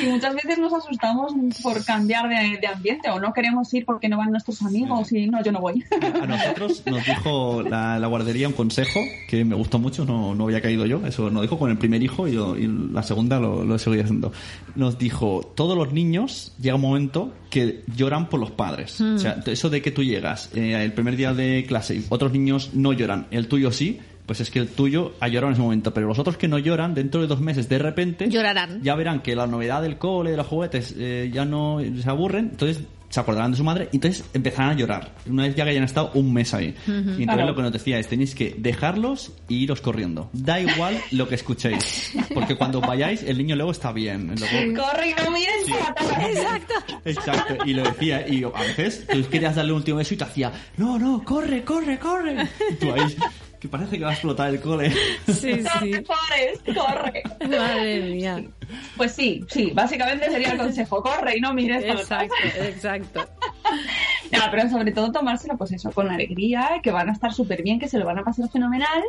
Y 0.00 0.06
muchas 0.06 0.34
veces 0.34 0.58
nos 0.58 0.72
asustamos 0.72 1.32
por 1.62 1.84
cambiar 1.84 2.28
de, 2.28 2.58
de 2.58 2.66
ambiente 2.66 3.10
o 3.10 3.20
no 3.20 3.32
queremos 3.32 3.72
ir 3.74 3.84
porque 3.84 4.08
no 4.08 4.16
van 4.18 4.30
nuestros 4.30 4.62
amigos 4.62 5.12
y 5.12 5.26
no, 5.26 5.42
yo 5.42 5.52
no 5.52 5.60
voy. 5.60 5.84
A 6.22 6.26
nosotros 6.26 6.82
nos 6.86 7.04
dijo 7.04 7.62
la, 7.62 7.98
la 7.98 8.06
guardería 8.06 8.48
un 8.48 8.54
consejo 8.54 9.00
que 9.28 9.44
me 9.44 9.54
gustó 9.56 9.78
mucho, 9.78 10.04
no, 10.06 10.34
no 10.34 10.44
había 10.44 10.62
caído 10.62 10.86
yo, 10.86 11.04
eso 11.06 11.28
nos 11.28 11.42
dijo 11.42 11.58
con 11.58 11.70
el 11.70 11.76
primer 11.76 12.02
hijo 12.02 12.26
y, 12.28 12.32
yo- 12.32 12.56
y 12.56 12.66
la 12.92 13.02
segunda 13.02 13.38
lo, 13.40 13.64
lo 13.64 13.74
he 13.74 13.78
seguido 13.78 14.04
haciendo. 14.04 14.32
Nos 14.74 14.96
dijo, 14.96 15.52
todos 15.70 15.86
los 15.86 15.92
niños 15.92 16.52
llega 16.60 16.74
un 16.74 16.80
momento 16.80 17.32
que 17.48 17.84
lloran 17.94 18.28
por 18.28 18.40
los 18.40 18.50
padres. 18.50 19.00
Mm. 19.00 19.14
O 19.14 19.18
sea, 19.20 19.40
eso 19.46 19.70
de 19.70 19.80
que 19.80 19.92
tú 19.92 20.02
llegas 20.02 20.50
eh, 20.52 20.82
el 20.82 20.92
primer 20.92 21.14
día 21.14 21.32
de 21.32 21.64
clase 21.64 21.94
y 21.94 22.04
otros 22.08 22.32
niños 22.32 22.70
no 22.74 22.92
lloran, 22.92 23.28
el 23.30 23.46
tuyo 23.46 23.70
sí, 23.70 24.00
pues 24.26 24.40
es 24.40 24.50
que 24.50 24.58
el 24.58 24.66
tuyo 24.66 25.12
ha 25.20 25.28
llorado 25.28 25.46
en 25.50 25.52
ese 25.52 25.62
momento, 25.62 25.94
pero 25.94 26.08
los 26.08 26.18
otros 26.18 26.36
que 26.36 26.48
no 26.48 26.58
lloran, 26.58 26.92
dentro 26.92 27.20
de 27.20 27.28
dos 27.28 27.40
meses, 27.40 27.68
de 27.68 27.78
repente, 27.78 28.28
Llorarán. 28.28 28.82
ya 28.82 28.96
verán 28.96 29.20
que 29.20 29.36
la 29.36 29.46
novedad 29.46 29.80
del 29.80 29.96
cole, 29.96 30.32
de 30.32 30.38
los 30.38 30.48
juguetes, 30.48 30.92
eh, 30.98 31.30
ya 31.32 31.44
no 31.44 31.78
se 31.80 32.10
aburren, 32.10 32.48
entonces 32.50 32.82
se 33.10 33.20
acordarán 33.20 33.50
de 33.50 33.56
su 33.58 33.64
madre 33.64 33.88
y 33.92 33.96
entonces 33.96 34.24
empezarán 34.32 34.70
a 34.70 34.74
llorar. 34.74 35.12
Una 35.28 35.42
vez 35.42 35.54
ya 35.54 35.64
que 35.64 35.70
hayan 35.70 35.84
estado 35.84 36.12
un 36.14 36.32
mes 36.32 36.54
ahí. 36.54 36.74
Ujú. 36.84 36.92
Y 36.92 36.94
entonces 37.00 37.26
Claro. 37.26 37.46
lo 37.48 37.54
que 37.56 37.62
nos 37.62 37.72
decía 37.72 37.98
es, 37.98 38.08
tenéis 38.08 38.34
que 38.34 38.54
dejarlos 38.56 39.32
e 39.48 39.54
iros 39.54 39.80
corriendo. 39.80 40.30
Da 40.32 40.58
igual 40.60 40.96
lo 41.10 41.28
que 41.28 41.34
escuchéis. 41.34 42.12
Porque 42.32 42.54
cuando 42.54 42.80
vayáis, 42.80 43.22
el 43.24 43.36
niño 43.36 43.56
luego 43.56 43.72
está 43.72 43.92
bien. 43.92 44.34
Luego- 44.38 44.80
Corre 44.82 45.10
y 45.10 45.14
no 45.22 45.30
mires 45.32 45.66
Exacto. 46.30 46.74
Exacto, 47.04 47.56
y 47.66 47.74
lo 47.74 47.82
decía, 47.82 48.26
y 48.28 48.44
a 48.44 48.48
veces 48.60 49.06
tú 49.06 49.22
querías 49.28 49.56
darle 49.56 49.72
un 49.72 49.78
último 49.78 49.98
beso 49.98 50.14
y 50.14 50.16
te 50.16 50.24
hacía, 50.24 50.52
no, 50.76 50.98
no, 50.98 51.22
corre, 51.24 51.64
corre, 51.64 51.98
corre. 51.98 52.48
Y 52.70 52.74
tú 52.74 52.92
ahí, 52.92 53.16
que 53.60 53.68
parece 53.68 53.98
que 53.98 54.04
va 54.04 54.10
a 54.10 54.12
explotar 54.14 54.48
el 54.48 54.60
cole. 54.60 54.90
Sí, 55.26 55.62
sí. 55.80 55.92
Forrest, 56.04 56.66
corre. 56.74 57.22
Madre 57.46 58.00
mía. 58.00 58.44
Pues 58.96 59.12
sí, 59.12 59.44
sí, 59.48 59.70
básicamente 59.74 60.30
sería 60.30 60.52
el 60.52 60.58
consejo, 60.58 61.02
corre 61.02 61.36
y 61.36 61.40
no 61.40 61.52
mires. 61.52 61.84
Exacto, 61.84 62.34
exacto. 62.58 63.28
No, 64.32 64.38
pero 64.52 64.70
sobre 64.70 64.92
todo 64.92 65.10
tomárselo, 65.10 65.56
pues 65.56 65.72
eso, 65.72 65.90
con 65.90 66.08
alegría, 66.08 66.80
que 66.84 66.92
van 66.92 67.08
a 67.08 67.12
estar 67.12 67.32
súper 67.32 67.64
bien, 67.64 67.80
que 67.80 67.88
se 67.88 67.98
lo 67.98 68.06
van 68.06 68.16
a 68.18 68.22
pasar 68.22 68.48
fenomenal. 68.48 69.02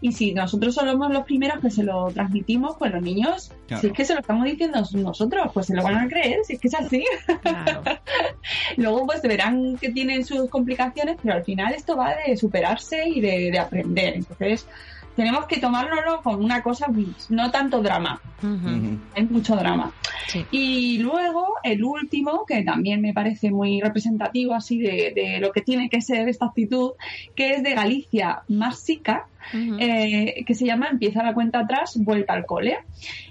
Y 0.00 0.12
si 0.12 0.32
nosotros 0.32 0.74
somos 0.74 1.12
los 1.12 1.24
primeros 1.24 1.60
que 1.60 1.70
se 1.70 1.82
lo 1.82 2.10
transmitimos, 2.10 2.76
pues 2.78 2.90
los 2.90 3.02
niños, 3.02 3.52
Claro. 3.66 3.82
si 3.82 3.88
es 3.88 3.92
que 3.92 4.04
se 4.06 4.14
lo 4.14 4.20
estamos 4.20 4.44
diciendo 4.46 4.82
nosotros, 4.94 5.50
pues 5.52 5.66
se 5.66 5.74
lo 5.76 5.82
van 5.82 5.96
a 5.96 6.08
creer, 6.08 6.38
si 6.46 6.54
es 6.54 6.58
que 6.58 6.68
es 6.68 6.74
así. 6.74 7.04
Luego, 8.78 9.06
pues 9.06 9.20
verán 9.22 9.76
que 9.76 9.90
tienen 9.90 10.24
sus 10.24 10.48
complicaciones, 10.48 11.16
pero 11.22 11.34
al 11.34 11.44
final 11.44 11.74
esto 11.74 11.96
va 11.96 12.14
de 12.26 12.36
superarse 12.36 13.06
y 13.08 13.20
de, 13.20 13.50
de 13.50 13.58
aprender. 13.58 14.14
Entonces, 14.14 14.66
tenemos 15.16 15.46
que 15.46 15.58
tomárnoslo 15.58 16.22
con 16.22 16.42
una 16.42 16.62
cosa, 16.62 16.86
no 17.28 17.50
tanto 17.50 17.82
drama. 17.82 18.20
Hay 19.14 19.24
mucho 19.26 19.56
drama. 19.56 19.92
Y 20.50 20.98
luego 20.98 21.54
el 21.62 21.84
último, 21.84 22.44
que 22.46 22.62
también 22.62 23.00
me 23.00 23.12
parece 23.12 23.50
muy 23.50 23.80
representativo 23.80 24.54
así 24.54 24.78
de, 24.78 25.12
de 25.14 25.38
lo 25.40 25.52
que 25.52 25.60
tiene 25.60 25.88
que 25.88 26.00
ser 26.00 26.28
esta 26.28 26.46
actitud, 26.46 26.92
que 27.34 27.52
es 27.52 27.62
de 27.62 27.74
Galicia 27.74 28.42
Másica, 28.48 29.26
eh, 29.52 30.44
que 30.46 30.54
se 30.54 30.66
llama 30.66 30.88
Empieza 30.90 31.22
la 31.22 31.34
cuenta 31.34 31.60
atrás, 31.60 31.96
vuelta 31.96 32.32
al 32.32 32.46
cole, 32.46 32.78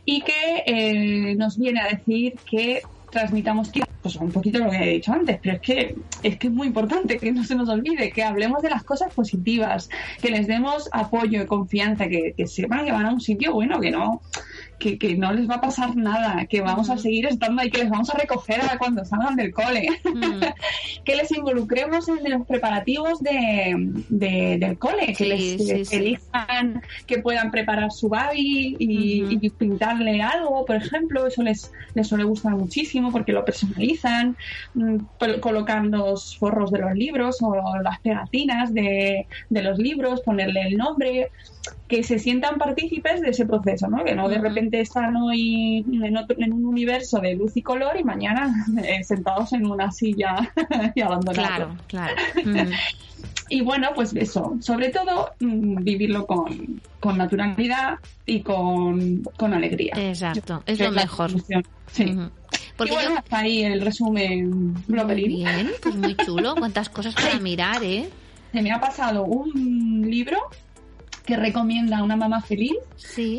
y 0.06 0.22
que 0.22 0.64
eh, 0.66 1.36
nos 1.36 1.58
viene 1.58 1.82
a 1.82 1.88
decir 1.88 2.36
que 2.50 2.82
transmitamos 3.12 3.70
pues 4.02 4.16
un 4.16 4.32
poquito 4.32 4.60
lo 4.60 4.72
que 4.72 4.78
he 4.78 4.94
dicho 4.94 5.14
antes, 5.14 5.40
pero 5.42 5.56
es 5.56 5.62
que 5.62 5.96
es 6.24 6.38
que 6.38 6.48
es 6.48 6.54
muy 6.54 6.68
importante 6.68 7.20
que 7.20 7.32
no 7.32 7.44
se 7.44 7.56
nos 7.56 7.70
olvide, 7.70 8.12
que 8.12 8.24
hablemos 8.24 8.64
de 8.64 8.70
las 8.70 8.84
cosas 8.84 9.14
positivas, 9.14 9.90
que 10.22 10.32
les 10.32 10.48
demos 10.48 10.90
apoyo 10.92 11.44
y 11.44 11.46
confianza, 11.46 12.08
que, 12.08 12.34
que 12.36 12.48
sepan 12.48 12.86
que 12.86 12.92
van 12.92 13.06
a 13.06 13.14
un 13.14 13.22
sitio 13.22 13.54
bueno, 13.54 13.80
que 13.80 13.92
no 13.92 14.22
que, 14.82 14.98
que 14.98 15.16
no 15.16 15.32
les 15.32 15.48
va 15.50 15.56
a 15.56 15.62
pasar 15.62 15.96
nada, 15.96 16.46
que 16.48 16.60
vamos 16.62 16.90
a 16.90 16.98
seguir 16.98 17.28
estando 17.28 17.62
ahí, 17.62 17.70
que 17.70 17.78
les 17.84 17.90
vamos 17.90 18.10
a 18.10 18.18
recoger 18.18 18.60
a 18.62 18.78
cuando 18.80 19.06
salgan 19.06 19.36
del 19.36 19.54
cole, 19.54 19.88
que 21.06 21.16
les 21.16 21.32
involucremos 21.32 22.08
en 22.10 22.32
los 22.32 22.48
preparativos 22.48 23.20
de, 23.22 23.76
de- 24.10 24.58
del 24.60 24.78
cole, 24.78 25.08
que 25.08 25.16
Sí, 25.16 25.26
les 25.26 25.68
sí, 25.68 25.86
sí. 25.86 25.96
elijan, 25.96 26.82
que 27.06 27.20
puedan 27.20 27.52
preparar 27.52 27.92
su 27.92 28.10
babi 28.10 28.76
y, 28.80 29.38
y 29.40 29.50
pintarle 29.52 30.22
algo, 30.22 30.66
por 30.66 30.76
ejemplo, 30.78 31.28
eso 31.28 31.44
les, 31.44 31.72
les 31.94 32.08
suele 32.08 32.24
gustar 32.24 32.54
muchísimo 32.56 33.12
porque 33.12 33.34
lo 33.34 33.46
personalizan, 33.46 34.36
mm, 34.74 34.98
col- 35.20 35.40
colocan 35.40 35.92
los 35.92 36.36
forros 36.38 36.72
de 36.72 36.80
los 36.80 36.94
libros 36.96 37.38
o 37.42 37.56
las 37.84 38.00
pegatinas 38.02 38.74
de, 38.74 39.28
de 39.50 39.62
los 39.62 39.78
libros, 39.78 40.22
ponerle 40.22 40.62
el 40.64 40.78
nombre, 40.78 41.30
que 41.88 42.04
se 42.04 42.18
sientan 42.20 42.58
partícipes 42.58 43.22
de 43.22 43.30
ese 43.30 43.46
proceso, 43.46 43.88
¿no? 43.88 44.04
Que 44.04 44.16
no 44.16 44.30
de 44.30 44.40
repente 44.40 44.71
están 44.80 45.16
hoy 45.18 45.86
en, 45.92 46.16
otro- 46.16 46.38
en 46.40 46.54
un 46.54 46.66
universo 46.66 47.20
de 47.20 47.36
luz 47.36 47.58
y 47.58 47.62
color 47.62 48.00
y 48.00 48.04
mañana 48.06 48.66
eh, 48.84 49.04
sentados 49.04 49.52
en 49.52 49.66
una 49.66 49.92
silla 49.92 50.52
y 50.96 51.02
abandonados. 51.02 51.76
Claro, 51.88 52.16
claro. 52.34 52.72
Y 53.50 53.62
bueno, 53.62 53.90
pues 53.94 54.16
eso, 54.16 54.56
sobre 54.62 54.90
todo 54.90 55.32
mm, 55.42 55.84
vivirlo 55.84 56.26
con, 56.26 56.80
con 57.02 57.18
naturalidad 57.18 57.96
y 58.26 58.40
con, 58.42 59.24
con 59.36 59.54
alegría. 59.54 59.94
Exacto, 59.98 60.64
es 60.66 60.80
lo 60.80 60.92
mejor. 60.92 61.32
solución. 61.32 61.64
Sí. 61.92 62.16
Porque 62.78 62.94
y 62.94 62.96
bueno, 62.96 63.16
hasta 63.18 63.40
ahí 63.40 63.64
el 63.64 63.82
resumen 63.82 64.74
Muy 64.88 65.28
bien, 65.28 65.70
pues 65.84 65.96
muy 65.96 66.16
chulo. 66.16 66.56
Cuántas 66.56 66.88
cosas 66.90 67.14
para 67.14 67.40
mirar, 67.40 67.84
¿eh? 67.84 68.10
Se 68.54 68.62
me 68.62 68.72
ha 68.72 68.80
pasado 68.80 69.26
un 69.26 70.10
libro 70.10 70.38
que 71.26 71.36
recomienda 71.38 72.04
una 72.04 72.16
mamá 72.16 72.42
feliz 72.42 72.74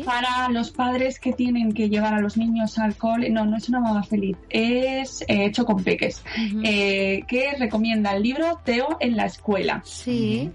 para 0.05 0.49
los 0.49 0.71
padres 0.71 1.19
que 1.19 1.33
tienen 1.33 1.73
que 1.73 1.89
llevar 1.89 2.13
a 2.13 2.19
los 2.19 2.37
niños 2.37 2.77
al 2.79 2.95
cole. 2.95 3.29
No, 3.29 3.45
no 3.45 3.57
es 3.57 3.69
una 3.69 3.79
mamá 3.79 4.03
feliz, 4.03 4.37
es 4.49 5.21
eh, 5.23 5.45
hecho 5.45 5.65
con 5.65 5.83
peques. 5.83 6.23
Eh, 6.63 7.23
que 7.27 7.55
recomienda 7.59 8.13
el 8.15 8.23
libro 8.23 8.59
Teo 8.63 8.97
en 8.99 9.15
la 9.17 9.25
escuela. 9.25 9.81
Sí. 9.85 10.49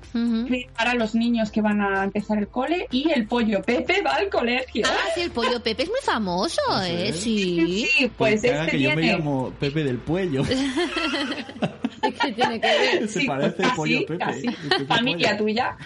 Para 0.77 0.95
los 0.95 1.15
niños 1.15 1.51
que 1.51 1.61
van 1.61 1.81
a 1.81 2.05
empezar 2.05 2.39
el 2.39 2.49
cole 2.49 2.87
y 2.91 3.11
el 3.11 3.27
pollo 3.27 3.63
Pepe 3.63 4.03
va 4.03 4.13
al 4.15 4.29
colegio. 4.29 4.85
Ah, 4.87 5.09
sí, 5.15 5.21
el 5.23 5.31
pollo 5.31 5.63
Pepe 5.63 5.83
es 5.85 5.89
muy 5.89 6.01
famoso, 6.03 6.61
¿eh? 6.85 7.13
Sí. 7.13 7.87
Sí, 7.99 8.11
pues 8.17 8.45
haga 8.45 8.65
este 8.65 8.77
que 8.77 8.83
yo 8.83 8.95
me 8.95 9.03
llamo 9.03 9.51
Pepe 9.59 9.85
del 9.85 9.99
Puello. 9.99 10.43
¿Qué 12.23 12.33
tiene 12.33 12.61
que 12.61 12.67
ver? 12.67 13.09
Se 13.09 13.21
Sí, 13.21 13.27
parece 13.27 13.63
casi, 13.63 13.77
pollo 13.77 13.99
Pepe. 14.07 14.19
casi. 14.19 14.47
El 14.47 14.55
Pepe 14.55 14.85
familia 14.87 15.31
Pollo. 15.37 15.45
tuya. 15.45 15.77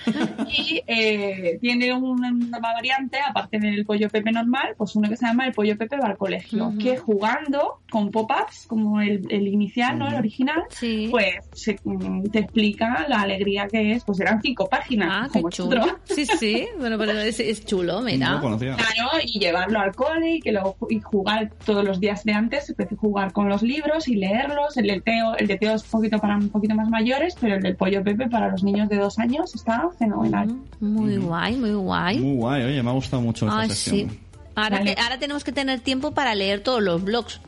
Y 0.49 0.82
eh, 0.86 1.32
tiene 1.61 1.93
una, 1.93 2.30
una 2.30 2.59
variante, 2.59 3.18
aparte 3.26 3.59
del 3.59 3.85
pollo 3.85 4.09
Pepe 4.09 4.33
normal, 4.33 4.74
pues 4.76 4.95
uno 4.97 5.09
que 5.09 5.16
se 5.16 5.26
llama 5.26 5.47
el 5.47 5.53
pollo 5.53 5.76
Pepe 5.76 5.97
va 5.97 6.07
al 6.09 6.16
colegio, 6.16 6.68
Ujú. 6.68 6.78
que 6.78 6.97
jugando 6.97 7.80
con 7.91 8.11
pop-ups, 8.11 8.66
como 8.66 9.01
el, 9.01 9.26
el 9.30 9.47
inicial, 9.49 9.99
¿no? 9.99 10.09
El 10.09 10.14
original, 10.14 10.62
pues 11.11 11.35
se- 11.53 11.78
mm, 11.85 12.24
te 12.30 12.41
explica 12.41 13.07
la 13.09 13.20
alegría 13.22 13.66
que 13.68 13.93
es. 13.93 14.05
Pues 14.05 14.20
eran 14.20 14.41
cinco 14.43 14.68
páginas. 14.68 15.09
Ah, 15.12 15.28
qué 15.33 15.41
como 15.41 15.51
chulo. 15.51 15.83
otro. 15.83 15.99
Sí, 16.05 16.24
sí. 16.26 16.66
Bueno, 16.78 16.97
pero 16.99 17.12
es, 17.12 17.39
es 17.41 17.64
chulo, 17.64 18.01
mira. 18.03 18.41
Claro, 18.41 19.11
y 19.24 19.39
llevarlo 19.39 19.78
al 19.80 19.95
cole 19.95 20.37
y 20.37 20.41
que 20.41 20.53
luego 20.53 20.76
y 20.91 21.01
jugar 21.01 21.51
todos 21.64 21.85
los 21.85 22.01
días 22.01 22.24
de 22.24 22.33
antes, 22.33 22.68
empecé 22.70 22.95
a 22.95 22.99
jugar 22.99 23.33
con 23.33 23.49
los 23.49 23.62
libros 23.62 24.09
y 24.09 24.16
leerlos. 24.16 24.76
El 24.76 24.87
de 24.87 25.01
Teo, 25.01 25.37
el 25.37 25.47
de 25.47 25.57
Teo 25.57 25.74
es 25.74 25.85
un 25.85 25.91
poquito 25.91 26.18
para 26.18 26.37
un 26.37 26.49
poquito 26.49 26.74
más 26.74 26.89
mayores, 26.89 27.37
pero 27.41 27.57
el 27.57 27.62
del 27.62 27.76
pollo 27.76 28.03
Pepe 28.03 28.28
para 28.28 28.49
los 28.51 28.62
niños 28.64 28.89
de 28.89 28.97
dos 28.97 29.18
años 29.18 29.55
está 29.55 29.89
fenomenal. 29.99 30.49
Muy 30.80 31.16
guay, 31.22 31.56
muy 31.56 31.70
guay. 31.72 32.18
Muy 32.18 32.36
guay, 32.36 32.62
oye, 32.64 32.82
me 32.82 32.90
ha 32.90 32.92
gustado 32.92 33.22
mucho 33.22 33.46
esta 33.46 33.60
Ay, 33.60 33.68
sección. 33.70 34.10
sí. 34.10 34.18
Ahora, 34.54 34.78
Vale. 34.78 34.94
te- 34.94 35.00
ahora 35.00 35.18
tenemos 35.18 35.44
que 35.44 35.52
tener 35.52 35.80
tiempo 35.80 36.12
para 36.12 36.34
leer 36.34 36.62
todos 36.62 36.82
los 36.82 37.02
blogs. 37.02 37.40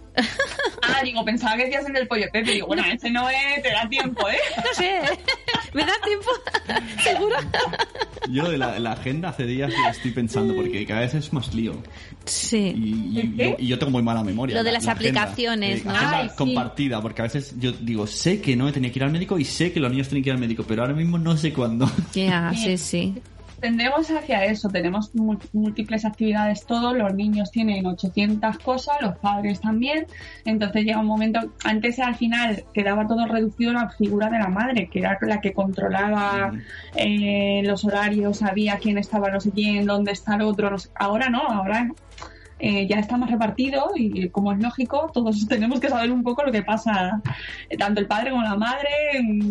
Ah, 0.82 1.02
digo, 1.02 1.24
pensaba 1.24 1.56
que 1.56 1.64
decías 1.64 1.84
el 1.86 1.92
del 1.92 2.06
pollo 2.06 2.26
Pepe. 2.32 2.52
Digo, 2.52 2.68
bueno, 2.68 2.84
ese 2.84 3.10
no 3.10 3.28
es, 3.28 3.62
te 3.62 3.70
da 3.70 3.88
tiempo, 3.88 4.28
¿eh? 4.28 4.36
No 4.56 4.74
sé, 4.74 5.00
¿me 5.74 5.82
da 5.84 5.92
tiempo? 6.04 6.30
¿Seguro? 7.02 7.36
Yo 8.30 8.48
de 8.48 8.56
la, 8.56 8.78
la 8.78 8.92
agenda 8.92 9.30
hace 9.30 9.44
días 9.44 9.72
que 9.74 9.90
estoy 9.90 10.12
pensando 10.12 10.54
porque 10.54 10.86
cada 10.86 11.00
vez 11.00 11.14
es 11.14 11.32
más 11.32 11.52
lío. 11.52 11.74
Sí. 12.26 12.72
Y, 12.76 13.20
y 13.20 13.34
yo, 13.36 13.56
y 13.58 13.66
yo 13.66 13.78
tengo 13.78 13.90
muy 13.92 14.02
mala 14.02 14.22
memoria. 14.22 14.54
Lo 14.56 14.62
de 14.62 14.70
la- 14.70 14.78
las 14.78 14.84
la 14.86 14.92
agenda. 14.92 15.22
aplicaciones, 15.22 15.80
Eh, 15.80 15.82
¿no? 15.84 15.90
agenda 15.90 16.18
Ay, 16.20 16.28
sí. 16.28 16.34
compartida, 16.38 17.02
porque 17.02 17.20
a 17.22 17.24
veces 17.24 17.54
yo 17.58 17.72
digo, 17.72 18.06
sé 18.06 18.40
que 18.40 18.54
no 18.56 18.64
me 18.66 18.72
tenía 18.72 18.92
que 18.92 18.98
ir 19.00 19.04
al 19.04 19.10
médico 19.10 19.38
y 19.38 19.44
sé 19.44 19.72
que 19.72 19.80
los 19.80 19.90
niños 19.90 20.08
tienen 20.08 20.22
que 20.22 20.30
ir 20.30 20.34
al 20.34 20.40
médico, 20.40 20.64
pero 20.66 20.82
ahora 20.82 20.94
mismo 20.94 21.18
no 21.18 21.36
sé 21.36 21.52
cuándo. 21.52 21.90
Ya, 22.14 22.52
sí, 22.54 22.78
sí. 22.78 23.14
Tendemos 23.64 24.10
hacia 24.10 24.44
eso, 24.44 24.68
tenemos 24.68 25.14
mú- 25.14 25.38
múltiples 25.54 26.04
actividades 26.04 26.66
todos, 26.66 26.94
los 26.94 27.14
niños 27.14 27.50
tienen 27.50 27.86
800 27.86 28.58
cosas, 28.58 28.96
los 29.00 29.16
padres 29.16 29.58
también, 29.62 30.06
entonces 30.44 30.84
llega 30.84 30.98
un 31.00 31.06
momento, 31.06 31.40
antes 31.64 31.98
al 31.98 32.14
final 32.14 32.62
quedaba 32.74 33.06
todo 33.06 33.24
reducido 33.24 33.70
a 33.70 33.84
la 33.84 33.88
figura 33.88 34.28
de 34.28 34.38
la 34.38 34.48
madre, 34.48 34.90
que 34.90 34.98
era 34.98 35.16
la 35.22 35.40
que 35.40 35.54
controlaba 35.54 36.52
eh, 36.94 37.62
los 37.64 37.86
horarios, 37.86 38.36
sabía 38.36 38.76
quién 38.76 38.98
estaba 38.98 39.30
no 39.30 39.40
sé 39.40 39.50
quién, 39.50 39.86
dónde 39.86 40.12
está 40.12 40.34
el 40.34 40.42
otro, 40.42 40.68
no 40.68 40.76
sé- 40.78 40.90
ahora 40.96 41.30
no, 41.30 41.40
ahora 41.40 41.88
eh, 42.58 42.86
ya 42.88 42.96
está 42.98 43.16
más 43.16 43.30
repartido 43.30 43.90
y 43.96 44.28
como 44.30 44.52
es 44.52 44.60
lógico, 44.60 45.10
todos 45.12 45.46
tenemos 45.48 45.80
que 45.80 45.88
saber 45.88 46.10
un 46.12 46.22
poco 46.22 46.42
lo 46.44 46.52
que 46.52 46.62
pasa, 46.62 47.20
eh, 47.68 47.76
tanto 47.76 48.00
el 48.00 48.06
padre 48.06 48.30
como 48.30 48.42
la 48.42 48.54
madre, 48.56 48.88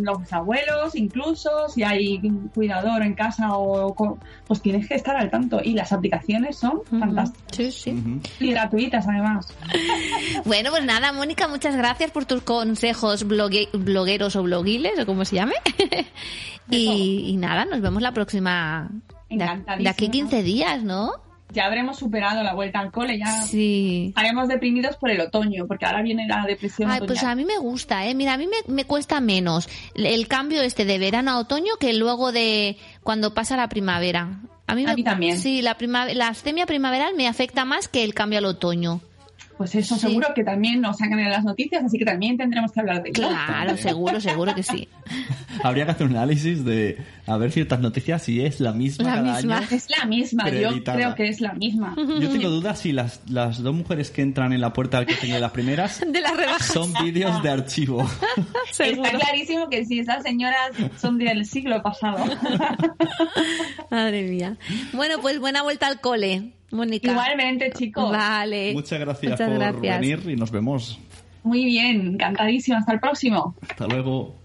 los 0.02 0.32
abuelos, 0.32 0.96
incluso 0.96 1.50
si 1.70 1.84
hay 1.84 2.20
un 2.24 2.48
cuidador 2.50 3.04
en 3.04 3.14
casa 3.14 3.58
o 3.58 3.94
co- 3.94 4.18
pues 4.48 4.62
tienes 4.62 4.88
que 4.88 4.96
estar 4.96 5.16
al 5.16 5.30
tanto 5.30 5.60
y 5.64 5.74
las 5.74 5.92
aplicaciones 5.94 6.58
son 6.58 6.82
fantásticas. 7.00 7.44
Sí, 7.52 7.72
sí. 7.72 8.20
Y 8.40 8.52
gratuitas 8.52 9.08
además. 9.08 9.54
Bueno, 10.46 10.72
pues 10.72 10.84
nada, 10.86 11.14
Mónica, 11.14 11.48
muchas 11.48 11.76
gracias 11.76 12.12
por 12.12 12.26
tus 12.26 12.42
consejos 12.42 13.28
blogue- 13.28 13.70
blogueros 13.74 14.36
o 14.36 14.44
bloguiles, 14.44 15.00
o 15.00 15.06
como 15.06 15.26
se 15.26 15.36
llame. 15.38 15.54
y, 16.70 17.26
y 17.30 17.38
nada, 17.38 17.66
nos 17.66 17.82
vemos 17.82 18.02
la 18.02 18.12
próxima. 18.12 18.90
De, 19.30 19.38
de 19.80 19.90
aquí 19.90 20.10
15 20.10 20.44
días, 20.44 20.84
¿no? 20.84 21.12
Ya 21.54 21.66
habremos 21.68 21.98
superado 21.98 22.44
la 22.44 22.54
vuelta 22.54 22.80
al 22.80 22.92
cole, 22.92 23.18
ya 23.18 23.44
Sí. 23.44 24.08
estaremos 24.10 24.48
deprimidos 24.48 24.98
por 24.98 25.12
el 25.12 25.22
otoño, 25.22 25.66
porque 25.68 25.86
ahora 25.86 26.02
viene 26.02 26.28
la 26.28 26.44
depresión 26.46 26.90
Ay, 26.92 27.02
pues 27.06 27.24
a 27.24 27.36
mí 27.36 27.46
me 27.46 27.58
gusta, 27.58 28.06
¿eh? 28.08 28.16
Mira, 28.16 28.34
a 28.34 28.38
mí 28.38 28.48
me, 28.48 28.74
me 28.74 28.86
cuesta 28.86 29.22
menos 29.22 29.70
el 29.96 30.28
cambio 30.28 30.62
este 30.64 30.84
de 30.86 30.98
verano 30.98 31.32
a 31.32 31.38
otoño 31.40 31.74
que 31.80 31.94
luego 31.94 32.32
de 32.32 32.78
cuando 33.04 33.34
pasa 33.34 33.56
la 33.56 33.70
primavera. 33.70 34.40
A 34.66 34.76
mí, 34.76 34.84
A 34.84 34.88
me- 34.88 34.96
mí 34.96 35.04
también. 35.04 35.38
Sí, 35.40 35.62
la, 35.62 35.78
prima- 35.78 36.14
la 36.14 36.30
astemia 36.30 36.66
primaveral 36.66 37.14
me 37.16 37.28
afecta 37.28 37.66
más 37.66 37.88
que 37.88 38.04
el 38.04 38.14
cambio 38.14 38.40
al 38.40 38.46
otoño. 38.46 39.02
Pues 39.58 39.76
eso 39.76 39.96
Sí. 39.96 40.02
seguro 40.08 40.30
que 40.36 40.44
también 40.44 40.82
nos 40.82 40.98
sacan 40.98 41.20
en 41.20 41.30
las 41.30 41.44
noticias, 41.44 41.84
así 41.84 41.98
que 42.00 42.06
también 42.06 42.38
tendremos 42.38 42.72
que 42.72 42.80
hablar 42.80 43.04
de 43.04 43.10
ello. 43.10 43.28
Claro, 43.28 43.78
seguro, 43.78 44.20
seguro 44.20 44.56
que 44.56 44.64
sí. 44.64 44.88
Habría 45.64 45.86
que 45.86 45.92
hacer 45.92 46.08
un 46.08 46.14
análisis 46.18 46.66
de 46.66 46.98
a 47.28 47.38
ver 47.38 47.52
ciertas 47.52 47.80
noticias 47.80 48.24
si 48.24 48.42
es 48.42 48.60
la 48.60 48.74
misma 48.74 49.06
La 49.10 49.16
cada 49.22 49.36
misma. 49.36 49.58
año. 49.60 49.68
Es 49.72 49.90
la 49.90 50.06
misma, 50.06 50.50
yo 50.50 50.84
creo 50.84 51.16
que 51.16 51.28
es 51.28 51.40
la 51.40 51.54
misma. 51.54 51.96
Yo 51.98 52.30
tengo 52.30 52.50
dudas 52.50 52.80
si 52.80 52.92
las, 52.92 53.22
las 53.30 53.62
dos 53.62 53.74
mujeres 53.76 54.10
que 54.10 54.24
entran 54.24 54.52
en 54.54 54.62
la 54.62 54.74
puerta 54.74 54.98
del 55.02 55.06
que 55.18 55.28
de 55.28 55.40
las 55.40 55.52
primeras 55.52 56.02
De 56.06 56.20
las 56.20 56.36
rebajas. 56.36 56.66
son 56.68 56.92
vídeos 57.04 57.42
de 57.44 57.50
archivo. 57.50 58.10
Está 58.78 59.12
clarísimo 59.12 59.70
que 59.70 59.86
si 59.86 60.00
esas 60.00 60.24
señoras 60.24 60.72
son 61.00 61.18
del 61.20 61.46
siglo 61.46 61.82
pasado. 61.84 62.18
Madre 63.90 64.24
mía. 64.24 64.58
Bueno, 64.94 65.20
pues 65.22 65.40
buena 65.40 65.62
vuelta 65.64 65.88
al 65.88 66.00
cole, 66.02 66.54
Mónica. 66.74 67.12
Igualmente, 67.12 67.72
chicos. 67.72 68.12
Vale. 68.12 68.74
Muchas 68.74 69.00
gracias 69.00 69.32
Muchas 69.32 69.50
por 69.50 69.58
gracias. 69.58 70.00
venir 70.00 70.24
y 70.30 70.36
nos 70.36 70.52
vemos. 70.52 71.00
Muy 71.44 71.66
bien, 71.66 72.08
encantadísimo. 72.14 72.78
Hasta 72.78 72.94
el 72.94 73.00
próximo. 73.00 73.56
Hasta 73.70 73.88
luego. 73.88 74.36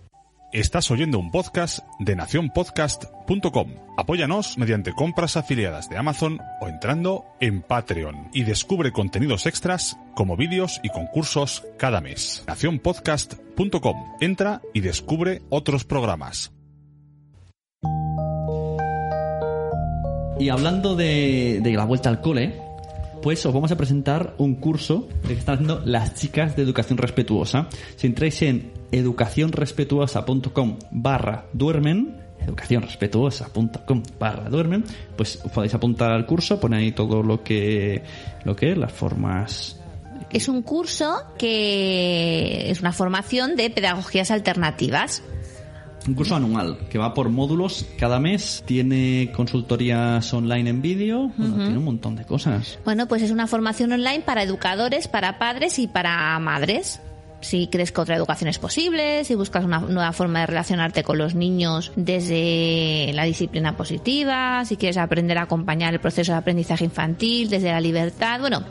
Estás 0.52 0.90
oyendo 0.90 1.18
un 1.18 1.30
podcast 1.30 1.80
de 1.98 2.16
nacionpodcast.com. 2.16 3.74
Apóyanos 3.98 4.56
mediante 4.56 4.94
compras 4.94 5.36
afiliadas 5.36 5.90
de 5.90 5.98
Amazon 5.98 6.38
o 6.62 6.68
entrando 6.68 7.26
en 7.40 7.60
Patreon 7.60 8.28
y 8.32 8.44
descubre 8.44 8.90
contenidos 8.92 9.44
extras 9.44 9.98
como 10.14 10.36
vídeos 10.36 10.80
y 10.82 10.88
concursos 10.88 11.66
cada 11.76 12.00
mes. 12.00 12.44
nacionpodcast.com. 12.46 13.96
Entra 14.20 14.62
y 14.72 14.80
descubre 14.80 15.42
otros 15.50 15.84
programas. 15.84 16.50
Y 20.38 20.50
hablando 20.50 20.94
de, 20.94 21.60
la 21.64 21.84
vuelta 21.84 22.08
al 22.08 22.20
cole, 22.20 22.54
pues 23.22 23.44
os 23.44 23.52
vamos 23.52 23.72
a 23.72 23.76
presentar 23.76 24.34
un 24.38 24.54
curso 24.54 25.08
que 25.26 25.32
están 25.32 25.56
haciendo 25.56 25.82
las 25.84 26.14
chicas 26.14 26.54
de 26.54 26.62
educación 26.62 26.96
respetuosa. 26.96 27.68
Si 27.96 28.06
entráis 28.06 28.40
en 28.42 28.70
educacionrespetuosa.com 28.92 30.78
barra 30.92 31.46
duermen, 31.52 32.16
educacionrespetuosa.com 32.46 34.02
barra 34.20 34.48
duermen, 34.48 34.84
pues 35.16 35.38
podéis 35.52 35.74
apuntar 35.74 36.12
al 36.12 36.24
curso, 36.24 36.60
poner 36.60 36.80
ahí 36.80 36.92
todo 36.92 37.24
lo 37.24 37.42
que, 37.42 38.04
lo 38.44 38.54
que 38.54 38.70
es, 38.70 38.78
las 38.78 38.92
formas 38.92 39.80
Es 40.30 40.48
un 40.48 40.62
curso 40.62 41.20
que 41.36 42.70
es 42.70 42.80
una 42.80 42.92
formación 42.92 43.56
de 43.56 43.70
pedagogías 43.70 44.30
alternativas. 44.30 45.24
Un 46.08 46.14
curso 46.14 46.36
anual 46.36 46.78
que 46.88 46.96
va 46.96 47.12
por 47.12 47.28
módulos 47.28 47.84
cada 47.98 48.18
mes, 48.18 48.62
tiene 48.64 49.30
consultorías 49.36 50.32
online 50.32 50.70
en 50.70 50.80
vídeo, 50.80 51.30
bueno, 51.36 51.56
tiene 51.56 51.76
un 51.76 51.84
montón 51.84 52.16
de 52.16 52.24
cosas. 52.24 52.78
Bueno, 52.82 53.06
pues 53.06 53.20
es 53.20 53.30
una 53.30 53.46
formación 53.46 53.92
online 53.92 54.20
para 54.20 54.42
educadores, 54.42 55.06
para 55.06 55.38
padres 55.38 55.78
y 55.78 55.86
para 55.86 56.38
madres. 56.38 57.02
Si 57.42 57.66
crees 57.66 57.92
que 57.92 58.00
otra 58.00 58.16
educación 58.16 58.48
es 58.48 58.58
posible, 58.58 59.22
si 59.24 59.34
buscas 59.34 59.66
una 59.66 59.80
nueva 59.80 60.12
forma 60.12 60.40
de 60.40 60.46
relacionarte 60.46 61.04
con 61.04 61.18
los 61.18 61.34
niños 61.34 61.92
desde 61.94 63.10
la 63.12 63.24
disciplina 63.24 63.76
positiva, 63.76 64.64
si 64.64 64.78
quieres 64.78 64.96
aprender 64.96 65.36
a 65.36 65.42
acompañar 65.42 65.92
el 65.92 66.00
proceso 66.00 66.32
de 66.32 66.38
aprendizaje 66.38 66.86
infantil 66.86 67.50
desde 67.50 67.70
la 67.70 67.82
libertad, 67.82 68.40
bueno, 68.40 68.62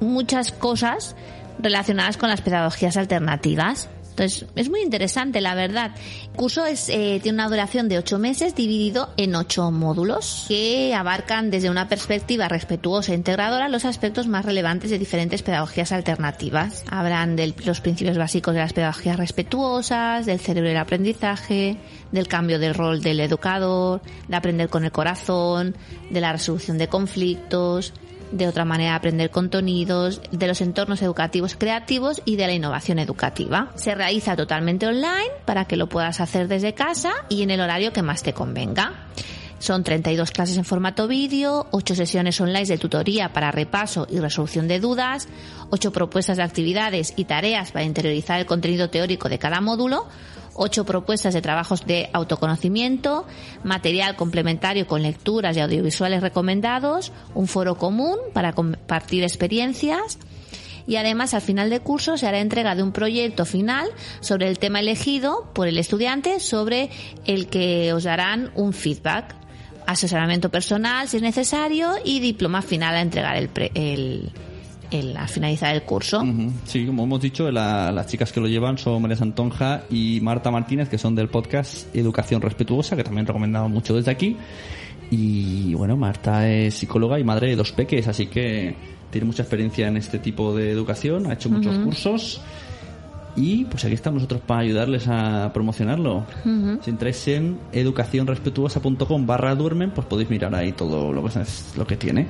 muchas 0.00 0.50
cosas 0.50 1.14
relacionadas 1.60 2.16
con 2.16 2.28
las 2.28 2.40
pedagogías 2.40 2.96
alternativas. 2.96 3.88
Entonces, 4.18 4.48
es 4.56 4.68
muy 4.68 4.82
interesante, 4.82 5.40
la 5.40 5.54
verdad. 5.54 5.92
El 6.24 6.36
curso 6.36 6.66
es, 6.66 6.88
eh, 6.88 7.20
tiene 7.22 7.36
una 7.36 7.48
duración 7.48 7.88
de 7.88 7.98
ocho 7.98 8.18
meses 8.18 8.56
dividido 8.56 9.10
en 9.16 9.36
ocho 9.36 9.70
módulos 9.70 10.46
que 10.48 10.92
abarcan 10.92 11.50
desde 11.50 11.70
una 11.70 11.88
perspectiva 11.88 12.48
respetuosa 12.48 13.12
e 13.12 13.14
integradora 13.14 13.68
los 13.68 13.84
aspectos 13.84 14.26
más 14.26 14.44
relevantes 14.44 14.90
de 14.90 14.98
diferentes 14.98 15.42
pedagogías 15.42 15.92
alternativas. 15.92 16.82
Habrán 16.90 17.36
de 17.36 17.54
los 17.64 17.80
principios 17.80 18.18
básicos 18.18 18.54
de 18.54 18.60
las 18.60 18.72
pedagogías 18.72 19.16
respetuosas, 19.16 20.26
del 20.26 20.40
cerebro 20.40 20.68
y 20.68 20.72
el 20.72 20.78
aprendizaje, 20.78 21.76
del 22.10 22.26
cambio 22.26 22.58
del 22.58 22.74
rol 22.74 23.00
del 23.00 23.20
educador, 23.20 24.02
de 24.26 24.34
aprender 24.34 24.68
con 24.68 24.84
el 24.84 24.90
corazón, 24.90 25.76
de 26.10 26.20
la 26.20 26.32
resolución 26.32 26.76
de 26.76 26.88
conflictos, 26.88 27.92
de 28.32 28.46
otra 28.46 28.64
manera 28.64 28.90
de 28.90 28.96
aprender 28.96 29.30
contenidos, 29.30 30.20
de 30.30 30.46
los 30.46 30.60
entornos 30.60 31.02
educativos 31.02 31.56
creativos 31.56 32.22
y 32.24 32.36
de 32.36 32.46
la 32.46 32.52
innovación 32.52 32.98
educativa. 32.98 33.72
Se 33.74 33.94
realiza 33.94 34.36
totalmente 34.36 34.86
online 34.86 35.30
para 35.44 35.66
que 35.66 35.76
lo 35.76 35.88
puedas 35.88 36.20
hacer 36.20 36.48
desde 36.48 36.74
casa 36.74 37.12
y 37.28 37.42
en 37.42 37.50
el 37.50 37.60
horario 37.60 37.92
que 37.92 38.02
más 38.02 38.22
te 38.22 38.32
convenga. 38.32 39.06
Son 39.58 39.82
32 39.82 40.30
clases 40.30 40.56
en 40.56 40.64
formato 40.64 41.08
vídeo, 41.08 41.66
8 41.72 41.96
sesiones 41.96 42.40
online 42.40 42.64
de 42.64 42.78
tutoría 42.78 43.32
para 43.32 43.50
repaso 43.50 44.06
y 44.08 44.20
resolución 44.20 44.68
de 44.68 44.78
dudas, 44.78 45.28
8 45.70 45.90
propuestas 45.90 46.36
de 46.36 46.44
actividades 46.44 47.12
y 47.16 47.24
tareas 47.24 47.72
para 47.72 47.84
interiorizar 47.84 48.38
el 48.38 48.46
contenido 48.46 48.88
teórico 48.88 49.28
de 49.28 49.40
cada 49.40 49.60
módulo, 49.60 50.06
8 50.58 50.84
propuestas 50.84 51.32
de 51.32 51.40
trabajos 51.40 51.86
de 51.86 52.10
autoconocimiento, 52.12 53.26
material 53.64 54.16
complementario 54.16 54.86
con 54.86 55.02
lecturas 55.02 55.56
y 55.56 55.60
audiovisuales 55.60 56.20
recomendados, 56.20 57.12
un 57.34 57.46
foro 57.46 57.76
común 57.76 58.16
para 58.34 58.52
compartir 58.52 59.22
experiencias, 59.22 60.18
y 60.86 60.96
además 60.96 61.34
al 61.34 61.42
final 61.42 61.70
del 61.70 61.82
curso 61.82 62.16
se 62.16 62.26
hará 62.26 62.40
entrega 62.40 62.74
de 62.74 62.82
un 62.82 62.92
proyecto 62.92 63.44
final 63.44 63.88
sobre 64.20 64.48
el 64.48 64.58
tema 64.58 64.80
elegido 64.80 65.50
por 65.54 65.68
el 65.68 65.78
estudiante 65.78 66.40
sobre 66.40 66.90
el 67.26 67.46
que 67.48 67.92
os 67.92 68.04
darán 68.04 68.50
un 68.54 68.72
feedback, 68.72 69.34
asesoramiento 69.86 70.50
personal 70.50 71.08
si 71.08 71.18
es 71.18 71.22
necesario 71.22 71.92
y 72.04 72.20
diploma 72.20 72.62
final 72.62 72.94
a 72.94 73.00
entregar 73.02 73.36
el, 73.36 73.48
pre- 73.48 73.70
el, 73.74 74.32
el- 74.90 75.16
al 75.16 75.28
finalizar 75.28 75.74
el 75.74 75.82
curso. 75.82 76.20
Ujú. 76.20 76.50
Sí, 76.64 76.86
como 76.86 77.04
hemos 77.04 77.20
dicho, 77.20 77.50
la- 77.50 77.90
las 77.92 78.06
chicas 78.06 78.32
que 78.32 78.40
lo 78.40 78.46
llevan 78.48 78.78
son 78.78 79.02
María 79.02 79.16
Santonja 79.16 79.82
y 79.90 80.20
Marta 80.22 80.50
Martínez, 80.50 80.88
que 80.88 80.98
son 80.98 81.14
del 81.14 81.28
podcast 81.28 81.94
Educación 81.94 82.40
Respetuosa, 82.42 82.96
que 82.96 83.04
también 83.04 83.26
recomendamos 83.26 83.70
mucho 83.70 83.94
desde 83.94 84.10
aquí. 84.10 84.36
Y 85.10 85.72
bueno, 85.74 85.96
Marta 85.96 86.48
es 86.48 86.74
psicóloga 86.74 87.18
y 87.18 87.24
madre 87.24 87.48
de 87.48 87.56
dos 87.56 87.72
peques, 87.72 88.06
así 88.08 88.26
que 88.26 88.74
tiene 89.10 89.26
mucha 89.26 89.42
experiencia 89.42 89.88
en 89.88 89.96
este 89.96 90.18
tipo 90.18 90.54
de 90.54 90.70
educación, 90.70 91.26
ha 91.30 91.32
hecho 91.34 91.48
muchos 91.48 91.78
cursos. 91.78 92.40
Y 93.36 93.64
pues 93.66 93.84
aquí 93.84 93.94
estamos 93.94 94.16
nosotros 94.22 94.40
para 94.46 94.60
ayudarles 94.60 95.06
a 95.06 95.50
promocionarlo. 95.54 96.26
Ujú. 96.44 96.78
Si 96.82 96.90
entráis 96.90 97.26
en 97.28 97.56
educacionrespetuosa.com 97.72 99.26
barra 99.26 99.54
duermen, 99.54 99.92
pues 99.92 100.06
podéis 100.06 100.28
mirar 100.28 100.54
ahí 100.54 100.72
todo 100.72 101.12
lo 101.12 101.22
que, 101.24 101.40
es- 101.40 101.72
lo 101.76 101.86
que 101.86 101.96
tiene. 101.96 102.26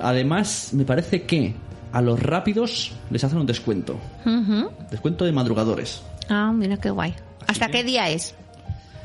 Además, 0.00 0.70
me 0.72 0.84
parece 0.84 1.22
que 1.22 1.54
a 1.92 2.02
los 2.02 2.20
rápidos 2.20 2.92
les 3.10 3.24
hacen 3.24 3.38
un 3.38 3.46
descuento. 3.46 3.98
Descuento 4.90 5.24
de 5.24 5.32
madrugadores. 5.32 6.02
Ah, 6.28 6.52
mira 6.54 6.76
qué 6.76 6.90
guay. 6.90 7.14
¿Hasta 7.46 7.68
qué 7.68 7.84
día 7.84 8.10
es 8.10 8.34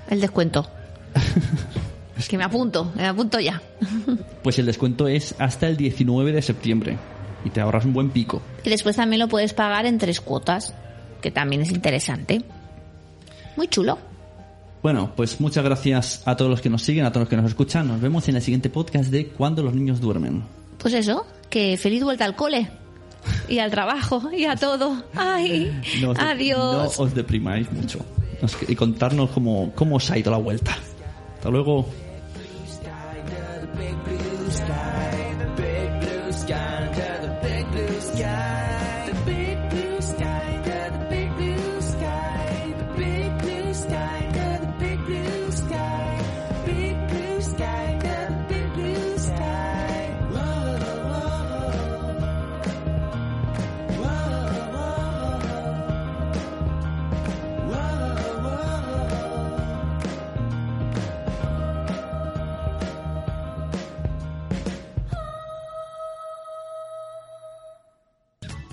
el 0.10 0.20
descuento? 0.20 0.68
es 2.18 2.28
que 2.28 2.38
me 2.38 2.44
apunto, 2.44 2.92
me 2.96 3.08
apunto 3.08 3.40
ya. 3.40 3.62
Pues 4.44 4.58
el 4.58 4.66
descuento 4.66 5.08
es 5.08 5.36
hasta 5.38 5.68
el 5.68 5.78
19 5.78 6.32
de 6.32 6.42
septiembre. 6.42 6.98
Y 7.46 7.52
te 7.52 7.62
ahorras 7.62 7.86
un 7.86 7.94
buen 7.94 8.10
pico. 8.10 8.42
Y 8.64 8.70
después 8.70 8.96
también 8.96 9.20
lo 9.20 9.28
puedes 9.28 9.54
pagar 9.54 9.86
en 9.86 10.00
tres 10.00 10.20
cuotas, 10.20 10.74
que 11.22 11.30
también 11.30 11.62
es 11.62 11.72
interesante. 11.72 12.42
Muy 13.56 13.68
chulo. 13.68 14.00
Bueno, 14.82 15.12
pues 15.16 15.40
muchas 15.40 15.64
gracias 15.64 16.24
a 16.26 16.36
todos 16.36 16.50
los 16.50 16.60
que 16.60 16.72
nos 16.72 16.82
siguen, 16.82 17.06
a 17.06 17.12
todos 17.12 17.22
los 17.22 17.30
que 17.30 17.38
nos 17.38 17.46
escuchan. 17.46 17.88
Nos 17.88 18.02
vemos 18.02 18.28
en 18.30 18.36
el 18.36 18.42
siguiente 18.42 18.70
podcast 18.70 19.12
de 19.12 19.28
Cuando 19.28 19.62
los 19.62 19.76
niños 19.76 20.02
duermen. 20.02 20.44
Pues 20.82 20.94
eso, 20.94 21.26
que 21.50 21.78
feliz 21.78 22.04
vuelta 22.04 22.26
al 22.26 22.36
cole. 22.36 22.70
Y 23.48 23.60
al 23.60 23.70
trabajo, 23.70 24.32
y 24.36 24.46
a 24.46 24.56
todo. 24.56 25.04
Ay, 25.16 25.72
No 26.02 26.12
adiós. 26.18 26.98
no 26.98 27.04
os 27.04 27.14
deprimáis 27.14 27.72
mucho. 27.72 28.00
Y 28.68 28.76
contarnos 28.76 29.30
cómo, 29.30 29.72
cómo 29.76 29.98
os 29.98 30.10
ha 30.10 30.18
ido 30.18 30.32
la 30.32 30.38
vuelta. 30.38 30.76
Hasta 31.36 31.50
luego. 31.50 31.86